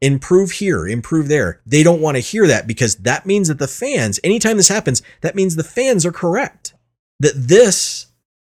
[0.00, 1.60] improve here, improve there.
[1.64, 5.02] They don't want to hear that because that means that the fans, anytime this happens,
[5.22, 6.74] that means the fans are correct.
[7.20, 8.06] That this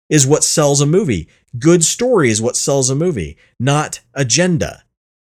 [0.09, 1.27] is what sells a movie.
[1.59, 4.83] Good story is what sells a movie, not agenda.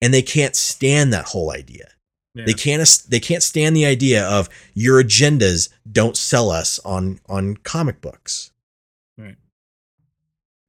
[0.01, 1.89] And they can't stand that whole idea.
[2.35, 2.45] Yeah.
[2.45, 7.55] They can't they can't stand the idea of your agendas don't sell us on on
[7.57, 8.51] comic books.
[9.17, 9.37] Right.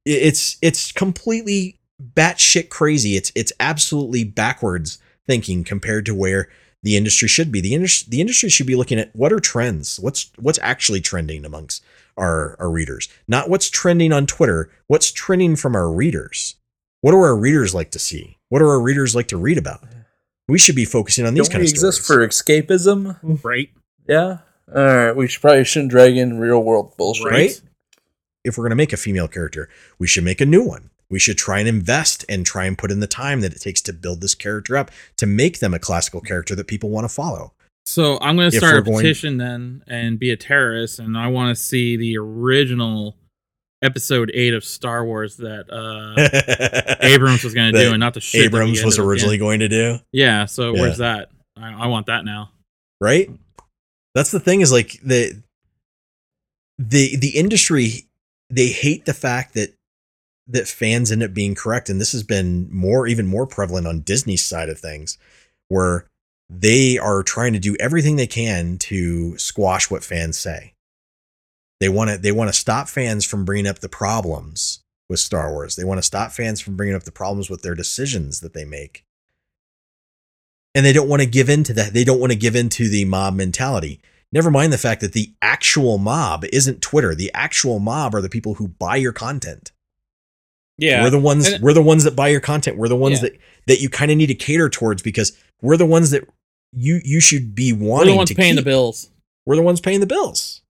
[0.05, 3.17] It's it's completely batshit crazy.
[3.17, 4.97] It's it's absolutely backwards
[5.27, 6.47] thinking compared to where
[6.83, 7.59] the industry should be.
[7.59, 9.99] The industry the industry should be looking at what are trends?
[9.99, 11.83] What's what's actually trending amongst
[12.15, 13.09] our our readers?
[13.27, 16.55] Not what's trending on Twitter, what's trending from our readers.
[17.01, 18.37] What do our readers like to see?
[18.49, 19.83] What do our readers like to read about?
[20.47, 22.41] We should be focusing on these Don't kind we of exist stories.
[22.41, 23.43] for escapism?
[23.43, 23.69] right?
[24.07, 24.37] Yeah.
[24.73, 25.11] All right.
[25.15, 27.25] We should probably shouldn't drag in real world bullshit.
[27.25, 27.61] right?
[28.43, 29.67] If we're going to make a female character,
[29.99, 30.89] we should make a new one.
[31.09, 33.81] We should try and invest and try and put in the time that it takes
[33.83, 37.13] to build this character up to make them a classical character that people want to
[37.13, 37.53] follow.
[37.85, 41.17] So I'm going to start we're a going- petition then and be a terrorist, and
[41.17, 43.15] I want to see the original
[43.81, 48.21] episode eight of Star Wars that uh Abrams was going to do, and not the
[48.21, 50.45] shit Abrams was originally going to do, Yeah.
[50.45, 50.81] So Yeah.
[50.81, 51.29] where's that?
[51.55, 52.51] I, I want that now.
[53.01, 53.29] right?
[54.15, 55.41] That's the thing is like the
[56.79, 58.05] the the industry
[58.49, 59.73] they hate the fact that
[60.47, 63.99] that fans end up being correct and this has been more even more prevalent on
[64.01, 65.17] Disney's side of things
[65.67, 66.05] where
[66.49, 70.73] they are trying to do everything they can to squash what fans say.
[71.79, 75.51] They want to they want to stop fans from bringing up the problems with Star
[75.51, 75.75] Wars.
[75.75, 78.65] They want to stop fans from bringing up the problems with their decisions that they
[78.65, 79.03] make.
[80.75, 81.93] And they don't want to give in to that.
[81.93, 83.99] They don't want to give in to the mob mentality.
[84.31, 87.15] Never mind the fact that the actual mob isn't Twitter.
[87.15, 89.71] The actual mob are the people who buy your content.
[90.77, 91.03] Yeah.
[91.03, 92.77] We're the ones And- we're the ones that buy your content.
[92.77, 93.29] We're the ones Yeah.
[93.29, 95.31] that that you kind of need to cater towards because
[95.61, 96.27] we're the ones that
[96.73, 99.09] you you should be We're wanting the ones paying the bills.
[99.45, 100.61] We're the ones paying the bills.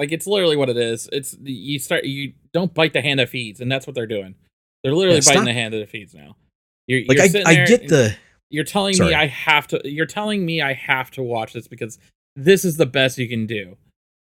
[0.00, 1.10] Like it's literally what it is.
[1.12, 4.34] It's you start you don't bite the hand that feeds, and that's what they're doing.
[4.82, 6.36] They're literally Yeah, biting the hand that feeds now.
[6.86, 8.16] You're, Like you're I, sitting I there get the
[8.48, 9.10] You're telling Sorry.
[9.10, 9.80] me I have to.
[9.84, 11.98] You're telling me I have to watch this because
[12.34, 13.76] this is the best you can do.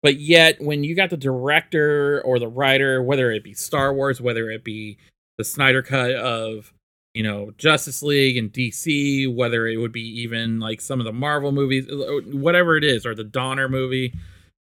[0.02, 4.20] But yet, when you got the director or the writer, whether it be Star Wars,
[4.20, 4.98] whether it be
[5.38, 6.72] the Snyder cut of
[7.14, 11.12] you know Justice League and DC, whether it would be even like some of the
[11.12, 14.12] Marvel movies, uh, whatever it is, or the Donner movie,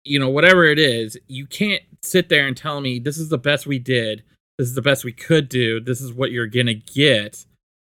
[0.03, 3.38] you know, whatever it is, you can't sit there and tell me this is the
[3.38, 4.23] best we did,
[4.57, 7.45] this is the best we could do, this is what you're gonna get.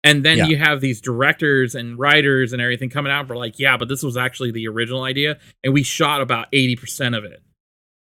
[0.03, 0.48] And then Yeah.
[0.48, 4.03] you have these directors and writers and everything coming out for like, yeah, but this
[4.03, 7.41] was actually the original idea, and we shot about 80% of it.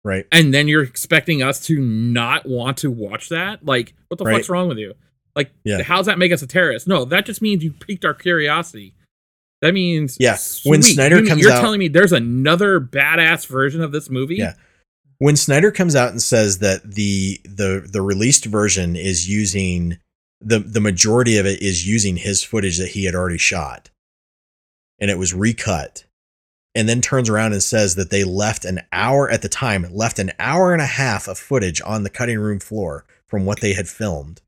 [0.04, 0.26] right.
[0.32, 3.64] And then you're expecting us to not want to watch that?
[3.64, 4.38] Like, what the Right.
[4.38, 4.96] fuck's wrong with you?
[5.36, 5.84] Like, Yeah.
[5.84, 6.88] how's that make us a terrorist?
[6.88, 8.96] No, that just means you piqued our curiosity.
[9.62, 13.82] That means Yeah, when Snyder you- comes you're out- telling me there's another badass version
[13.82, 14.36] of this movie.
[14.38, 14.56] Yeah.
[15.20, 19.98] When Snyder comes out and says that the the the released version is using
[20.40, 23.92] the the majority of it is using his footage that he had already shot
[25.00, 26.06] and it was recut
[26.74, 30.18] and then turns around and says that they left an hour at the time left
[30.18, 33.74] an hour and a half of footage on the cutting room floor from what they
[33.74, 34.42] had filmed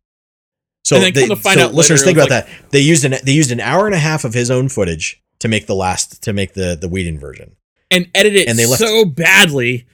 [0.83, 2.79] so, And then they, come to find so out listeners later, think about that they
[2.81, 5.65] used an they used an hour and a half of his own footage to make
[5.67, 7.55] the last to make the the Whedon version
[7.91, 9.87] And edit it And they left- so badly.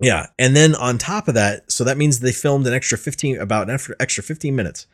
[0.00, 3.38] Yeah, and then on top of that, so that means they filmed an extra fifteen,
[3.38, 4.86] about an extra extra fifteen minutes.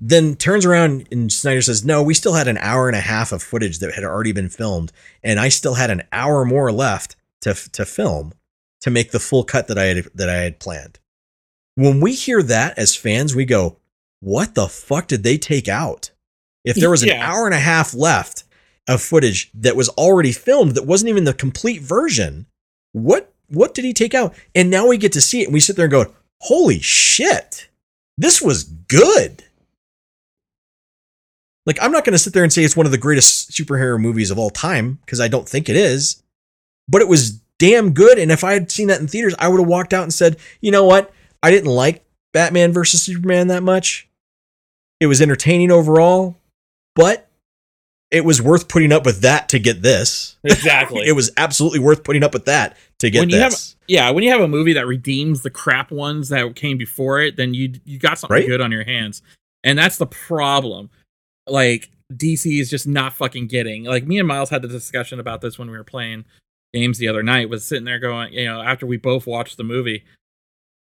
[0.00, 3.32] Then turns around and Snyder says, "No, we still had an hour and a half
[3.32, 7.16] of footage that had already been filmed, and I still had an hour more left
[7.42, 8.32] to to film
[8.80, 10.98] to make the full cut that I had that I had planned."
[11.76, 13.78] When we hear that as fans, we go,
[14.20, 16.10] "What the fuck did they take out?"
[16.64, 17.28] If there was an Yeah.
[17.30, 18.44] hour and a half left
[18.88, 22.46] of footage that was already filmed that wasn't even the complete version,
[22.92, 24.34] what what did he take out?
[24.54, 27.68] And now we get to see it and we sit there and go, "Holy shit.
[28.16, 29.44] This was good."
[31.66, 33.98] Like I'm not going to sit there and say it's one of the greatest superhero
[33.98, 36.22] movies of all time because I don't think it is.
[36.88, 39.60] But it was damn good and if I had seen that in theaters, I would
[39.60, 41.12] have walked out and said, "You know what?
[41.44, 44.08] I didn't like Batman versus Superman that much.
[45.00, 46.36] It was entertaining overall,
[46.94, 47.28] but
[48.10, 50.36] it was worth putting up with that to get this.
[50.44, 51.06] Exactly.
[51.06, 53.76] it was absolutely worth putting up with that to get when you have this.
[53.88, 57.36] yeah, when you have a movie that redeems the crap ones that came before it,
[57.36, 58.46] then you you got something Right?
[58.46, 59.20] good on your hands.
[59.64, 60.90] And that's the problem.
[61.46, 63.84] Like DC is just not fucking getting.
[63.84, 66.24] Like me and Miles had the discussion about this when we were playing
[66.72, 67.48] games the other night.
[67.50, 70.04] Was sitting there going, you know, after we both watched the movie,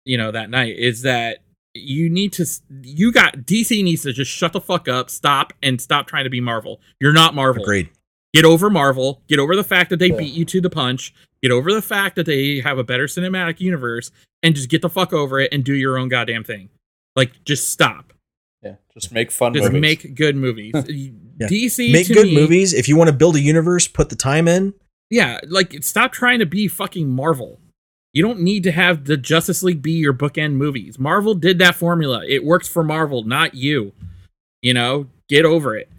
[0.05, 1.39] you know, that night is that
[1.73, 2.45] you need to
[2.83, 6.29] you got DC needs to just shut the fuck up, stop and stop trying to
[6.29, 6.79] be Marvel.
[6.99, 7.63] You're not Marvel.
[7.63, 7.89] Agreed.
[8.33, 9.21] Get over Marvel.
[9.27, 11.13] Get over the fact that they beat you to the punch.
[11.41, 14.89] Get over the fact that they have a better cinematic universe and just get the
[14.89, 16.69] fuck over it and do your own goddamn thing.
[17.15, 18.13] Like, just stop.
[18.63, 19.81] Yeah, just make fun Just movies.
[19.81, 20.71] make good movies.
[20.73, 21.47] Yeah.
[21.47, 22.73] DC Make to good me- movies.
[22.73, 24.73] If you want to build a universe, put the time in.
[25.09, 27.59] Yeah, like stop trying to be fucking Marvel.
[28.13, 30.99] You don't need to have the Justice League be your bookend movies.
[30.99, 32.23] Marvel did that formula.
[32.27, 33.91] It works for Marvel, not you.
[34.61, 35.89] You know, get over it.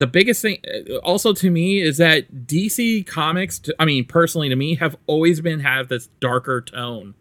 [0.00, 4.56] The biggest thing uh, also to me is that DC comics, I mean, personally to
[4.56, 7.14] me, have always been have this darker tone.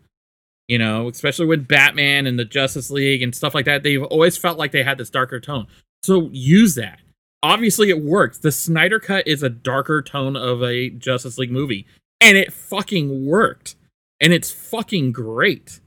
[0.67, 4.37] You know, especially with Batman and the Justice League and stuff like that, they've always
[4.37, 5.67] felt like they had this darker tone.
[6.03, 6.99] So use that.
[7.41, 8.37] Obviously, it works.
[8.37, 11.85] The Snyder Cut is a darker tone of a Justice League movie,
[12.19, 13.75] and it fucking worked.
[14.19, 15.79] And it's fucking great.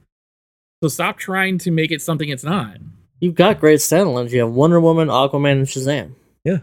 [0.82, 2.78] So stop trying to make it something it's not.
[3.20, 4.30] You've got great standalones.
[4.30, 6.14] You have Wonder Woman, Aquaman, and Shazam.
[6.42, 6.58] Yeah.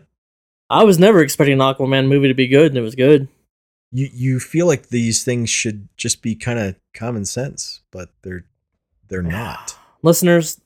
[0.69, 3.27] I was never expecting an Aquaman movie to be good, and it was good.
[3.91, 8.45] You you feel like these things should just be kind of common sense, but they're
[9.07, 9.77] they're not.
[10.01, 10.59] Listeners,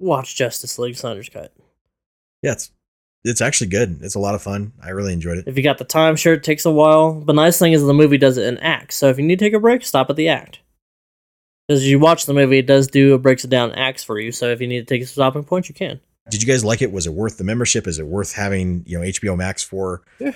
[0.00, 1.52] watch Justice League Snyder's Cut.
[2.42, 2.72] Yeah, it's
[3.26, 3.98] it's actually good.
[4.02, 4.72] It's a lot of fun.
[4.82, 5.48] I really enjoyed it.
[5.48, 7.12] If you got the time, sure, it takes a while.
[7.12, 8.96] But nice thing is the movie does it in acts.
[8.96, 10.60] So if you need to take a break, stop at the act.
[11.66, 14.30] Because you watch the movie, it does do it breaks it down acts for you.
[14.30, 16.00] So if you need to take a stopping point, you can.
[16.30, 16.92] Did you guys like it?
[16.92, 17.86] Was it worth the membership?
[17.86, 20.02] Is it worth having you know HBO Max for?
[20.18, 20.32] Yeah,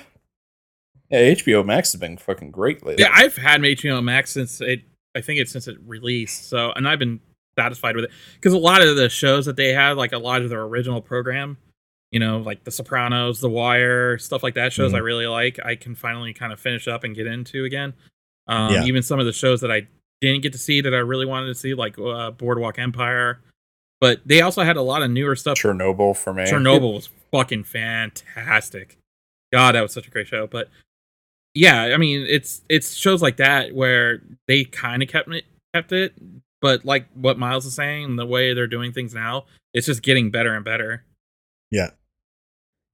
[1.11, 3.05] HBO Max has been fucking great lately.
[3.05, 4.83] Yeah, I've had HBO Max since it.
[5.17, 6.49] I think it's since it released.
[6.49, 7.21] So, and I've been
[7.59, 10.43] satisfied with it because a lot of the shows that they have, like a lot
[10.43, 11.57] of their original program,
[12.13, 15.05] you know, like The Sopranos, The Wire, stuff like that, shows I Mhm.
[15.05, 15.59] really like.
[15.65, 17.93] I can finally kind of finish up and get into again.
[18.49, 18.85] Um, Yeah.
[18.85, 19.87] Even some of the shows that I
[20.21, 23.41] didn't get to see that I really wanted to see, like uh, Boardwalk Empire.
[24.01, 25.59] But they also had a lot of newer stuff.
[25.59, 26.45] Chernobyl for me.
[26.45, 28.97] Chernobyl was fucking fantastic.
[29.53, 30.47] God, that was such a great show.
[30.47, 30.69] But
[31.55, 35.93] yeah, I mean, it's it's shows like that where they kind of kept it kept
[35.93, 36.15] it,
[36.61, 40.31] but like what Miles is saying, the way they're doing things now, it's just getting
[40.31, 41.05] better and better.
[41.71, 41.91] Yeah,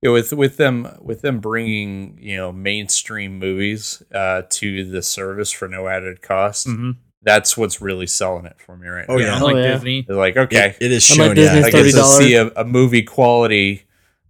[0.07, 5.51] Yeah, with with them with them bringing you know mainstream movies uh, to the service
[5.51, 6.67] for no added cost.
[6.67, 6.93] Mm-hmm.
[7.23, 9.25] That's what's really selling it for me right Oh, now.
[9.25, 9.37] yeah.
[9.37, 9.73] Unlike Oh, yeah.
[9.73, 10.03] Disney.
[10.07, 11.35] They're like, okay, it, it is Unlike shown.
[11.35, 13.83] Disney's Yeah, I get to see a, a movie quality,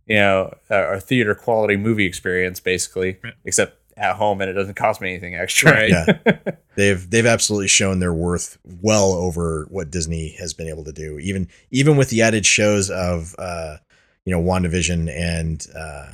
[0.07, 3.35] you know, uh, or theater quality movie experience, basically, Right.
[3.45, 5.73] except at home, and it doesn't cost me anything extra.
[5.73, 5.91] Right.
[5.91, 6.39] yeah.
[6.77, 11.19] they've they've absolutely shown their worth well over what Disney has been able to do.
[11.19, 13.77] Even even with the added shows of uh,
[14.27, 16.09] you know WandaVision and uh,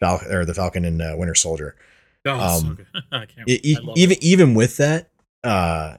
[0.00, 1.76] Fal- or the Falcon and uh, Winter Soldier.
[2.24, 2.86] Oh, so Um, good.
[3.12, 3.48] I can't.
[3.48, 4.22] E- I even it.
[4.24, 5.10] even with that,
[5.44, 5.96] uh,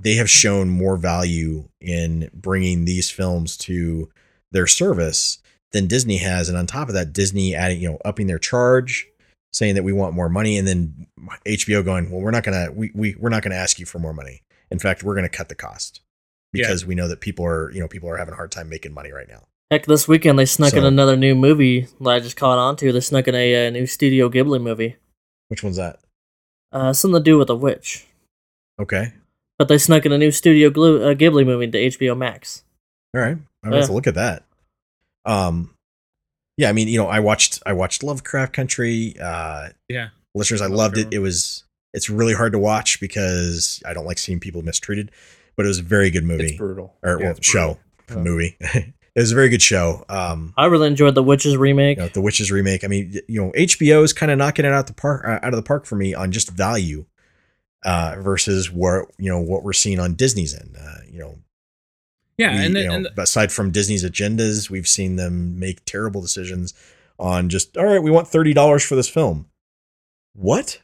[0.00, 4.08] they have shown more value in bringing these films to
[4.52, 5.38] their service
[5.72, 9.06] than Disney has, and on top of that, Disney adding you know upping their charge,
[9.52, 11.06] saying that we want more money, and then
[11.46, 14.14] HBO going, well, we're not gonna we, we we're not gonna ask you for more
[14.14, 14.42] money.
[14.70, 16.00] In fact, we're gonna cut the cost
[16.52, 16.62] Yeah.
[16.64, 18.94] because we know that people are you know people are having a hard time making
[18.94, 19.44] money right now.
[19.70, 22.90] Heck, this weekend they snuck in another new movie that I just caught on to.
[22.92, 24.96] They snuck in a, uh new Studio Ghibli movie.
[25.48, 25.98] Which one's that?
[26.72, 28.06] Uh, something to do with a witch.
[28.80, 29.12] Okay,
[29.58, 32.62] But they snuck in a new Studio Glu- uh, Ghibli movie into HBO Max.
[33.14, 34.44] all right, I'm gonna have to look at that.
[35.24, 35.74] Um,
[36.56, 39.14] yeah, I mean, you know, I watched I watched Lovecraft Country.
[39.20, 40.08] Uh, yeah.
[40.34, 41.08] listeners, I Love loved it.
[41.12, 45.10] It was it's really hard to watch because I don't like seeing people mistreated,
[45.56, 46.94] but it was a very good movie It's brutal.
[47.02, 48.24] or Yeah, well, it's show brutal.
[48.24, 48.56] movie.
[49.18, 50.04] it was a very good show.
[50.08, 51.98] Um, I really enjoyed the Witches remake.
[51.98, 52.84] you know, the Witches remake.
[52.84, 55.52] I mean, you know, HBO is kind of knocking it out the park uh, out
[55.52, 57.04] of the park for me on just value
[57.84, 60.76] uh, versus what you know what we're seeing on Disney's end.
[60.80, 61.38] Uh, you know,
[62.36, 65.84] Yeah, we- and, you know, and the- aside from Disney's agendas, we've seen them make
[65.84, 66.72] terrible decisions
[67.18, 68.02] on just all right.
[68.02, 69.46] We want thirty dollars for this film.
[70.34, 70.80] What?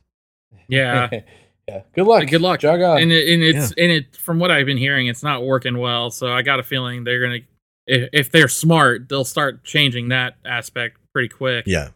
[0.68, 1.08] yeah,
[1.68, 1.82] yeah.
[1.94, 2.26] Good luck.
[2.28, 2.60] Good luck.
[2.60, 2.98] Jog on.
[2.98, 6.10] and it, and it's and it from what I've been hearing, it's not working well.
[6.10, 7.38] So I got a feeling they're gonna,
[7.86, 11.64] if, if they're smart, they'll start changing that aspect pretty quick.
[11.66, 11.90] Yeah,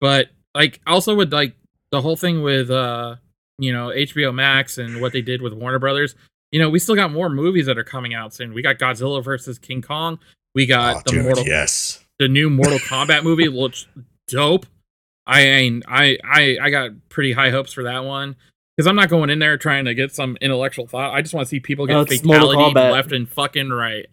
[0.00, 1.54] But like also with like
[1.90, 3.16] the whole thing with uh
[3.58, 6.14] you know HBO Max and what they did with Warner Brothers,
[6.52, 8.54] you know we still got more movies that are coming out soon.
[8.54, 10.18] We got Godzilla versus King Kong.
[10.54, 12.04] We got oh, the dude, Mortal yes.
[12.18, 13.86] the new Mortal Kombat movie looks
[14.26, 14.66] dope.
[15.26, 18.36] I mean, I I I got pretty high hopes for that one
[18.76, 21.14] because I'm not going in there trying to get some intellectual thought.
[21.14, 24.06] I just want to see people get it's Mortal fatality left and fucking right.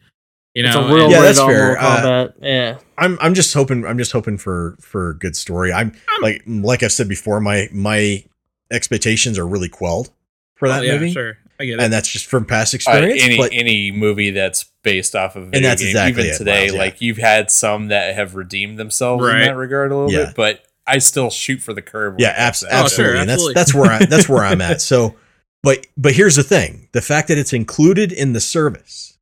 [0.58, 1.78] You it's a real Yeah, that's fair.
[1.80, 2.78] Uh, yeah.
[2.98, 5.72] I'm I'm just hoping I'm just hoping for for a good story.
[5.72, 8.24] I'm like like I've said before, my my
[8.72, 10.10] expectations are really quelled
[10.56, 11.80] for that oh, yeah, movie, sure, I get it.
[11.82, 13.22] and that's just from past Uh, experience.
[13.24, 16.38] any but any movie that's based off of a video that's game, exactly even it,
[16.38, 16.80] today, Miles, yeah.
[16.80, 20.26] like you've had some that have redeemed themselves in that regard a little Yeah.
[20.26, 22.14] bit, but I still shoot for the curb.
[22.16, 22.90] when yeah, it comes abs- to Oh, that.
[22.92, 23.20] sure, absolutely.
[23.22, 24.82] and that's that's where I that's where I'm at.
[24.82, 25.16] So,
[25.62, 29.17] but but here's the thing: the fact that it's included in the service.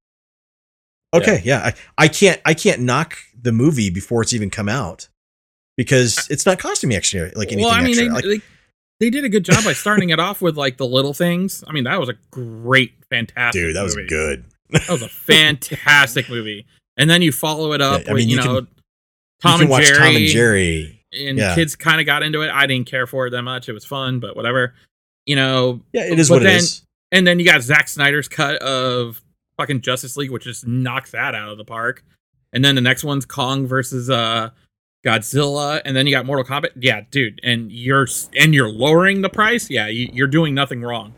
[1.17, 1.59] Okay, yeah.
[1.97, 5.07] I, I can't I can't knock the movie before it's even come out
[5.77, 8.05] because it's not costing me extra like anything well, I mean, extra.
[8.05, 8.41] they, Like, they
[9.01, 11.63] they did a good job by starting it off with like the little things.
[11.67, 13.61] I mean, that was a great, fantastic.
[13.61, 14.07] dude, that was movie.
[14.07, 14.45] good.
[14.71, 16.65] That was a fantastic movie.
[16.97, 18.67] And then you follow it up Yeah, I with mean, you, you know can-
[19.41, 19.97] Tom you and Jerry.
[19.97, 21.05] Tom and Jerry.
[21.13, 21.55] and Yeah.
[21.55, 22.49] kids kind of got into it.
[22.49, 23.67] I didn't care for it that much.
[23.69, 24.73] It was fun, but whatever.
[25.25, 25.81] You know.
[25.91, 26.83] Yeah, it is but what then, it is.
[27.11, 29.21] And then you got Zack Snyder's cut of
[29.57, 32.03] fucking Justice League, which just knocks that out of the park.
[32.53, 34.49] And then the next one's Kong versus uh
[35.05, 36.71] Godzilla, and then you got Mortal Kombat.
[36.75, 39.69] Yeah, dude, and you're and you're lowering the price.
[39.69, 41.13] Yeah, you, you're doing nothing wrong.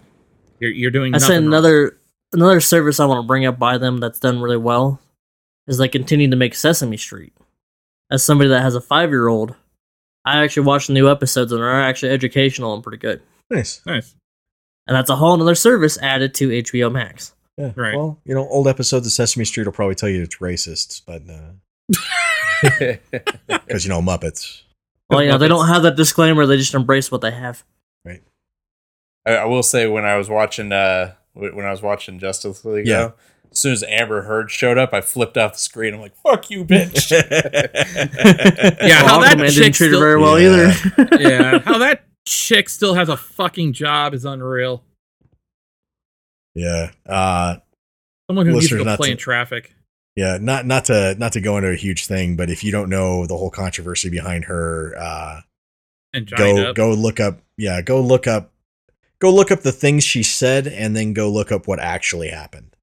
[0.59, 1.13] You're you're doing.
[1.13, 1.47] I nothing said wrong.
[1.47, 1.97] another
[2.33, 4.99] another service I want to bring up by them that's done really well
[5.67, 7.33] is they continue to make Sesame Street.
[8.11, 9.55] As somebody that has a five year old,
[10.25, 13.21] I actually watch the new episodes and they're actually educational and pretty good.
[13.49, 13.81] Nice.
[13.85, 14.15] Nice.
[14.87, 17.33] And that's a whole other service added to HBO Max.
[17.57, 17.71] Yeah.
[17.75, 17.95] Right.
[17.95, 21.23] Well, you know, old episodes of Sesame Street will probably tell you it's racist, but
[23.67, 24.61] because you know Muppets.
[25.09, 27.63] Well, you know, they don't have that disclaimer, they just embrace what they have.
[28.05, 28.19] I,
[29.25, 32.97] I will say when I was watching uh when I was watching Justice League, Yeah.
[32.97, 33.13] though,
[33.51, 35.93] as soon as Amber Heard showed up, I flipped off the screen.
[35.93, 37.11] I'm like, "Fuck you, bitch!"
[38.87, 40.73] Yeah, how that Aquaman chick didn't treat her very well Yeah.
[40.97, 41.07] either.
[41.19, 44.83] yeah, how that chick still has a fucking job is unreal.
[46.57, 46.91] Yeah.
[47.05, 47.57] Uh
[48.29, 49.73] Someone who needs to go play to- in traffic.
[50.15, 52.89] yeah, not not to not to go into a huge thing, but if you don't
[52.89, 55.41] know the whole controversy behind her, uh
[56.13, 56.75] And go Depp.
[56.75, 58.51] go look up yeah, go look up
[59.19, 62.75] go look up the things she said and then go look up what actually happened.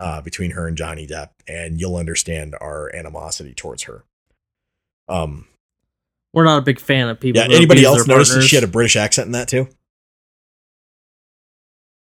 [0.00, 4.04] Uh between her and Johnny Depp and you'll understand our animosity towards her.
[5.08, 5.46] Um
[6.32, 7.40] We're not a big fan of people.
[7.40, 9.68] yeah, anybody else their notice that she had a British accent in that too?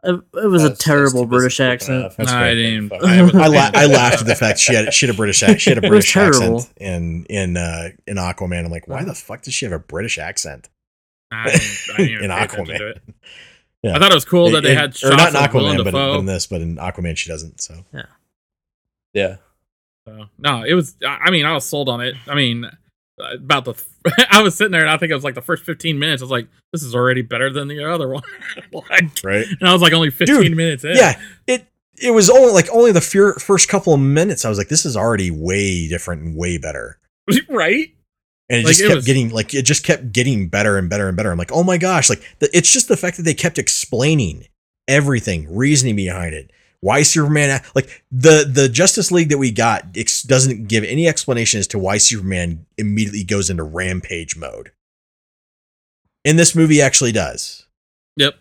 [0.04, 1.98] It, it was a terrible that's British accent.
[2.00, 2.20] enough.
[2.20, 2.92] I didn't.
[2.92, 5.58] I, I, la- I laughed at the fact she had she had a British ac-
[5.58, 8.64] she had a British accent in in uh in Aquaman.
[8.66, 10.68] I'm like, why the fuck does she have a British accent
[11.32, 11.62] I didn't,
[11.94, 13.00] I didn't even in pay attention to Aquaman?
[13.82, 13.96] Yeah.
[13.96, 15.84] I thought it was cool that they In- had or shots not in Aquaman, but,
[15.84, 16.12] Dafoe.
[16.14, 17.60] but in this, but in Aquaman she doesn't.
[17.60, 17.82] So
[19.12, 19.36] yeah,
[20.06, 20.94] So, no, it was.
[21.04, 22.14] I I mean, I was sold on it.
[22.28, 22.70] I mean, uh,
[23.34, 23.74] about the.
[24.30, 26.22] I was sitting there, and I think it was like the first fifteen minutes.
[26.22, 28.22] I was like, "This is already better than the other one."
[28.72, 30.96] like, right, and I was like, only fifteen Dude, minutes in.
[30.96, 34.44] yeah, it it was only like only the fir- first couple of minutes.
[34.44, 36.98] I was like, this is already way different and way better.
[37.48, 37.88] right.
[38.48, 40.88] And it Like, just it kept was- getting like it just kept getting better and
[40.90, 41.30] better and better.
[41.32, 44.46] I'm like, oh my gosh, like the, it's just the fact that they kept explaining
[44.86, 46.50] everything, reasoning behind it.
[46.86, 47.60] Why Superman?
[47.74, 51.80] Like the the Justice League that we got ex- doesn't give any explanation as to
[51.80, 54.70] why Superman immediately goes into rampage mode.
[56.24, 57.66] In this movie, actually does.
[58.16, 58.36] Yep.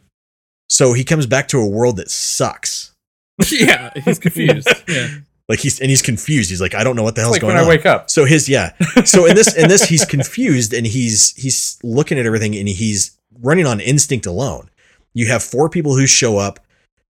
[0.70, 2.94] So he comes back to a world that sucks.
[3.52, 4.70] yeah, he's confused.
[4.88, 5.08] Yeah.
[5.50, 6.52] Like he's and he's confused.
[6.52, 7.66] He's like, I don't know what the hell's like going when on.
[7.66, 8.12] I wake up.
[8.12, 8.74] So his yeah.
[9.06, 13.18] So in this in this he's confused and he's he's looking at everything and he's
[13.42, 14.70] running on instinct alone.
[15.16, 16.60] You have four people who show up,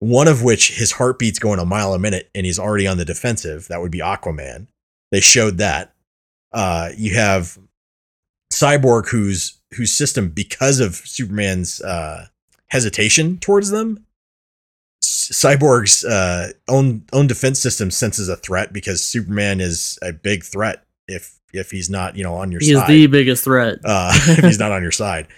[0.02, 3.04] one of which his heartbeat's going a mile a minute and he's already on the
[3.04, 3.68] defensive.
[3.68, 4.66] That would be Aquaman.
[5.12, 5.94] They showed that.
[6.52, 7.56] Uh you have
[8.52, 12.26] Cyborg whose whose system because of Superman's uh
[12.68, 14.04] hesitation towards them
[15.02, 20.84] Cyborg's uh, own own defense system senses a threat because Superman is a big threat
[21.08, 22.88] if if he's not you know on your he's side.
[22.88, 23.78] the biggest threat.
[23.84, 25.28] uh, if he's not on your side.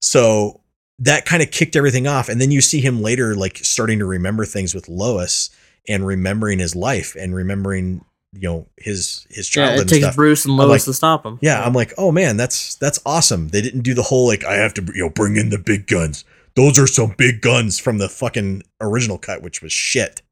[0.00, 0.60] So
[1.02, 4.06] that kind of kicked everything off, and then you see him later like starting to
[4.06, 5.50] remember things with Lois
[5.88, 9.74] and remembering his life and remembering you know his his childhood.
[9.74, 10.16] yeah, it and takes stuff.
[10.16, 11.38] Bruce and Lois like- to stop him.
[11.42, 13.48] Yeah, I'm like, oh man, that's that's awesome.
[13.48, 15.86] They didn't do the whole like I have to you know bring in the big
[15.86, 16.24] guns.
[16.54, 20.22] Those are some big guns from the fucking original cut, which was shit.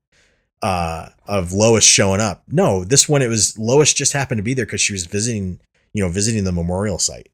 [0.63, 2.43] Uh, of Lois showing up.
[2.47, 5.59] No, this one it was Lois just happened to be there because she was visiting,
[5.95, 7.31] you know, visiting the memorial site.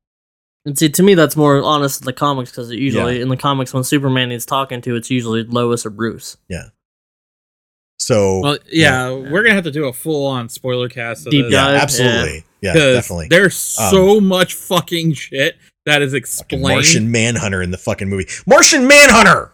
[0.66, 3.72] And see, to me, that's more honest in the comics because usually in the comics,
[3.72, 6.36] when Superman needs talking to, it's usually Lois or Bruce.
[6.48, 6.70] Yeah.
[7.98, 11.26] So Well, yeah, we're gonna have to do a full on spoiler cast.
[11.26, 11.54] Of Deep this.
[11.54, 13.28] yeah, dive, absolutely, yeah definitely.
[13.28, 16.62] There's um, so much fucking shit that is explained.
[16.62, 18.26] Martian Manhunter in the fucking movie.
[18.44, 19.52] Martian Manhunter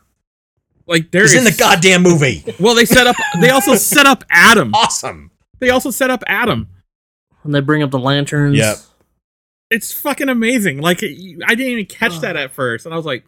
[0.86, 2.44] like there is is in the goddamn movie.
[2.58, 3.16] Well, they set up.
[3.40, 4.74] They also set up Adam.
[4.74, 5.30] Awesome.
[5.60, 6.68] They also set up Adam.
[7.44, 8.56] And they bring up the lanterns.
[8.56, 8.76] Yep.
[9.72, 10.80] It's fucking amazing.
[10.80, 11.06] Like I
[11.54, 13.24] didn't even catch that at first, and I was like,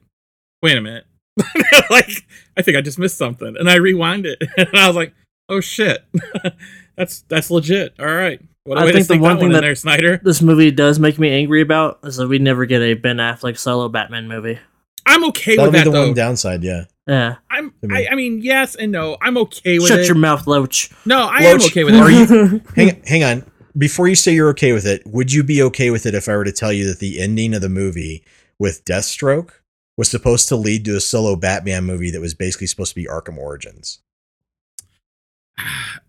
[0.63, 1.07] "Wait a minute!"
[1.91, 2.11] like
[2.57, 5.15] I think I just missed something, and I rewind it, and I was like,
[5.49, 6.05] "Oh shit,
[6.97, 9.49] that's that's legit." All right, what a I way think to the one that thing
[9.49, 10.21] one that- there, Snyder.
[10.23, 13.59] This movie does make me angry about is that we never get a Ben Affleck
[13.59, 14.59] solo Batman movie.
[15.07, 16.07] I'm okay That'll with be that the though.
[16.07, 16.63] one downside.
[16.65, 16.85] Yeah.
[17.07, 17.37] Yeah.
[17.51, 17.75] I'm.
[17.83, 19.19] I mean- I, I mean, yes and no.
[19.21, 20.03] I'm okay with Shut it.
[20.05, 20.91] Shut your mouth, Loach.
[21.05, 22.01] no, I am okay with it.
[22.01, 23.51] are you- hang hang on.
[23.77, 26.37] Before you say you're okay with it, would you be okay with it if I
[26.37, 28.25] were to tell you that the ending of the movie
[28.59, 29.51] with Deathstroke
[29.97, 33.07] was supposed to lead to a solo Batman movie that was basically supposed to be
[33.07, 34.01] Arkham Origins?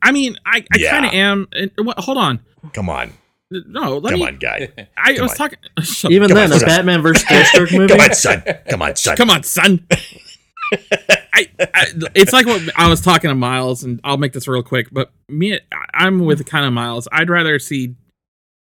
[0.01, 0.91] I mean, I, I Yeah.
[0.91, 1.47] kind of am.
[1.53, 2.39] and- what- Hold on.
[2.73, 3.13] Come on,
[3.51, 4.27] No, let come me.
[4.27, 4.69] on, guy.
[4.97, 5.37] I Come was on.
[5.37, 5.59] talking.
[6.11, 6.67] Even Come then, on, a son.
[6.69, 7.87] Batman versus Deathstroke movie.
[7.93, 8.43] Come on, son.
[8.69, 9.17] Come on, son.
[9.17, 9.87] Come on, son.
[11.35, 14.63] I, I, it's like what I was talking to Miles, and I'll make this real
[14.63, 14.87] quick.
[14.91, 15.59] But me,
[15.93, 17.07] I'm with kind of Miles.
[17.11, 17.95] I'd rather see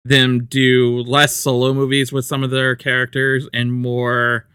[0.03, 4.45] them do less solo movies with some of their characters and more.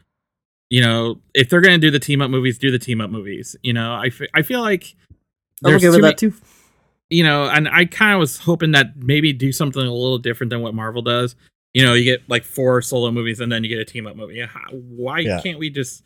[0.69, 3.11] You know, if they're going to do the team up movies, do the team up
[3.11, 3.57] movies.
[3.63, 4.95] You know, I, I feel like
[5.65, 6.33] I'm there's okay with too that too.
[7.09, 10.51] you know, and I kind of was hoping that maybe do something a little different
[10.51, 11.35] than what Marvel does.
[11.75, 14.15] You know, you get like four solo movies and then you get a team up
[14.15, 14.45] movie.
[14.73, 15.41] Why Yeah.
[15.41, 16.03] can't we just,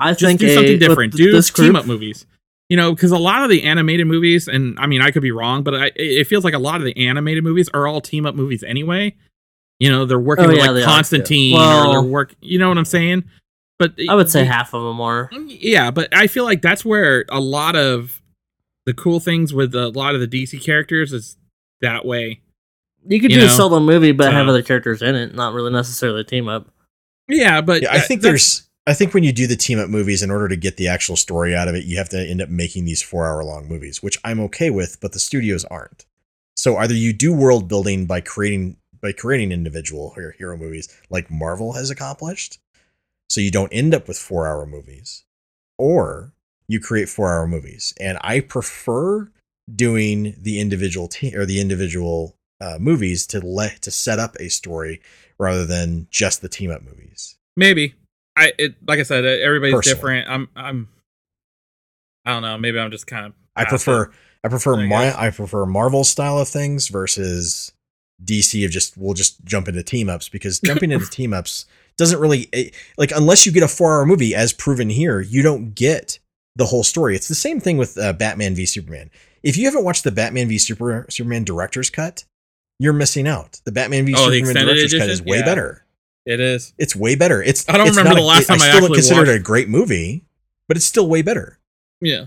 [0.00, 1.14] I just think do something with different?
[1.14, 2.26] th- Do team group- up movies.
[2.68, 5.32] You know, because a lot of the animated movies, and I mean, I could be
[5.32, 8.26] wrong, but I, it feels like a lot of the animated movies are all team
[8.26, 9.16] up movies anyway.
[9.80, 10.84] You know, they're working Oh, with yeah, like.
[10.84, 12.34] Constantine, Well- or they're work.
[12.40, 13.24] You know what I'm saying?
[13.80, 15.30] But I would say half of them are.
[15.30, 18.20] Mm, yeah, but I feel like that's where a lot of
[18.86, 21.38] the cool things with a lot of the DC characters is
[21.80, 22.40] that way.
[23.08, 25.54] You could You do know, a solo movie, but have other characters in it, not
[25.54, 26.68] really necessarily a team up.
[27.26, 28.68] Yeah, but Yeah, I think there's.
[28.86, 31.16] I think when you do the team up movies, in order to get the actual
[31.16, 34.02] story out of it, you have to end up making these four hour long movies,
[34.02, 36.06] which I'm okay with, but the studios aren't.
[36.56, 41.72] So either you do world building by creating by creating individual hero movies like Marvel
[41.72, 42.58] has accomplished,
[43.28, 45.24] so you don't end up with four hour movies,
[45.78, 46.32] or
[46.68, 47.94] you create four hour movies.
[48.00, 49.30] And I prefer
[49.74, 54.50] doing the individual team or the individual uh, movies to let to set up a
[54.50, 55.00] story
[55.38, 57.36] rather than just the team up movies.
[57.56, 57.94] maybe
[58.36, 59.94] I it like I said, uh, everybody's Personally.
[59.94, 60.28] different.
[60.30, 60.88] I'm I'm
[62.24, 62.58] I don't know.
[62.58, 63.32] Maybe I'm just kind of.
[63.56, 64.10] I prefer
[64.44, 65.14] I prefer I my.
[65.20, 67.72] I prefer Marvel style of things versus
[68.24, 72.20] DC of just we'll just jump into team ups because jumping into team ups doesn't
[72.20, 75.74] really it, like unless you get a four hour movie as proven here you don't
[75.74, 76.18] get
[76.56, 77.14] the whole story.
[77.16, 79.10] It's the same thing with uh, Batman v Superman.
[79.42, 82.24] If you haven't watched the Batman v Super, Superman director's cut,
[82.78, 83.60] you're missing out.
[83.64, 85.44] The Batman v Oh, Superman director's cut is way Yeah.
[85.44, 85.84] better.
[86.30, 86.72] It is.
[86.78, 87.42] It's way better.
[87.42, 89.36] It's I don't it's remember the last it- time I still don't actually consider it
[89.36, 90.24] a great movie,
[90.68, 91.58] but it's still way better.
[92.00, 92.26] Yeah.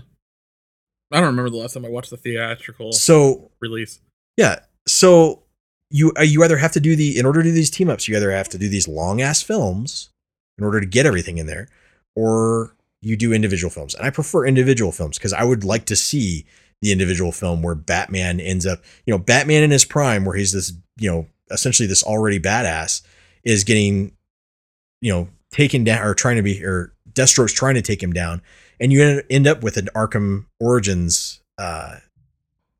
[1.10, 4.00] I don't remember the last time I watched the theatrical So release.
[4.36, 4.60] Yeah.
[4.86, 5.42] So
[5.90, 8.06] you uh, you either have to do the in order to do these team ups,
[8.08, 10.10] you either have to do these long ass films
[10.58, 11.68] in order to get everything in there,
[12.14, 13.94] or you do individual films.
[13.94, 16.44] And I prefer individual films because I would like to see
[16.82, 20.52] the individual film where Batman ends up, you know, Batman in his prime, where he's
[20.52, 23.02] this, you know, essentially this already badass,
[23.44, 24.12] is getting,
[25.00, 28.42] you know, taken down or trying to be or Deathstroke's trying to take him down,
[28.80, 31.96] and you end- up with an Arkham Origins uh,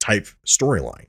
[0.00, 1.06] type storyline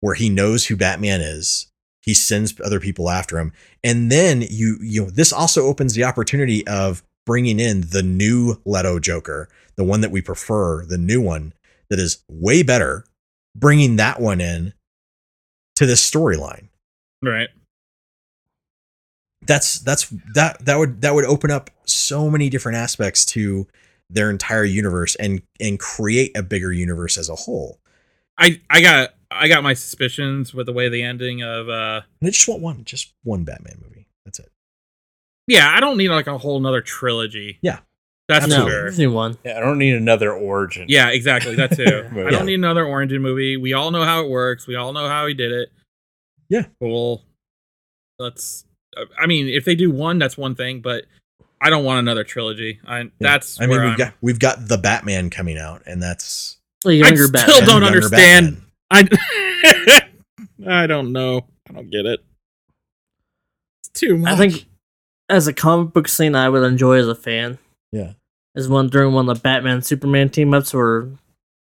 [0.00, 1.66] where he knows who Batman is.
[2.02, 3.52] He sends other people after him,
[3.84, 8.60] and then you you know this also opens the opportunity of bringing in the new
[8.64, 11.52] Leto Joker, the one that we prefer, the new one
[11.90, 13.04] that is way better.
[13.54, 14.72] Bringing that one in
[15.74, 16.68] to this storyline.
[17.20, 17.48] Right.
[19.46, 23.66] That's that's that that would that would open up so many different aspects to
[24.10, 27.78] their entire universe and and create a bigger universe as a whole.
[28.36, 32.28] I I got I got my suspicions with the way the ending of uh And
[32.28, 34.06] I just want one, just one Batman movie.
[34.26, 34.50] That's it.
[35.46, 37.58] yeah, I don't need like a whole nother trilogy.
[37.62, 37.78] Yeah.
[38.28, 38.86] That's for No, sure.
[38.88, 39.38] just need one.
[39.44, 40.84] Yeah, I don't need another origin.
[40.88, 41.56] Yeah, exactly.
[41.56, 42.08] That too.
[42.14, 43.56] But I don't need another Origin movie.
[43.56, 44.66] We all know how it works.
[44.68, 45.70] We all know how he did it.
[46.48, 46.66] Yeah.
[46.80, 47.24] Cool.
[48.20, 48.64] Let's.
[49.18, 51.04] I mean, if they do one, that's one thing, but
[51.60, 52.80] I don't want another trilogy.
[52.86, 53.08] I Yeah.
[53.20, 53.60] that's.
[53.60, 56.92] I mean we've I'm- got we've got the Batman coming out, and that's A I
[56.92, 57.66] younger still Batman.
[57.68, 58.62] don't understand.
[58.90, 59.20] Batman.
[59.62, 60.06] I.
[60.66, 61.46] I don't know.
[61.68, 62.20] I don't get it.
[63.80, 64.32] It's too much.
[64.32, 64.66] I think
[65.28, 67.58] as a comic book scene, I would enjoy as a fan
[67.92, 68.12] Yeah.
[68.54, 71.08] is one during one of the Batman Superman team ups where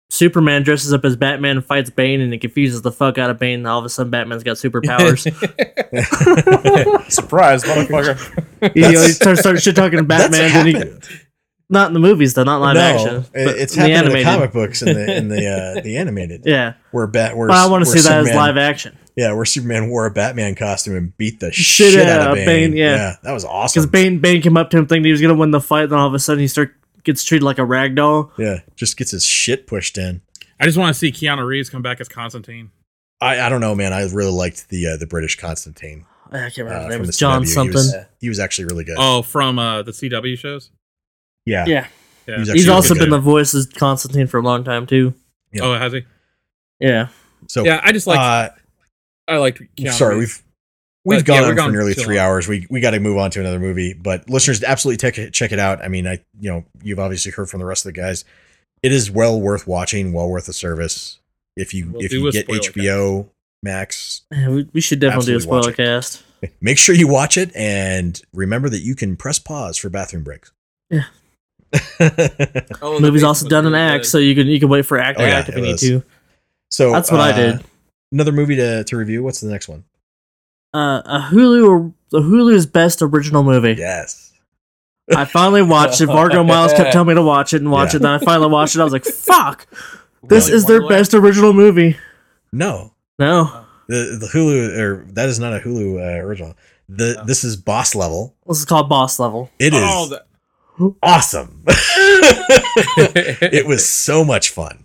[0.09, 3.39] Superman dresses up as Batman and fights Bane and it confuses the fuck out of
[3.39, 3.61] Bane.
[3.61, 5.23] And all of a sudden, Batman's got superpowers.
[7.11, 8.75] Surprise, motherfucker.
[8.75, 10.53] you know, he starts, starts shit talking to Batman.
[10.53, 11.09] Then he, happened.
[11.69, 13.25] not in the movies though, not live no, action.
[13.33, 14.27] but it's in the happened in the animated.
[14.27, 15.47] comic books and the in the
[15.79, 16.43] uh, the animated.
[16.47, 19.33] Yeah, Where Bat where well, I want to where see that as live action Yeah,
[19.33, 22.45] where Superman wore a Batman costume and beat the Shit shit, out out of of
[22.47, 22.71] Bane.
[22.71, 23.17] Bane, yeah.
[23.25, 23.83] that was awesome.
[23.83, 23.91] because.
[23.91, 25.99] Bane Bane came up to him thinking he was gonna win the fight, and then
[25.99, 26.76] all of a sudden he start
[27.07, 28.31] gets treated like a rag doll.
[28.37, 30.21] yeah, just gets his shit pushed in.
[30.61, 32.71] I just want to see Keanu Reeves come back as Constantine.
[33.21, 33.95] I, I don't know, man.
[33.95, 36.05] I really liked the uh, the British Constantine.
[36.31, 36.75] I can't remember.
[36.75, 37.47] Uh, his name from was the John CW.
[37.47, 37.73] something.
[37.73, 38.97] He was, he was actually really good.
[38.99, 40.71] Oh, from uh, the CW shows.
[41.47, 41.65] yeah.
[41.67, 41.87] Yeah,
[42.27, 42.35] Yeah.
[42.35, 44.87] He was He's actually also good been the voice of Constantine for a long time
[44.87, 45.15] too.
[45.53, 45.63] Yeah.
[45.63, 46.05] Oh, has he?
[46.81, 47.09] Yeah.
[47.49, 48.49] So yeah, I just like uh,
[49.29, 49.63] I liked.
[49.79, 50.39] Keanu sorry, Reeves.
[50.39, 50.46] we've
[51.07, 52.27] we've But, yeah, gone we're on for nearly three long.
[52.27, 52.49] hours.
[52.49, 53.95] We we got to move on to another movie.
[53.95, 55.83] But listeners, absolutely check it, check it out.
[55.83, 58.25] I mean, I you know you've obviously heard from the rest of the guys.
[58.83, 61.19] It is well worth watching, well worth the service.
[61.57, 63.29] If you We'll if you get spoiler HBO
[63.63, 66.23] Max, we, we should definitely do a spoiler cast.
[66.61, 70.53] make sure you watch it and remember that you can press pause for bathroom breaks.
[70.91, 71.05] Yeah.
[72.83, 74.99] Oh, the Movie's also done in really Act, so you can you can wait for
[74.99, 75.81] Act Oh, yeah, Act if it you need was.
[75.81, 76.03] to.
[76.71, 77.65] so That's what I uh, did.
[78.13, 79.23] Another movie to, to review.
[79.23, 79.85] What's the next one?
[80.77, 83.75] Uh, a Hulu, the Hulu's best original movie.
[83.79, 84.33] Yes.
[85.17, 86.09] I finally watched it.
[86.09, 87.99] Vargo Miles kept telling me to watch it and watch Yeah.
[87.99, 88.03] it.
[88.03, 88.81] Then I finally watched it.
[88.81, 89.67] I was like, "Fuck,
[90.25, 90.57] this Really?
[90.57, 91.01] is their Wonderland?
[91.03, 91.97] best original movie."
[92.53, 92.93] No.
[93.19, 96.55] No, The the Hulu or that is not a Hulu uh, original.
[96.89, 98.35] The this is boss level.
[98.47, 99.51] this is called Boss Level.
[99.59, 101.63] It is Oh, that- awesome.
[101.69, 104.85] it was so much fun.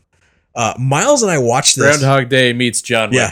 [0.56, 1.98] Uh, Miles and I watched this.
[2.00, 3.18] Groundhog Day meets John Wick.
[3.18, 3.32] Yeah.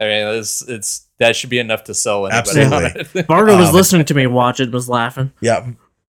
[0.00, 2.76] I mean, it's it's that should be enough to sell anybody Absolutely.
[2.76, 3.06] on it.
[3.28, 5.32] Vargo was Um, listening to me watch it was laughing.
[5.40, 5.70] Yeah.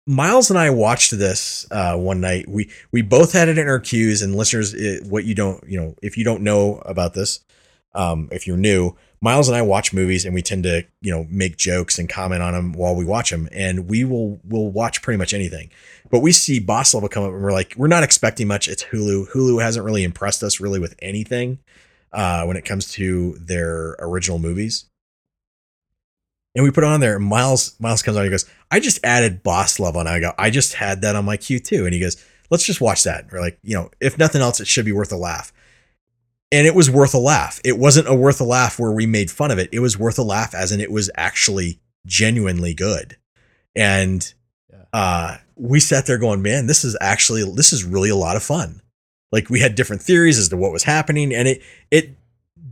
[0.07, 2.47] Miles and I watched this uh, one night.
[2.49, 4.21] We we both had it in our queues.
[4.23, 7.41] And listeners, it, what you don't you know, if you don't know about this,
[7.93, 11.27] um, if you're new, Miles and I watch movies, and we tend to you know
[11.29, 13.49] make jokes and comment on them while we watch them.
[13.51, 15.69] And we will will watch pretty much anything.
[16.09, 18.67] But we see Boss Level come up, and we're like, we're not expecting much.
[18.67, 19.29] It's Hulu.
[19.33, 21.59] Hulu hasn't really impressed us really with anything
[22.11, 24.85] uh, when it comes to their original movies.
[26.55, 27.19] And we put it on there.
[27.19, 28.23] Miles Miles comes on.
[28.23, 31.25] He goes, "I just added Boss Love on." I go, "I just had that on
[31.25, 32.17] my queue too." And he goes,
[32.49, 34.91] "Let's just watch that." And we're like, you know, if nothing else, it should be
[34.91, 35.53] worth a laugh.
[36.51, 37.61] And it was worth a laugh.
[37.63, 39.69] It wasn't a worth a laugh where we made fun of it.
[39.71, 43.17] It was worth a laugh, as in it was actually genuinely good.
[43.75, 44.33] And
[44.91, 48.43] uh, we sat there going, "Man, this is actually this is really a lot of
[48.43, 48.81] fun."
[49.31, 51.61] Like we had different theories as to what was happening, and it
[51.91, 52.15] it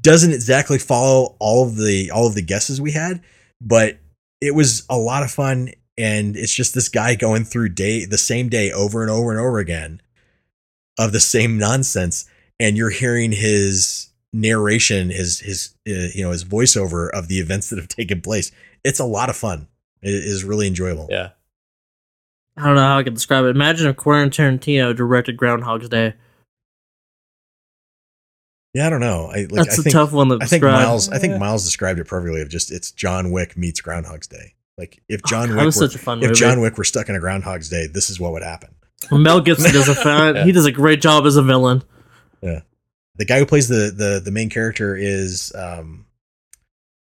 [0.02, 3.22] doesn't exactly follow all of the all of the guesses we had,
[3.62, 3.98] but
[4.42, 5.72] it was a lot of fun.
[5.98, 9.40] And it's just this guy going through day the same day over and over and
[9.40, 10.02] over again
[11.00, 12.30] of the same nonsense,
[12.60, 17.70] and you're hearing his narration, his his uh, you know his voiceover of the events
[17.70, 18.52] that have taken place.
[18.84, 19.68] It's a lot of fun.
[20.02, 21.08] It is really enjoyable.
[21.10, 21.32] Yeah.
[22.56, 23.50] I don't know how I can describe it.
[23.50, 26.16] Imagine if Quentin Tarantino directed Groundhog's Day.
[28.74, 29.32] Yeah, I don't know.
[29.34, 29.50] I like.
[29.66, 30.74] That's I a think, tough one to I think describe.
[30.86, 31.10] Miles.
[31.10, 32.42] I think Miles described it perfectly.
[32.42, 34.54] Of just it's John Wick meets Groundhog's Day.
[34.78, 36.40] Like if John that Wick, was were, such a fun if movie.
[36.40, 38.76] John Wick were stuck in a Groundhog's Day, this is what would happen.
[39.12, 40.36] Mel Gibson does a fan.
[40.36, 40.44] Yeah.
[40.46, 41.82] He does a great job as a villain.
[42.42, 42.62] Yeah,
[43.16, 46.06] the guy who plays the the the main character is um,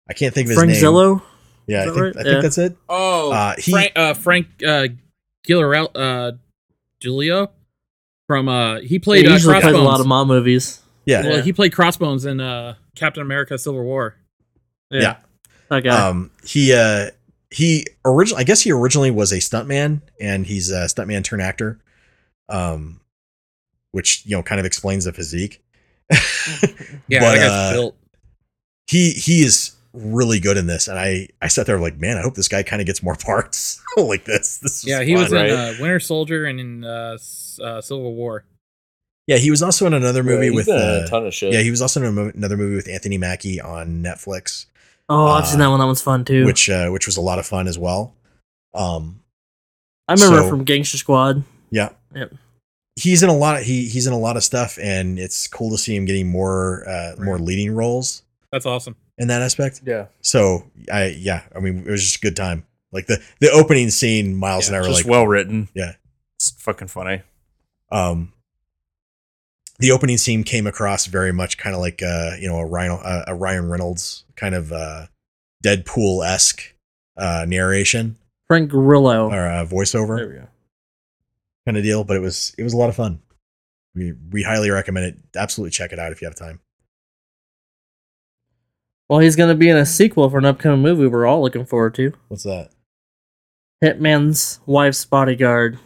[0.09, 0.83] I can't think of his Frank name.
[0.83, 1.23] Zillo.
[1.67, 2.17] Yeah, I think right?
[2.17, 2.41] I think Yeah.
[2.41, 2.77] that's it.
[2.89, 4.89] Oh, Uh, he- Frank, uh, Frank uh,
[5.47, 6.33] Gillarel, uh,
[7.03, 7.51] Julio
[8.27, 10.81] from uh, he played he uh, usually plays a lot of mob movies.
[11.09, 14.15] Yeah, Well, he played Crossbones in uh, Captain America: Civil War.
[14.91, 15.17] Yeah.
[15.71, 16.09] That guy.
[16.09, 17.11] Um, he uh
[17.51, 21.79] he originally I guess he originally was a stuntman and he's a stuntman turned actor.
[22.49, 23.01] Um
[23.93, 25.63] which you know kind of explains the physique.
[27.09, 27.97] Yeah, But, that guy's uh, built.
[28.87, 32.23] he he is really good in this and I I sat there like, man, I
[32.23, 34.59] hope this guy kind of gets more parts like this.
[34.59, 35.47] This Yeah, was he was fun.
[35.47, 37.19] in uh, Winter Soldier and in uh,
[37.63, 38.45] uh, Civil War.
[39.29, 41.53] Yeah, he was also in another movie Yeah, with uh, a ton of shit.
[41.53, 44.67] Yeah, he was also in a mo- another movie with Anthony Mackie on Netflix.
[45.09, 45.79] oh, I've seen uh, that one.
[45.81, 46.45] That one's fun too.
[46.47, 48.15] which uh, which was a lot of fun as well.
[48.75, 49.21] Um,
[50.09, 51.45] I remember so- from Gangster Squad.
[51.71, 52.33] yeah, Yep.
[52.97, 53.59] he's in a lot.
[53.61, 56.29] Of, he he's in a lot of stuff, and it's cool to see him getting
[56.29, 58.97] more uh, more leading roles That's awesome.
[59.19, 59.83] in that aspect.
[59.85, 60.07] yeah.
[60.23, 62.65] So I yeah, I mean it was just a good time.
[62.93, 65.69] Like the the opening scene, Miles and I were just like, well written.
[65.75, 65.93] Yeah.
[66.39, 67.21] It's fucking funny.
[67.93, 68.33] um,
[69.79, 72.99] the opening scene came across very much kind of like uh you know a Ryan
[73.03, 75.07] uh, a Ryan Reynolds kind of uh
[75.65, 76.75] Deadpool esque
[77.17, 78.17] uh narration
[78.49, 79.31] Frank Grillo.
[79.31, 80.17] or uh, voiceover.
[80.17, 80.49] There we go.
[81.67, 83.21] kind of deal, but it was it was a lot of fun.
[83.95, 85.17] We we highly recommend it.
[85.37, 86.61] Absolutely check it out if you have time.
[89.09, 91.65] Well, he's going to be in a sequel for an upcoming movie we're all looking
[91.65, 92.13] forward to.
[92.29, 92.71] What's that?
[93.83, 95.79] Hitman's Wife's Bodyguard.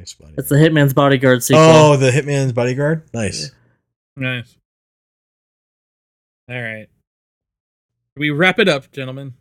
[0.00, 0.34] Hitman Wife's Body.
[0.38, 1.62] It's the Hitman's Bodyguard sequel.
[1.62, 3.02] Oh, the Hitman's Bodyguard.
[3.12, 3.50] Nice.
[4.16, 4.56] Nice.
[6.48, 6.88] All right.
[8.16, 9.34] We wrap it up, gentlemen.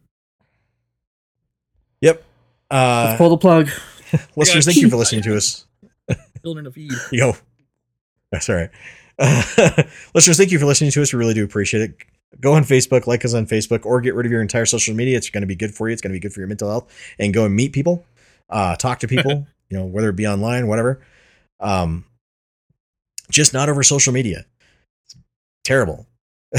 [2.02, 2.24] Yep.
[2.70, 3.70] Uh, Let's pull the plug.
[4.36, 5.66] listeners, thank you for listening to us.
[6.44, 6.92] Children of Eve.
[7.12, 7.34] Yo,
[8.32, 8.70] that's all right.
[9.18, 9.44] Uh,
[10.14, 11.12] listeners, thank you for listening to us.
[11.12, 11.96] We really do appreciate it.
[12.40, 15.18] Go on Facebook, like us on Facebook, or get rid of your entire social media.
[15.18, 15.94] It's going to be good for you.
[15.94, 16.94] It's going to be good for your mental health.
[17.18, 18.06] And go and meet people,
[18.50, 21.02] uh, talk to people, you know, whether it be online, whatever.
[21.60, 22.06] Um,
[23.30, 24.46] just not over social media.
[25.06, 25.16] It's
[25.64, 26.08] terrible.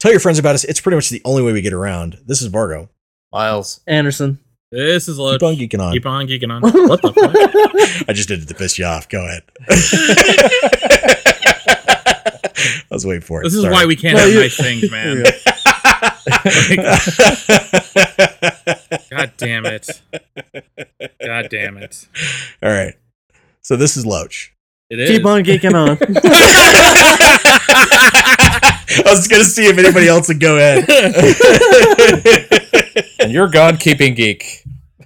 [0.00, 0.64] Tell your friends about us.
[0.64, 2.18] It's pretty much the only way we get around.
[2.26, 2.88] This is Vargo.
[3.32, 3.80] Miles.
[3.86, 4.38] Anderson.
[4.72, 5.40] This is Loach.
[5.40, 5.92] Keep on geeking on.
[5.92, 6.62] Keep on geeking on.
[6.88, 8.08] What the fuck?
[8.08, 9.08] I just did it to piss you off.
[9.08, 9.42] Go ahead.
[11.62, 13.44] I was waiting for it.
[13.44, 13.72] This is Sorry.
[13.72, 15.24] why we can't No, have you- nice things, man.
[19.10, 20.00] God damn it.
[21.24, 22.06] God damn it.
[22.62, 22.94] All right.
[23.62, 24.52] So this is Loach.
[24.88, 25.10] It is.
[25.10, 25.98] Keep on geeking on.
[29.06, 30.86] I was gonna see if anybody else would go ahead.
[33.20, 34.62] And you're God keeping geek.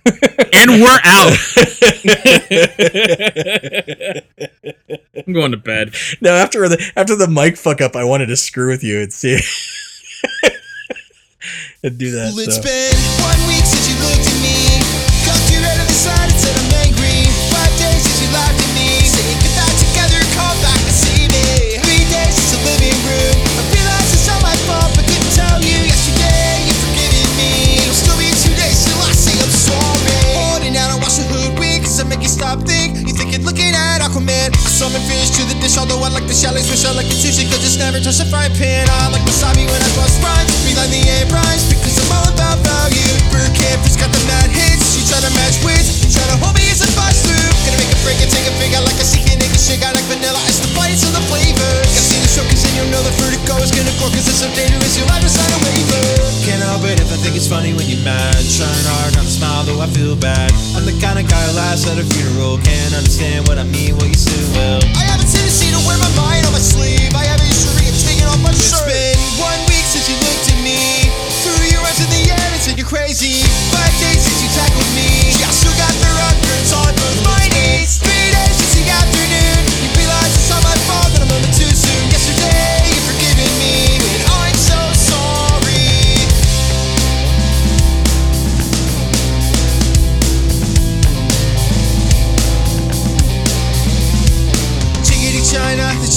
[0.06, 1.36] and we're out.
[5.26, 5.94] I'm going to bed.
[6.20, 9.12] no, after the after the mic fuck up, I wanted to screw with you and
[9.12, 9.40] see
[11.82, 12.32] and do that.
[12.34, 12.62] Well, it's so.
[12.62, 14.80] been one week since you looked at me.
[15.26, 16.23] Cocked your head on the side
[35.64, 37.98] to dish, although I like the shallots, wish I like the sushi, cause it's never
[38.00, 38.84] touch a frying pan.
[38.88, 40.52] I like wasabi when I bust rhymes.
[40.68, 43.08] Reline the end rhymes, because I'm all about value.
[43.32, 44.96] Bird campers got the mad hits.
[44.96, 47.48] You try to match with, you try to hold me as a bust through.
[47.64, 49.80] Gonna make a break and take a figure like a secret nigga shit.
[49.80, 51.83] Got like vanilla, it's the bites of the flavor.
[52.74, 54.48] Gotta the show, cause then you'll know the vertigo is gonna grow, cause it's so
[54.54, 54.98] dangerous.
[54.98, 56.06] You'll have to sign a waiver.
[56.42, 58.34] Can't help it if I think it's funny when you're mad.
[58.50, 60.50] Trying hard not to smile, though I feel bad.
[60.74, 62.58] I'm the kind of guy who laughs at a funeral.
[62.58, 64.82] Can't understand what I mean, well, you still will.
[64.98, 67.14] I have a tendency to wear my mind on my sleeve.
[67.14, 68.82] I have a history of taking off my shirt.
[68.84, 71.10] It's been one week since you looked at me.
[71.46, 73.46] Threw your eyes in the air and said you're crazy.
[73.70, 75.30] Five days since you tackled me.
[75.38, 78.02] Yeah, I still got the records on my knees.
[78.02, 79.62] Three days since the afternoon.
[79.78, 81.63] You realize it's all my fault that I'm a moment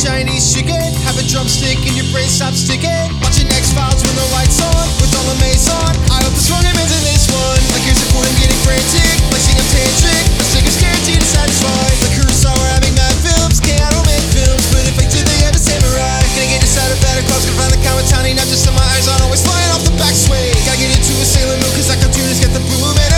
[0.08, 0.80] Chinese chicken.
[1.04, 3.12] Have a drumstick in your brain, stop sticking.
[3.20, 5.92] Watching X Files with the lights on, with all the maze on.
[6.08, 7.60] I hope this one remains in this one.
[7.76, 9.04] Like here's a point, I'm getting frantic.
[9.28, 11.92] Placing up tantric, the stick is guaranteed to satisfy.
[12.00, 13.60] Like Kurosawa, having mad films.
[13.60, 16.24] Okay, I don't make films, but if I did, they have a samurai.
[16.40, 18.32] Gonna get inside a better clubs, gonna find the Kamatani.
[18.32, 20.56] Not just in my eyes on, always flying off the backswing.
[20.64, 23.17] Gotta get into a Sailor Moon, cause I cartoon is get the blue man.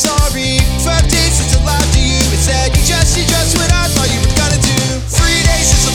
[0.00, 0.56] sorry.
[0.80, 3.84] Five days since I lied to you and said you just, you just what I
[3.92, 4.78] thought you were gonna do.
[5.12, 5.89] Three days since